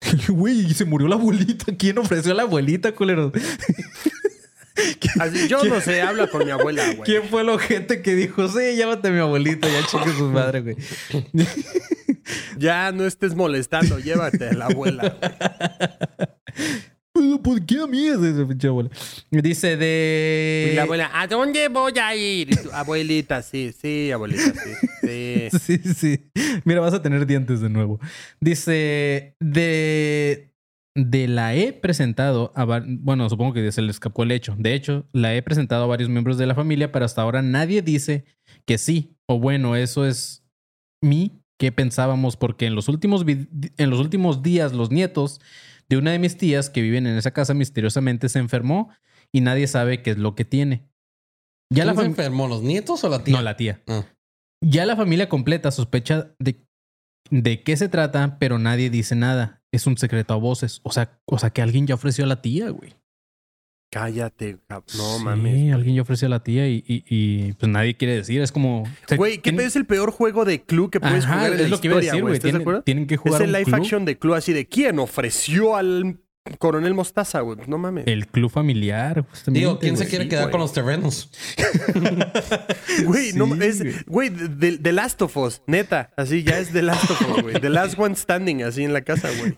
Güey, 0.30 0.74
se 0.74 0.86
murió 0.86 1.08
la 1.08 1.16
abuelita. 1.16 1.76
¿Quién 1.78 2.00
ofreció 2.00 2.32
a 2.32 2.36
la 2.36 2.44
abuelita, 2.44 2.94
culero? 2.94 3.32
yo 5.48 5.64
no 5.66 5.82
sé, 5.82 6.02
habla 6.02 6.28
con 6.28 6.46
mi 6.46 6.52
abuela, 6.52 6.84
güey. 6.86 7.02
¿Quién 7.04 7.24
fue 7.30 7.42
el 7.42 7.50
ojete 7.50 8.02
que 8.02 8.16
dijo, 8.16 8.48
sí, 8.48 8.76
llámate 8.76 9.10
a 9.10 9.12
mi 9.12 9.20
abuelita, 9.20 9.68
ya 9.68 9.86
cheque 9.86 10.12
su 10.18 10.30
madre, 10.30 10.62
güey? 10.62 10.76
ya 12.58 12.92
no 12.92 13.06
estés 13.06 13.36
molestando, 13.36 14.00
llévate 14.00 14.50
a 14.50 14.54
la 14.54 14.66
abuela. 14.66 15.18
¿Por 17.42 17.66
qué 17.66 17.80
a 17.80 17.88
mí? 17.88 18.08
Dice 19.32 19.78
de. 19.78 20.70
Y 20.72 20.76
la 20.76 20.84
abuela, 20.84 21.10
¿a 21.14 21.28
dónde 21.28 21.68
voy 21.68 21.94
a 22.02 22.16
ir? 22.16 22.50
abuelita, 22.74 23.42
sí, 23.42 23.72
sí, 23.72 24.12
abuelita, 24.12 24.54
sí, 24.54 25.50
sí. 25.52 25.60
sí, 25.60 25.78
sí. 25.94 26.32
Mira, 26.64 26.82
vas 26.82 26.94
a 26.94 27.02
tener 27.02 27.26
dientes 27.26 27.62
de 27.62 27.70
nuevo. 27.70 28.00
Dice 28.40 29.36
de. 29.40 30.48
De 30.94 31.28
la 31.28 31.56
he 31.56 31.72
presentado 31.72 32.52
a. 32.56 32.66
Bueno, 32.86 33.30
supongo 33.30 33.54
que 33.54 33.72
se 33.72 33.82
le 33.82 33.92
escapó 33.92 34.24
el 34.24 34.32
hecho. 34.32 34.56
De 34.58 34.74
hecho, 34.74 35.08
la 35.14 35.34
he 35.34 35.42
presentado 35.42 35.86
a 35.86 35.88
varios 35.88 36.10
miembros 36.10 36.38
de 36.38 36.46
la 36.46 36.56
familia, 36.56 36.92
pero 36.92 37.06
hasta 37.06 37.22
ahora 37.22 37.42
nadie 37.42 37.82
dice 37.82 38.26
que 38.66 38.78
sí. 38.78 39.16
O 39.26 39.40
bueno, 39.40 39.76
eso 39.76 40.06
es 40.06 40.44
mi 41.02 41.42
que 41.58 41.72
pensábamos, 41.72 42.38
porque 42.38 42.66
en 42.66 42.76
los 42.76 42.90
últimos, 42.90 43.24
en 43.28 43.90
los 43.90 44.00
últimos 44.00 44.42
días 44.42 44.74
los 44.74 44.90
nietos 44.90 45.40
de 45.92 45.98
una 45.98 46.12
de 46.12 46.20
mis 46.20 46.38
tías 46.38 46.70
que 46.70 46.82
viven 46.82 47.06
en 47.06 47.18
esa 47.18 47.32
casa 47.32 47.54
misteriosamente 47.54 48.30
se 48.30 48.40
enfermó 48.40 48.92
y 49.30 49.42
nadie 49.42 49.68
sabe 49.68 50.02
qué 50.02 50.12
es 50.12 50.18
lo 50.18 50.36
que 50.36 50.46
tiene. 50.46 50.90
Ya 51.70 51.84
la 51.84 51.94
se 51.94 52.06
enfermó? 52.06 52.48
¿Los 52.48 52.62
nietos 52.62 53.04
o 53.04 53.10
la 53.10 53.26
tía? 53.26 53.36
No, 53.36 53.42
la 53.42 53.58
tía. 53.58 53.84
Ah. 53.90 54.06
Ya 54.64 54.86
la 54.86 54.96
familia 54.96 55.28
completa 55.28 55.70
sospecha 55.70 56.34
de, 56.40 56.66
de 57.30 57.62
qué 57.64 57.76
se 57.76 57.90
trata, 57.90 58.38
pero 58.40 58.58
nadie 58.58 58.90
dice 58.90 59.16
nada. 59.16 59.64
Es 59.74 59.86
un 59.86 59.98
secreto 59.98 60.34
a 60.34 60.38
voces. 60.38 60.80
O 60.84 60.94
sea, 60.94 61.20
o 61.26 61.38
sea 61.38 61.50
que 61.50 61.62
alguien 61.62 61.88
ya 61.88 61.96
ofreció 61.96 62.24
a 62.24 62.28
la 62.28 62.42
tía, 62.42 62.70
güey. 62.70 62.96
Cállate, 63.92 64.58
no 64.98 65.20
mames. 65.20 65.54
Sí, 65.54 65.70
alguien 65.70 65.96
ya 65.98 66.02
ofreció 66.04 66.28
a 66.28 66.30
la 66.30 66.42
tía 66.42 66.66
y, 66.66 66.82
y, 66.88 67.52
pues 67.52 67.70
nadie 67.70 67.98
quiere 67.98 68.16
decir. 68.16 68.42
Es 68.42 68.54
como. 68.54 68.84
Güey, 69.18 69.40
¿qué 69.40 69.50
es 69.50 69.76
el 69.76 69.86
peor 69.86 70.12
juego 70.12 70.46
de 70.46 70.62
club 70.62 70.90
que 70.90 71.02
puedes 71.02 71.26
jugar 71.26 71.52
en 71.52 71.60
es 71.60 71.70
lo 71.70 71.82
que 71.82 71.88
iba 71.88 71.98
a 71.98 72.00
decir, 72.00 72.22
güey. 72.22 72.40
Tienen, 72.40 73.06
que 73.06 73.18
jugar. 73.18 73.42
Es 73.42 73.48
el 73.48 73.52
live 73.52 73.70
action 73.74 74.06
de 74.06 74.18
club 74.18 74.36
así 74.36 74.54
de 74.54 74.66
quién 74.66 74.98
ofreció 74.98 75.76
al 75.76 76.18
Coronel 76.58 76.94
Mostaza, 76.94 77.42
güey. 77.42 77.60
No 77.68 77.78
mames. 77.78 78.08
El 78.08 78.28
club 78.28 78.50
familiar, 78.50 79.26
justamente. 79.30 79.60
Digo, 79.60 79.78
¿quién 79.78 79.98
se 79.98 80.08
quiere 80.08 80.30
quedar 80.30 80.50
con 80.52 80.62
los 80.62 80.72
terrenos? 80.72 81.30
güey, 83.06 83.34
no 83.34 83.54
es. 83.62 84.06
Güey, 84.06 84.30
The, 84.32 84.92
Last 84.94 85.22
of 85.22 85.36
Us, 85.36 85.62
neta. 85.68 86.12
Así 86.16 86.44
ya 86.44 86.60
es 86.60 86.72
The 86.72 86.82
Last 86.82 87.12
of 87.12 87.22
Us, 87.22 87.44
güey. 87.44 87.60
The 87.60 87.70
Last 87.70 87.96
One 88.00 88.16
Standing, 88.16 88.64
así 88.64 88.86
en 88.86 88.94
la 88.94 89.02
casa, 89.02 89.30
güey. 89.38 89.54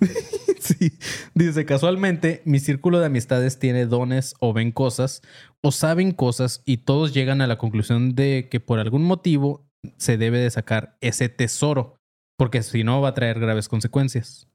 Sí. 0.80 0.98
Dice, 1.34 1.66
casualmente, 1.66 2.42
mi 2.46 2.60
círculo 2.60 3.00
de 3.00 3.08
amistades 3.08 3.60
tiene 3.60 3.86
dones 3.86 4.36
o 4.40 4.54
ven 4.54 4.72
cosas 4.72 5.22
o 5.62 5.72
saben 5.72 6.12
cosas 6.12 6.62
y 6.66 6.78
todos 6.78 7.14
llegan 7.14 7.42
a 7.42 7.48
la 7.48 7.58
conclusión 7.58 8.16
de 8.16 8.48
que 8.50 8.60
por 8.60 8.80
algún 8.80 9.04
motivo 9.04 9.66
se 9.98 10.18
debe 10.18 10.40
de 10.40 10.50
sacar 10.50 10.98
ese 11.02 11.30
tesoro, 11.30 11.98
porque 12.38 12.64
si 12.64 12.84
no 12.84 13.02
va 13.02 13.10
a 13.10 13.14
traer 13.14 13.40
graves 13.40 13.68
consecuencias. 13.68 14.48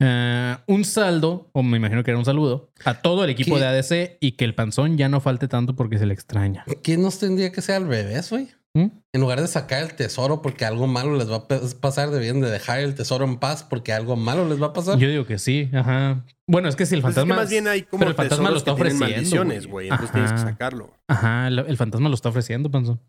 Eh, 0.00 0.56
un 0.66 0.84
saldo, 0.84 1.50
o 1.52 1.62
me 1.62 1.76
imagino 1.76 2.02
que 2.02 2.10
era 2.10 2.18
un 2.18 2.24
saludo, 2.24 2.70
a 2.84 3.00
todo 3.00 3.24
el 3.24 3.30
equipo 3.30 3.58
de 3.58 3.66
ADC 3.66 4.18
y 4.20 4.32
que 4.32 4.44
el 4.44 4.54
panzón 4.54 4.96
ya 4.96 5.08
no 5.08 5.20
falte 5.20 5.48
tanto 5.48 5.76
porque 5.76 5.98
se 5.98 6.06
le 6.06 6.14
extraña. 6.14 6.64
¿Qué 6.82 6.96
nos 6.96 7.18
tendría 7.18 7.52
que 7.52 7.62
ser 7.62 7.76
al 7.76 7.88
revés, 7.88 8.30
güey? 8.30 8.48
¿Mm? 8.76 8.88
En 9.12 9.20
lugar 9.20 9.40
de 9.40 9.46
sacar 9.46 9.84
el 9.84 9.94
tesoro 9.94 10.42
porque 10.42 10.64
algo 10.64 10.88
malo 10.88 11.16
les 11.16 11.30
va 11.30 11.36
a 11.36 11.48
pasar, 11.80 12.10
debían 12.10 12.40
de 12.40 12.50
dejar 12.50 12.80
el 12.80 12.96
tesoro 12.96 13.24
en 13.24 13.38
paz 13.38 13.62
porque 13.62 13.92
algo 13.92 14.16
malo 14.16 14.48
les 14.48 14.60
va 14.60 14.66
a 14.66 14.72
pasar. 14.72 14.98
Yo 14.98 15.08
digo 15.08 15.26
que 15.26 15.38
sí, 15.38 15.70
ajá. 15.72 16.24
Bueno, 16.48 16.68
es 16.68 16.74
que 16.74 16.84
si 16.84 16.96
el 16.96 17.02
pues 17.02 17.14
fantasma. 17.14 17.36
más 17.36 17.50
bien 17.50 17.68
hay 17.68 17.82
como 17.82 18.00
pero 18.00 18.10
el 18.10 18.16
fantasma 18.16 18.50
lo 18.50 18.56
está 18.56 18.72
ofreciendo. 18.72 19.70
güey. 19.70 19.88
Entonces 19.88 20.12
tienes 20.12 20.32
que 20.32 20.38
sacarlo. 20.38 20.92
Ajá, 21.08 21.46
el, 21.46 21.76
fantasma 21.76 22.08
lo 22.08 22.16
está 22.16 22.30
ofreciendo, 22.30 22.70
Panzón. 22.70 23.00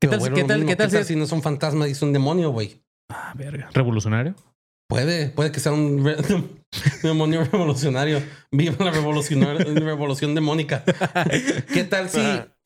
¿Qué 0.00 0.08
tal, 0.08 0.20
¿qué 0.34 0.44
tal, 0.44 0.66
¿qué 0.66 0.76
tal, 0.76 1.04
si, 1.04 1.16
no 1.16 1.24
es 1.24 1.32
un 1.32 1.40
fantasma 1.40 1.88
y 1.88 1.92
es 1.92 2.02
un 2.02 2.12
demonio, 2.12 2.50
güey? 2.50 2.82
Ah, 3.10 3.32
verga. 3.34 3.70
¿Revolucionario? 3.72 4.34
Puede, 4.88 5.30
puede 5.30 5.50
que 5.50 5.60
sea 5.60 5.72
un, 5.72 6.04
demonio 7.02 7.44
revolucionario. 7.44 8.22
Viva 8.50 8.84
la 8.84 8.90
revolución 8.90 10.34
demónica. 10.34 10.84
¿Qué 11.72 11.84
tal 11.84 12.10
si, 12.10 12.20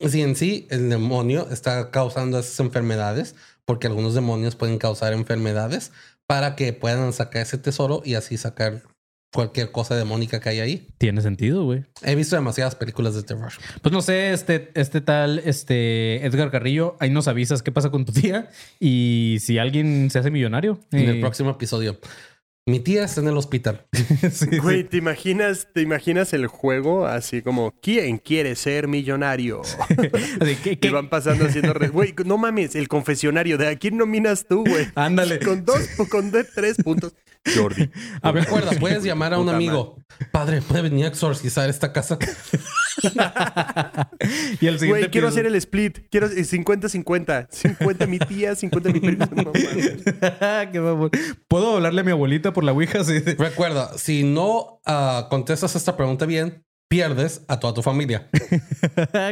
si 0.07 0.21
en 0.21 0.35
sí 0.35 0.67
el 0.69 0.89
demonio 0.89 1.47
está 1.49 1.91
causando 1.91 2.39
esas 2.39 2.59
enfermedades? 2.59 3.35
Porque 3.65 3.87
algunos 3.87 4.15
demonios 4.15 4.55
pueden 4.55 4.77
causar 4.77 5.13
enfermedades 5.13 5.91
para 6.27 6.55
que 6.55 6.73
puedan 6.73 7.13
sacar 7.13 7.43
ese 7.43 7.57
tesoro 7.57 8.01
y 8.03 8.15
así 8.15 8.37
sacar 8.37 8.83
cualquier 9.31 9.71
cosa 9.71 9.95
demónica 9.95 10.39
que 10.39 10.49
hay 10.49 10.59
ahí. 10.59 10.87
Tiene 10.97 11.21
sentido, 11.21 11.63
güey. 11.63 11.85
He 12.03 12.15
visto 12.15 12.35
demasiadas 12.35 12.75
películas 12.75 13.15
de 13.15 13.23
terror. 13.23 13.51
Pues 13.81 13.93
no 13.93 14.01
sé, 14.01 14.33
este, 14.33 14.71
este 14.73 15.01
tal, 15.01 15.39
este 15.39 16.25
Edgar 16.25 16.51
Carrillo, 16.51 16.95
ahí 16.99 17.09
nos 17.09 17.27
avisas 17.27 17.61
qué 17.61 17.71
pasa 17.71 17.91
con 17.91 18.05
tu 18.05 18.11
tía 18.11 18.49
y 18.79 19.37
si 19.41 19.57
alguien 19.57 20.09
se 20.09 20.19
hace 20.19 20.31
millonario. 20.31 20.79
En 20.91 21.09
el 21.09 21.17
eh, 21.17 21.21
próximo 21.21 21.51
episodio. 21.51 21.99
Mi 22.65 22.79
tía 22.79 23.05
está 23.05 23.21
en 23.21 23.29
el 23.29 23.37
hospital. 23.37 23.87
Güey, 24.61 24.83
¿te 24.83 24.97
imaginas, 24.97 25.67
¿te 25.73 25.81
imaginas 25.81 26.33
el 26.33 26.45
juego 26.45 27.07
así 27.07 27.41
como 27.41 27.73
¿Quién 27.81 28.19
quiere 28.19 28.55
ser 28.55 28.87
millonario? 28.87 29.61
Y 30.81 30.89
van 30.89 31.09
pasando 31.09 31.45
haciendo... 31.45 31.73
Güey, 31.91 32.13
no 32.25 32.37
mames, 32.37 32.75
el 32.75 32.87
confesionario. 32.87 33.57
¿De 33.57 33.67
a 33.67 33.75
quién 33.77 33.97
nominas 33.97 34.45
tú, 34.47 34.63
güey? 34.67 34.85
Ándale. 34.93 35.39
Con 35.39 35.65
dos, 35.65 35.81
con 36.09 36.31
tres 36.31 36.77
puntos. 36.83 37.13
Jordi. 37.55 37.89
A 38.21 38.31
ver, 38.31 38.45
recuerda, 38.45 38.71
puedes 38.79 39.03
llamar 39.03 39.33
a 39.33 39.39
un 39.39 39.49
amigo. 39.49 39.97
Padre, 40.31 40.61
¿puede 40.61 40.83
venir 40.83 41.05
a 41.05 41.07
exorcizar 41.07 41.69
esta 41.69 41.93
casa? 41.93 42.17
y 44.59 44.67
el 44.67 44.79
siguiente. 44.79 44.87
Güey, 44.87 45.09
quiero 45.09 45.27
hacer 45.27 45.45
el 45.45 45.55
split. 45.55 45.99
Quiero 46.09 46.29
50-50. 46.29 47.47
50 47.49 48.07
mi 48.07 48.19
tía, 48.19 48.55
50 48.55 48.89
mi 48.89 48.99
primo. 48.99 49.51
Qué 49.51 51.09
¿Puedo 51.47 51.75
hablarle 51.75 52.01
a 52.01 52.03
mi 52.03 52.11
abuelita 52.11 52.53
por 52.53 52.63
la 52.63 52.73
Ouija? 52.73 52.99
Recuerda, 53.37 53.97
si 53.97 54.23
no 54.23 54.81
uh, 54.85 55.29
contestas 55.29 55.75
esta 55.75 55.95
pregunta 55.95 56.25
bien, 56.25 56.65
pierdes 56.89 57.45
a 57.47 57.59
toda 57.59 57.73
tu 57.73 57.81
familia. 57.81 58.29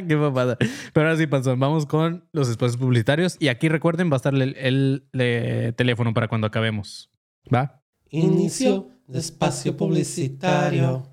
Qué 0.08 0.18
papada. 0.18 0.58
Pero 0.94 1.08
ahora 1.08 1.18
sí, 1.18 1.28
Panzón, 1.28 1.60
vamos 1.60 1.86
con 1.86 2.28
los 2.32 2.50
espacios 2.50 2.78
publicitarios. 2.78 3.36
Y 3.40 3.50
aquí 3.50 3.68
recuerden, 3.68 4.10
va 4.10 4.14
a 4.14 4.18
estar 4.18 4.34
el 4.34 5.04
teléfono 5.76 6.14
para 6.14 6.28
cuando 6.28 6.48
acabemos. 6.48 7.12
¿Va? 7.54 7.84
Inicio 8.10 8.90
de 9.08 9.20
espacio 9.20 9.76
publicitario. 9.76 11.12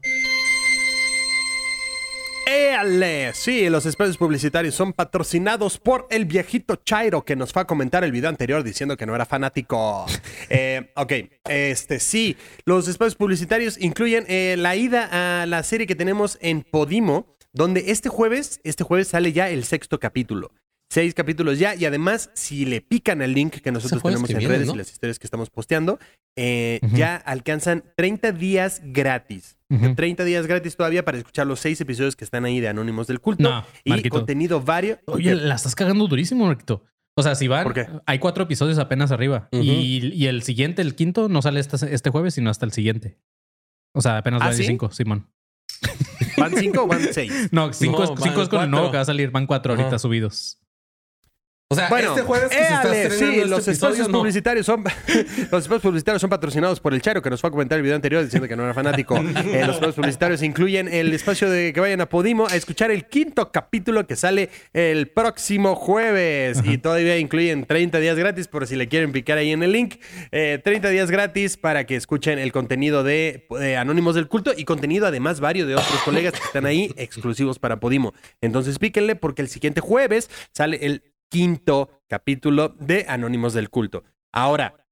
¡Éale! 2.47 3.33
Sí, 3.35 3.69
los 3.71 3.87
espacios 3.87 4.17
publicitarios 4.17 4.75
son 4.75 4.93
patrocinados 4.93 5.79
por 5.79 6.07
el 6.11 6.25
viejito 6.25 6.77
Chairo 6.77 7.25
que 7.25 7.37
nos 7.37 7.53
fue 7.53 7.63
a 7.63 7.65
comentar 7.67 8.05
el 8.05 8.13
video 8.13 8.29
anterior 8.29 8.63
diciendo 8.63 8.97
que 8.97 9.07
no 9.07 9.15
era 9.15 9.27
fanático. 9.27 10.07
Eh, 10.51 10.93
ok, 10.95 11.13
este 11.49 11.99
sí, 11.99 12.37
los 12.67 12.87
espacios 12.87 13.17
publicitarios 13.17 13.81
incluyen 13.81 14.25
eh, 14.29 14.57
la 14.59 14.77
ida 14.77 15.43
a 15.43 15.47
la 15.47 15.63
serie 15.63 15.87
que 15.87 15.95
tenemos 15.95 16.37
en 16.43 16.63
Podimo, 16.63 17.35
donde 17.53 17.91
este 17.91 18.11
jueves, 18.11 18.61
este 18.63 18.85
jueves 18.85 19.09
sale 19.09 19.33
ya 19.33 19.49
el 19.49 19.65
sexto 19.65 19.99
capítulo 19.99 20.53
seis 20.91 21.15
capítulos 21.15 21.59
ya. 21.59 21.75
Y 21.75 21.85
además, 21.85 22.31
si 22.35 22.65
le 22.65 22.81
pican 22.81 23.23
el 23.23 23.33
link 23.33 23.57
que 23.57 23.73
nosotros 23.73 24.03
tenemos 24.03 24.31
en 24.31 24.49
redes 24.49 24.69
y 24.73 24.77
las 24.77 24.91
historias 24.91 25.19
que 25.19 25.27
estamos 25.27 25.51
posteando, 25.51 25.99
eh, 26.37 26.81
ya 26.93 27.17
alcanzan 27.17 27.85
30 27.97 28.33
días 28.33 28.83
gratis. 28.85 29.57
30 29.97 30.25
días 30.25 30.47
gratis 30.47 30.77
todavía 30.77 31.05
para 31.05 31.19
escuchar 31.19 31.49
los 31.49 31.59
seis 31.59 31.81
episodios 31.81 32.15
que 32.15 32.25
están 32.25 32.45
ahí 32.45 32.61
de 32.61 32.69
Anónimos 32.69 33.09
del 33.09 33.21
Culto. 33.21 33.65
y 33.83 34.09
contenido 34.09 34.61
varios. 34.61 34.99
Oye, 35.07 35.35
la 35.35 35.57
estás 35.57 35.75
cagando 35.75 36.07
durísimo, 36.07 36.47
Marquito. 36.47 36.85
O 37.17 37.23
sea, 37.23 37.37
si 37.37 37.47
van, 37.47 37.73
hay 38.07 38.19
cuatro 38.19 38.45
episodios 38.45 38.79
apenas 38.79 39.13
arriba. 39.13 39.49
y, 39.53 40.27
el 40.27 40.43
siguiente, 40.43 40.83
el 40.83 40.95
quinto, 40.95 41.29
no 41.29 41.43
sale 41.43 41.61
este, 41.61 41.95
este, 41.95 42.11
jueves, 42.11 42.35
sino 42.35 42.51
hasta 42.51 42.67
el 42.67 42.73
siguiente. 42.73 43.19
O 43.95 44.01
sea, 44.01 44.19
apenas 44.19 44.43
¿Ah, 44.43 44.47
van 44.47 44.55
cinco, 44.55 44.91
Simón. 44.91 45.31
¿Van 46.37 46.57
cinco 46.57 46.83
o 46.83 46.87
van 46.89 47.13
seis? 47.13 47.49
No, 47.53 47.73
cinco, 47.73 48.03
es, 48.03 48.11
cinco 48.21 48.43
es, 48.43 48.49
con 48.49 48.63
el 48.63 48.71
nuevo 48.71 48.91
que 48.91 48.97
va 48.97 49.03
a 49.03 49.07
salir. 49.07 49.31
Van 49.31 49.47
cuatro 49.47 49.75
ahorita 49.75 49.99
subidos. 50.01 50.59
O 51.75 51.77
sea, 51.77 51.89
bueno, 51.89 52.11
este 52.11 52.23
jueves 52.23 52.49
que 52.49 52.57
se 52.57 52.63
está 52.63 52.95
sí, 53.11 53.25
este 53.25 53.47
los 53.47 53.69
espacios 53.69 54.09
publicitarios 54.09 54.67
son 54.67 54.85
los 55.51 55.63
espacios 55.63 55.83
publicitarios 55.83 56.21
son 56.21 56.31
patrocinados 56.31 56.81
por 56.81 56.95
el 56.95 57.03
Charo 57.03 57.21
que 57.21 57.31
nos 57.31 57.41
fue 57.41 57.49
a 57.49 57.51
comentar 57.51 57.77
el 57.77 57.83
video 57.83 57.97
anterior 57.97 58.23
diciendo 58.23 58.49
que 58.49 58.57
no 58.57 58.65
era 58.65 58.75
fanático. 58.75 59.17
Eh, 59.17 59.61
los 59.67 59.77
espacios 59.77 59.95
publicitarios 59.97 60.43
incluyen 60.43 60.89
el 60.89 61.13
espacio 61.13 61.51
de 61.51 61.73
que 61.73 61.81
vayan 61.81 62.01
a 62.01 62.09
Podimo 62.09 62.47
a 62.47 62.57
escuchar 62.57 62.91
el 62.91 63.07
quinto 63.07 63.51
capítulo 63.51 64.07
que 64.07 64.17
sale 64.17 64.51
el 64.73 65.09
próximo 65.09 65.75
jueves 65.75 66.61
y 66.65 66.79
todavía 66.79 67.19
incluyen 67.19 67.65
30 67.65 67.99
días 67.99 68.17
gratis 68.17 68.49
por 68.49 68.67
si 68.67 68.77
le 68.77 68.89
quieren 68.89 69.13
picar 69.13 69.39
ahí 69.39 69.53
en 69.53 69.63
el 69.63 69.73
link. 69.73 69.97
30 70.31 70.71
eh, 70.71 70.91
días 70.93 71.11
gratis 71.11 71.57
para 71.57 71.85
que 71.85 71.97
escuchen 71.97 72.39
el 72.39 72.53
contenido 72.53 73.03
de, 73.03 73.47
de 73.51 73.77
Anónimos 73.77 74.15
del 74.15 74.29
Culto 74.29 74.53
y 74.57 74.65
contenido 74.65 75.07
además 75.07 75.41
varios 75.41 75.69
de 75.69 75.75
otros 75.75 76.01
colegas 76.05 76.33
que 76.33 76.45
están 76.45 76.67
ahí 76.67 76.93
exclusivos 76.97 77.59
para 77.59 77.81
Podimo. 77.81 78.15
Entonces 78.41 78.79
píquenle 78.79 79.17
porque 79.17 79.43
el 79.43 79.49
siguiente 79.49 79.81
jueves 79.81 80.31
sale 80.53 80.79
el 80.87 81.14
quinto 81.35 81.91
capítulo 82.07 82.77
de 82.79 83.07
Anónimos 83.09 83.55
del 83.55 83.69
Culto. 83.69 84.05
Ahora, 84.31 84.85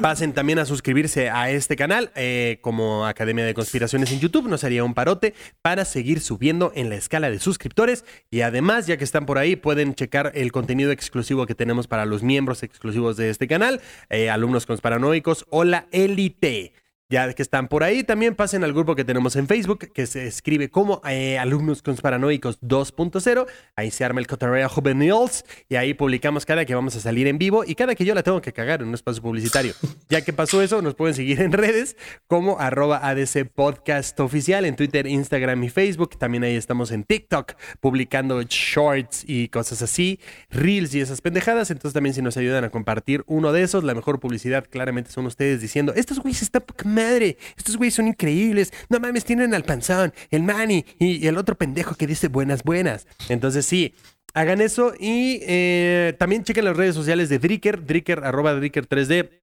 Pasen 0.00 0.34
también 0.34 0.60
a 0.60 0.66
suscribirse 0.66 1.30
a 1.30 1.50
este 1.50 1.74
canal 1.74 2.12
eh, 2.14 2.58
como 2.60 3.06
Academia 3.06 3.44
de 3.44 3.54
Conspiraciones 3.54 4.12
en 4.12 4.20
YouTube. 4.20 4.48
Nos 4.48 4.62
haría 4.62 4.84
un 4.84 4.94
parote 4.94 5.34
para 5.62 5.84
seguir 5.84 6.20
subiendo 6.20 6.70
en 6.76 6.90
la 6.90 6.94
escala 6.94 7.28
de 7.28 7.40
suscriptores. 7.40 8.04
Y 8.30 8.42
además, 8.42 8.86
ya 8.86 8.96
que 8.96 9.04
están 9.04 9.26
por 9.26 9.38
ahí, 9.38 9.56
pueden 9.56 9.96
checar 9.96 10.30
el 10.36 10.52
contenido 10.52 10.92
exclusivo 10.92 11.44
que 11.44 11.56
tenemos 11.56 11.88
para 11.88 12.04
los 12.04 12.22
miembros 12.22 12.62
exclusivos 12.62 13.16
de 13.16 13.30
este 13.30 13.48
canal, 13.48 13.80
eh, 14.10 14.30
alumnos 14.30 14.64
consparanoicos 14.64 15.44
o 15.50 15.64
la 15.64 15.88
élite. 15.90 16.72
Ya 17.10 17.32
que 17.34 17.42
están 17.42 17.66
por 17.66 17.82
ahí, 17.82 18.04
también 18.04 18.36
pasen 18.36 18.62
al 18.62 18.72
grupo 18.72 18.94
que 18.94 19.04
tenemos 19.04 19.34
en 19.34 19.48
Facebook, 19.48 19.90
que 19.92 20.06
se 20.06 20.28
escribe 20.28 20.70
como 20.70 21.02
eh, 21.04 21.38
Alumnos 21.38 21.82
Consparanoicos 21.82 22.60
2.0. 22.60 23.48
Ahí 23.74 23.90
se 23.90 24.04
arma 24.04 24.20
el 24.20 24.28
cotorreo 24.28 24.68
juveniles 24.68 25.44
y 25.68 25.74
ahí 25.74 25.92
publicamos 25.92 26.46
cada 26.46 26.64
que 26.64 26.72
vamos 26.72 26.94
a 26.94 27.00
salir 27.00 27.26
en 27.26 27.36
vivo 27.36 27.64
y 27.66 27.74
cada 27.74 27.96
que 27.96 28.04
yo 28.04 28.14
la 28.14 28.22
tengo 28.22 28.40
que 28.40 28.52
cagar 28.52 28.82
en 28.82 28.88
un 28.88 28.94
espacio 28.94 29.20
publicitario. 29.22 29.74
Ya 30.08 30.20
que 30.20 30.32
pasó 30.32 30.62
eso, 30.62 30.82
nos 30.82 30.94
pueden 30.94 31.16
seguir 31.16 31.40
en 31.40 31.50
redes 31.50 31.96
como 32.28 32.60
arroba 32.60 32.98
ADC 33.02 33.48
Podcast 33.52 34.18
Oficial 34.20 34.64
en 34.64 34.76
Twitter, 34.76 35.08
Instagram 35.08 35.64
y 35.64 35.68
Facebook. 35.68 36.16
También 36.16 36.44
ahí 36.44 36.54
estamos 36.54 36.92
en 36.92 37.02
TikTok 37.02 37.54
publicando 37.80 38.40
shorts 38.42 39.24
y 39.26 39.48
cosas 39.48 39.82
así, 39.82 40.20
reels 40.48 40.94
y 40.94 41.00
esas 41.00 41.20
pendejadas. 41.20 41.72
Entonces 41.72 41.92
también 41.92 42.14
si 42.14 42.22
nos 42.22 42.36
ayudan 42.36 42.62
a 42.62 42.70
compartir 42.70 43.24
uno 43.26 43.52
de 43.52 43.62
esos, 43.62 43.82
la 43.82 43.94
mejor 43.94 44.20
publicidad 44.20 44.64
claramente 44.70 45.10
son 45.10 45.26
ustedes 45.26 45.60
diciendo, 45.60 45.92
estos 45.96 46.20
güeyes 46.20 46.42
están 46.42 46.62
estos 47.00 47.76
güeyes 47.76 47.94
son 47.94 48.08
increíbles. 48.08 48.72
No 48.88 49.00
mames, 49.00 49.24
tienen 49.24 49.54
al 49.54 49.64
panzón, 49.64 50.12
el 50.30 50.42
Manny 50.42 50.84
y, 50.98 51.26
el 51.26 51.36
otro 51.36 51.56
pendejo 51.56 51.94
que 51.94 52.06
dice 52.06 52.28
buenas, 52.28 52.62
buenas. 52.62 53.06
Entonces 53.28 53.66
sí, 53.66 53.94
hagan 54.34 54.60
eso 54.60 54.92
y 54.98 55.40
eh, 55.42 56.14
también 56.18 56.44
chequen 56.44 56.64
las 56.64 56.76
redes 56.76 56.94
sociales 56.94 57.28
de 57.28 57.38
Dricker, 57.38 57.84
Dricker, 57.84 58.24
arroba 58.24 58.54
Dricker 58.54 58.88
3D 58.88 59.39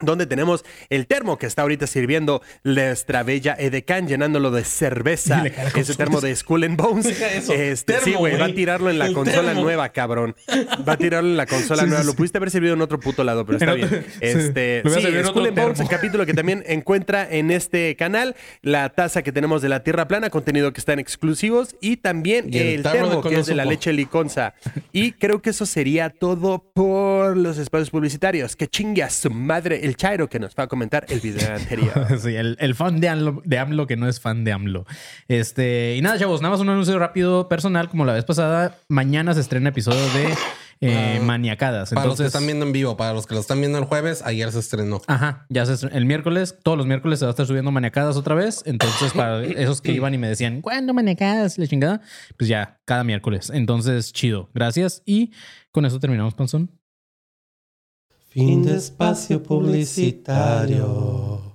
donde 0.00 0.26
tenemos 0.26 0.64
el 0.90 1.06
termo 1.06 1.38
que 1.38 1.46
está 1.46 1.62
ahorita 1.62 1.86
sirviendo 1.86 2.40
nuestra 2.62 3.24
bella 3.24 3.56
Edecan, 3.58 4.06
llenándolo 4.06 4.50
de 4.50 4.64
cerveza. 4.64 5.44
Ese 5.74 5.94
termo 5.94 6.20
de 6.20 6.34
Skull 6.36 6.64
and 6.64 6.76
Bones. 6.76 7.06
Este, 7.50 8.00
sí, 8.00 8.14
güey, 8.14 8.38
va 8.38 8.46
a 8.46 8.54
tirarlo 8.54 8.90
en 8.90 8.98
la 8.98 9.12
consola 9.12 9.54
nueva, 9.54 9.88
cabrón. 9.88 10.36
Va 10.88 10.92
a 10.92 10.96
tirarlo 10.96 11.30
en 11.30 11.36
la 11.36 11.46
consola 11.46 11.82
nueva. 11.86 12.04
Lo 12.04 12.14
pudiste 12.14 12.38
haber 12.38 12.50
servido 12.50 12.74
en 12.74 12.80
otro 12.80 13.00
puto 13.00 13.24
lado, 13.24 13.44
pero 13.44 13.58
está 13.58 13.74
bien. 13.74 13.88
Este, 14.20 14.82
sí, 14.84 15.24
Skull 15.24 15.46
and 15.46 15.58
Bones, 15.58 15.80
el 15.80 15.88
capítulo 15.88 16.26
que 16.26 16.34
también 16.34 16.62
encuentra 16.66 17.28
en 17.28 17.50
este 17.50 17.96
canal, 17.96 18.36
la 18.62 18.88
taza 18.90 19.22
que 19.22 19.32
tenemos 19.32 19.62
de 19.62 19.68
la 19.68 19.82
Tierra 19.82 20.06
Plana, 20.06 20.30
contenido 20.30 20.72
que 20.72 20.80
están 20.80 20.98
exclusivos, 20.98 21.76
y 21.80 21.98
también 21.98 22.52
el, 22.52 22.82
termo 22.82 23.22
que 23.22 23.40
es 23.40 23.46
de 23.46 23.54
la 23.54 23.64
leche 23.64 23.92
liconza. 23.92 24.54
Y 24.92 25.12
creo 25.12 25.40
que 25.42 25.50
eso 25.50 25.66
sería 25.66 26.10
todo 26.10 26.70
por 26.74 27.36
los 27.36 27.58
espacios 27.58 27.90
publicitarios. 27.90 28.56
Que 28.56 28.68
chingue 28.68 29.02
a 29.02 29.10
su 29.10 29.30
madre 29.30 29.87
el 29.88 29.96
Chairo 29.96 30.28
que 30.28 30.38
nos 30.38 30.54
va 30.54 30.64
a 30.64 30.66
comentar 30.68 31.06
el 31.08 31.20
video 31.20 31.54
anterior. 31.54 32.20
sí, 32.20 32.34
el, 32.34 32.74
fan 32.74 33.00
de 33.00 33.08
AMLO, 33.08 33.42
de 33.44 33.58
AMLO, 33.58 33.86
que 33.86 33.96
no 33.96 34.08
es 34.08 34.20
fan 34.20 34.44
de 34.44 34.52
AMLO. 34.52 34.86
Este, 35.26 35.96
y 35.96 36.02
nada, 36.02 36.18
chavos, 36.18 36.40
nada 36.40 36.52
más 36.52 36.60
un 36.60 36.68
anuncio 36.68 36.98
rápido 36.98 37.48
personal, 37.48 37.88
como 37.88 38.04
la 38.04 38.12
vez 38.12 38.24
pasada. 38.24 38.76
Mañana 38.88 39.34
se 39.34 39.40
estrena 39.40 39.70
episodio 39.70 40.02
de 40.12 40.34
eh, 40.80 41.20
Maniacadas. 41.24 41.90
Para 41.90 42.06
los 42.06 42.18
que 42.18 42.26
están 42.26 42.46
viendo 42.46 42.64
en 42.64 42.72
vivo, 42.72 42.96
para 42.96 43.12
los 43.12 43.26
que 43.26 43.34
lo 43.34 43.40
están 43.40 43.60
viendo 43.60 43.78
el 43.78 43.84
jueves, 43.84 44.22
ayer 44.24 44.52
se 44.52 44.60
estrenó. 44.60 45.00
Ajá, 45.06 45.46
ya 45.48 45.66
se 45.66 45.74
estrenó. 45.74 45.96
El 45.96 46.06
miércoles, 46.06 46.56
todos 46.62 46.78
los 46.78 46.86
miércoles 46.86 47.18
se 47.18 47.24
va 47.24 47.30
a 47.30 47.32
estar 47.32 47.46
subiendo 47.46 47.70
Maniacadas 47.70 48.16
otra 48.16 48.34
vez. 48.34 48.62
Entonces, 48.66 49.12
para 49.12 49.42
esos 49.44 49.80
que 49.80 49.92
iban 49.92 50.14
y 50.14 50.18
me 50.18 50.28
decían, 50.28 50.60
¿cuándo 50.60 50.94
Maniacadas? 50.94 51.58
La 51.58 51.66
chingada. 51.66 52.00
Pues 52.36 52.48
ya, 52.48 52.78
cada 52.84 53.04
miércoles. 53.04 53.50
Entonces, 53.52 54.12
chido. 54.12 54.50
Gracias. 54.54 55.02
Y 55.04 55.32
con 55.72 55.84
eso 55.84 55.98
terminamos, 55.98 56.34
Panzón. 56.34 56.77
Fin 58.30 58.62
de 58.62 58.76
espacio 58.76 59.42
publicitario. 59.42 61.48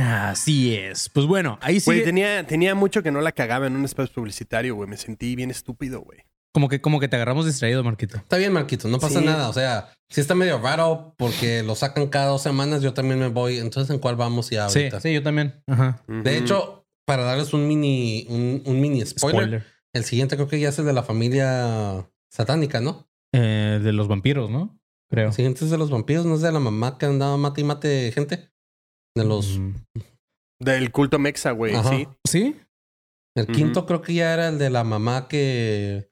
Así 0.00 0.74
es. 0.74 1.08
Pues 1.08 1.26
bueno, 1.26 1.58
ahí 1.62 1.80
sí. 1.80 2.02
tenía, 2.04 2.46
tenía 2.46 2.74
mucho 2.74 3.02
que 3.02 3.10
no 3.10 3.20
la 3.20 3.32
cagaba 3.32 3.66
en 3.66 3.76
un 3.76 3.84
espacio 3.84 4.14
publicitario, 4.14 4.74
güey. 4.74 4.88
Me 4.88 4.96
sentí 4.96 5.34
bien 5.34 5.50
estúpido, 5.50 6.02
güey. 6.02 6.20
Como 6.52 6.68
que, 6.68 6.82
como 6.82 7.00
que 7.00 7.08
te 7.08 7.16
agarramos 7.16 7.46
distraído, 7.46 7.82
Marquito. 7.82 8.18
Está 8.18 8.36
bien, 8.36 8.52
Marquito, 8.52 8.86
no 8.88 8.98
pasa 8.98 9.22
nada. 9.22 9.48
O 9.48 9.52
sea, 9.54 9.94
si 10.10 10.20
está 10.20 10.34
medio 10.34 10.58
raro 10.58 11.14
porque 11.16 11.62
lo 11.62 11.74
sacan 11.74 12.08
cada 12.08 12.26
dos 12.26 12.42
semanas, 12.42 12.82
yo 12.82 12.92
también 12.92 13.18
me 13.18 13.28
voy. 13.28 13.58
Entonces, 13.58 13.92
¿en 13.92 13.98
cuál 13.98 14.16
vamos 14.16 14.50
ya 14.50 14.66
ahorita? 14.66 15.00
Sí, 15.00 15.08
sí, 15.08 15.14
yo 15.14 15.22
también. 15.22 15.62
Ajá. 15.66 16.02
De 16.06 16.36
hecho, 16.36 16.86
para 17.06 17.24
darles 17.24 17.54
un 17.54 17.66
mini, 17.66 18.26
un, 18.28 18.80
mini 18.80 19.04
spoiler, 19.06 19.64
el 19.94 20.04
siguiente 20.04 20.36
creo 20.36 20.48
que 20.48 20.60
ya 20.60 20.70
es 20.70 20.78
el 20.78 20.86
de 20.86 20.92
la 20.92 21.02
familia 21.02 22.08
satánica, 22.30 22.80
¿no? 22.80 23.08
Eh, 23.32 23.80
de 23.82 23.92
los 23.92 24.08
vampiros, 24.08 24.50
¿no? 24.50 24.78
Creo. 25.10 25.28
El 25.28 25.34
siguiente 25.34 25.64
es 25.64 25.70
de 25.70 25.78
los 25.78 25.90
vampiros, 25.90 26.24
no 26.24 26.34
es 26.34 26.40
de 26.40 26.52
la 26.52 26.60
mamá 26.60 26.98
que 26.98 27.06
andaba 27.06 27.36
mate 27.36 27.60
y 27.60 27.64
mate 27.64 28.12
gente. 28.12 28.50
De 29.14 29.24
los. 29.24 29.58
Mm. 29.58 29.74
Del 30.60 30.92
culto 30.92 31.18
mexa, 31.18 31.50
güey, 31.50 31.74
sí. 31.84 32.08
¿Sí? 32.26 32.56
El 33.34 33.46
quinto 33.46 33.86
creo 33.86 34.02
que 34.02 34.14
ya 34.14 34.32
era 34.32 34.48
el 34.48 34.58
de 34.58 34.70
la 34.70 34.84
mamá 34.84 35.26
que 35.26 36.08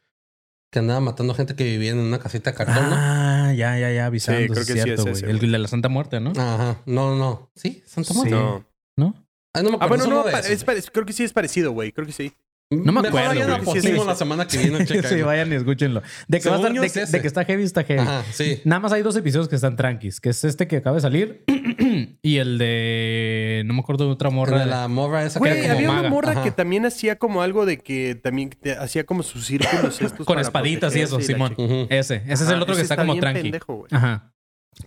que 0.73 0.79
andaba 0.79 1.01
matando 1.01 1.35
gente 1.35 1.57
que 1.57 1.65
vivía 1.65 1.91
en 1.91 1.99
una 1.99 2.21
casita 2.21 2.53
de 2.53 2.57
cartón, 2.57 2.77
Ah, 2.93 3.53
ya, 3.57 3.77
ya, 3.79 3.91
ya, 3.93 4.07
avisando. 4.07 4.41
Sí, 4.41 4.49
creo 4.49 4.65
que 4.65 4.73
cierto, 4.73 5.03
sí 5.03 5.09
es 5.09 5.17
ese, 5.19 5.31
El 5.31 5.41
de 5.41 5.59
la 5.59 5.67
Santa 5.67 5.89
Muerte, 5.89 6.21
¿no? 6.21 6.31
Ajá. 6.31 6.81
No, 6.87 7.17
no. 7.17 7.51
¿Sí? 7.57 7.83
¿Santa 7.87 8.15
Muerte? 8.15 8.31
No. 8.35 8.65
¿No? 8.97 9.15
Ah, 9.53 9.63
no 9.63 9.71
me 9.71 9.77
acuerdo. 9.77 10.05
Ah, 10.05 10.07
bueno, 10.07 10.25
no, 10.25 10.73
es, 10.73 10.91
creo 10.91 11.05
que 11.05 11.13
sí 11.13 11.25
es 11.25 11.33
parecido, 11.33 11.73
güey. 11.73 11.91
Creo 11.91 12.07
que 12.07 12.13
sí. 12.13 12.33
No 12.73 12.93
me 12.93 13.01
acuerdo. 13.01 13.31
Vayan 13.31 13.51
a 13.51 13.81
sí, 13.81 13.93
la 13.93 14.15
semana 14.15 14.47
que 14.47 14.59
viene. 14.59 14.87
sí, 14.87 15.23
vayan 15.23 15.53
y 15.53 15.57
escúchenlo. 15.57 16.03
De 16.29 16.41
que, 16.41 16.49
va 16.49 16.55
a 16.55 16.59
estar, 16.59 16.73
de, 16.73 17.07
de, 17.07 17.21
que 17.21 17.27
está 17.27 17.45
heavy, 17.45 17.65
está 17.65 17.83
heavy. 17.83 18.01
Ajá, 18.01 18.25
sí. 18.33 18.61
Nada 18.65 18.79
más 18.79 18.93
hay 18.93 19.03
dos 19.03 19.17
episodios 19.17 19.49
que 19.49 19.57
están 19.57 19.75
tranquis, 19.75 20.21
que 20.21 20.29
es 20.29 20.45
este 20.45 20.69
que 20.69 20.77
acaba 20.77 20.95
de 20.95 21.03
salir 21.03 21.45
y 22.23 22.37
el 22.37 22.59
de 22.59 23.65
no 23.67 23.75
me 23.75 23.81
acuerdo 23.81 24.07
de 24.07 24.13
otra 24.13 24.31
morra. 24.31 24.61
de 24.61 24.67
la 24.67 24.87
morra 24.87 25.25
esa 25.25 25.41
que 25.41 25.65
era 25.65 25.73
había 25.73 25.91
una 25.91 26.09
morra 26.09 26.45
que 26.45 26.53
también 26.53 26.87
hacía 26.87 27.17
como 27.17 27.43
algo 27.43 27.67
de 27.67 27.79
que 27.79 28.15
también 28.15 28.51
hacía 28.79 29.05
como 29.05 29.25
sus 29.25 29.47
círculos 29.47 30.01
estos 30.01 30.25
con 30.25 30.39
espaditas 30.39 30.95
y 30.95 31.01
eso, 31.01 31.21
Simón. 31.21 31.57
Ese, 31.91 32.23
ese 32.27 32.45
es 32.45 32.51
el 32.51 32.63
otro 32.63 32.77
que 32.77 32.83
está, 32.83 32.95
como 32.95 33.17
tranqui. 33.17 33.53
Ajá. 33.91 34.33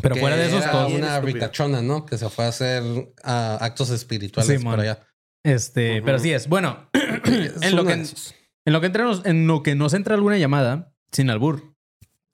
Pero 0.01 0.15
fuera 0.15 0.37
de 0.37 0.47
esos 0.47 0.71
todos. 0.71 0.93
una 0.93 1.19
ricachona, 1.19 1.81
¿no? 1.81 2.05
Que 2.05 2.17
se 2.17 2.29
fue 2.29 2.45
a 2.45 2.47
hacer 2.47 2.81
uh, 2.83 3.11
actos 3.25 3.89
espirituales 3.89 4.63
por 4.63 4.79
allá. 4.79 5.05
Este, 5.43 6.01
pero 6.01 6.19
sí 6.19 6.31
es. 6.31 6.47
Bueno, 6.47 6.89
en, 6.93 7.75
lo 7.75 7.85
que, 7.85 7.93
en, 7.93 8.73
lo 8.73 8.81
que 8.81 8.87
entramos, 8.87 9.21
en 9.25 9.47
lo 9.47 9.61
que 9.61 9.75
nos 9.75 9.93
entra 9.93 10.15
alguna 10.15 10.37
llamada, 10.37 10.93
sin 11.11 11.29
albur, 11.29 11.75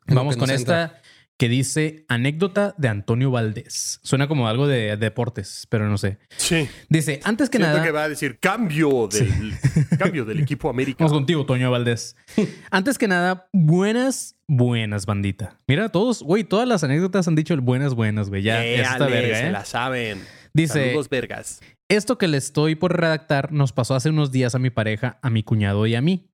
vamos 0.08 0.38
con 0.38 0.50
esta 0.52 1.02
que 1.40 1.48
dice 1.48 2.06
anécdota 2.10 2.76
de 2.78 2.90
Antonio 2.90 3.32
Valdés. 3.32 4.02
Suena 4.04 4.28
como 4.28 4.50
algo 4.50 4.68
de 4.68 4.98
deportes, 4.98 5.68
pero 5.70 5.88
no 5.88 5.98
sé. 5.98 6.20
Sí. 6.36 6.68
Dice, 6.90 7.22
antes 7.24 7.50
que 7.50 7.58
Siento 7.58 7.78
nada. 7.78 7.86
que 7.86 7.92
va 7.92 8.04
a 8.04 8.10
decir 8.10 8.40
cambio 8.40 9.08
del, 9.08 9.54
cambio 9.98 10.26
del 10.26 10.42
equipo 10.42 10.70
América. 10.70 10.98
Vamos 11.00 11.14
contigo, 11.14 11.46
Toño 11.46 11.72
Valdés. 11.72 12.18
antes 12.72 12.98
que 12.98 13.08
nada, 13.08 13.48
buenas, 13.54 14.36
buenas, 14.50 15.06
bandita. 15.06 15.58
Mira, 15.66 15.88
todos, 15.88 16.24
güey, 16.24 16.44
todas 16.44 16.68
las 16.68 16.84
anécdotas 16.84 17.26
han 17.30 17.36
dicho 17.36 17.56
buenas, 17.62 17.94
buenas, 17.94 18.28
güey. 18.30 18.44
Ya, 18.44 18.62
está 18.66 19.08
verga, 19.08 19.40
¿eh? 19.40 19.44
Se 19.44 19.52
la 19.52 19.64
saben. 19.64 20.20
Dice. 20.54 20.86
Saludos, 20.86 21.10
vergas. 21.10 21.62
Esto 21.90 22.18
que 22.18 22.28
le 22.28 22.38
estoy 22.38 22.76
por 22.76 23.00
redactar 23.00 23.52
nos 23.52 23.74
pasó 23.74 23.96
hace 23.96 24.10
unos 24.10 24.32
días 24.32 24.56
a 24.56 24.60
mi 24.60 24.70
pareja, 24.70 25.20
a 25.22 25.30
mi 25.30 25.44
cuñado 25.44 25.88
y 25.88 25.96
a 25.96 26.02
mí. 26.02 26.30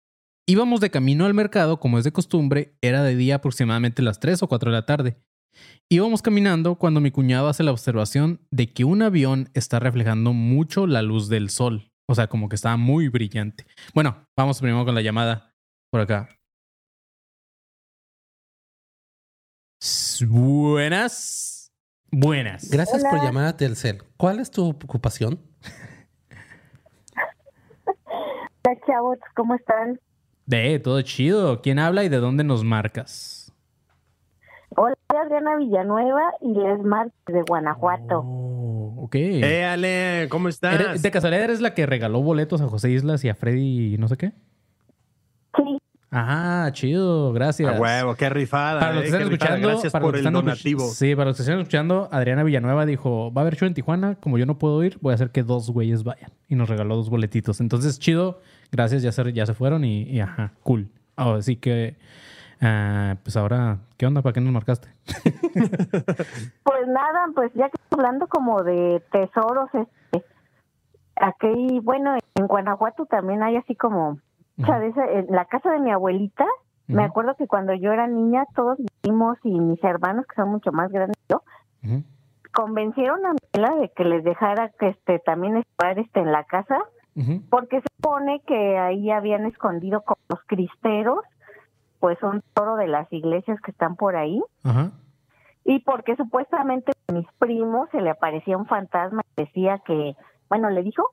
Íbamos 0.47 0.80
de 0.80 0.91
camino 0.91 1.26
al 1.26 1.34
mercado, 1.34 1.80
como 1.80 1.97
es 1.97 2.03
de 2.03 2.11
costumbre, 2.11 2.78
era 2.82 3.01
de 3.03 3.16
día 3.16 3.36
aproximadamente 3.36 4.01
las 4.01 4.20
3 4.20 4.43
o 4.43 4.47
4 4.47 4.70
de 4.70 4.76
la 4.76 4.86
tarde. 4.86 5.18
Íbamos 5.89 6.22
caminando 6.22 6.76
cuando 6.76 6.99
mi 6.99 7.11
cuñado 7.11 7.47
hace 7.47 7.63
la 7.63 7.72
observación 7.72 8.41
de 8.51 8.72
que 8.72 8.84
un 8.84 9.01
avión 9.01 9.49
está 9.53 9.80
reflejando 9.80 10.34
mucho 10.34 10.88
la 10.88 11.01
luz 11.01 11.30
del 11.30 11.49
sol. 11.49 11.91
O 12.07 12.16
sea, 12.16 12.28
como 12.28 12.49
que 12.49 12.55
estaba 12.55 12.78
muy 12.78 13.07
brillante. 13.07 13.66
Bueno, 13.93 14.28
vamos 14.38 14.59
primero 14.59 14.86
con 14.86 14.93
la 14.93 15.01
llamada 15.01 15.55
por 15.91 16.01
acá. 16.01 16.30
Buenas. 20.22 21.55
Buenas. 22.18 22.72
Gracias 22.72 23.03
por 23.03 23.22
llamar 23.22 23.43
a 23.43 23.57
Telcel. 23.57 24.01
¿Cuál 24.16 24.39
es 24.39 24.49
tu 24.49 24.70
ocupación? 24.70 25.38
Hola, 27.86 28.80
chavos, 28.88 29.18
¿cómo 29.36 29.55
están? 29.55 29.99
De, 30.45 30.80
todo 30.80 31.01
chido. 31.01 31.61
¿Quién 31.61 31.78
habla 31.78 32.05
y 32.05 32.09
de 32.09 32.20
dónde 32.20 32.45
nos 32.45 32.63
marcas? 32.63 33.51
Hola, 34.78 34.95
soy 35.11 35.20
Adriana 35.20 35.57
Villanueva 35.57 36.32
y 36.39 36.53
les 36.53 36.82
marco 36.86 37.11
de 37.28 37.41
Guanajuato. 37.41 38.22
Oh, 38.24 39.03
ok. 39.03 39.16
Eh, 39.16 39.66
Ale, 39.66 40.30
¿cómo 40.30 40.47
estás? 40.47 41.01
¿De 41.01 41.11
casualidad 41.11 41.43
eres 41.43 41.59
la 41.59 41.74
que 41.74 41.86
regaló 41.86 42.22
boletos 42.22 42.61
a 42.61 42.70
José 42.70 42.91
Islas 42.91 43.26
y 43.26 43.30
a 43.30 43.36
Freddy 43.36 43.95
y 43.95 43.97
no 43.97 44.07
sé 44.07 44.16
qué? 44.16 44.32
Sí. 45.57 45.80
Ajá, 46.16 46.72
chido, 46.72 47.34
gracias. 47.34 47.76
A 47.76 47.78
huevo, 47.78 48.16
qué 48.16 48.30
rifada. 48.30 48.80
Para 48.80 48.93
los 48.93 49.01
que 49.01 49.09
eh, 49.09 49.11
están 49.11 49.22
escuchando, 49.24 49.68
gracias 49.68 49.91
por 49.91 50.16
el 50.16 50.24
donativo. 50.24 50.86
Sí, 50.88 51.13
para 51.13 51.28
los 51.28 51.36
que 51.36 51.43
están 51.43 51.59
escuchando, 51.59 52.07
Adriana 52.09 52.43
Villanueva 52.43 52.86
dijo, 52.86 53.34
va 53.34 53.41
a 53.41 53.43
haber 53.43 53.57
show 53.57 53.68
en 53.68 53.74
Tijuana, 53.74 54.16
como 54.16 54.38
yo 54.38 54.45
no 54.45 54.57
puedo 54.57 54.82
ir, 54.86 54.97
voy 55.01 55.11
a 55.11 55.16
hacer 55.16 55.32
que 55.32 55.43
dos 55.43 55.70
güeyes 55.72 56.05
vayan. 56.05 56.32
Y 56.47 56.55
nos 56.55 56.70
regaló 56.70 56.95
dos 56.95 57.09
boletitos. 57.09 57.59
Entonces, 57.59 57.99
chido, 57.99 58.39
gracias, 58.72 59.03
ya 59.03 59.11
se, 59.11 59.34
ya 59.34 59.45
se 59.45 59.53
fueron 59.53 59.84
y, 59.84 60.22
ajá, 60.22 60.53
cool. 60.63 60.88
así 61.18 61.57
que, 61.57 61.97
ah, 62.61 63.18
pues 63.22 63.36
ahora, 63.36 63.80
¿qué 63.97 64.05
onda? 64.05 64.22
¿Para 64.22 64.32
qué 64.32 64.39
nos 64.39 64.53
marcaste? 64.53 64.88
pues 66.63 66.88
nada, 66.88 67.28
pues 67.36 67.51
ya 67.55 67.68
que 67.68 67.76
estoy 67.76 67.99
hablando 67.99 68.28
como 68.28 68.63
de 68.63 69.03
tesoros, 69.11 69.68
este, 69.74 70.26
aquí, 71.18 71.82
bueno, 71.84 72.16
en 72.36 72.47
Guanajuato 72.47 73.05
también 73.05 73.43
hay 73.43 73.57
así 73.57 73.76
como 73.76 74.22
en 74.58 75.28
la 75.30 75.45
casa 75.45 75.72
de 75.72 75.80
mi 75.80 75.91
abuelita, 75.91 76.45
me 76.88 77.03
acuerdo 77.03 77.36
que 77.36 77.47
cuando 77.47 77.74
yo 77.74 77.91
era 77.91 78.08
niña, 78.08 78.45
todos 78.56 78.78
vivimos 79.03 79.38
y 79.43 79.60
mis 79.60 79.84
hermanos, 79.84 80.26
que 80.28 80.36
son 80.36 80.49
mucho 80.49 80.72
más 80.72 80.91
grandes 80.91 81.18
que 81.18 81.34
yo, 81.34 82.01
convencieron 82.53 83.26
a 83.26 83.34
mi 83.34 83.39
abuela 83.53 83.82
de 83.82 83.89
que 83.89 84.06
les 84.06 84.24
dejara 84.24 84.70
que 84.80 84.89
este 84.89 85.20
también 85.20 85.58
estar 85.58 85.97
este 85.99 86.20
en 86.20 86.32
la 86.32 86.43
casa, 86.43 86.80
porque 87.49 87.82
se 87.82 87.88
supone 87.95 88.41
que 88.45 88.78
ahí 88.78 89.10
habían 89.10 89.45
escondido 89.45 90.01
con 90.01 90.18
los 90.30 90.39
cristeros, 90.45 91.20
pues 91.99 92.22
un 92.22 92.43
toro 92.53 92.76
de 92.76 92.88
las 92.88 93.12
iglesias 93.12 93.60
que 93.62 93.72
están 93.72 93.95
por 93.95 94.16
ahí. 94.16 94.41
Y 95.64 95.80
porque 95.80 96.16
supuestamente 96.16 96.91
a 97.08 97.14
mis 97.14 97.28
primos 97.39 97.89
se 97.89 97.99
le 97.99 98.12
aparecía 98.12 98.58
un 98.58 98.68
fantasma 98.68 99.24
y 99.36 99.43
decía 99.43 99.80
que, 99.80 100.16
bueno, 100.49 100.70
le 100.70 100.84
dijo 100.84 101.10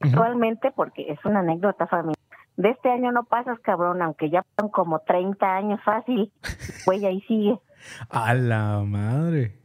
actualmente, 0.00 0.72
porque 0.72 1.12
es 1.12 1.24
una 1.24 1.40
anécdota 1.40 1.86
familiar, 1.86 2.16
de 2.56 2.70
este 2.70 2.90
año 2.90 3.12
no 3.12 3.24
pasas, 3.24 3.58
cabrón, 3.60 4.02
aunque 4.02 4.30
ya 4.30 4.44
son 4.58 4.68
como 4.68 5.00
30 5.00 5.46
años 5.46 5.80
fácil, 5.84 6.32
güey, 6.86 7.04
ahí 7.06 7.20
sigue. 7.22 7.58
A 8.10 8.34
la 8.34 8.80
madre. 8.84 9.58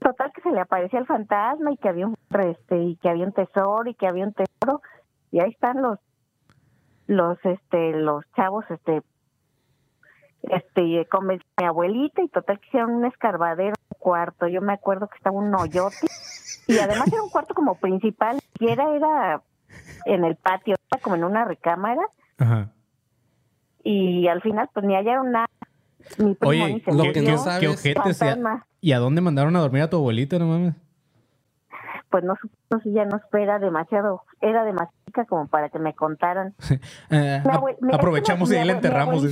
Total 0.00 0.32
que 0.32 0.42
se 0.42 0.50
le 0.50 0.60
aparecía 0.60 1.00
el 1.00 1.06
fantasma 1.06 1.72
y 1.72 1.76
que 1.76 1.88
había 1.88 2.06
un 2.06 2.16
este 2.30 2.78
y 2.78 2.96
que 2.96 3.08
había 3.08 3.24
un 3.26 3.32
tesoro 3.32 3.88
y 3.90 3.94
que 3.94 4.06
había 4.06 4.24
un 4.24 4.32
tesoro. 4.32 4.80
Y 5.32 5.40
ahí 5.40 5.50
están 5.50 5.82
los 5.82 5.98
los 7.06 7.38
este 7.44 7.92
los 7.94 8.24
chavos 8.36 8.64
este 8.70 9.02
este 10.42 11.06
con 11.10 11.26
mi 11.26 11.38
abuelita 11.56 12.22
y 12.22 12.28
total 12.28 12.60
que 12.60 12.68
hicieron 12.68 12.92
un 12.92 13.06
escarbadero 13.06 13.74
un 13.90 13.98
cuarto. 13.98 14.46
Yo 14.46 14.60
me 14.60 14.74
acuerdo 14.74 15.08
que 15.08 15.16
estaba 15.16 15.36
un 15.36 15.52
hoyote. 15.54 16.06
Y 16.68 16.78
además 16.78 17.08
era 17.12 17.22
un 17.22 17.30
cuarto 17.30 17.54
como 17.54 17.74
principal. 17.74 18.38
Y 18.60 18.68
era 18.68 18.94
era 18.94 19.42
en 20.04 20.24
el 20.24 20.36
patio, 20.36 20.76
como 21.02 21.16
en 21.16 21.24
una 21.24 21.44
recámara. 21.44 22.02
Ajá. 22.38 22.72
Y 23.82 24.28
al 24.28 24.42
final, 24.42 24.68
pues 24.72 24.84
ni 24.84 24.94
hallaron 24.94 25.32
nada. 25.32 25.48
Mi 26.18 26.34
primo 26.34 26.64
Oye, 26.64 26.82
lo 26.86 27.12
que 27.12 27.22
no 27.22 27.38
sabes. 27.38 27.82
¿qué 27.82 27.94
¿Y 28.80 28.92
a 28.92 28.98
dónde 28.98 29.20
mandaron 29.20 29.56
a 29.56 29.60
dormir 29.60 29.82
a 29.82 29.90
tu 29.90 29.96
abuelita, 29.96 30.38
no 30.38 30.46
mames? 30.46 30.74
Pues 32.10 32.24
no, 32.24 32.34
no 32.70 32.80
sé, 32.80 32.92
ya 32.92 33.04
no 33.04 33.16
espera 33.16 33.58
demasiado, 33.58 34.22
era 34.40 34.64
demasiado 34.64 34.92
como 35.28 35.46
para 35.46 35.68
que 35.68 35.78
me 35.78 35.94
contaran. 35.94 36.54
Eh, 37.10 37.42
aprovechamos 37.92 38.50
y 38.52 38.56
ahí 38.56 38.66
la 38.66 38.74
enterramos. 38.74 39.24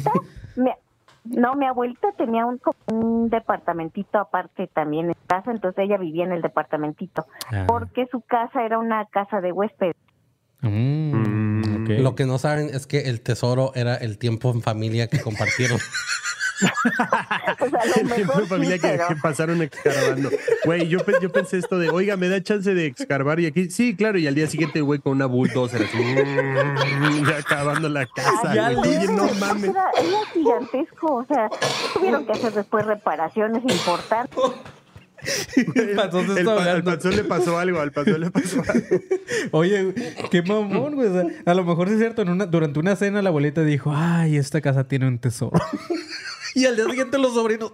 no, 1.24 1.54
mi 1.54 1.66
abuelita 1.66 2.12
tenía 2.12 2.46
un, 2.46 2.60
un 2.92 3.28
departamentito 3.28 4.18
aparte 4.18 4.66
también 4.68 5.08
en 5.08 5.16
casa, 5.26 5.50
entonces 5.50 5.84
ella 5.84 5.98
vivía 5.98 6.24
en 6.24 6.32
el 6.32 6.42
departamentito, 6.42 7.26
ah. 7.52 7.64
porque 7.66 8.06
su 8.10 8.20
casa 8.22 8.64
era 8.64 8.78
una 8.78 9.04
casa 9.06 9.40
de 9.40 9.52
huéspedes. 9.52 9.96
Mm, 10.70 12.02
lo 12.02 12.14
que 12.14 12.26
no 12.26 12.38
saben 12.38 12.70
es 12.72 12.86
que 12.86 13.02
el 13.02 13.20
tesoro 13.20 13.72
era 13.74 13.94
el 13.96 14.18
tiempo 14.18 14.50
en 14.50 14.62
familia 14.62 15.08
que 15.08 15.20
compartieron. 15.20 15.78
el 17.96 18.12
tiempo 18.12 18.40
en 18.40 18.46
familia 18.46 18.78
que, 18.78 18.98
pasaron 19.20 19.62
escarbando. 19.62 20.30
Güey, 20.64 20.88
yo, 20.88 21.00
yo 21.20 21.30
pensé 21.30 21.58
esto 21.58 21.78
de, 21.78 21.90
oiga, 21.90 22.16
me 22.16 22.28
da 22.28 22.42
chance 22.42 22.72
de 22.72 22.86
escarbar 22.86 23.40
y 23.40 23.46
aquí, 23.46 23.70
sí, 23.70 23.94
claro, 23.94 24.18
y 24.18 24.26
al 24.26 24.34
día 24.34 24.46
siguiente, 24.46 24.80
güey, 24.80 25.00
con 25.00 25.12
una 25.12 25.26
bulldozer 25.26 25.82
así, 25.82 25.98
ya 27.28 27.38
acabando 27.38 27.88
la 27.88 28.06
casa, 28.06 28.72
güey. 28.74 29.06
no 29.08 29.28
mames. 29.34 29.70
Era, 29.70 29.90
era, 29.98 30.26
gigantesco, 30.32 31.16
o 31.16 31.24
sea, 31.26 31.50
tuvieron 31.94 32.24
que 32.26 32.32
hacer 32.32 32.52
después 32.52 32.86
reparaciones 32.86 33.62
importantes. 33.62 34.38
Al 35.76 36.82
panzón 36.84 37.16
le 37.16 37.24
pasó 37.24 37.58
algo, 37.58 37.80
al 37.80 37.92
panzón 37.92 38.20
le 38.20 38.30
pasó 38.30 38.62
algo. 38.68 39.00
Oye, 39.52 39.94
qué 40.30 40.42
mamón, 40.42 40.94
güey. 40.94 41.08
a 41.44 41.54
lo 41.54 41.64
mejor 41.64 41.88
sí 41.88 41.94
es 41.94 42.00
cierto, 42.00 42.24
durante 42.24 42.78
una 42.78 42.96
cena 42.96 43.22
la 43.22 43.30
abuelita 43.30 43.62
dijo, 43.62 43.92
ay, 43.94 44.36
esta 44.36 44.60
casa 44.60 44.88
tiene 44.88 45.08
un 45.08 45.18
tesoro. 45.18 45.58
y 46.54 46.66
al 46.66 46.76
día 46.76 46.86
siguiente 46.86 47.18
los 47.18 47.34
sobrinos... 47.34 47.72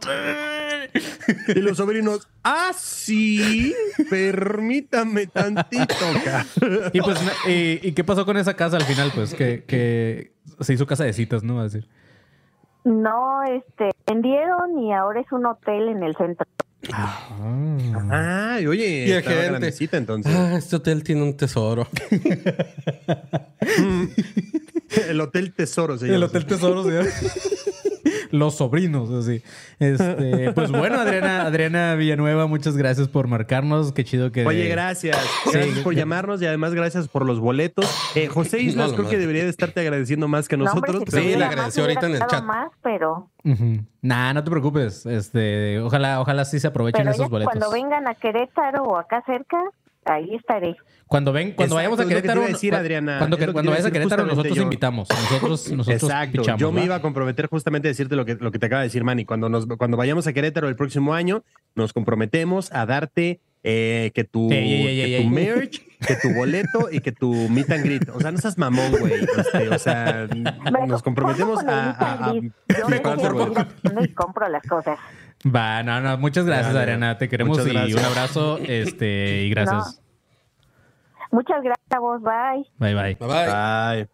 y 1.49 1.61
los 1.61 1.77
sobrinos, 1.77 2.29
ah, 2.43 2.73
sí, 2.77 3.75
permítame 4.11 5.27
tantito. 5.27 5.95
y 6.93 7.01
pues, 7.01 7.19
y, 7.47 7.93
qué 7.93 8.05
pasó 8.05 8.25
con 8.27 8.37
esa 8.37 8.55
casa 8.55 8.77
al 8.77 8.85
final? 8.85 9.13
Pues 9.15 9.35
que, 9.35 9.65
que 9.65 10.33
se 10.61 10.75
hizo 10.75 10.87
casa 10.87 11.05
de 11.05 11.13
citas, 11.13 11.43
¿no? 11.43 11.61
A 11.61 11.65
decir. 11.65 11.89
No, 12.85 13.43
este, 13.45 13.91
vendieron 14.07 14.79
y 14.79 14.93
ahora 14.93 15.21
es 15.21 15.31
un 15.31 15.47
hotel 15.47 15.89
en 15.89 16.03
el 16.03 16.17
centro. 16.17 16.47
Ah, 16.91 18.59
oye, 18.67 19.07
y 19.07 19.11
grandecita 19.23 19.97
entonces. 19.97 20.33
Ah, 20.35 20.57
este 20.57 20.77
hotel 20.77 21.05
tiene 21.05 21.23
un 21.23 21.37
tesoro. 21.37 21.89
el 25.09 25.21
Hotel 25.21 25.53
Tesoro 25.53 25.99
se 25.99 26.13
El 26.15 26.23
Hotel 26.23 26.47
Tesoro 26.47 26.85
se 26.85 26.91
llama. 26.91 27.11
Los 28.31 28.57
sobrinos, 28.57 29.11
así. 29.11 29.43
Este, 29.79 30.53
pues 30.53 30.71
bueno, 30.71 30.99
Adriana, 30.99 31.43
Adriana 31.43 31.95
Villanueva, 31.95 32.47
muchas 32.47 32.79
gracias 32.79 33.09
por 33.09 33.29
marcarnos. 33.29 33.93
Qué 33.93 34.05
chido 34.05 34.33
que. 34.33 34.47
Oye, 34.47 34.69
gracias. 34.69 35.19
Gracias 35.53 35.81
por 35.81 35.95
llamarnos 35.95 36.41
y 36.41 36.47
además 36.47 36.75
gracias 36.75 37.09
por 37.09 37.27
los 37.27 37.41
boletos. 37.41 37.85
Eh, 38.15 38.29
José 38.29 38.61
Islas, 38.61 38.93
creo 38.95 39.09
que 39.09 39.19
debería 39.19 39.45
de 39.45 39.51
estarte 39.51 39.81
agradeciendo 39.81 40.29
más 40.29 40.49
que 40.49 40.57
nosotros. 40.57 41.05
sí, 41.09 41.37
le 41.37 41.45
agradeció 41.45 41.83
ahorita 41.83 42.07
en 42.07 42.15
el 42.15 42.27
chat. 42.27 42.43
Más, 42.43 42.71
pero. 42.83 43.31
Nah, 44.01 44.33
no 44.33 44.43
te 44.43 44.51
preocupes. 44.51 45.05
Este, 45.05 45.79
ojalá, 45.81 46.21
ojalá 46.21 46.45
sí 46.45 46.59
se 46.59 46.69
aprovechen 46.69 47.07
esos 47.09 47.29
boletos. 47.29 47.53
Cuando 47.53 47.71
vengan 47.71 48.09
a 48.09 48.15
Querétaro 48.15 48.85
o 48.85 48.97
acá 48.97 49.23
cerca, 49.27 49.59
ahí 50.05 50.35
estaré. 50.35 50.77
Cuando 51.07 51.33
ven, 51.33 51.53
cuando 51.53 51.75
vayamos 51.75 52.01
a 52.01 52.07
Querétaro, 52.07 52.41
decir, 52.43 52.75
Adriana, 52.75 53.19
cuando, 53.19 53.37
cuando 53.53 53.71
vayas 53.71 53.87
a 53.87 53.91
Querétaro, 53.91 54.25
nosotros 54.25 54.57
invitamos. 54.57 55.09
Nosotros, 55.11 55.71
nosotros 55.73 56.03
Exacto. 56.03 56.57
yo 56.57 56.73
me 56.73 56.85
iba 56.85 56.95
a 56.95 57.03
comprometer 57.03 57.49
justamente 57.49 57.89
a 57.89 57.91
decirte 57.91 58.17
lo 58.17 58.25
que, 58.25 58.37
lo 58.37 58.51
que 58.51 58.59
te 58.59 58.67
acaba 58.67 58.81
de 58.81 58.89
decir 58.89 59.05
Manny. 59.05 59.25
Cuando 59.25 59.49
nos, 59.49 59.67
cuando 59.67 59.97
vayamos 59.97 60.27
a 60.27 60.33
Querétaro 60.33 60.69
el 60.69 60.77
próximo 60.77 61.15
año, 61.15 61.45
nos 61.75 61.93
comprometemos 61.93 62.73
a 62.73 62.87
darte 62.87 63.41
eh, 63.65 64.11
que 64.15 64.25
tu, 64.25 64.49
que 64.49 65.21
tu 65.23 65.29
merch, 65.29 65.83
que 66.07 66.17
tu 66.17 66.35
boleto 66.35 66.89
y 66.91 67.01
que 67.01 67.13
tu 67.13 67.33
meet 67.51 67.71
and 67.71 67.85
greet. 67.85 68.09
O 68.09 68.19
sea, 68.19 68.33
no 68.33 68.39
seas 68.39 68.59
mamón, 68.59 68.91
güey. 68.93 69.13
Este, 69.37 69.69
o 69.69 69.79
sea, 69.79 70.27
nos 70.89 71.03
comprometemos 71.03 71.63
a, 71.65 71.91
a, 71.91 72.31
a, 72.31 72.35
Yo 72.35 72.89
me 72.89 73.01
compro 74.15 74.49
las 74.49 74.63
cosas. 74.63 74.99
Va, 75.45 75.83
no, 75.83 76.01
no, 76.01 76.19
muchas 76.19 76.45
gracias, 76.45 76.75
Adriana. 76.75 77.19
Te 77.19 77.29
queremos 77.29 77.59
y 77.67 77.93
un 77.93 78.05
abrazo. 78.05 78.59
Este, 78.59 79.43
y 79.45 79.51
gracias. 79.51 80.01
Muchas 81.31 81.63
gracias 81.63 81.91
a 81.91 81.99
vos. 81.99 82.23
Bye. 82.23 82.67
Bye, 82.79 82.95
bye. 82.95 83.15
Bye. 83.15 83.47
bye. 83.47 84.09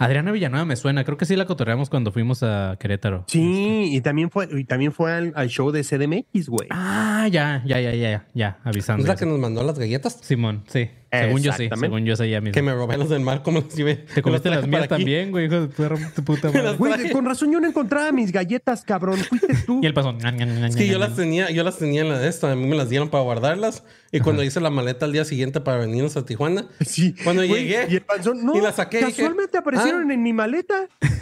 Adriana 0.00 0.30
Villanueva 0.30 0.64
me 0.64 0.76
suena, 0.76 1.02
creo 1.02 1.16
que 1.16 1.24
sí 1.24 1.34
la 1.34 1.44
cotorreamos 1.44 1.90
cuando 1.90 2.12
fuimos 2.12 2.44
a 2.44 2.76
Querétaro. 2.78 3.24
Sí, 3.26 3.90
y 3.92 4.00
también 4.00 4.30
fue, 4.30 4.48
y 4.52 4.64
también 4.64 4.92
fue 4.92 5.12
al, 5.12 5.48
show 5.48 5.72
de 5.72 5.82
CDMX, 5.82 6.48
güey. 6.48 6.68
Ah, 6.70 7.26
ya, 7.28 7.64
ya, 7.66 7.80
ya, 7.80 7.92
ya, 7.92 8.26
ya, 8.32 8.58
avisando. 8.62 9.02
¿Es 9.02 9.08
la 9.08 9.16
que 9.16 9.26
nos 9.26 9.40
mandó 9.40 9.64
las 9.64 9.76
galletas? 9.76 10.20
Simón, 10.22 10.62
sí. 10.68 10.88
Según 11.10 11.42
yo 11.42 11.52
sí, 11.52 11.68
según 11.78 12.04
yo 12.04 12.16
sé 12.16 12.28
ya 12.28 12.40
mismo. 12.40 12.52
Que 12.52 12.62
me 12.62 12.74
robé 12.74 12.96
los 12.98 13.08
del 13.08 13.20
mar, 13.20 13.42
como 13.42 13.60
los 13.60 13.74
llevé. 13.74 13.96
Te 13.96 14.22
comiste 14.22 14.50
las 14.50 14.66
mías 14.66 14.88
también, 14.88 15.30
güey, 15.30 15.46
hijo 15.46 15.60
de 15.60 15.68
tu, 16.14 16.24
puta 16.24 16.48
madre. 16.52 16.76
Güey, 16.76 17.10
con 17.10 17.24
razón 17.24 17.52
yo 17.52 17.60
no 17.60 17.68
encontraba 17.68 18.12
mis 18.12 18.32
galletas, 18.32 18.82
cabrón. 18.84 19.18
Fuiste 19.18 19.54
tú. 19.66 19.80
Y 19.82 19.86
el 19.86 19.94
pasón. 19.94 20.18
Es 20.64 20.76
que 20.76 20.86
yo 20.86 20.98
las 20.98 21.16
tenía, 21.16 21.50
yo 21.50 21.64
las 21.64 21.78
tenía 21.78 22.02
en 22.02 22.10
la 22.10 22.18
de 22.18 22.28
esta, 22.28 22.52
a 22.52 22.56
mí 22.56 22.66
me 22.66 22.76
las 22.76 22.88
dieron 22.90 23.08
para 23.08 23.24
guardarlas. 23.24 23.84
Y 24.10 24.20
cuando 24.20 24.42
hice 24.42 24.60
la 24.60 24.70
maleta 24.70 25.06
al 25.06 25.12
día 25.12 25.24
siguiente 25.24 25.60
para 25.60 25.78
venirnos 25.78 26.16
a 26.16 26.24
Tijuana, 26.24 26.66
sí. 26.80 27.14
cuando 27.24 27.44
llegué 27.44 27.86
y 27.90 27.96
el 27.96 28.02
panzón, 28.02 28.44
no, 28.44 28.56
y 28.56 28.60
la 28.60 28.72
saqué. 28.72 29.00
Casualmente 29.00 29.58
aparecieron 29.58 30.10
ah". 30.10 30.14
en 30.14 30.22
mi 30.22 30.32
maleta. 30.32 30.88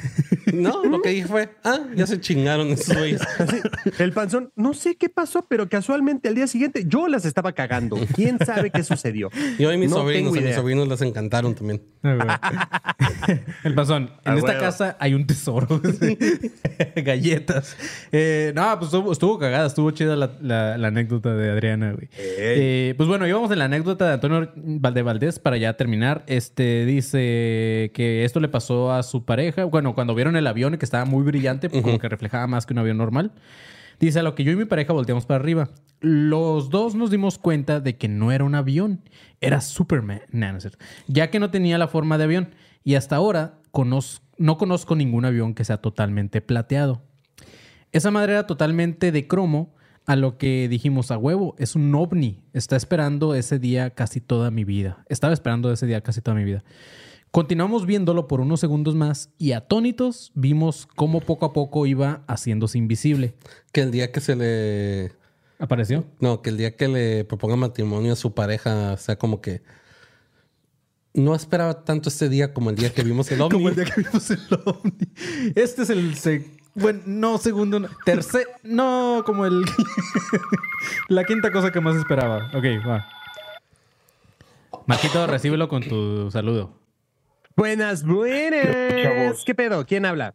No, 0.52 0.84
lo 0.84 1.02
que 1.02 1.10
dije 1.10 1.26
fue, 1.26 1.50
ah, 1.64 1.80
ya 1.94 2.06
se 2.06 2.20
chingaron 2.20 2.68
esos 2.68 2.96
güeyes. 2.96 3.20
El 3.98 4.12
panzón, 4.12 4.52
no 4.54 4.74
sé 4.74 4.96
qué 4.96 5.08
pasó, 5.08 5.44
pero 5.46 5.68
casualmente 5.68 6.28
al 6.28 6.36
día 6.36 6.46
siguiente 6.46 6.84
yo 6.86 7.08
las 7.08 7.24
estaba 7.24 7.52
cagando. 7.52 7.98
¿Quién 8.14 8.38
sabe 8.44 8.70
qué 8.70 8.84
sucedió? 8.84 9.30
Y 9.58 9.64
mis 9.78 9.90
sobrinos, 9.90 10.36
a 10.36 10.40
mis 10.40 10.54
sobrinos 10.54 10.88
les 10.88 11.02
encantaron 11.02 11.54
también. 11.54 11.82
Ah, 12.02 12.96
el 13.64 13.74
panzón, 13.74 14.10
en 14.24 14.32
ah, 14.32 14.36
esta 14.36 14.58
casa 14.58 14.96
hay 15.00 15.14
un 15.14 15.26
tesoro. 15.26 15.80
Galletas. 16.96 17.76
Eh, 18.12 18.52
no, 18.54 18.78
pues 18.78 18.92
estuvo, 19.12 19.38
cagada, 19.38 19.66
estuvo 19.66 19.90
chida 19.90 20.16
la, 20.16 20.74
anécdota 20.74 21.34
de 21.34 21.50
Adriana, 21.50 21.92
güey. 21.92 22.08
Eh, 22.16 22.94
pues 22.96 23.08
bueno, 23.08 23.26
íbamos 23.26 23.50
en 23.50 23.58
la 23.58 23.64
anécdota 23.66 24.06
de 24.06 24.14
Antonio 24.14 24.50
Valdez 24.54 25.38
para 25.38 25.56
ya 25.56 25.76
terminar. 25.76 26.24
Este 26.26 26.84
dice 26.84 27.90
que 27.94 28.24
esto 28.24 28.40
le 28.40 28.48
pasó 28.48 28.92
a 28.92 29.02
su 29.02 29.24
pareja. 29.24 29.64
Bueno, 29.64 29.94
cuando 29.94 30.14
vieron 30.14 30.36
el 30.36 30.46
avión 30.46 30.76
que 30.76 30.84
estaba 30.84 31.04
muy 31.04 31.24
brillante, 31.24 31.68
como 31.68 31.98
que 31.98 32.08
reflejaba 32.08 32.46
más 32.46 32.66
que 32.66 32.72
un 32.72 32.78
avión 32.78 32.98
normal. 32.98 33.32
Dice, 33.98 34.20
a 34.20 34.22
lo 34.22 34.34
que 34.34 34.44
yo 34.44 34.52
y 34.52 34.56
mi 34.56 34.64
pareja 34.64 34.92
volteamos 34.92 35.26
para 35.26 35.40
arriba. 35.40 35.70
Los 36.00 36.70
dos 36.70 36.94
nos 36.94 37.10
dimos 37.10 37.38
cuenta 37.38 37.80
de 37.80 37.96
que 37.96 38.08
no 38.08 38.32
era 38.32 38.44
un 38.44 38.54
avión, 38.54 39.00
era 39.40 39.60
Superman, 39.60 40.20
ya 41.08 41.30
que 41.30 41.40
no 41.40 41.50
tenía 41.50 41.78
la 41.78 41.88
forma 41.88 42.18
de 42.18 42.24
avión. 42.24 42.54
Y 42.84 42.94
hasta 42.94 43.16
ahora 43.16 43.58
no 44.38 44.58
conozco 44.58 44.94
ningún 44.94 45.24
avión 45.24 45.54
que 45.54 45.64
sea 45.64 45.78
totalmente 45.78 46.40
plateado. 46.40 47.02
Esa 47.92 48.10
madre 48.10 48.34
era 48.34 48.46
totalmente 48.46 49.10
de 49.12 49.26
cromo, 49.26 49.74
a 50.06 50.14
lo 50.14 50.38
que 50.38 50.68
dijimos 50.68 51.10
a 51.10 51.18
huevo, 51.18 51.56
es 51.58 51.74
un 51.74 51.92
ovni. 51.94 52.44
Está 52.52 52.76
esperando 52.76 53.34
ese 53.34 53.58
día 53.58 53.90
casi 53.90 54.20
toda 54.20 54.52
mi 54.52 54.64
vida. 54.64 55.04
Estaba 55.08 55.32
esperando 55.32 55.72
ese 55.72 55.86
día 55.86 56.00
casi 56.00 56.20
toda 56.20 56.36
mi 56.36 56.44
vida. 56.44 56.62
Continuamos 57.36 57.84
viéndolo 57.84 58.28
por 58.28 58.40
unos 58.40 58.60
segundos 58.60 58.94
más 58.94 59.28
y 59.36 59.52
atónitos 59.52 60.32
vimos 60.34 60.88
cómo 60.96 61.20
poco 61.20 61.44
a 61.44 61.52
poco 61.52 61.84
iba 61.84 62.22
haciéndose 62.26 62.78
invisible. 62.78 63.34
Que 63.72 63.82
el 63.82 63.90
día 63.90 64.10
que 64.10 64.22
se 64.22 64.36
le... 64.36 65.12
¿Apareció? 65.58 66.06
No, 66.18 66.40
que 66.40 66.48
el 66.48 66.56
día 66.56 66.76
que 66.76 66.88
le 66.88 67.26
proponga 67.26 67.56
matrimonio 67.56 68.14
a 68.14 68.16
su 68.16 68.32
pareja, 68.32 68.94
o 68.94 68.96
sea, 68.96 69.18
como 69.18 69.42
que 69.42 69.60
no 71.12 71.34
esperaba 71.34 71.84
tanto 71.84 72.08
este 72.08 72.30
día 72.30 72.54
como 72.54 72.70
el 72.70 72.76
día 72.76 72.94
que 72.94 73.02
vimos 73.02 73.30
el 73.30 73.38
ovni. 73.42 73.52
como 73.52 73.68
el 73.68 73.74
día 73.74 73.84
que 73.84 74.00
vimos 74.00 74.30
el 74.30 74.40
ovni. 74.64 74.96
Este 75.54 75.82
es 75.82 75.90
el... 75.90 76.14
Bueno, 76.74 77.02
no, 77.04 77.36
segundo, 77.36 77.80
no, 77.80 77.88
tercer... 78.06 78.46
No, 78.62 79.24
como 79.26 79.44
el... 79.44 79.62
la 81.08 81.22
quinta 81.24 81.52
cosa 81.52 81.70
que 81.70 81.82
más 81.82 81.96
esperaba. 81.96 82.50
Ok, 82.54 82.64
va. 82.88 83.06
Marquito, 84.86 85.26
recíbelo 85.26 85.68
con 85.68 85.82
tu 85.82 86.30
saludo. 86.30 86.85
Buenas, 87.56 88.04
buenas. 88.04 89.42
¿Qué 89.46 89.54
pedo? 89.54 89.86
¿Quién 89.86 90.04
habla? 90.04 90.34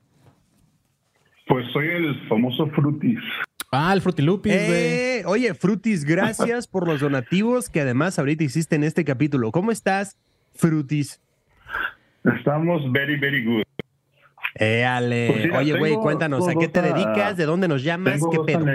Pues 1.48 1.66
soy 1.72 1.88
el 1.88 2.28
famoso 2.28 2.66
Frutis. 2.72 3.20
Ah, 3.72 3.94
el 3.94 4.02
Frutilupis, 4.02 4.52
eh, 4.54 5.24
Oye, 5.28 5.54
Frutis, 5.54 6.04
gracias 6.04 6.68
por 6.68 6.88
los 6.88 7.00
donativos 7.00 7.70
que 7.70 7.82
además 7.82 8.18
ahorita 8.18 8.44
hiciste 8.44 8.76
en 8.76 8.84
este 8.84 9.06
capítulo. 9.06 9.52
¿Cómo 9.52 9.72
estás, 9.72 10.18
Frutis? 10.56 11.22
Estamos 12.24 12.92
very, 12.92 13.18
very 13.20 13.46
good. 13.46 13.64
Eh, 14.56 14.84
Ale. 14.84 15.50
Pues 15.50 15.62
Oye, 15.62 15.78
güey, 15.78 15.94
cuéntanos, 15.96 16.48
¿a 16.48 16.56
qué 16.56 16.68
te 16.68 16.82
dedicas? 16.82 17.38
¿De 17.38 17.46
dónde 17.46 17.68
nos 17.68 17.84
llamas? 17.84 18.20
¿Qué 18.32 18.40
pedo? 18.40 18.66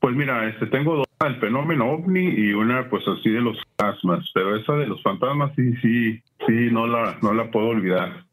Pues 0.00 0.16
mira, 0.16 0.48
este, 0.48 0.66
tengo 0.66 0.96
dos, 0.96 1.06
el 1.26 1.36
fenómeno 1.36 1.90
ovni 1.90 2.28
y 2.28 2.52
una 2.52 2.88
pues 2.88 3.06
así 3.06 3.28
de 3.28 3.42
los 3.42 3.58
fantasmas, 3.76 4.30
pero 4.32 4.56
esa 4.56 4.72
de 4.74 4.86
los 4.86 5.02
fantasmas 5.02 5.52
sí, 5.54 5.74
sí, 5.82 6.22
sí, 6.46 6.68
no 6.72 6.86
la, 6.86 7.18
no 7.22 7.34
la 7.34 7.50
puedo 7.50 7.68
olvidar. 7.68 8.24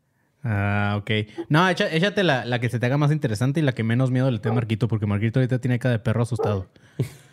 Ah, 0.44 0.96
ok. 0.98 1.12
No, 1.50 1.68
échate 1.68 2.24
la, 2.24 2.46
la, 2.46 2.60
que 2.60 2.70
se 2.70 2.80
te 2.80 2.86
haga 2.86 2.98
más 2.98 3.12
interesante 3.12 3.60
y 3.60 3.64
la 3.64 3.74
que 3.74 3.84
menos 3.84 4.12
miedo 4.12 4.32
le 4.32 4.40
tenga 4.40 4.56
Marquito, 4.56 4.88
porque 4.88 5.06
Marquito 5.06 5.40
ahorita 5.40 5.60
tiene 5.60 5.78
cara 5.78 5.94
de 5.94 6.00
perro 6.00 6.24
asustado. 6.24 6.68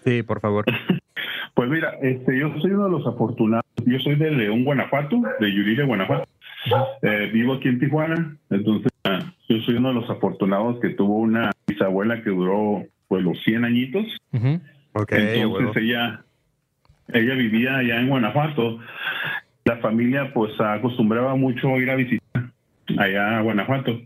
Sí, 0.04 0.24
por 0.24 0.40
favor. 0.40 0.64
pues 1.54 1.70
mira, 1.70 1.90
este, 2.02 2.36
yo 2.36 2.52
soy 2.60 2.72
uno 2.72 2.84
de 2.84 2.90
los 2.90 3.06
afortunados. 3.06 3.64
Yo 3.86 3.98
soy 4.00 4.16
de 4.16 4.32
León, 4.32 4.64
Guanajuato, 4.64 5.22
de 5.38 5.52
Yuriria, 5.54 5.84
Guanajuato. 5.84 6.28
Eh, 7.02 7.30
vivo 7.32 7.54
aquí 7.54 7.68
en 7.68 7.78
Tijuana, 7.78 8.36
entonces 8.50 8.90
ah, 9.04 9.20
yo 9.48 9.58
soy 9.60 9.76
uno 9.76 9.88
de 9.88 9.94
los 9.94 10.08
afortunados 10.08 10.80
que 10.80 10.90
tuvo 10.90 11.18
una 11.18 11.50
bisabuela 11.66 12.22
que 12.22 12.30
duró 12.30 12.84
pues 13.08 13.22
los 13.22 13.40
100 13.42 13.64
añitos. 13.64 14.04
Entonces 14.32 15.82
ella, 15.82 16.24
ella 17.08 17.34
vivía 17.34 17.76
allá 17.76 18.00
en 18.00 18.08
Guanajuato. 18.08 18.78
La 19.64 19.78
familia 19.78 20.32
pues 20.32 20.58
acostumbraba 20.60 21.34
mucho 21.36 21.68
a 21.68 21.78
ir 21.78 21.90
a 21.90 21.96
visitar 21.96 22.50
allá 22.98 23.38
a 23.38 23.42
Guanajuato. 23.42 24.00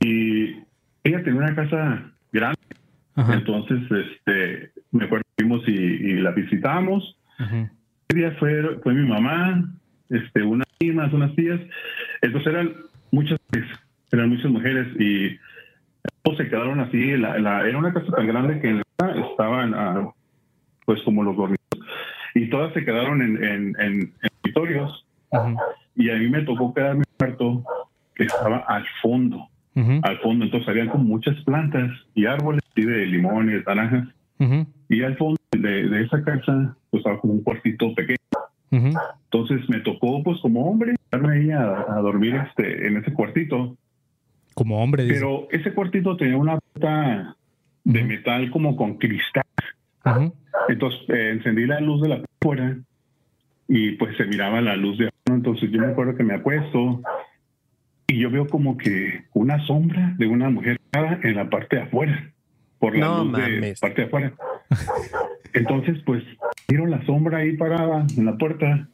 Y 0.00 0.56
ella 1.04 1.22
tenía 1.22 1.40
una 1.40 1.54
casa 1.54 2.12
grande. 2.32 2.58
Entonces, 3.16 3.78
este, 3.90 4.72
me 4.90 5.04
acuerdo 5.04 5.24
fuimos 5.36 5.66
y, 5.68 6.14
la 6.14 6.30
visitamos. 6.30 7.16
Ese 7.38 8.18
día 8.18 8.30
fue, 8.38 8.78
fue 8.82 8.94
mi 8.94 9.08
mamá, 9.08 9.68
este, 10.08 10.42
unas 10.42 10.66
primas, 10.78 11.12
unas 11.12 11.34
tías. 11.34 11.60
Entonces 12.20 12.52
eran 12.52 12.74
muchas, 13.10 13.38
eran 14.10 14.28
muchas 14.28 14.50
mujeres 14.50 14.86
y 14.98 15.38
se 16.36 16.48
quedaron 16.48 16.80
así. 16.80 17.16
La, 17.16 17.66
era 17.66 17.78
una 17.78 17.92
casa 17.92 18.10
tan 18.12 18.26
grande 18.26 18.60
que 18.60 18.70
en 18.70 18.82
estaban 19.32 19.74
ah, 19.74 20.12
pues 20.86 21.02
como 21.02 21.22
los 21.22 21.36
dormitorios. 21.36 21.86
Y 22.34 22.48
todas 22.48 22.72
se 22.72 22.84
quedaron 22.84 23.20
en, 23.20 23.42
en, 23.42 23.76
en, 23.80 24.12
dormitorios. 24.42 25.06
Y 25.94 26.10
a 26.10 26.16
mí 26.16 26.28
me 26.28 26.42
tocó 26.42 26.72
quedarme 26.72 27.04
cuarto 27.18 27.64
que 28.14 28.24
estaba 28.24 28.58
al 28.68 28.84
fondo, 29.00 29.48
al 29.74 30.18
fondo, 30.18 30.44
entonces 30.44 30.68
había 30.68 30.88
como 30.90 31.04
muchas 31.04 31.36
plantas 31.44 31.90
y 32.14 32.26
árboles 32.26 32.62
de 32.74 33.06
limones, 33.06 33.64
naranjas. 33.66 34.08
Y 34.88 35.02
al 35.02 35.16
fondo 35.16 35.38
de, 35.52 36.02
esa 36.02 36.22
casa 36.24 36.76
pues 36.90 37.00
estaba 37.00 37.20
como 37.20 37.34
un 37.34 37.42
cuartito 37.42 37.94
pequeño. 37.94 38.16
Entonces 38.70 39.68
me 39.68 39.80
tocó 39.80 40.22
pues 40.22 40.40
como 40.40 40.70
hombre 40.70 40.94
quedarme 41.10 41.36
ahí 41.36 41.50
a, 41.50 42.00
dormir 42.00 42.34
este 42.34 42.86
en 42.86 42.96
ese 42.96 43.12
cuartito. 43.12 43.76
Como 44.54 44.82
hombre, 44.82 45.06
Pero 45.08 45.48
ese 45.50 45.72
cuartito 45.72 46.16
tenía 46.16 46.36
una 46.36 46.58
puerta 46.58 47.36
de 47.84 48.04
metal 48.04 48.50
como 48.50 48.76
con 48.76 48.98
cristal. 48.98 49.44
Entonces 50.68 51.00
eh, 51.08 51.30
encendí 51.32 51.66
la 51.66 51.80
luz 51.80 52.02
de 52.02 52.08
la 52.08 52.22
puerta 52.38 52.76
y 53.68 53.92
pues 53.92 54.16
se 54.16 54.24
miraba 54.24 54.60
la 54.60 54.76
luz 54.76 54.98
de 54.98 55.08
afuera. 55.08 55.36
Entonces 55.36 55.70
yo 55.70 55.80
me 55.80 55.86
acuerdo 55.86 56.16
que 56.16 56.24
me 56.24 56.34
acuesto 56.34 57.00
y 58.06 58.18
yo 58.18 58.30
veo 58.30 58.46
como 58.46 58.76
que 58.76 59.24
una 59.32 59.64
sombra 59.66 60.14
de 60.18 60.26
una 60.26 60.50
mujer 60.50 60.78
en 60.92 61.36
la 61.36 61.48
parte 61.48 61.76
de 61.76 61.82
afuera, 61.82 62.32
por 62.78 62.96
la 62.96 63.06
luz 63.06 63.32
de 63.32 63.74
parte 63.80 64.02
de 64.02 64.06
afuera. 64.06 64.32
Entonces, 65.54 65.98
pues, 66.04 66.22
vieron 66.68 66.90
la 66.90 67.04
sombra 67.04 67.38
ahí 67.38 67.56
parada 67.56 68.06
en 68.16 68.26
la 68.26 68.36
puerta. 68.36 68.88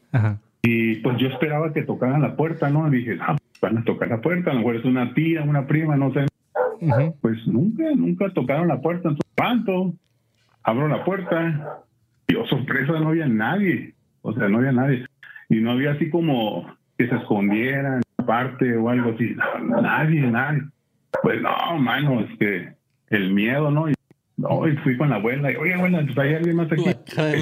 Y 0.61 0.95
pues 0.97 1.17
yo 1.17 1.29
esperaba 1.29 1.71
que 1.73 1.83
tocaran 1.83 2.21
la 2.21 2.35
puerta, 2.35 2.69
¿no? 2.69 2.87
Y 2.87 2.97
dije, 2.97 3.17
ah, 3.21 3.37
van 3.61 3.77
a 3.77 3.83
tocar 3.83 4.09
la 4.09 4.21
puerta, 4.21 4.51
a 4.51 4.53
lo 4.53 4.59
mejor 4.59 4.75
es 4.77 4.85
una 4.85 5.13
tía, 5.13 5.43
una 5.43 5.67
prima, 5.67 5.95
no 5.95 6.13
sé. 6.13 6.25
Pues 7.21 7.45
nunca, 7.45 7.83
nunca 7.95 8.29
tocaron 8.33 8.67
la 8.67 8.81
puerta. 8.81 9.09
Entonces, 9.09 9.31
¿cuánto? 9.35 9.93
Abro 10.63 10.87
la 10.87 11.03
puerta 11.03 11.83
y, 12.27 12.35
oh, 12.35 12.45
sorpresa, 12.47 12.93
no 12.99 13.09
había 13.09 13.27
nadie. 13.27 13.93
O 14.21 14.33
sea, 14.33 14.47
no 14.47 14.59
había 14.59 14.71
nadie. 14.71 15.05
Y 15.49 15.57
no 15.57 15.71
había 15.71 15.91
así 15.91 16.09
como 16.09 16.65
que 16.97 17.07
se 17.07 17.15
escondieran 17.15 18.01
parte 18.25 18.77
o 18.77 18.89
algo 18.89 19.11
así. 19.11 19.35
nadie, 19.81 20.21
nadie. 20.21 20.61
Pues 21.21 21.41
no, 21.41 21.79
mano, 21.79 22.21
es 22.21 22.37
que 22.37 22.69
el 23.09 23.33
miedo, 23.33 23.71
¿no? 23.71 23.87
No, 24.37 24.67
y 24.67 24.77
fui 24.77 24.95
con 24.95 25.09
la 25.09 25.15
abuela 25.15 25.51
y, 25.51 25.55
oye, 25.57 25.73
abuela, 25.73 26.01
pues 26.05 26.17
hay 26.17 26.35
alguien 26.35 26.55
más 26.55 26.71
aquí. 26.71 26.85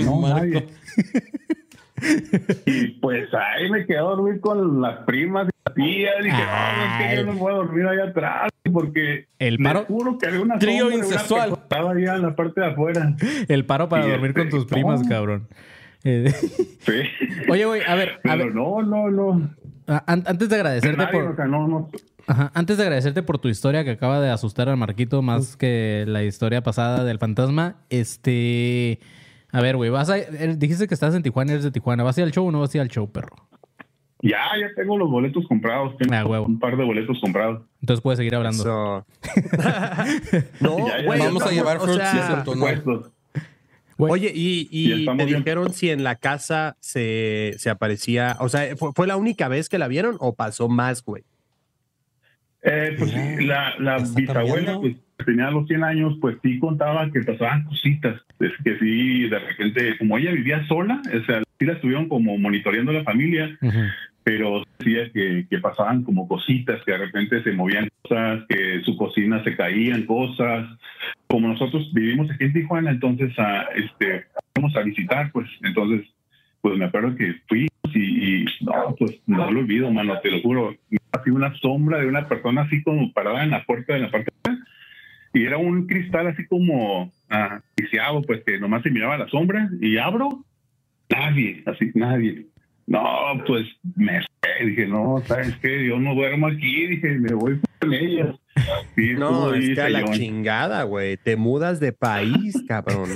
no, 0.06 0.28
nadie. 0.28 0.66
y 2.66 2.88
pues 3.00 3.30
ahí 3.34 3.70
me 3.70 3.86
quedé 3.86 3.98
a 3.98 4.02
dormir 4.02 4.40
con 4.40 4.82
las 4.82 5.00
primas 5.06 5.48
y 5.48 5.52
las 5.66 5.76
tías. 5.76 6.16
Y 6.20 6.24
dije, 6.24 6.38
no, 6.38 6.84
es 6.84 7.10
que 7.10 7.16
yo 7.16 7.32
no 7.32 7.40
puedo 7.40 7.58
dormir 7.58 7.88
allá 7.88 8.04
atrás 8.06 8.50
porque 8.72 9.28
el 9.40 9.58
paro, 9.60 9.86
juro 9.86 10.18
que 10.18 10.28
había 10.28 10.42
una 10.42 10.60
trío 10.60 10.92
incestual. 10.92 11.54
Estaba 11.54 11.92
allá 11.92 12.16
en 12.16 12.22
la 12.22 12.36
parte 12.36 12.62
de 12.62 12.68
afuera. 12.68 13.16
El 13.48 13.66
paro 13.66 13.90
para 13.90 14.08
dormir 14.08 14.34
con 14.34 14.44
este, 14.44 14.58
tus 14.58 14.66
primas, 14.66 15.02
cabrón. 15.08 15.48
Eh, 16.04 16.32
sí. 16.32 17.02
Oye, 17.50 17.66
güey, 17.66 17.82
a 17.86 17.96
ver. 17.96 18.20
A 18.24 18.36
ver. 18.36 18.54
no, 18.54 18.82
no, 18.82 19.10
no. 19.10 19.50
Antes 20.06 20.50
de 20.50 20.56
agradecerte 20.56 21.08
por. 21.08 21.48
no, 21.48 21.68
no. 21.68 21.90
Ajá. 22.28 22.52
Antes 22.54 22.78
de 22.78 22.84
agradecerte 22.84 23.24
por 23.24 23.40
tu 23.40 23.48
historia 23.48 23.86
que 23.86 23.92
acaba 23.92 24.20
de 24.20 24.30
asustar 24.30 24.68
al 24.68 24.76
Marquito 24.78 25.22
más 25.22 25.56
que 25.56 26.04
la 26.08 26.24
historia 26.24 26.62
pasada 26.62 27.04
del 27.04 27.20
fantasma, 27.20 27.78
este. 27.90 29.00
A 29.52 29.62
ver, 29.62 29.78
güey, 29.78 29.90
vas 29.90 30.10
a. 30.10 30.18
Eh, 30.18 30.56
dijiste 30.58 30.88
que 30.88 30.94
estás 30.94 31.16
en 31.16 31.24
Tijuana, 31.24 31.54
eres 31.54 31.64
de 31.64 31.72
Tijuana. 31.72 32.04
¿Vas 32.04 32.18
a 32.18 32.22
ir 32.22 32.26
al 32.26 32.32
show 32.32 32.48
o 32.48 32.52
no 32.52 32.60
vas 32.60 32.74
a 32.74 32.78
ir 32.78 32.82
al 32.82 32.90
show, 32.90 33.10
perro? 33.10 33.48
Ya, 34.22 34.40
ya 34.60 34.74
tengo 34.76 34.98
los 34.98 35.10
boletos 35.10 35.46
comprados. 35.48 35.96
Tengo 35.98 36.34
ah, 36.34 36.42
un 36.42 36.60
par 36.60 36.76
de 36.76 36.84
boletos 36.84 37.20
comprados. 37.22 37.62
Entonces 37.82 38.02
puedes 38.02 38.18
seguir 38.18 38.36
hablando. 38.36 38.64
no, 40.60 40.76
güey, 41.06 41.20
vamos 41.20 41.44
a 41.44 41.52
llevar 41.52 41.80
Oye, 44.00 44.32
y, 44.34 44.68
y, 44.72 45.10
me 45.10 45.26
dijeron 45.26 45.74
si 45.74 45.90
en 45.90 46.04
la 46.04 46.16
casa 46.16 46.78
se, 46.80 47.56
se 47.58 47.70
aparecía, 47.72 48.38
o 48.40 48.48
sea, 48.48 48.76
¿fue, 48.76 49.08
la 49.08 49.18
única 49.18 49.48
vez 49.48 49.70
que 49.70 49.80
la 49.80 49.88
vieron 49.88 50.18
o 50.20 50.36
pasó 50.36 50.70
más, 50.70 51.04
güey? 51.04 51.24
Eh, 52.62 52.96
pues 52.98 53.12
la, 53.44 53.74
la 53.80 53.98
bisabuela, 53.98 54.80
pues 54.80 54.98
tenía 55.26 55.52
los 55.52 55.68
100 55.68 55.84
años, 55.84 56.18
pues 56.22 56.38
sí 56.44 56.60
contaba 56.60 57.10
que 57.12 57.22
pasaban 57.22 57.64
cositas. 57.64 58.22
Es 58.40 58.52
que 58.64 58.78
sí, 58.80 59.28
de 59.28 59.40
repente, 59.40 59.98
como 59.98 60.18
ella 60.18 60.32
vivía 60.32 60.66
sola, 60.68 61.02
o 61.06 61.26
sea, 61.26 61.42
sí 61.60 61.66
la 61.66 61.74
estuvieron 61.74 62.08
como 62.08 62.38
monitoreando 62.38 62.92
la 62.92 63.04
familia, 63.04 63.58
pero 64.24 64.64
decía 64.78 65.12
que, 65.12 65.48
que, 65.50 65.58
pasaban 65.60 66.04
como 66.04 66.28
cositas, 66.28 66.84
que 66.84 66.92
de 66.92 66.98
repente 66.98 67.44
se 67.44 67.52
movían 67.54 67.90
cosas, 68.04 68.44
que 68.48 68.82
su 68.84 68.96
cocina 68.98 69.44
se 69.44 69.56
caían 69.56 70.04
cosas. 70.04 70.68
Como 71.28 71.48
nosotros 71.48 71.92
vivimos 71.94 72.30
aquí 72.30 72.46
en 72.46 72.54
Tijuana, 72.54 72.92
entonces 72.92 73.38
a, 73.40 73.64
este, 73.76 74.26
vamos 74.56 74.76
a 74.76 74.82
visitar, 74.82 75.32
pues 75.32 75.50
entonces, 75.64 76.08
pues 76.62 76.78
me 76.78 76.86
acuerdo 76.86 77.16
que 77.16 77.36
fui 77.48 77.68
y, 77.94 78.46
no, 78.62 78.96
pues 78.98 79.20
no 79.26 79.50
lo 79.50 79.60
olvido, 79.62 79.92
mano, 79.92 80.20
te 80.20 80.30
lo 80.30 80.42
juro. 80.42 80.76
Así 81.12 81.32
una 81.32 81.54
sombra 81.56 82.00
de 82.00 82.08
una 82.08 82.28
persona 82.28 82.62
así 82.62 82.84
como 82.84 83.12
parada 83.14 83.44
en 83.44 83.52
la 83.52 83.64
puerta 83.64 83.94
de 83.94 84.00
la 84.00 84.12
parte 84.12 84.32
y 85.34 85.46
era 85.46 85.58
un 85.58 85.88
cristal 85.88 86.28
así 86.28 86.46
como 86.48 87.12
ah, 87.30 87.62
pues 88.26 88.44
que 88.46 88.60
nomás 88.60 88.84
se 88.84 88.92
miraba 88.92 89.18
la 89.18 89.28
sombra 89.28 89.70
y 89.82 89.98
abro, 89.98 90.44
nadie, 91.10 91.64
así, 91.66 91.92
nadie. 91.94 92.46
No, 92.86 93.02
pues 93.46 93.68
me 93.96 94.22
dije, 94.64 94.88
no, 94.88 95.22
¿sabes 95.26 95.56
qué? 95.62 95.86
Yo 95.86 96.00
no 96.00 96.16
duermo 96.16 96.48
aquí, 96.48 96.88
dije, 96.88 97.20
me 97.20 97.34
voy 97.34 97.60
con 97.82 97.94
ellas. 97.94 98.36
no, 99.18 99.54
es 99.54 99.76
que 99.76 99.82
a 99.82 99.90
la 99.90 100.06
chingada, 100.12 100.84
güey. 100.84 101.18
Te 101.18 101.36
mudas 101.36 101.82
de 101.82 101.92
país, 101.92 102.56
cabrón. 102.66 103.10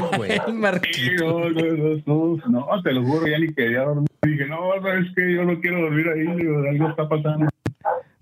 No, 0.00 0.16
güey. 0.16 0.38
no, 1.18 1.50
no, 1.50 1.96
no, 2.06 2.36
no, 2.48 2.82
te 2.82 2.92
lo 2.92 3.02
juro, 3.02 3.26
ya 3.26 3.38
ni 3.40 3.52
quería 3.52 3.80
dormir. 3.80 4.06
Dije, 4.22 4.46
no, 4.46 4.70
¿sabes 4.80 5.06
qué? 5.16 5.34
Yo 5.34 5.44
no 5.44 5.60
quiero 5.60 5.80
dormir 5.80 6.06
ahí, 6.08 6.26
algo 6.68 6.90
está 6.90 7.08
pasando. 7.08 7.48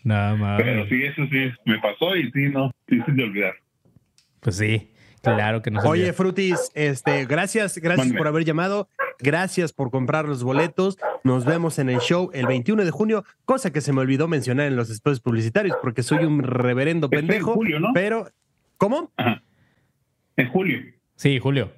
Nada 0.09 0.37
más. 0.37 0.63
Pero 0.63 0.89
sí, 0.89 1.03
eso 1.05 1.23
sí, 1.31 1.53
me 1.67 1.79
pasó 1.81 2.17
y 2.17 2.31
sí, 2.31 2.49
no, 2.49 2.73
sí, 2.89 2.99
de 3.07 3.25
olvidar. 3.25 3.55
Pues 4.41 4.57
sí, 4.57 4.91
claro 5.21 5.61
que 5.61 5.71
no 5.71 5.81
Oye, 5.81 6.15
Frutis, 6.15 6.73
este, 6.75 7.27
gracias, 7.27 7.77
gracias 7.77 8.15
por 8.15 8.27
haber 8.27 8.47
llamado. 8.47 8.89
Gracias 9.21 9.75
por 9.75 9.91
comprar 9.91 10.27
los 10.27 10.43
boletos. 10.43 10.97
Nos 11.25 11.45
vemos 11.45 11.79
en 11.79 11.91
el 11.91 11.99
show 11.99 12.31
el 12.33 12.47
21 12.47 12.87
de 12.87 12.91
junio, 12.91 13.25
cosa 13.45 13.71
que 13.71 13.83
se 13.83 13.93
me 13.93 14.01
olvidó 14.01 14.29
mencionar 14.29 14.67
en 14.69 14.77
los 14.77 14.89
espacios 14.89 15.21
publicitarios 15.21 15.77
porque 15.83 16.03
soy 16.03 16.25
un 16.25 16.43
reverendo 16.43 17.11
pendejo. 17.11 17.51
En 17.51 17.57
julio, 17.57 17.81
¿no? 17.81 17.89
Pero, 17.93 18.31
¿cómo? 18.79 19.13
En 20.37 20.49
julio. 20.49 20.81
Sí, 21.17 21.39
julio. 21.39 21.71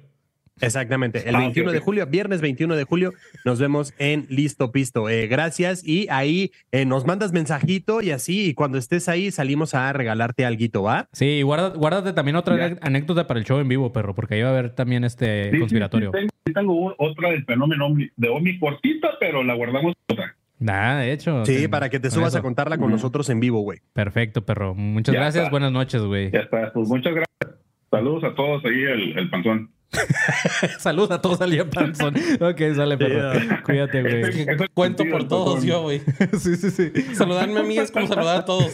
Exactamente. 0.61 1.27
El 1.27 1.35
21 1.35 1.69
ah, 1.69 1.73
de 1.73 1.79
julio, 1.79 2.07
viernes 2.07 2.39
21 2.39 2.75
de 2.75 2.83
julio, 2.85 3.13
nos 3.43 3.59
vemos 3.59 3.93
en 3.97 4.25
Listo 4.29 4.71
Pisto. 4.71 5.09
Eh, 5.09 5.27
gracias. 5.27 5.85
Y 5.85 6.07
ahí 6.09 6.51
eh, 6.71 6.85
nos 6.85 7.05
mandas 7.05 7.33
mensajito 7.33 8.01
y 8.01 8.11
así, 8.11 8.49
y 8.49 8.53
cuando 8.53 8.77
estés 8.77 9.09
ahí 9.09 9.31
salimos 9.31 9.73
a 9.73 9.91
regalarte 9.91 10.45
algo, 10.45 10.61
¿va? 10.83 11.07
Sí, 11.11 11.41
guárdate 11.41 12.13
también 12.13 12.35
otra 12.35 12.77
anécdota 12.81 13.27
para 13.27 13.39
el 13.39 13.45
show 13.45 13.59
en 13.59 13.67
vivo, 13.67 13.91
perro, 13.91 14.13
porque 14.13 14.35
ahí 14.35 14.41
va 14.41 14.49
a 14.49 14.51
haber 14.51 14.75
también 14.75 15.03
este 15.03 15.51
conspiratorio. 15.57 16.11
Sí, 16.45 16.53
tengo, 16.53 16.93
otra 16.97 17.31
del 17.31 17.45
fenómeno 17.45 17.89
de 18.15 18.29
Omi 18.29 18.59
cortita, 18.59 19.11
pero 19.19 19.43
la 19.43 19.55
guardamos 19.55 19.93
otra. 20.07 20.35
Nada, 20.59 20.99
de 20.99 21.11
hecho. 21.11 21.43
Sí, 21.45 21.67
para 21.67 21.89
que 21.89 21.99
te 21.99 22.11
subas 22.11 22.35
a 22.35 22.41
contarla 22.41 22.77
con 22.77 22.91
nosotros 22.91 23.29
en 23.29 23.39
vivo, 23.39 23.61
güey. 23.61 23.79
Perfecto, 23.93 24.45
perro. 24.45 24.75
Muchas 24.75 25.15
gracias. 25.15 25.49
Buenas 25.49 25.71
noches, 25.71 26.01
güey. 26.03 26.31
Ya 26.31 26.41
está. 26.41 26.71
Pues 26.71 26.87
muchas 26.87 27.13
gracias. 27.15 27.59
Saludos 27.89 28.23
a 28.23 28.35
todos 28.35 28.63
ahí, 28.65 28.83
el, 28.83 29.17
el 29.17 29.29
panzón. 29.29 29.71
Saludos 30.79 31.11
a 31.11 31.21
todos 31.21 31.41
al 31.41 31.51
Panzón. 31.69 32.15
Ok, 32.39 32.61
sale, 32.75 32.97
perro. 32.97 33.33
Cuídate, 33.65 34.01
güey. 34.01 34.45
Cuento 34.73 35.03
por 35.09 35.27
todos 35.27 35.63
yo, 35.63 35.83
güey. 35.83 36.01
sí, 36.39 36.55
sí, 36.55 36.71
sí. 36.71 36.91
Saludarme 37.13 37.59
a 37.59 37.63
mí 37.63 37.77
es 37.77 37.91
como 37.91 38.07
saludar 38.07 38.37
a 38.37 38.45
todos. 38.45 38.71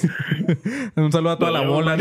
Un 0.95 1.11
saludo 1.11 1.31
a 1.31 1.39
toda 1.39 1.51
la 1.51 1.61
bola. 1.61 1.97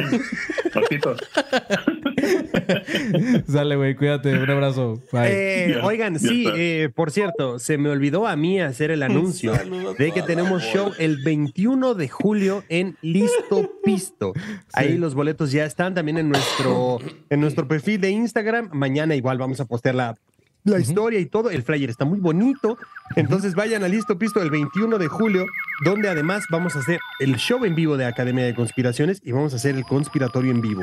Sale, 3.49 3.77
güey. 3.77 3.95
Cuídate. 3.95 4.37
Un 4.39 4.51
abrazo. 4.51 5.01
Eh, 5.15 5.79
oigan, 5.83 6.19
sí, 6.19 6.47
eh, 6.55 6.91
por 6.95 7.11
cierto, 7.11 7.59
se 7.59 7.79
me 7.79 7.89
olvidó 7.89 8.27
a 8.27 8.37
mí 8.37 8.61
hacer 8.61 8.91
el 8.91 9.03
anuncio 9.03 9.53
de 9.99 10.13
que 10.13 10.23
tenemos 10.23 10.63
show 10.63 10.93
el 10.99 11.23
21 11.23 11.95
de 11.95 12.09
julio 12.09 12.65
en 12.69 12.97
Listo 13.01 13.73
Pisto. 13.83 14.35
Ahí 14.73 14.99
los 14.99 15.15
boletos 15.15 15.53
ya 15.53 15.65
están 15.65 15.95
también 15.95 16.19
en 16.19 16.29
nuestro, 16.29 16.99
en 17.31 17.41
nuestro 17.41 17.67
perfil 17.67 18.01
de 18.01 18.11
Instagram. 18.11 18.69
Mañana 18.73 19.06
igual 19.15 19.39
vamos 19.39 19.61
a 19.61 19.67
postear 19.67 19.95
la, 19.95 20.17
la 20.65 20.79
historia 20.79 21.21
y 21.21 21.27
todo. 21.27 21.51
El 21.51 21.63
flyer 21.63 21.91
está 21.91 22.05
muy 22.05 22.19
bonito. 22.19 22.77
Entonces 23.15 23.55
vayan 23.55 23.85
a 23.85 23.89
Listo 23.89 24.19
Pisto 24.19 24.43
el 24.43 24.51
21 24.51 24.99
de 24.99 25.07
julio, 25.07 25.47
donde 25.85 26.09
además 26.09 26.45
vamos 26.51 26.77
a 26.77 26.81
hacer 26.81 26.99
el 27.21 27.37
show 27.37 27.65
en 27.65 27.75
vivo 27.75 27.97
de 27.97 28.05
Academia 28.05 28.45
de 28.45 28.55
Conspiraciones 28.55 29.21
y 29.25 29.33
vamos 29.33 29.53
a 29.53 29.57
hacer 29.57 29.77
el 29.77 29.85
conspiratorio 29.85 30.51
en 30.51 30.61
vivo. 30.61 30.83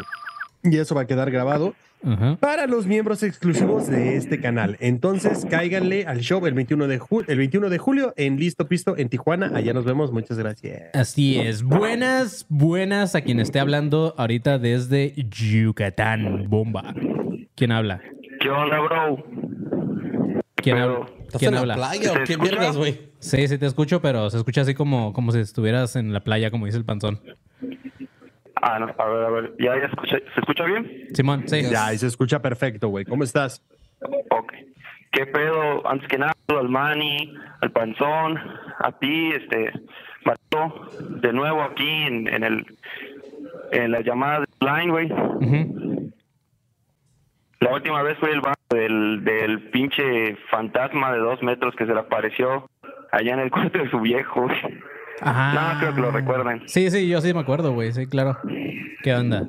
Y 0.63 0.77
eso 0.77 0.95
va 0.95 1.01
a 1.01 1.07
quedar 1.07 1.29
grabado 1.29 1.75
para 2.39 2.67
los 2.67 2.85
miembros 2.85 3.23
exclusivos 3.23 3.87
de 3.87 4.17
este 4.17 4.39
canal. 4.39 4.77
Entonces, 4.79 5.45
cáiganle 5.49 6.05
al 6.05 6.19
show 6.19 6.45
el 6.45 6.53
21 6.53 6.87
de, 6.87 7.01
el 7.27 7.37
21 7.37 7.69
de 7.69 7.77
julio 7.77 8.13
en 8.17 8.37
Listo 8.37 8.67
Pisto 8.67 8.97
en 8.97 9.09
Tijuana. 9.09 9.51
Allá 9.53 9.73
nos 9.73 9.85
vemos. 9.85 10.11
Muchas 10.11 10.37
gracias. 10.37 10.93
Así 10.93 11.39
es. 11.39 11.63
Buenas, 11.63 12.45
buenas 12.49 13.15
a 13.15 13.21
quien 13.21 13.39
esté 13.39 13.59
hablando 13.59 14.15
ahorita 14.17 14.59
desde 14.59 15.13
Yucatán. 15.15 16.49
Bomba. 16.49 16.93
¿Quién 17.55 17.71
habla? 17.71 18.01
¿Qué 18.43 18.49
onda, 18.49 18.77
bro? 18.81 19.23
¿Quién, 20.55 20.77
habla? 20.77 21.05
¿Estás 21.21 21.43
en 21.43 21.65
la 21.65 21.75
playa 21.75 22.11
o 22.11 22.23
qué 22.25 22.37
mierdas, 22.37 22.75
güey? 22.75 22.99
Sí, 23.19 23.47
sí 23.47 23.57
te 23.57 23.65
escucho, 23.65 24.01
pero 24.01 24.29
se 24.29 24.35
escucha 24.35 24.59
así 24.59 24.73
como, 24.73 25.13
como 25.13 25.31
si 25.31 25.39
estuvieras 25.39 25.95
en 25.95 26.11
la 26.11 26.19
playa, 26.25 26.51
como 26.51 26.65
dice 26.65 26.77
el 26.77 26.83
panzón. 26.83 27.21
Ah, 28.61 28.79
no, 28.79 28.93
a 28.97 29.05
ver, 29.07 29.25
a 29.25 29.29
ver. 29.29 29.53
¿Ya, 29.59 29.79
ya 29.79 29.85
escucha, 29.85 30.17
se 30.17 30.39
escucha 30.41 30.65
bien? 30.65 31.07
Simón, 31.13 31.43
sí. 31.47 31.61
Ya, 31.71 31.93
y 31.93 31.97
se 31.97 32.07
escucha 32.07 32.41
perfecto, 32.41 32.89
güey. 32.89 33.05
¿Cómo 33.05 33.23
estás? 33.23 33.63
Ok. 34.01 34.51
¿Qué 35.13 35.25
pedo? 35.25 35.87
Antes 35.87 36.09
que 36.09 36.17
nada, 36.17 36.33
al 36.49 36.67
Manny, 36.67 37.33
al 37.61 37.71
Panzón, 37.71 38.37
a 38.79 38.91
ti, 38.91 39.31
este, 39.31 39.71
Mato, 40.25 40.89
de 41.21 41.31
nuevo 41.31 41.61
aquí 41.61 41.87
en, 41.87 42.27
en 42.27 42.43
el, 42.43 42.65
en 43.71 43.91
la 43.91 44.01
llamada 44.01 44.41
de 44.41 44.47
line, 44.59 44.91
güey. 44.91 45.09
La 47.63 47.73
última 47.73 48.01
vez 48.03 48.17
fue 48.19 48.31
el 48.31 48.41
banco 48.41 48.59
del, 48.71 49.23
del 49.23 49.69
pinche 49.69 50.35
fantasma 50.49 51.11
de 51.13 51.19
dos 51.19 51.41
metros 51.43 51.75
que 51.75 51.85
se 51.85 51.93
le 51.93 51.99
apareció 51.99 52.69
allá 53.11 53.33
en 53.33 53.39
el 53.39 53.51
cuarto 53.51 53.77
de 53.79 53.89
su 53.89 53.99
viejo. 53.99 54.47
Ajá. 55.21 55.53
No, 55.73 55.79
creo 55.79 55.95
que 55.95 56.01
lo 56.01 56.11
recuerden. 56.11 56.63
Sí, 56.67 56.89
sí, 56.89 57.07
yo 57.07 57.21
sí 57.21 57.33
me 57.33 57.39
acuerdo, 57.41 57.71
güey. 57.73 57.91
Sí, 57.93 58.07
claro. 58.07 58.37
¿Qué 59.03 59.13
onda? 59.13 59.47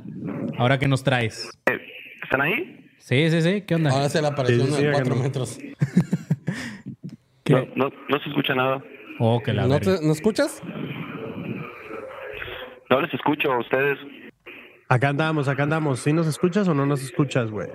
¿Ahora 0.59 0.79
qué 0.79 0.87
nos 0.87 1.03
traes? 1.03 1.51
Eh, 1.67 1.81
¿Están 2.23 2.43
ahí? 2.43 2.89
Sí, 2.99 3.31
sí, 3.31 3.41
sí. 3.43 3.63
¿Qué 3.63 3.75
onda? 3.75 3.91
Ahora 3.91 4.09
se 4.09 4.21
le 4.23 4.29
apareció 4.29 4.57
Sí, 4.63 4.69
uno 4.69 4.77
sí, 4.77 4.85
de 4.85 4.93
cuatro 4.93 5.15
no. 5.17 5.23
metros. 5.23 5.59
¿Qué? 7.45 7.53
No, 7.75 7.89
no, 7.89 7.91
no 8.09 8.19
se 8.21 8.29
escucha 8.29 8.55
nada. 8.55 8.83
Oh, 9.19 9.41
que 9.43 9.53
la 9.53 9.67
¿No, 9.67 9.79
te- 9.81 10.01
¿No 10.03 10.13
escuchas? 10.13 10.63
No 12.91 13.01
les 13.01 13.13
escucho 13.15 13.53
a 13.53 13.59
ustedes. 13.59 13.99
Acá 14.89 15.09
andamos, 15.09 15.49
acá 15.49 15.63
andamos. 15.65 16.01
¿Sí 16.01 16.13
nos 16.13 16.27
escuchas 16.27 16.69
o 16.69 16.75
no 16.75 16.87
nos 16.87 17.03
escuchas, 17.03 17.51
güey? 17.51 17.69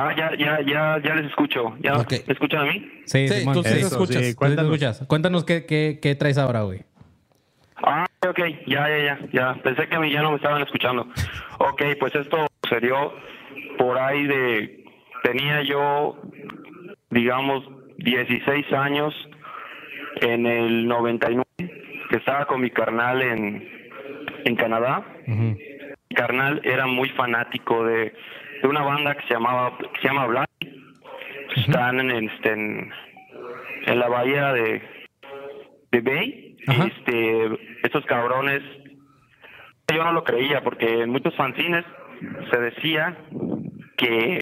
Ah, 0.00 0.14
ya, 0.16 0.30
ya, 0.38 0.60
ya, 0.60 1.00
ya 1.02 1.14
les 1.16 1.26
escucho. 1.26 1.74
¿Ya 1.80 1.94
me 1.94 2.32
escuchan 2.32 2.60
a 2.60 2.64
mí? 2.72 2.88
Sí, 3.04 3.26
Sí, 3.26 3.34
Simón, 3.40 3.54
tú 3.54 3.62
sí 3.64 3.74
te 3.74 3.80
escuchas. 3.80 4.08
sí, 4.08 4.14
Tú 4.14 4.24
sí 4.26 4.30
te 4.30 4.36
cuéntanos. 4.36 4.72
escuchas. 4.72 5.06
Cuéntanos 5.08 5.44
qué, 5.44 5.66
qué, 5.66 5.98
qué 6.00 6.14
traes 6.14 6.38
ahora, 6.38 6.62
güey. 6.62 6.82
Ah, 7.82 8.06
ok, 8.28 8.38
ya, 8.66 8.88
ya, 8.88 8.98
ya, 8.98 9.18
ya. 9.32 9.54
Pensé 9.62 9.88
que 9.88 9.96
a 9.96 10.00
mí 10.00 10.12
ya 10.12 10.22
no 10.22 10.30
me 10.30 10.36
estaban 10.36 10.62
escuchando. 10.62 11.08
Ok, 11.58 11.82
pues 11.98 12.14
esto 12.14 12.46
sucedió 12.62 13.12
por 13.76 13.98
ahí 13.98 14.24
de... 14.26 14.84
Tenía 15.24 15.62
yo, 15.64 16.16
digamos, 17.10 17.64
16 17.98 18.72
años 18.74 19.12
en 20.20 20.46
el 20.46 20.86
99, 20.86 21.44
que 22.10 22.16
estaba 22.16 22.44
con 22.46 22.60
mi 22.60 22.70
carnal 22.70 23.20
en, 23.20 23.68
en 24.44 24.54
Canadá. 24.54 25.04
Mi 25.26 26.14
carnal 26.14 26.60
era 26.64 26.86
muy 26.86 27.08
fanático 27.10 27.84
de, 27.84 28.14
de 28.62 28.68
una 28.68 28.82
banda 28.82 29.14
que 29.14 29.26
se 29.26 29.34
llamaba 29.34 29.76
que 29.78 30.00
se 30.00 30.08
llama 30.08 30.26
Black. 30.26 30.48
Están 31.56 31.98
en, 32.00 32.28
este, 32.28 32.52
en, 32.52 32.92
en 33.86 33.98
la 33.98 34.08
bahía 34.08 34.52
de, 34.52 34.82
de 35.90 36.00
Bay. 36.00 36.56
Ajá. 36.66 36.86
Este, 36.86 37.58
estos 37.82 38.04
cabrones, 38.04 38.62
yo 39.92 40.04
no 40.04 40.12
lo 40.12 40.24
creía 40.24 40.62
porque 40.62 41.02
en 41.02 41.10
muchos 41.10 41.34
fanzines 41.36 41.84
se 42.50 42.58
decía 42.58 43.16
que 43.96 44.40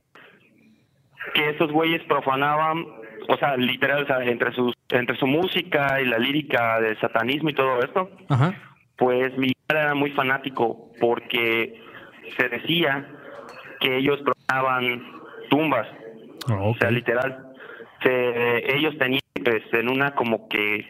que 1.34 1.50
estos 1.50 1.70
güeyes 1.70 2.02
profanaban, 2.04 2.86
o 3.28 3.36
sea, 3.36 3.56
literal, 3.56 4.04
o 4.04 4.06
sea, 4.06 4.24
entre 4.24 4.52
sus 4.52 4.74
entre 4.90 5.16
su 5.16 5.26
música 5.26 6.00
y 6.00 6.06
la 6.06 6.18
lírica 6.18 6.80
del 6.80 6.98
satanismo 7.00 7.50
y 7.50 7.54
todo 7.54 7.80
esto, 7.80 8.10
Ajá. 8.28 8.54
pues 8.96 9.36
mi 9.36 9.52
padre 9.66 9.82
era 9.82 9.94
muy 9.94 10.12
fanático 10.12 10.92
porque 11.00 11.80
se 12.36 12.48
decía 12.48 13.08
que 13.80 13.96
ellos 13.98 14.20
profanaban 14.22 15.02
tumbas, 15.50 15.86
Oh, 16.50 16.70
o 16.70 16.74
sea, 16.76 16.90
literal. 16.90 17.44
Se- 18.02 18.76
ellos 18.76 18.96
tenían 18.98 19.20
pues, 19.44 19.62
en 19.72 19.88
una 19.88 20.14
como 20.14 20.48
que 20.48 20.86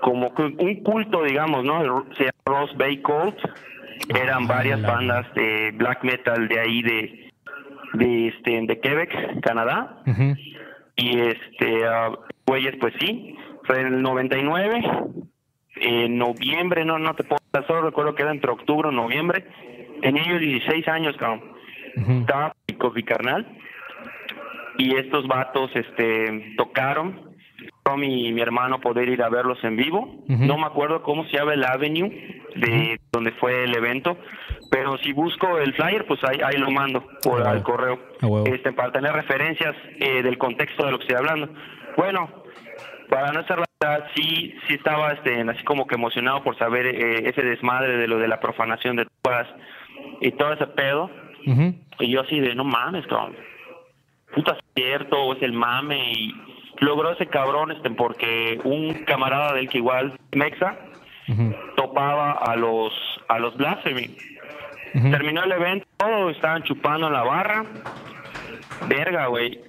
como 0.00 0.34
que 0.34 0.42
un 0.42 0.82
culto, 0.82 1.22
digamos, 1.22 1.64
¿no? 1.64 2.04
Se 2.16 2.24
llama 2.24 2.32
Rose 2.46 2.74
Bay 2.76 2.98
Cult. 2.98 3.36
Eran 4.14 4.44
Ah, 4.44 4.46
varias 4.48 4.80
la- 4.80 4.88
bandas 4.92 5.34
de 5.34 5.70
black 5.74 6.02
metal 6.04 6.48
de 6.48 6.60
ahí 6.60 6.82
de 6.82 7.30
de 7.94 8.28
este 8.28 8.60
de 8.66 8.80
Quebec, 8.80 9.40
Canadá. 9.40 10.02
Y 10.96 11.18
este, 11.20 11.86
ah, 11.86 12.10
güeyes, 12.46 12.74
pues 12.80 12.92
sí, 13.00 13.36
fue 13.64 13.80
en 13.80 13.86
el 13.94 14.02
99, 14.02 14.82
en 15.76 16.18
noviembre, 16.18 16.84
no, 16.84 16.98
no 16.98 17.14
te 17.14 17.24
puedo 17.24 17.40
solo 17.66 17.82
recuerdo 17.82 18.14
que 18.14 18.22
era 18.22 18.32
entre 18.32 18.50
octubre 18.50 18.90
y 18.90 18.94
noviembre. 18.94 19.46
Tenía 20.02 20.24
yo 20.24 20.38
16 20.38 20.86
años, 20.88 21.16
cabrón. 21.16 21.53
Ujú. 21.96 22.12
Estaba 22.20 22.54
con 22.78 22.94
mi 22.94 23.02
carnal. 23.02 23.46
Y 24.78 24.96
estos 24.96 25.26
vatos, 25.26 25.70
este, 25.74 26.54
tocaron. 26.56 27.32
Mi, 27.98 28.32
mi 28.32 28.40
hermano 28.40 28.80
poder 28.80 29.10
ir 29.10 29.22
a 29.22 29.28
verlos 29.28 29.62
en 29.62 29.76
vivo. 29.76 30.24
No 30.26 30.56
me 30.56 30.64
acuerdo 30.64 31.02
cómo 31.02 31.24
se 31.26 31.36
llama 31.36 31.52
el 31.52 31.64
avenue 31.64 32.42
de 32.56 32.98
donde 33.12 33.30
fue 33.32 33.64
el 33.64 33.74
evento. 33.76 34.16
Pero 34.70 34.96
si 34.98 35.12
busco 35.12 35.58
el 35.58 35.74
flyer, 35.74 36.06
pues 36.06 36.18
ahí, 36.24 36.40
ahí 36.42 36.56
lo 36.56 36.70
mando 36.70 37.04
por 37.22 37.40
huevo. 37.40 37.48
al 37.48 37.62
correo. 37.62 38.00
A 38.22 38.26
huevo. 38.26 38.46
Este, 38.46 38.72
para 38.72 38.90
tener 38.90 39.12
referencias 39.12 39.76
eh, 40.00 40.22
del 40.22 40.38
contexto 40.38 40.84
de 40.86 40.92
lo 40.92 40.98
que 40.98 41.04
estoy 41.04 41.18
hablando. 41.18 41.50
Bueno, 41.96 42.28
para 43.10 43.32
no 43.32 43.44
ser 43.46 43.58
la 43.58 43.66
verdad, 43.80 44.06
sí, 44.16 44.54
sí 44.66 44.74
estaba 44.74 45.12
este, 45.12 45.42
así 45.42 45.62
como 45.64 45.86
que 45.86 45.94
emocionado 45.94 46.42
por 46.42 46.56
saber 46.58 46.86
eh, 46.86 47.28
ese 47.28 47.42
desmadre 47.42 47.98
de 47.98 48.08
lo 48.08 48.18
de 48.18 48.28
la 48.28 48.40
profanación 48.40 48.96
de 48.96 49.06
tumbas 49.06 49.46
y 50.22 50.32
todo 50.32 50.54
ese 50.54 50.66
pedo. 50.68 51.10
Y 52.00 52.10
yo 52.10 52.22
así 52.22 52.40
de, 52.40 52.54
no 52.54 52.64
mames, 52.64 53.06
cabrón. 53.06 53.36
Puta, 54.34 54.56
cierto, 54.74 55.34
es 55.34 55.42
el 55.42 55.52
mame. 55.52 56.12
Y 56.12 56.34
logró 56.80 57.12
ese 57.12 57.26
cabrón, 57.26 57.72
este, 57.72 57.90
porque 57.90 58.60
un 58.64 59.04
camarada 59.04 59.54
del 59.54 59.68
que 59.68 59.78
igual, 59.78 60.18
Mexa, 60.32 60.76
topaba 61.76 62.32
a 62.32 62.56
los, 62.56 62.92
a 63.28 63.38
los 63.38 63.56
Blasphemy. 63.56 64.16
Terminó 65.10 65.42
el 65.42 65.52
evento, 65.52 65.86
todos 65.96 66.36
estaban 66.36 66.62
chupando 66.62 67.08
en 67.08 67.12
la 67.12 67.24
barra. 67.24 67.64
Verga, 68.88 69.26
güey. 69.26 69.60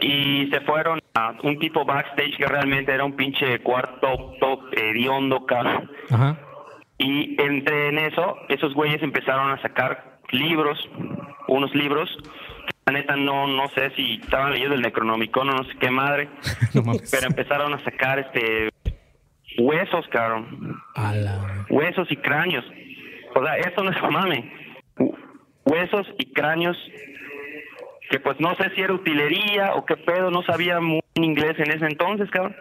Y 0.00 0.48
se 0.50 0.60
fueron 0.60 1.00
a 1.14 1.34
un 1.42 1.58
tipo 1.58 1.84
backstage 1.84 2.36
que 2.36 2.46
realmente 2.46 2.92
era 2.92 3.04
un 3.04 3.16
pinche 3.16 3.60
cuarto 3.60 4.34
top 4.40 4.60
hediondo, 4.72 5.46
cabrón. 5.46 5.90
Ajá. 6.10 6.36
Y 6.98 7.40
entre 7.40 7.88
en 7.88 7.98
eso, 7.98 8.36
esos 8.48 8.74
güeyes 8.74 9.02
empezaron 9.02 9.50
a 9.50 9.60
sacar 9.60 10.15
libros, 10.32 10.78
unos 11.48 11.74
libros. 11.74 12.08
La 12.86 12.92
neta 12.92 13.16
no 13.16 13.46
no 13.48 13.68
sé 13.70 13.90
si 13.96 14.14
estaban 14.22 14.52
leyendo 14.52 14.74
el 14.76 14.82
Necronomicon 14.82 15.48
o 15.50 15.52
no 15.52 15.64
sé 15.64 15.72
qué 15.80 15.90
madre, 15.90 16.28
No 16.74 16.82
pero 17.10 17.26
empezaron 17.26 17.74
a 17.74 17.82
sacar 17.82 18.18
este 18.20 18.68
huesos, 19.58 20.06
cabrón, 20.08 20.76
la- 21.14 21.66
huesos 21.68 22.06
y 22.10 22.16
cráneos. 22.16 22.64
O 23.34 23.42
sea, 23.44 23.56
esto 23.56 23.82
no 23.82 23.90
es 23.90 24.00
mame. 24.10 24.52
Hu- 24.98 25.16
Huesos 25.64 26.06
y 26.18 26.26
cráneos 26.32 26.76
que 28.08 28.20
pues 28.20 28.38
no 28.38 28.54
sé 28.54 28.70
si 28.76 28.82
era 28.82 28.92
utilería 28.92 29.74
o 29.74 29.84
qué 29.84 29.96
pedo, 29.96 30.30
no 30.30 30.42
sabía 30.44 30.78
muy 30.80 31.00
inglés 31.16 31.58
en 31.58 31.72
ese 31.72 31.86
entonces, 31.86 32.30
cabrón 32.30 32.54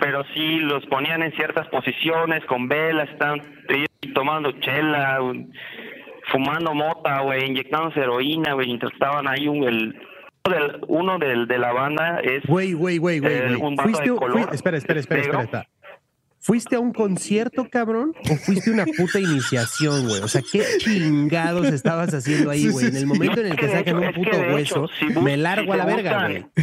pero 0.00 0.24
sí 0.34 0.58
los 0.58 0.84
ponían 0.86 1.22
en 1.22 1.32
ciertas 1.36 1.66
posiciones 1.68 2.44
con 2.46 2.68
velas, 2.68 3.08
estaban 3.08 3.40
tomando 4.12 4.52
chela, 4.60 5.20
fumando 6.30 6.74
mota, 6.74 7.20
güey, 7.22 7.46
inyectándose 7.46 8.00
heroína, 8.00 8.52
güey, 8.54 8.66
mientras 8.68 8.92
estaban 8.92 9.26
ahí 9.28 9.48
un, 9.48 9.64
el 9.64 9.94
uno 10.46 10.54
del, 10.54 10.80
uno 10.88 11.18
del, 11.18 11.48
de 11.48 11.58
la 11.58 11.72
banda 11.72 12.20
es 12.20 12.44
Güey, 12.46 12.72
güey, 12.72 12.98
güey, 12.98 13.18
güey, 13.18 13.34
Eh, 13.34 13.56
un 13.60 13.74
vato 13.74 13.90
fui- 13.90 14.44
espera, 14.52 14.76
espera, 14.78 15.00
espera, 15.00 15.20
espera. 15.42 15.68
¿Fuiste 16.38 16.76
a 16.76 16.80
un 16.80 16.92
concierto, 16.92 17.66
cabrón? 17.68 18.12
¿O 18.30 18.36
fuiste 18.36 18.70
a 18.70 18.74
una 18.74 18.84
puta 18.86 19.18
iniciación, 19.18 20.06
güey? 20.06 20.20
O 20.20 20.28
sea, 20.28 20.42
¿qué 20.52 20.62
chingados 20.78 21.66
estabas 21.66 22.14
haciendo 22.14 22.50
ahí, 22.50 22.68
güey? 22.68 22.86
En 22.86 22.96
el 22.96 23.06
momento 23.06 23.40
en 23.40 23.46
el 23.48 23.56
que 23.56 23.68
sacan 23.68 23.96
un 23.96 24.12
puto 24.12 24.30
hueso, 24.52 24.88
me 25.20 25.36
largo 25.36 25.72
a 25.72 25.76
la 25.76 25.84
verga, 25.86 26.28
güey. 26.28 26.46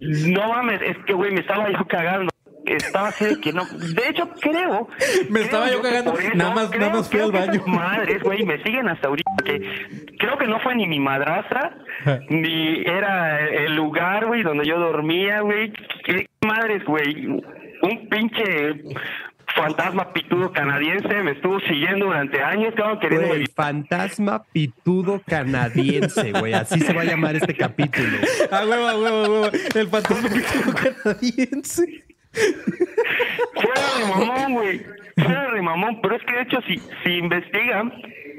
No 0.00 0.48
mames, 0.48 0.80
es 0.82 0.96
que 1.06 1.12
güey, 1.14 1.32
me 1.32 1.40
estaba 1.40 1.70
yo 1.70 1.84
cagando. 1.88 2.30
Estaba 2.74 3.08
así 3.08 3.24
de 3.26 3.40
que 3.40 3.52
no. 3.52 3.64
De 3.66 4.08
hecho, 4.08 4.28
creo. 4.40 4.88
Me 5.30 5.42
estaba 5.42 5.66
creo 5.66 5.76
yo 5.78 5.82
cagando. 5.82 6.14
Nada 6.34 6.54
más- 6.54 6.68
creo- 6.68 6.80
nada 6.80 6.92
más 6.94 7.08
fui 7.10 7.20
al 7.20 7.32
baño. 7.32 7.62
Madres, 7.66 8.22
güey, 8.22 8.44
me 8.44 8.62
siguen 8.62 8.88
hasta 8.88 9.08
ahorita. 9.08 9.30
Que 9.44 9.60
creo 10.18 10.36
que 10.38 10.46
no 10.46 10.58
fue 10.60 10.74
ni 10.74 10.86
mi 10.86 10.98
madrastra, 11.00 11.76
ni 12.28 12.82
era 12.84 13.40
el 13.48 13.76
lugar, 13.76 14.26
güey, 14.26 14.42
donde 14.42 14.66
yo 14.66 14.78
dormía, 14.78 15.40
güey. 15.40 15.72
¿Qué 16.04 16.26
madres, 16.46 16.84
güey? 16.84 17.26
Un 17.26 18.08
pinche 18.08 18.82
fantasma 19.54 20.12
pitudo 20.12 20.52
canadiense 20.52 21.22
me 21.22 21.30
estuvo 21.32 21.60
siguiendo 21.60 22.06
durante 22.06 22.42
años, 22.42 22.74
cabrón, 22.76 22.98
queriendo 22.98 23.28
Güey, 23.28 23.46
fantasma 23.46 24.42
pitudo 24.52 25.22
canadiense, 25.26 26.32
güey. 26.32 26.52
Así 26.52 26.80
se 26.80 26.92
va 26.92 27.02
a 27.02 27.04
llamar 27.04 27.36
este 27.36 27.54
capítulo. 27.54 28.18
A 28.50 28.64
huevo, 28.66 28.88
a 28.88 28.96
huevo, 28.98 29.16
a 29.24 29.28
huevo. 29.28 29.50
El 29.74 29.88
fantasma 29.88 30.28
pitudo 30.28 30.74
canadiense. 30.74 32.04
Fuera 33.54 33.80
de 33.98 34.26
mamón, 34.26 34.54
güey. 34.54 34.80
Fuera 35.16 35.50
de 35.52 35.62
mamón. 35.62 36.00
Pero 36.02 36.16
es 36.16 36.22
que 36.24 36.36
de 36.36 36.42
hecho, 36.42 36.60
si, 36.66 36.78
si 37.04 37.18
investigan, 37.18 37.92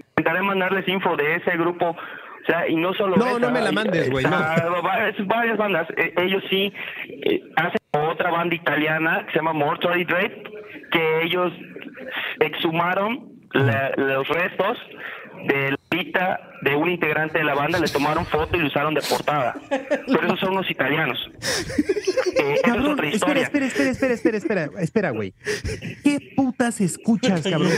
intentaré 0.10 0.42
mandarles 0.42 0.88
info 0.88 1.16
de 1.16 1.36
ese 1.36 1.58
grupo 1.58 1.96
sea, 2.48 2.68
y 2.68 2.76
no 2.76 2.94
solo. 2.94 3.16
No, 3.18 3.38
no 3.38 3.52
me 3.52 3.62
la 3.62 3.72
mandes, 3.72 4.10
güey. 4.10 4.26
No. 4.26 4.32
Varias 5.26 5.58
bandas. 5.58 5.88
E, 5.96 6.14
ellos 6.18 6.44
sí 6.50 6.74
eh, 7.06 7.42
hacen 7.56 7.78
otra 7.92 8.32
banda 8.32 8.56
italiana 8.56 9.24
que 9.26 9.34
se 9.34 9.38
llama 9.38 9.54
Mortuary 9.54 10.06
Dread, 10.06 10.32
que 10.92 11.24
ellos 11.24 11.54
exhumaron 12.40 13.34
los 13.54 14.28
restos 14.28 14.78
de 15.46 15.72
la 15.72 15.78
pita 15.90 16.40
de 16.62 16.76
un 16.76 16.90
integrante 16.90 17.38
de 17.38 17.44
la 17.44 17.56
banda, 17.56 17.80
le 17.80 17.88
tomaron 17.88 18.26
foto 18.26 18.58
y 18.58 18.60
lo 18.60 18.68
usaron 18.68 18.94
de 18.94 19.02
portada. 19.02 19.56
Pero 19.70 20.26
esos 20.26 20.40
son 20.40 20.56
los 20.56 20.70
italianos. 20.70 21.18
Eh, 22.40 22.60
cabrón, 22.64 23.04
espera, 23.06 23.40
espera, 23.42 23.66
espera, 23.66 23.90
espera, 23.90 24.14
espera, 24.14 24.38
espera, 24.38 24.70
espera, 24.80 25.10
güey. 25.12 25.34
¿Qué 26.04 26.34
putas 26.36 26.82
escuchas, 26.82 27.42
cabrón? 27.42 27.72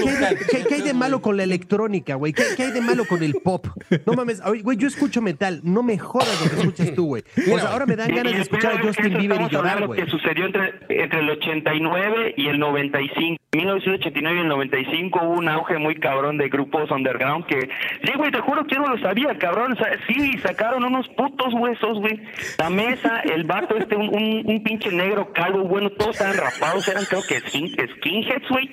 ¿Qué 0.49 0.73
hay 0.73 0.81
de, 0.81 0.93
malo 0.93 1.21
con 1.21 1.37
la 1.37 1.43
electrónica, 1.43 2.15
güey? 2.15 2.33
¿Qué, 2.33 2.63
hay 2.63 2.71
de 2.71 2.81
malo 2.81 3.05
con 3.05 3.23
el 3.23 3.35
pop? 3.43 3.67
No 4.05 4.13
mames, 4.13 4.41
güey, 4.63 4.77
yo 4.77 4.87
escucho 4.87 5.21
metal, 5.21 5.61
no 5.63 5.83
me 5.83 5.97
jodas 5.97 6.41
lo 6.43 6.49
que 6.49 6.55
escuchas 6.57 6.93
tú, 6.93 7.07
güey. 7.07 7.23
O 7.51 7.59
sea, 7.59 7.71
ahora 7.71 7.85
me 7.85 7.95
dan 7.95 8.13
ganas 8.13 8.33
de 8.33 8.41
escuchar 8.41 8.73
a 8.73 8.81
Justin 8.81 9.17
Bieber 9.17 9.41
y 9.41 9.49
llorar, 9.49 9.85
güey. 9.85 9.99
Lo 9.99 10.05
que 10.05 10.11
sucedió 10.11 10.45
entre, 10.45 10.73
entre 10.89 11.19
el 11.19 11.29
89 11.29 12.33
y 12.37 12.47
el 12.47 12.59
95. 12.59 13.39
1989 13.51 14.37
y 14.37 14.41
el 14.41 14.47
95 14.47 15.19
hubo 15.23 15.33
un 15.33 15.49
auge 15.49 15.79
muy 15.79 15.95
cabrón 15.95 16.37
de 16.37 16.49
grupos 16.49 16.91
underground 16.91 17.47
que, 17.47 17.67
sí, 18.03 18.11
güey, 18.15 18.31
te 18.31 18.41
juro 18.41 18.65
que 18.67 18.68
yo 18.69 18.79
no 18.79 18.95
lo 18.95 19.01
sabía, 19.01 19.37
cabrón. 19.37 19.77
Sí, 20.07 20.37
sacaron 20.39 20.83
unos 20.83 21.07
putos 21.09 21.53
huesos, 21.53 21.99
güey. 21.99 22.21
La 22.57 22.69
mesa, 22.69 23.21
el 23.21 23.43
vato 23.43 23.77
este, 23.77 23.95
un, 23.95 24.09
un, 24.45 24.63
pinche 24.63 24.91
negro 24.91 25.31
calvo, 25.33 25.63
bueno, 25.63 25.89
todos 25.91 26.11
estaban 26.11 26.37
rapados, 26.37 26.87
eran 26.87 27.05
creo 27.05 27.21
que 27.23 27.39
skinheads, 27.39 28.49
güey. 28.49 28.71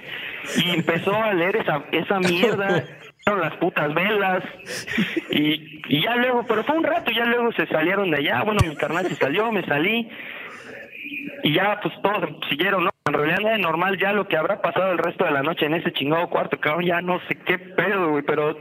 Y 0.56 0.70
empezó 0.70 1.14
a 1.14 1.32
leer 1.34 1.56
esa, 1.56 1.84
esa 1.92 2.20
mierda 2.20 2.84
las 3.34 3.56
putas 3.56 3.92
velas 3.92 4.44
y, 5.30 5.82
y 5.88 6.02
ya 6.02 6.14
luego, 6.14 6.44
pero 6.46 6.62
fue 6.62 6.76
un 6.76 6.84
rato, 6.84 7.10
ya 7.10 7.24
luego 7.24 7.50
se 7.52 7.66
salieron 7.66 8.08
de 8.12 8.18
allá, 8.18 8.44
bueno, 8.44 8.60
mi 8.64 8.76
carnal 8.76 9.04
se 9.08 9.16
salió, 9.16 9.50
me 9.50 9.66
salí 9.66 10.08
y 11.42 11.54
ya 11.54 11.78
pues 11.82 11.94
todos 12.02 12.28
siguieron, 12.48 12.84
¿no? 12.84 12.90
En 13.06 13.14
realidad 13.14 13.54
es 13.54 13.60
normal 13.60 13.98
ya 13.98 14.12
lo 14.12 14.26
que 14.26 14.36
habrá 14.36 14.60
pasado 14.60 14.90
el 14.90 14.98
resto 14.98 15.24
de 15.24 15.30
la 15.30 15.42
noche 15.42 15.66
en 15.66 15.74
ese 15.74 15.92
chingado 15.92 16.28
cuarto, 16.28 16.58
cabrón, 16.58 16.84
ya 16.84 17.00
no 17.00 17.20
sé 17.28 17.36
qué 17.36 17.58
pedo, 17.58 18.10
güey, 18.10 18.24
pero 18.24 18.56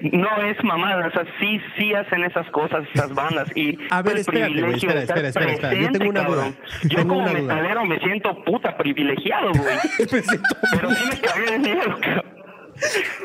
no 0.00 0.42
es 0.42 0.62
mamada, 0.64 1.06
o 1.06 1.10
sea, 1.10 1.24
sí, 1.38 1.60
sí 1.76 1.92
hacen 1.94 2.24
esas 2.24 2.48
cosas, 2.50 2.84
esas 2.94 3.14
bandas. 3.14 3.48
Y 3.54 3.78
a 3.90 4.02
ver, 4.02 4.18
espérate, 4.18 4.60
güey, 4.60 4.74
espera, 4.74 5.02
espera, 5.02 5.28
espera, 5.28 5.52
espera, 5.52 5.74
yo 5.74 5.92
tengo 5.92 6.10
una 6.10 6.22
duda. 6.22 6.52
Yo 6.84 6.98
tengo 6.98 7.14
como 7.14 7.32
metalero 7.32 7.84
me 7.84 7.98
siento 8.00 8.42
puta 8.44 8.76
privilegiado, 8.76 9.52
güey. 9.52 9.76
pero 10.10 10.90
sí 10.90 11.04
me 11.10 11.20
cagué 11.20 11.50
de 11.50 11.58
miedo, 11.58 11.98
cabrón. 12.00 12.34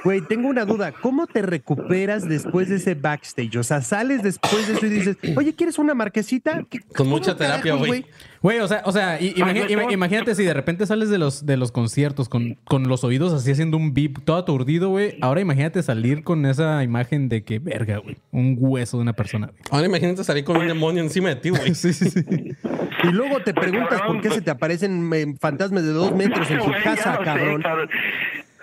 Güey, 0.04 0.22
tengo 0.22 0.48
una 0.48 0.66
duda. 0.66 0.92
¿Cómo 0.92 1.28
te 1.28 1.42
recuperas 1.42 2.28
después 2.28 2.70
de 2.70 2.76
ese 2.78 2.96
backstage? 2.96 3.56
O 3.58 3.64
sea, 3.64 3.82
sales 3.82 4.24
después 4.24 4.68
de 4.68 4.74
eso 4.74 4.86
y 4.86 4.90
dices, 4.90 5.18
oye, 5.36 5.56
¿quieres 5.56 5.80
una 5.80 5.94
marquesita? 5.94 6.64
Con 6.96 7.08
mucha 7.08 7.36
terapia, 7.36 7.74
güey. 7.74 8.06
Güey, 8.42 8.60
o 8.60 8.68
sea, 8.68 8.84
o 8.86 8.92
sea 8.92 9.20
imagínate 9.22 10.34
si 10.34 10.44
de 10.44 10.54
repente 10.54 10.86
sales 10.86 11.10
de 11.10 11.18
los, 11.18 11.46
de 11.46 11.58
los 11.58 11.72
conciertos 11.72 12.30
con, 12.30 12.58
con 12.64 12.88
los 12.88 13.04
oídos 13.04 13.34
así 13.34 13.52
haciendo 13.52 13.76
un 13.76 13.94
beep 13.94 14.24
todo 14.24 14.38
aturdido, 14.38 14.90
güey. 14.90 15.18
Ahora 15.22 15.42
imagínate 15.42 15.84
salir 15.84 16.24
con 16.24 16.46
esa 16.46 16.84
imagen 16.84 17.28
de 17.28 17.44
que, 17.44 17.60
verga, 17.60 17.98
güey, 17.98 18.18
un 18.32 18.56
hueso 18.58 18.98
de 18.98 19.04
una 19.04 19.14
persona. 19.14 19.52
Ahora 19.70 19.88
imagínate 19.88 20.24
salir 20.24 20.46
con 20.46 20.58
un 20.58 20.68
demonio 20.68 21.04
encima 21.04 21.30
de 21.30 21.36
ti, 21.36 21.50
güey. 21.50 21.74
sí, 21.76 21.92
sí, 21.94 22.10
sí. 22.10 22.24
Y 23.04 23.08
luego 23.08 23.42
te 23.42 23.54
preguntas 23.54 24.02
por 24.02 24.22
qué 24.22 24.30
se 24.30 24.42
te 24.42 24.52
aparecen 24.52 25.12
eh, 25.14 25.36
fantasmas 25.40 25.84
de 25.84 25.92
dos 25.92 26.16
metros 26.16 26.50
en 26.50 26.60
tu 26.60 26.72
casa, 26.84 27.20
cabrón. 27.24 27.64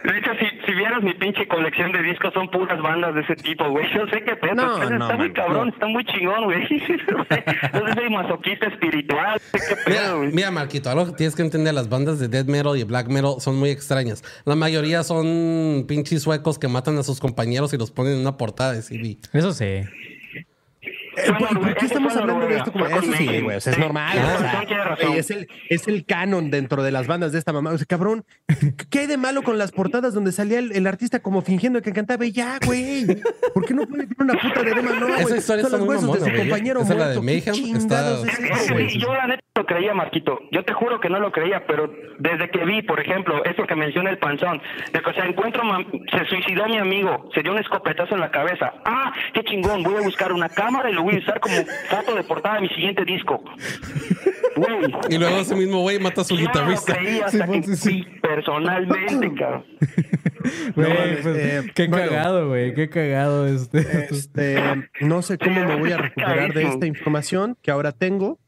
De 0.04 0.18
hecho, 0.18 0.30
si, 0.38 0.66
si 0.66 0.72
vieras 0.72 1.02
mi 1.02 1.14
pinche 1.14 1.48
colección 1.48 1.90
de 1.90 2.02
discos, 2.02 2.32
son 2.34 2.50
puras 2.50 2.80
bandas 2.80 3.14
de 3.14 3.22
ese 3.22 3.34
tipo, 3.36 3.68
güey. 3.70 3.86
Yo 3.94 4.06
sé 4.08 4.22
que 4.22 4.36
pedo, 4.36 4.54
no, 4.54 4.82
está 4.82 5.16
muy 5.16 5.32
cabrón, 5.32 5.68
está 5.70 5.86
muy 5.86 6.04
chingón, 6.04 6.44
güey. 6.44 6.64
Entonces 6.70 7.94
soy 7.94 8.10
masoquista 8.10 8.66
espiritual. 8.66 9.40
¿Qué 9.52 9.76
pedo, 9.84 10.18
mira, 10.18 10.32
mira, 10.32 10.50
Marquito, 10.50 10.90
algo 10.90 11.06
que 11.06 11.12
tienes 11.12 11.34
que 11.34 11.42
entender, 11.42 11.74
las 11.74 11.88
bandas 11.88 12.18
de 12.18 12.28
death 12.28 12.46
metal 12.46 12.76
y 12.76 12.84
black 12.84 13.08
metal 13.08 13.36
son 13.40 13.56
muy 13.56 13.70
extrañas. 13.70 14.22
La 14.44 14.54
mayoría 14.54 15.02
son 15.02 15.86
pinches 15.88 16.22
suecos 16.22 16.58
que 16.58 16.68
matan 16.68 16.98
a 16.98 17.02
sus 17.02 17.18
compañeros 17.18 17.72
y 17.72 17.78
los 17.78 17.90
ponen 17.90 18.14
en 18.14 18.20
una 18.20 18.36
portada 18.36 18.72
de 18.74 18.82
CD. 18.82 19.18
Eso 19.32 19.52
sí. 19.52 19.82
Eh, 21.16 21.32
¿Por, 21.38 21.74
qué 21.74 21.86
estamos 21.86 22.14
hablando 22.16 22.46
de 22.46 22.56
esto 22.58 22.72
como 22.72 22.86
eso 22.86 23.12
sí, 23.16 23.40
güey? 23.40 23.56
O 23.56 23.60
sea, 23.60 23.72
es 23.72 23.78
normal. 23.78 24.18
es, 25.16 25.30
el, 25.30 25.48
es 25.68 25.88
el 25.88 26.04
canon 26.04 26.50
dentro 26.50 26.82
de 26.82 26.90
las 26.90 27.06
bandas 27.06 27.32
de 27.32 27.38
esta 27.38 27.52
mamá. 27.52 27.70
O 27.72 27.78
sea, 27.78 27.86
cabrón, 27.86 28.24
¿qué 28.90 29.00
hay 29.00 29.06
de 29.06 29.16
malo 29.16 29.42
con 29.42 29.58
las 29.58 29.72
portadas 29.72 30.14
donde 30.14 30.32
salía 30.32 30.58
el, 30.58 30.86
artista 30.86 31.20
como 31.20 31.42
fingiendo 31.42 31.80
que 31.80 31.92
cantaba? 31.92 32.24
Y 32.26 32.32
ya, 32.32 32.58
güey. 32.64 33.06
¿Por 33.54 33.64
qué 33.64 33.74
no 33.74 33.86
puede 33.86 34.06
tener 34.06 34.22
una 34.30 34.40
puta 34.40 34.62
de 34.62 34.74
Dema? 34.74 35.00
No, 35.00 35.36
historia 35.36 35.64
Son 35.64 35.72
los 35.72 35.88
huesos 35.88 36.20
de 36.20 36.30
su 36.30 36.36
compañero 36.36 36.82
Esa 36.82 36.94
la 36.94 37.08
de 37.08 37.20
Mayhem. 37.20 37.76
Está... 37.76 38.22
yo 38.98 39.14
la 39.14 39.26
neta 39.26 39.45
lo 39.56 39.66
creía, 39.66 39.94
Marquito. 39.94 40.40
Yo 40.50 40.64
te 40.64 40.72
juro 40.72 41.00
que 41.00 41.08
no 41.08 41.18
lo 41.18 41.32
creía, 41.32 41.66
pero 41.66 41.90
desde 42.18 42.50
que 42.50 42.64
vi, 42.64 42.82
por 42.82 43.00
ejemplo, 43.00 43.44
eso 43.44 43.66
que 43.66 43.74
menciona 43.74 44.10
el 44.10 44.18
panzón, 44.18 44.60
de 44.92 45.00
que, 45.00 45.10
o 45.10 45.14
sea, 45.14 45.26
encuentro, 45.26 45.62
se 46.10 46.24
suicidó 46.26 46.66
mi 46.66 46.78
amigo, 46.78 47.28
se 47.34 47.42
dio 47.42 47.52
un 47.52 47.58
escopetazo 47.58 48.14
en 48.14 48.20
la 48.20 48.30
cabeza. 48.30 48.74
Ah, 48.84 49.12
qué 49.32 49.42
chingón, 49.44 49.82
voy 49.82 49.96
a 49.96 50.00
buscar 50.00 50.32
una 50.32 50.48
cámara 50.48 50.90
y 50.90 50.94
lo 50.94 51.02
voy 51.02 51.16
a 51.16 51.18
usar 51.18 51.40
como 51.40 51.56
foto 51.88 52.14
de 52.14 52.24
portada 52.24 52.56
de 52.56 52.62
mi 52.62 52.68
siguiente 52.68 53.04
disco. 53.04 53.42
Y 55.10 55.18
luego 55.18 55.36
ese 55.36 55.54
mismo 55.54 55.80
güey 55.80 55.98
mata 55.98 56.22
a 56.22 56.24
su 56.24 56.34
guitarrista. 56.34 56.96
sí, 57.74 58.06
personalmente, 58.22 59.34
cabrón. 59.34 59.64
Pues, 60.74 60.88
eh, 61.26 61.62
qué 61.74 61.88
cagado, 61.88 62.48
güey. 62.48 62.74
Qué 62.74 62.88
cagado 62.88 63.46
este. 63.46 64.08
este. 64.10 64.58
No 65.00 65.22
sé 65.22 65.38
cómo 65.38 65.64
me 65.64 65.76
voy 65.76 65.92
a 65.92 65.96
recuperar 65.98 66.52
de 66.52 66.64
esta 66.64 66.86
información 66.86 67.56
que 67.62 67.70
ahora 67.70 67.92
tengo. 67.92 68.38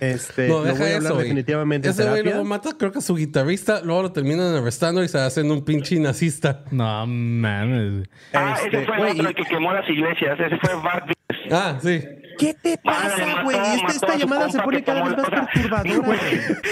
Este, 0.00 0.48
no, 0.48 0.62
deja 0.62 0.90
eso, 0.90 1.16
definitivamente. 1.16 1.88
Ese 1.88 2.08
güey 2.08 2.22
luego 2.22 2.44
mata, 2.44 2.70
creo 2.78 2.92
que 2.92 2.98
a 2.98 3.02
su 3.02 3.16
guitarrista, 3.16 3.80
luego 3.82 4.02
lo 4.02 4.12
terminan 4.12 4.54
arrestando 4.54 5.02
y 5.02 5.08
se 5.08 5.18
hacen 5.18 5.50
un 5.50 5.64
pinche 5.64 5.98
nazista. 5.98 6.64
No 6.70 7.06
mames. 7.06 8.08
Ah, 8.32 8.56
ese 8.58 8.80
este, 8.80 8.86
fue 8.86 9.10
otro 9.10 9.34
que 9.34 9.44
quemó 9.44 9.72
las 9.72 9.88
iglesias. 9.88 10.38
Ese 10.38 10.58
fue 10.58 10.74
Bart 10.82 11.10
Ah, 11.50 11.78
sí. 11.80 12.00
¿Qué 12.38 12.54
te 12.54 12.78
pasa, 12.78 13.42
güey? 13.42 13.56
Esta, 13.56 13.86
esta 13.88 14.16
llamada 14.16 14.50
se 14.50 14.60
pone 14.60 14.82
cada 14.82 15.04
vez 15.04 15.16
más 15.16 15.30
perturbadora, 15.30 15.96
güey. 15.98 16.18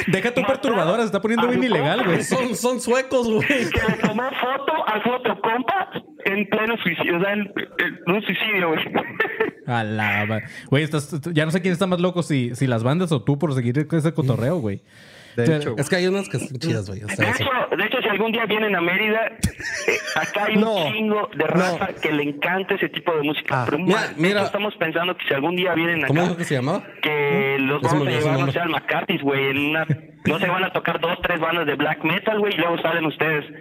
Deja 0.09 0.35
tu 0.35 0.43
perturbadora, 0.43 0.99
se 1.03 1.07
está 1.07 1.21
poniendo 1.21 1.49
bien 1.49 1.65
ilegal, 1.65 2.05
güey. 2.05 2.23
Son, 2.23 2.55
son 2.57 2.81
suecos, 2.81 3.29
güey. 3.29 3.47
Que 3.47 3.83
le 3.89 3.97
tomó 4.01 4.23
foto 4.23 4.87
al 4.87 5.03
foto 5.03 5.41
compa 5.41 5.91
en 6.25 6.49
pleno 6.49 6.77
suicidio, 6.83 7.19
o 7.19 7.21
sea, 7.21 7.33
en, 7.33 7.53
un 8.07 8.23
suicidio, 8.23 8.69
güey. 8.69 8.81
Alaba. 9.67 10.41
Güey, 10.71 10.89
ya 11.33 11.45
no 11.45 11.51
sé 11.51 11.61
quién 11.61 11.73
está 11.73 11.87
más 11.87 12.01
loco, 12.01 12.23
si, 12.23 12.55
si 12.55 12.67
las 12.67 12.83
bandas 12.83 13.13
o 13.13 13.23
tú 13.23 13.39
por 13.39 13.55
seguir 13.55 13.87
ese 13.91 14.13
cotorreo, 14.13 14.59
güey. 14.59 14.83
De 15.37 15.57
hecho, 15.57 15.75
es 15.79 15.89
que 15.89 15.97
hay 15.97 16.07
unas 16.07 16.29
que 16.29 16.39
son 16.39 16.59
chidas, 16.59 16.89
güey. 16.89 17.01
de, 17.01 17.07
hecho, 17.87 18.03
si 18.03 18.09
algún 18.09 18.33
día 18.33 18.47
vienen 18.47 18.77
a 18.77 18.81
Mérida, 18.81 19.27
eh, 19.27 19.99
acá 20.15 20.45
hay 20.45 20.57
un 20.57 20.93
chingo 20.93 21.31
de 21.35 21.47
raza 21.47 21.89
que 22.01 22.13
le 22.13 22.23
encanta 22.23 22.75
ese 22.75 22.89
tipo 22.89 23.15
de 23.15 23.23
música. 23.23 23.63
Ah, 23.63 23.67
pero 23.69 23.79
mira, 24.17 24.45
estamos 24.45 24.75
pensando 24.77 25.17
que 25.17 25.27
si 25.27 25.35
algún 25.35 25.57
día 25.57 25.75
vienen 25.75 26.05
acá. 26.05 26.09
¿Cómo 26.09 26.23
es 26.23 26.37
que 26.37 26.45
se 26.45 26.55
llamaba? 26.55 26.85
Que 27.03 27.57
los 27.59 27.83
vamos 27.83 28.07
a 28.07 28.11
llevar, 28.11 28.39
no 28.39 28.53
sé, 28.53 28.61
al 28.61 28.71
McCarthy's, 28.71 29.23
güey, 29.23 29.51
en 29.51 29.59
una 29.71 29.87
no 30.25 30.39
se 30.39 30.47
van 30.47 30.65
a 30.65 30.73
tocar 30.73 31.01
dos, 31.01 31.19
tres 31.23 31.41
bandas 31.41 31.67
de 31.67 31.75
black 31.75 32.05
metal, 32.05 32.39
güey, 32.39 32.55
y 32.55 32.57
luego 32.57 32.79
salen 32.79 33.05
ustedes. 33.07 33.45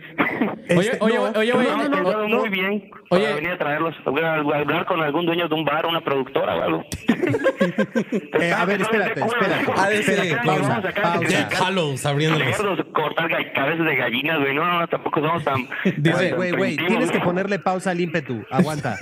Oye, 0.76 0.92
oye, 1.02 1.18
oye, 1.18 1.54
oye, 1.54 1.54
no, 1.54 1.90
no, 1.90 2.28
no, 2.28 2.40
muy 2.40 2.50
bien 2.50 2.90
oye. 3.10 3.24
para 3.24 3.36
venir 3.36 3.52
a 3.52 3.58
traerlos. 3.58 3.96
Voy 4.06 4.22
a 4.22 4.36
hablar 4.36 4.86
con 4.86 5.02
algún 5.02 5.26
dueño 5.26 5.50
de 5.50 5.56
un 5.56 5.66
bar, 5.66 5.86
una 5.86 6.00
productora 6.02 6.56
o 6.56 6.62
algo. 6.62 6.86
eh, 8.40 8.54
a 8.54 8.64
ver, 8.64 8.82
espérate, 8.82 9.20
espérate. 9.20 9.72
A 9.76 9.88
ver, 9.90 10.00
espérate, 10.00 10.38
pausa, 10.46 10.82
pausa. 11.02 11.50
Hallows 11.66 12.06
abriéndolos. 12.06 12.86
Cortar 12.94 13.30
cabezas 13.54 13.86
de 13.86 13.96
gallinas, 13.96 14.40
güey. 14.40 14.56
No, 14.56 14.66
no, 14.66 14.88
tampoco 14.88 15.20
somos 15.20 15.44
tan... 15.44 15.68
Dice, 15.98 16.34
güey, 16.34 16.52
güey, 16.52 16.78
tienes 16.78 17.12
que 17.12 17.20
ponerle 17.20 17.60
pausa 17.60 17.92
al 17.92 18.00
ímpetu. 18.00 18.46
Aguanta, 18.50 18.98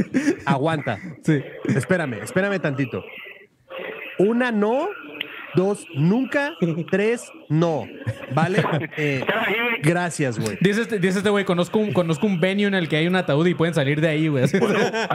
aguanta. 0.45 0.97
Sí. 1.23 1.43
Espérame, 1.65 2.23
espérame 2.23 2.59
tantito. 2.59 3.03
Una 4.17 4.51
no 4.51 4.89
Dos, 5.55 5.85
nunca. 5.95 6.53
Tres, 6.91 7.31
no. 7.49 7.85
¿Vale? 8.33 8.63
Eh, 8.97 9.23
gracias, 9.81 10.39
güey. 10.39 10.57
Dice 10.61 10.81
este, 10.81 10.99
dice 10.99 11.19
este 11.19 11.29
güey, 11.29 11.45
conozco 11.45 11.79
un, 11.79 11.93
conozco 11.93 12.27
un 12.27 12.39
venue 12.39 12.65
en 12.65 12.73
el 12.73 12.89
que 12.89 12.97
hay 12.97 13.07
un 13.07 13.15
ataúd 13.15 13.45
y 13.47 13.53
pueden 13.53 13.73
salir 13.73 14.01
de 14.01 14.09
ahí, 14.09 14.27
güey. 14.27 14.45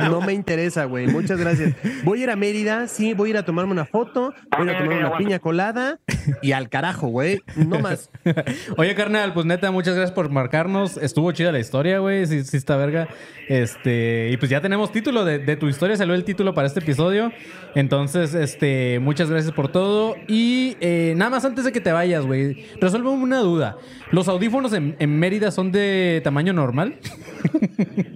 No 0.09 0.21
me 0.21 0.33
interesa, 0.33 0.85
güey. 0.85 1.07
Muchas 1.07 1.39
gracias. 1.39 1.75
Voy 2.05 2.21
a 2.21 2.23
ir 2.25 2.31
a 2.31 2.37
Mérida, 2.37 2.89
sí, 2.89 3.13
voy 3.13 3.29
a 3.29 3.31
ir 3.31 3.37
a 3.39 3.45
tomarme 3.45 3.73
una 3.73 3.85
foto, 3.85 4.33
voy 4.57 4.69
a 4.69 4.71
ir 4.71 4.77
a 4.77 4.79
tomar 4.79 4.99
una 4.99 5.17
piña 5.19 5.39
colada 5.39 5.99
y 6.41 6.53
al 6.53 6.69
carajo, 6.71 7.09
güey. 7.09 7.41
No 7.57 7.81
más. 7.81 8.11
Oye, 8.77 8.95
carnal, 8.95 9.35
pues 9.35 9.45
neta, 9.45 9.71
muchas 9.71 9.95
gracias 9.95 10.15
por 10.15 10.31
marcarnos. 10.31 10.97
Estuvo 10.97 11.31
chida 11.33 11.53
la 11.53 11.59
historia, 11.59 11.99
güey. 11.99 12.27
Sí, 12.27 12.45
sí 12.45 12.57
está 12.57 12.77
verga. 12.77 13.09
Este, 13.49 14.31
y 14.33 14.37
pues 14.39 14.51
ya 14.51 14.61
tenemos 14.61 14.93
título 14.93 15.25
de, 15.25 15.39
de 15.39 15.57
tu 15.57 15.69
historia, 15.69 15.97
salió 15.97 16.15
el 16.15 16.25
título 16.25 16.55
para 16.55 16.67
este 16.67 16.81
episodio. 16.81 17.33
Entonces, 17.75 18.35
este, 18.35 18.99
muchas 19.01 19.31
gracias 19.31 19.53
por 19.53 19.69
todo. 19.69 20.17
Y 20.29 20.77
eh, 20.81 21.15
nada 21.17 21.31
más 21.31 21.45
antes 21.45 21.65
de 21.65 21.73
que 21.73 21.81
te 21.81 21.93
vayas, 21.93 22.24
güey, 22.27 22.67
resuelve 22.81 23.09
una 23.09 23.39
duda. 23.41 23.77
¿Los 24.11 24.29
audífonos 24.29 24.73
en, 24.73 25.19
Mérida 25.19 25.51
son 25.51 25.73
de 25.73 26.21
tamaño 26.25 26.53
normal? 26.53 26.97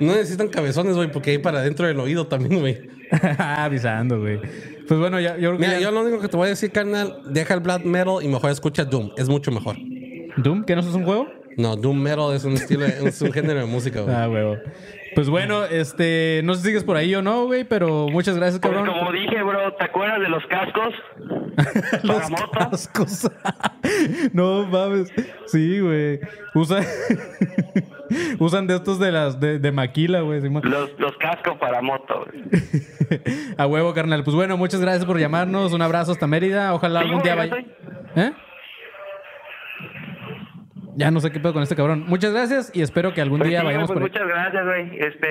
No 0.00 0.12
necesitan 0.12 0.46
cabezones, 0.46 0.94
güey, 0.94 1.10
porque 1.10 1.32
hay 1.32 1.38
para 1.38 1.60
dentro 1.60 1.84
del 1.84 1.98
oído 1.98 2.28
también, 2.28 2.60
güey. 2.60 2.78
Avisando, 3.38 4.20
güey. 4.20 4.38
Pues 4.86 5.00
bueno, 5.00 5.18
ya, 5.18 5.36
yo 5.36 5.52
Mira, 5.58 5.80
yo 5.80 5.90
lo 5.90 6.02
único 6.02 6.20
que 6.20 6.28
te 6.28 6.36
voy 6.36 6.46
a 6.46 6.50
decir, 6.50 6.70
carnal, 6.70 7.20
deja 7.28 7.54
el 7.54 7.60
black 7.60 7.84
metal 7.84 8.18
y 8.22 8.28
mejor 8.28 8.50
escucha 8.50 8.84
Doom. 8.84 9.10
Es 9.16 9.28
mucho 9.28 9.50
mejor. 9.50 9.76
¿Doom? 10.36 10.64
¿Que 10.64 10.76
no 10.76 10.82
es 10.82 10.86
un 10.86 11.04
juego? 11.04 11.26
No, 11.58 11.74
Doom 11.74 12.00
metal 12.00 12.32
es 12.34 12.44
un 12.44 12.52
estilo, 12.52 12.86
es 12.86 13.20
un 13.20 13.32
género 13.32 13.58
de 13.58 13.66
música, 13.66 14.02
güey. 14.02 14.14
Ah, 14.14 14.26
güey. 14.26 14.58
Pues 15.16 15.28
bueno, 15.28 15.64
este, 15.64 16.40
no 16.44 16.54
sé 16.54 16.60
si 16.60 16.66
sigues 16.68 16.84
por 16.84 16.96
ahí 16.96 17.12
o 17.16 17.20
no, 17.20 17.46
güey, 17.46 17.64
pero 17.64 18.06
muchas 18.08 18.36
gracias, 18.36 18.60
pues 18.60 18.72
cabrón. 18.72 18.96
como 18.96 19.10
dije, 19.10 19.42
bro, 19.42 19.74
¿te 19.74 19.84
acuerdas 19.84 20.20
de 20.20 20.28
los 20.28 20.46
cascos? 20.46 20.94
los 22.04 22.50
cascos. 22.52 23.30
no 24.32 24.66
mames. 24.66 25.12
Sí, 25.46 25.80
güey. 25.80 26.20
Usa... 26.54 26.80
Usan 28.38 28.66
de 28.66 28.76
estos 28.76 28.98
de 29.00 29.12
las 29.12 29.38
de, 29.38 29.58
de 29.58 29.72
maquila, 29.72 30.20
güey. 30.20 30.40
Los, 30.40 30.98
los 30.98 31.16
cascos 31.18 31.58
para 31.58 31.82
moto, 31.82 32.24
güey. 32.24 32.44
A 33.58 33.66
huevo, 33.66 33.92
carnal. 33.92 34.24
Pues 34.24 34.34
bueno, 34.34 34.56
muchas 34.56 34.80
gracias 34.80 35.04
por 35.04 35.18
llamarnos. 35.18 35.72
Un 35.72 35.82
abrazo 35.82 36.12
hasta 36.12 36.26
Mérida. 36.26 36.72
Ojalá 36.72 37.00
algún 37.00 37.20
día 37.22 37.34
vaya. 37.34 37.56
¿Eh? 38.16 38.32
Ya 40.98 41.12
no 41.12 41.20
sé 41.20 41.30
qué 41.30 41.38
pedo 41.38 41.52
con 41.52 41.62
este 41.62 41.76
cabrón. 41.76 42.06
Muchas 42.08 42.32
gracias 42.32 42.72
y 42.74 42.82
espero 42.82 43.14
que 43.14 43.20
algún 43.20 43.38
pues 43.38 43.50
día 43.50 43.62
vayamos 43.62 43.86
pues 43.86 44.00
por 44.00 44.10
Muchas 44.10 44.26
gracias, 44.26 44.64
güey. 44.64 44.98
Este, 44.98 45.28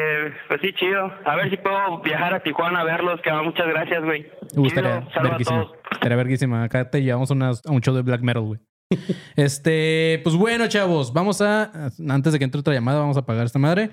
pues 0.48 0.62
sí, 0.62 0.72
chido. 0.72 1.12
A 1.26 1.36
ver 1.36 1.50
si 1.50 1.58
puedo 1.58 2.02
viajar 2.02 2.34
a 2.34 2.40
Tijuana 2.40 2.80
a 2.80 2.84
verlos, 2.86 3.20
que 3.22 3.30
muchas 3.34 3.68
gracias, 3.68 4.02
güey. 4.02 4.32
Me 4.56 4.62
gustaría 4.62 5.06
verguísima. 5.22 5.68
Estaría 5.92 6.16
verguísima. 6.16 6.64
Acá 6.64 6.90
te 6.90 7.04
llevamos 7.04 7.32
unas, 7.32 7.66
a 7.66 7.72
un 7.74 7.82
show 7.82 7.94
de 7.94 8.02
black 8.02 8.22
metal, 8.22 8.44
güey. 8.44 8.62
este, 9.36 10.22
pues 10.24 10.38
bueno, 10.38 10.68
chavos, 10.68 11.12
vamos 11.12 11.42
a, 11.42 11.90
antes 12.08 12.32
de 12.32 12.40
que 12.40 12.46
entre 12.46 12.62
otra 12.62 12.74
llamada, 12.74 13.02
vamos 13.02 13.18
a 13.18 13.20
apagar 13.20 13.46
esta 13.46 13.60
madre. 13.60 13.90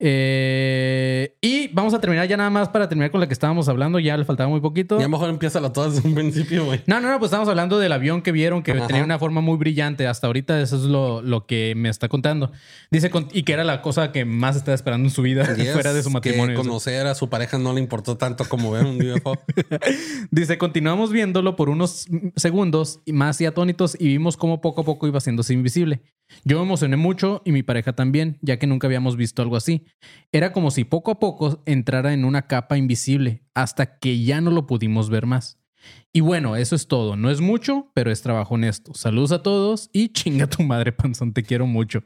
Eh, 0.00 1.36
y 1.40 1.68
vamos 1.68 1.92
a 1.92 2.00
terminar 2.00 2.28
ya 2.28 2.36
nada 2.36 2.50
más 2.50 2.68
para 2.68 2.88
terminar 2.88 3.10
con 3.10 3.20
la 3.20 3.26
que 3.26 3.32
estábamos 3.32 3.68
hablando. 3.68 3.98
Ya 3.98 4.16
le 4.16 4.24
faltaba 4.24 4.48
muy 4.48 4.60
poquito. 4.60 4.98
Ya 5.00 5.08
mejor 5.08 5.28
empieza 5.28 5.60
la 5.60 5.72
toda 5.72 5.90
desde 5.90 6.06
un 6.06 6.14
principio, 6.14 6.64
güey. 6.64 6.82
No, 6.86 7.00
no, 7.00 7.10
no, 7.10 7.18
pues 7.18 7.30
estamos 7.30 7.48
hablando 7.48 7.78
del 7.78 7.92
avión 7.92 8.22
que 8.22 8.30
vieron 8.30 8.62
que 8.62 8.74
tenía 8.74 9.02
una 9.02 9.18
forma 9.18 9.40
muy 9.40 9.56
brillante. 9.56 10.06
Hasta 10.06 10.28
ahorita 10.28 10.60
eso 10.60 10.76
es 10.76 10.82
lo, 10.82 11.20
lo 11.22 11.46
que 11.46 11.74
me 11.76 11.88
está 11.88 12.08
contando. 12.08 12.52
Dice, 12.90 13.10
y 13.32 13.42
que 13.42 13.52
era 13.52 13.64
la 13.64 13.82
cosa 13.82 14.12
que 14.12 14.24
más 14.24 14.56
estaba 14.56 14.74
esperando 14.74 15.08
en 15.08 15.10
su 15.10 15.22
vida 15.22 15.44
fuera 15.72 15.92
de 15.92 16.02
su 16.02 16.10
matrimonio. 16.10 16.56
Que 16.56 16.62
conocer 16.62 17.06
a 17.06 17.14
su 17.14 17.28
pareja 17.28 17.58
no 17.58 17.72
le 17.72 17.80
importó 17.80 18.16
tanto 18.16 18.44
como 18.44 18.70
ver 18.70 18.84
un 18.84 19.00
UFO. 19.02 19.38
Dice, 20.30 20.58
continuamos 20.58 21.10
viéndolo 21.10 21.56
por 21.56 21.68
unos 21.70 22.06
segundos 22.36 23.00
y 23.04 23.12
más 23.12 23.40
y 23.40 23.46
atónitos 23.46 23.96
y 23.98 24.06
vimos 24.06 24.36
cómo 24.36 24.60
poco 24.60 24.82
a 24.82 24.84
poco 24.84 25.06
iba 25.06 25.18
haciéndose 25.18 25.54
invisible. 25.54 26.02
Yo 26.44 26.58
me 26.58 26.64
emocioné 26.64 26.96
mucho 26.96 27.42
y 27.44 27.52
mi 27.52 27.62
pareja 27.62 27.94
también, 27.94 28.38
ya 28.42 28.58
que 28.58 28.66
nunca 28.66 28.86
habíamos 28.86 29.16
visto 29.16 29.42
algo 29.42 29.56
así. 29.56 29.84
Era 30.32 30.52
como 30.52 30.70
si 30.70 30.84
poco 30.84 31.10
a 31.10 31.18
poco 31.18 31.62
entrara 31.66 32.12
en 32.12 32.24
una 32.24 32.46
capa 32.46 32.76
invisible, 32.76 33.42
hasta 33.54 33.98
que 33.98 34.22
ya 34.22 34.40
no 34.40 34.50
lo 34.50 34.66
pudimos 34.66 35.10
ver 35.10 35.26
más. 35.26 35.58
Y 36.12 36.20
bueno, 36.20 36.56
eso 36.56 36.74
es 36.74 36.88
todo. 36.88 37.16
No 37.16 37.30
es 37.30 37.40
mucho, 37.40 37.90
pero 37.94 38.10
es 38.10 38.22
trabajo 38.22 38.54
honesto. 38.54 38.94
Saludos 38.94 39.30
a 39.30 39.42
todos 39.42 39.90
y 39.92 40.08
chinga 40.08 40.46
tu 40.46 40.62
madre, 40.62 40.90
panzón. 40.90 41.32
Te 41.32 41.42
quiero 41.42 41.66
mucho. 41.66 42.02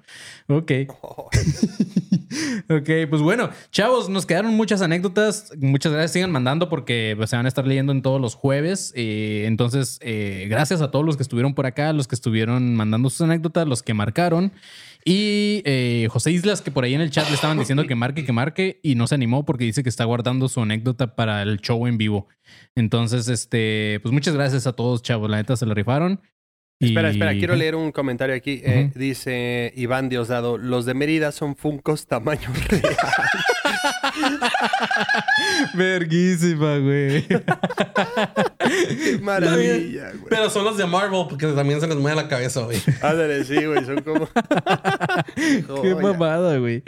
Ok. 0.49 0.73
ok, 2.69 2.91
pues 3.09 3.23
bueno, 3.23 3.51
chavos, 3.71 4.09
nos 4.09 4.27
quedaron 4.27 4.55
muchas 4.55 4.83
anécdotas. 4.83 5.53
Muchas 5.59 5.93
gracias. 5.93 6.13
Sigan 6.13 6.33
mandando 6.33 6.69
porque 6.69 7.15
pues, 7.17 7.31
se 7.31 7.37
van 7.37 7.47
a 7.47 7.49
estar 7.49 7.67
leyendo 7.67 7.93
en 7.93 8.03
todos 8.03 8.21
los 8.21 8.35
jueves. 8.35 8.93
Eh, 8.97 9.45
entonces, 9.47 9.99
eh, 10.03 10.47
gracias 10.51 10.83
a 10.83 10.91
todos 10.91 11.05
los 11.05 11.17
que 11.17 11.23
estuvieron 11.23 11.55
por 11.55 11.67
acá, 11.67 11.93
los 11.93 12.09
que 12.09 12.17
estuvieron 12.17 12.75
mandando 12.75 13.09
sus 13.09 13.21
anécdotas, 13.23 13.69
los 13.69 13.83
que 13.85 13.95
marcaron. 13.95 14.53
Y 15.05 15.63
eh, 15.65 16.09
José 16.11 16.31
Islas, 16.31 16.63
que 16.63 16.71
por 16.71 16.85
ahí 16.85 16.95
en 16.95 17.01
el 17.01 17.11
chat 17.11 17.29
le 17.29 17.35
estaban 17.35 17.59
diciendo 17.59 17.87
que 17.87 17.95
marque, 17.95 18.25
que 18.25 18.33
marque, 18.33 18.81
y 18.83 18.95
no 18.95 19.07
se 19.07 19.15
animó 19.15 19.45
porque 19.45 19.65
dice 19.65 19.83
que 19.83 19.89
está 19.89 20.05
guardando 20.05 20.49
su 20.49 20.61
anécdota 20.61 21.17
para 21.17 21.43
el 21.43 21.61
show 21.61 21.87
en 21.87 21.99
vivo. 21.99 22.29
Entonces, 22.75 23.29
este, 23.29 23.99
pues 24.03 24.13
muchas 24.13 24.35
gracias 24.35 24.67
a 24.67 24.75
todos, 24.75 25.03
chavos. 25.03 25.29
La 25.29 25.39
neta 25.39 25.57
se 25.57 25.67
la 25.67 25.75
rifaron. 25.75 26.21
Espera, 26.83 27.11
espera, 27.11 27.33
quiero 27.33 27.55
leer 27.55 27.77
un 27.77 27.93
comentario 27.93 28.35
aquí. 28.35 28.61
Eh, 28.65 28.91
dice 28.95 29.73
Iván 29.77 30.09
Diosdado: 30.09 30.59
Los 30.59 30.85
de 30.85 30.95
Mérida 30.95 31.31
son 31.31 31.55
funcos 31.55 32.07
tamaño 32.07 32.51
real. 32.69 32.97
Verguísima, 35.75 36.79
güey. 36.79 37.27
Qué 37.27 39.19
maravilla, 39.23 40.11
güey. 40.11 40.25
Pero 40.29 40.51
son 40.51 40.65
los 40.65 40.77
de 40.77 40.87
Marvel 40.87 41.27
porque 41.29 41.47
también 41.49 41.81
se 41.81 41.87
les 41.87 41.97
mueve 41.97 42.17
la 42.17 42.29
cabeza, 42.29 42.63
güey. 42.63 42.81
Ándale, 43.01 43.45
sí, 43.45 43.65
güey. 43.65 43.85
Son 43.85 44.03
como. 44.03 44.29
Qué 45.83 45.95
mamada, 45.95 46.59
güey. 46.59 46.83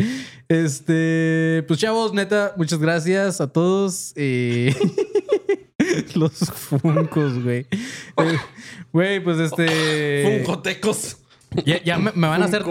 Este, 0.49 1.65
pues 1.69 1.79
chavos, 1.81 2.12
neta, 2.12 2.53
muchas 2.57 2.79
gracias 2.79 3.41
a 3.41 3.47
todos. 3.47 4.12
Eh... 4.16 4.75
Los 6.15 6.39
funcos, 6.39 7.43
güey. 7.43 7.66
Eh, 7.70 8.39
güey, 8.93 9.20
pues 9.20 9.39
este. 9.39 10.43
Funcotecos. 10.44 11.19
Ya, 11.65 11.98
me, 11.98 12.11
van 12.11 12.43
a 12.43 12.47
hacer. 12.47 12.65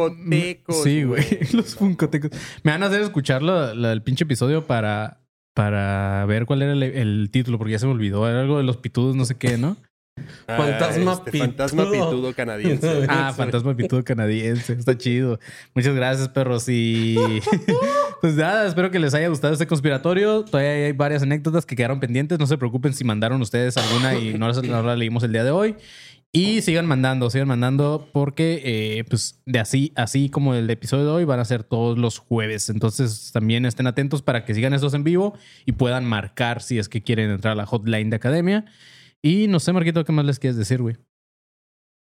Sí, 0.83 1.03
güey. 1.03 1.23
Los 1.53 1.75
funcotecos. 1.75 2.31
Me 2.63 2.71
van 2.71 2.83
a 2.83 2.87
hacer 2.87 3.01
escuchar 3.01 3.41
el 3.41 4.01
pinche 4.03 4.25
episodio 4.25 4.67
para, 4.67 5.21
para 5.53 6.25
ver 6.25 6.45
cuál 6.45 6.61
era 6.63 6.73
el, 6.73 7.29
título, 7.31 7.57
porque 7.57 7.73
ya 7.73 7.79
se 7.79 7.85
me 7.85 7.93
olvidó. 7.93 8.27
Era 8.27 8.41
algo 8.41 8.57
de 8.57 8.63
los 8.63 8.77
pitudos, 8.77 9.15
no 9.15 9.25
sé 9.25 9.35
qué, 9.35 9.57
¿no? 9.57 9.77
Ah, 10.47 10.57
fantasma, 10.57 11.13
este, 11.13 11.31
pitudo. 11.31 11.47
fantasma 11.47 11.91
pitudo 11.91 12.33
canadiense. 12.33 13.05
Ah, 13.09 13.33
fantasma 13.35 13.75
pitudo 13.75 14.03
canadiense. 14.03 14.73
Está 14.73 14.97
chido. 14.97 15.39
Muchas 15.73 15.95
gracias, 15.95 16.29
perros. 16.29 16.65
Y 16.67 17.15
pues 18.21 18.35
nada, 18.35 18.67
espero 18.67 18.91
que 18.91 18.99
les 18.99 19.13
haya 19.13 19.27
gustado 19.27 19.53
este 19.53 19.67
conspiratorio. 19.67 20.43
Todavía 20.43 20.85
hay 20.85 20.91
varias 20.91 21.23
anécdotas 21.23 21.65
que 21.65 21.75
quedaron 21.75 21.99
pendientes. 21.99 22.39
No 22.39 22.47
se 22.47 22.57
preocupen 22.57 22.93
si 22.93 23.03
mandaron 23.03 23.41
ustedes 23.41 23.77
alguna 23.77 24.15
y 24.15 24.33
no, 24.37 24.51
no 24.51 24.83
la 24.83 24.95
leímos 24.95 25.23
el 25.23 25.31
día 25.31 25.43
de 25.43 25.51
hoy. 25.51 25.75
Y 26.35 26.61
sigan 26.61 26.87
mandando, 26.87 27.29
sigan 27.29 27.47
mandando 27.47 28.09
porque 28.11 28.61
eh, 28.65 29.03
pues 29.07 29.39
de 29.45 29.59
así, 29.59 29.93
así 29.95 30.29
como 30.29 30.55
el 30.55 30.67
episodio 30.67 31.05
de 31.05 31.11
hoy 31.11 31.25
van 31.25 31.39
a 31.39 31.45
ser 31.45 31.63
todos 31.63 31.97
los 31.99 32.17
jueves. 32.17 32.69
Entonces 32.69 33.29
también 33.31 33.67
estén 33.67 33.85
atentos 33.85 34.23
para 34.23 34.43
que 34.43 34.55
sigan 34.55 34.73
estos 34.73 34.95
en 34.95 35.03
vivo 35.03 35.37
y 35.67 35.73
puedan 35.73 36.05
marcar 36.05 36.63
si 36.63 36.79
es 36.79 36.89
que 36.89 37.03
quieren 37.03 37.29
entrar 37.29 37.51
a 37.51 37.55
la 37.55 37.67
hotline 37.67 38.09
de 38.09 38.15
academia. 38.15 38.65
Y 39.23 39.47
no 39.47 39.59
sé, 39.59 39.71
Marquito, 39.71 40.03
¿qué 40.03 40.11
más 40.11 40.25
les 40.25 40.37
quieres 40.37 40.57
decir, 40.57 40.81
güey? 40.81 40.97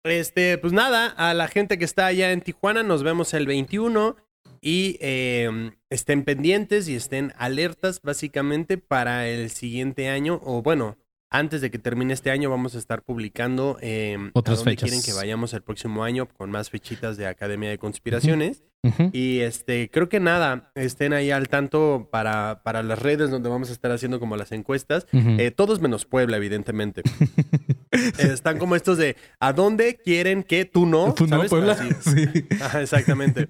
Este, 0.03 0.57
pues 0.57 0.73
nada, 0.73 1.07
a 1.07 1.33
la 1.33 1.47
gente 1.47 1.77
que 1.77 1.85
está 1.85 2.05
allá 2.05 2.31
en 2.31 2.41
Tijuana, 2.41 2.83
nos 2.83 3.01
vemos 3.01 3.33
el 3.33 3.47
21 3.47 4.17
y 4.61 4.97
em, 4.99 5.71
estén 5.89 6.23
pendientes 6.23 6.89
y 6.89 6.95
estén 6.95 7.33
alertas 7.37 8.01
básicamente 8.01 8.77
para 8.77 9.27
el 9.27 9.49
siguiente 9.49 10.09
año 10.09 10.41
o 10.43 10.61
bueno, 10.61 10.97
antes 11.29 11.61
de 11.61 11.71
que 11.71 11.79
termine 11.79 12.13
este 12.13 12.31
año 12.31 12.49
vamos 12.49 12.75
a 12.75 12.77
estar 12.77 13.03
publicando 13.03 13.77
eh, 13.81 14.17
otras 14.33 14.63
fechas. 14.63 14.89
quieren 14.89 15.03
que 15.03 15.13
vayamos 15.13 15.53
el 15.53 15.61
próximo 15.61 16.03
año 16.03 16.27
con 16.27 16.51
más 16.51 16.69
fechitas 16.69 17.17
de 17.17 17.27
Academia 17.27 17.69
de 17.69 17.77
Conspiraciones. 17.77 18.63
Y 19.11 19.39
este, 19.39 19.89
creo 19.91 20.07
que 20.07 20.21
nada, 20.21 20.71
estén 20.75 21.11
ahí 21.11 21.29
al 21.29 21.49
tanto 21.49 22.07
para, 22.09 22.61
para 22.63 22.83
las 22.83 22.97
redes 22.99 23.29
donde 23.29 23.49
vamos 23.49 23.69
a 23.69 23.73
estar 23.73 23.91
haciendo 23.91 24.17
como 24.19 24.37
las 24.37 24.53
encuestas. 24.53 25.07
Eh, 25.11 25.51
todos 25.51 25.81
menos 25.81 26.05
Puebla, 26.05 26.37
evidentemente. 26.37 27.01
Están 28.17 28.59
como 28.59 28.75
estos 28.75 28.97
de 28.97 29.17
¿a 29.39 29.51
dónde 29.51 29.97
quieren 29.97 30.43
que 30.43 30.65
tú 30.65 30.85
no? 30.85 31.13
¿Tú 31.13 31.27
no, 31.27 31.43
Puebla? 31.45 31.75
Sí. 32.01 32.45
exactamente. 32.79 33.49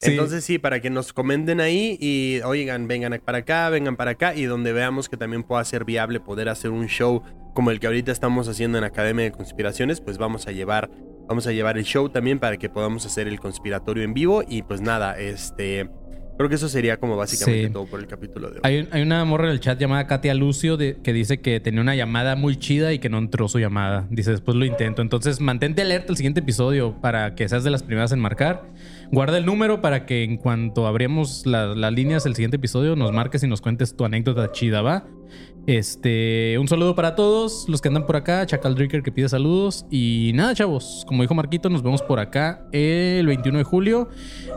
Entonces 0.00 0.44
sí, 0.44 0.58
para 0.58 0.80
que 0.80 0.90
nos 0.90 1.12
comenten 1.12 1.60
ahí 1.60 1.98
y 2.00 2.40
oigan, 2.44 2.86
vengan 2.86 3.20
para 3.24 3.38
acá, 3.38 3.68
vengan 3.68 3.96
para 3.96 4.12
acá 4.12 4.34
y 4.34 4.44
donde 4.44 4.72
veamos 4.72 5.08
que 5.08 5.16
también 5.16 5.42
pueda 5.42 5.64
ser 5.64 5.84
viable 5.84 6.20
poder 6.20 6.48
hacer 6.48 6.70
un 6.70 6.86
show 6.86 7.22
como 7.54 7.72
el 7.72 7.80
que 7.80 7.88
ahorita 7.88 8.12
estamos 8.12 8.46
haciendo 8.46 8.78
en 8.78 8.84
Academia 8.84 9.24
de 9.24 9.32
Conspiraciones, 9.32 10.00
pues 10.00 10.18
vamos 10.18 10.46
a 10.46 10.52
llevar 10.52 10.88
vamos 11.26 11.46
a 11.46 11.52
llevar 11.52 11.76
el 11.76 11.84
show 11.84 12.08
también 12.08 12.38
para 12.38 12.56
que 12.56 12.70
podamos 12.70 13.04
hacer 13.04 13.28
el 13.28 13.40
conspiratorio 13.40 14.04
en 14.04 14.14
vivo 14.14 14.42
y 14.48 14.62
pues 14.62 14.80
nada, 14.80 15.18
este 15.18 15.90
Creo 16.38 16.48
que 16.48 16.54
eso 16.54 16.68
sería 16.68 16.98
como 16.98 17.16
básicamente 17.16 17.68
todo 17.70 17.86
por 17.86 17.98
el 17.98 18.06
capítulo 18.06 18.48
de 18.48 18.60
hoy. 18.62 18.88
Hay, 18.92 19.02
una 19.02 19.24
morra 19.24 19.46
en 19.46 19.50
el 19.50 19.58
chat 19.58 19.76
llamada 19.76 20.06
Katia 20.06 20.34
Lucio 20.34 20.78
que 20.78 21.12
dice 21.12 21.40
que 21.40 21.58
tenía 21.58 21.80
una 21.80 21.96
llamada 21.96 22.36
muy 22.36 22.56
chida 22.56 22.92
y 22.92 23.00
que 23.00 23.08
no 23.08 23.18
entró 23.18 23.48
su 23.48 23.58
llamada. 23.58 24.06
Dice, 24.08 24.30
después 24.30 24.56
lo 24.56 24.64
intento. 24.64 25.02
Entonces, 25.02 25.40
mantente 25.40 25.82
alerta 25.82 26.12
el 26.12 26.16
siguiente 26.16 26.38
episodio 26.38 26.94
para 27.00 27.34
que 27.34 27.48
seas 27.48 27.64
de 27.64 27.70
las 27.70 27.82
primeras 27.82 28.12
en 28.12 28.20
marcar. 28.20 28.62
Guarda 29.10 29.38
el 29.38 29.46
número 29.46 29.80
para 29.80 30.04
que 30.04 30.22
en 30.22 30.36
cuanto 30.36 30.86
abrimos 30.86 31.46
las 31.46 31.92
líneas 31.92 32.26
el 32.26 32.34
siguiente 32.34 32.56
episodio 32.56 32.94
nos 32.94 33.10
marques 33.12 33.42
y 33.42 33.46
nos 33.46 33.62
cuentes 33.62 33.96
tu 33.96 34.04
anécdota 34.04 34.52
chida, 34.52 34.82
¿va? 34.82 35.06
Este, 35.66 36.56
un 36.58 36.68
saludo 36.68 36.94
para 36.94 37.14
todos 37.14 37.66
los 37.68 37.80
que 37.80 37.88
andan 37.88 38.06
por 38.06 38.16
acá. 38.16 38.44
Chacal 38.46 38.74
Drinker 38.74 39.02
que 39.02 39.12
pide 39.12 39.28
saludos. 39.28 39.86
Y 39.90 40.32
nada, 40.34 40.54
chavos. 40.54 41.04
Como 41.06 41.22
dijo 41.22 41.34
Marquito, 41.34 41.68
nos 41.68 41.82
vemos 41.82 42.02
por 42.02 42.20
acá 42.20 42.66
el 42.72 43.26
21 43.26 43.58
de 43.58 43.64
julio. 43.64 44.08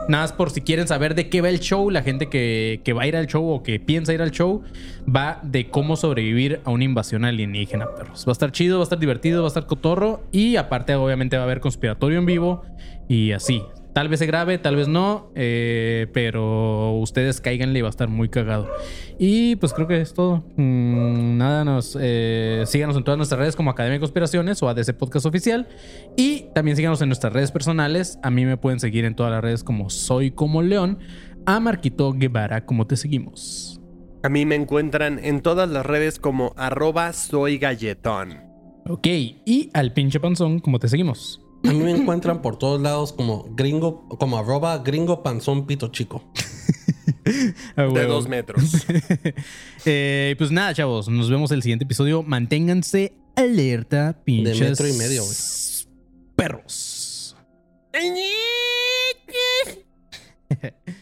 Nada 0.08 0.24
más 0.24 0.32
por 0.32 0.50
si 0.50 0.62
quieren 0.62 0.88
saber 0.88 1.14
de 1.14 1.28
qué 1.28 1.40
va 1.42 1.50
el 1.50 1.60
show. 1.60 1.90
La 1.90 2.02
gente 2.02 2.28
que, 2.28 2.80
que 2.84 2.92
va 2.94 3.02
a 3.02 3.06
ir 3.06 3.16
al 3.16 3.26
show 3.26 3.46
o 3.46 3.62
que 3.62 3.78
piensa 3.78 4.14
ir 4.14 4.22
al 4.22 4.30
show 4.30 4.62
va 5.04 5.40
de 5.42 5.68
cómo 5.68 5.96
sobrevivir 5.96 6.60
a 6.64 6.70
una 6.70 6.84
invasión 6.84 7.24
alienígena, 7.26 7.94
perros. 7.94 8.24
Va 8.26 8.30
a 8.30 8.32
estar 8.32 8.52
chido, 8.52 8.78
va 8.78 8.82
a 8.82 8.84
estar 8.84 8.98
divertido, 8.98 9.42
va 9.42 9.46
a 9.46 9.48
estar 9.48 9.66
cotorro. 9.66 10.22
Y 10.32 10.56
aparte, 10.56 10.94
obviamente, 10.94 11.36
va 11.36 11.42
a 11.42 11.46
haber 11.46 11.60
conspiratorio 11.60 12.18
en 12.18 12.26
vivo. 12.26 12.62
Y 13.08 13.32
así. 13.32 13.62
Tal 13.92 14.08
vez 14.08 14.20
se 14.20 14.26
grabe, 14.26 14.56
tal 14.56 14.76
vez 14.76 14.88
no, 14.88 15.30
eh, 15.34 16.06
pero 16.14 16.92
ustedes 16.94 17.42
cáiganle 17.42 17.78
y 17.78 17.82
va 17.82 17.88
a 17.88 17.90
estar 17.90 18.08
muy 18.08 18.30
cagado. 18.30 18.70
Y 19.18 19.56
pues 19.56 19.74
creo 19.74 19.86
que 19.86 20.00
es 20.00 20.14
todo. 20.14 20.44
Mm, 20.56 21.36
nada, 21.36 21.64
nos 21.64 21.98
eh, 22.00 22.64
síganos 22.66 22.96
en 22.96 23.04
todas 23.04 23.18
nuestras 23.18 23.38
redes 23.38 23.54
como 23.54 23.70
Academia 23.70 23.94
de 23.94 24.00
Conspiraciones 24.00 24.62
o 24.62 24.68
ADC 24.68 24.94
Podcast 24.94 25.26
Oficial. 25.26 25.68
Y 26.16 26.46
también 26.54 26.76
síganos 26.76 27.02
en 27.02 27.08
nuestras 27.08 27.34
redes 27.34 27.52
personales. 27.52 28.18
A 28.22 28.30
mí 28.30 28.46
me 28.46 28.56
pueden 28.56 28.80
seguir 28.80 29.04
en 29.04 29.14
todas 29.14 29.30
las 29.30 29.42
redes 29.42 29.62
como 29.62 29.90
Soy 29.90 30.30
Como 30.30 30.62
León. 30.62 30.98
A 31.44 31.60
Marquito 31.60 32.12
Guevara, 32.12 32.64
como 32.64 32.86
te 32.86 32.96
seguimos. 32.96 33.78
A 34.22 34.28
mí 34.28 34.46
me 34.46 34.54
encuentran 34.54 35.18
en 35.22 35.42
todas 35.42 35.68
las 35.68 35.84
redes 35.84 36.18
como 36.18 36.54
arroba 36.56 37.12
soy 37.12 37.58
galletón. 37.58 38.40
Ok, 38.88 39.06
y 39.06 39.68
al 39.74 39.92
pinche 39.92 40.18
panzón, 40.18 40.60
como 40.60 40.78
te 40.78 40.88
seguimos. 40.88 41.41
A 41.64 41.72
mí 41.72 41.78
me 41.78 41.92
encuentran 41.92 42.42
por 42.42 42.56
todos 42.56 42.80
lados 42.80 43.12
como 43.12 43.44
gringo, 43.54 44.08
como 44.18 44.38
arroba 44.38 44.78
gringo 44.78 45.22
panzón 45.22 45.66
pito 45.66 45.88
chico. 45.88 46.24
de 47.76 48.06
dos 48.06 48.28
metros. 48.28 48.76
Eh, 49.84 50.36
pues 50.38 50.52
nada, 50.52 50.72
chavos, 50.72 51.08
nos 51.08 51.28
vemos 51.28 51.50
el 51.50 51.60
siguiente 51.60 51.84
episodio. 51.84 52.22
Manténganse 52.22 53.14
alerta, 53.34 54.22
pinches. 54.24 54.60
De 54.60 54.68
metro 54.68 54.86
y 54.86 54.92
medio, 54.92 55.24
güey. 55.24 55.34
Perros. 56.36 57.36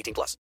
18 0.00 0.14
plus. 0.14 0.36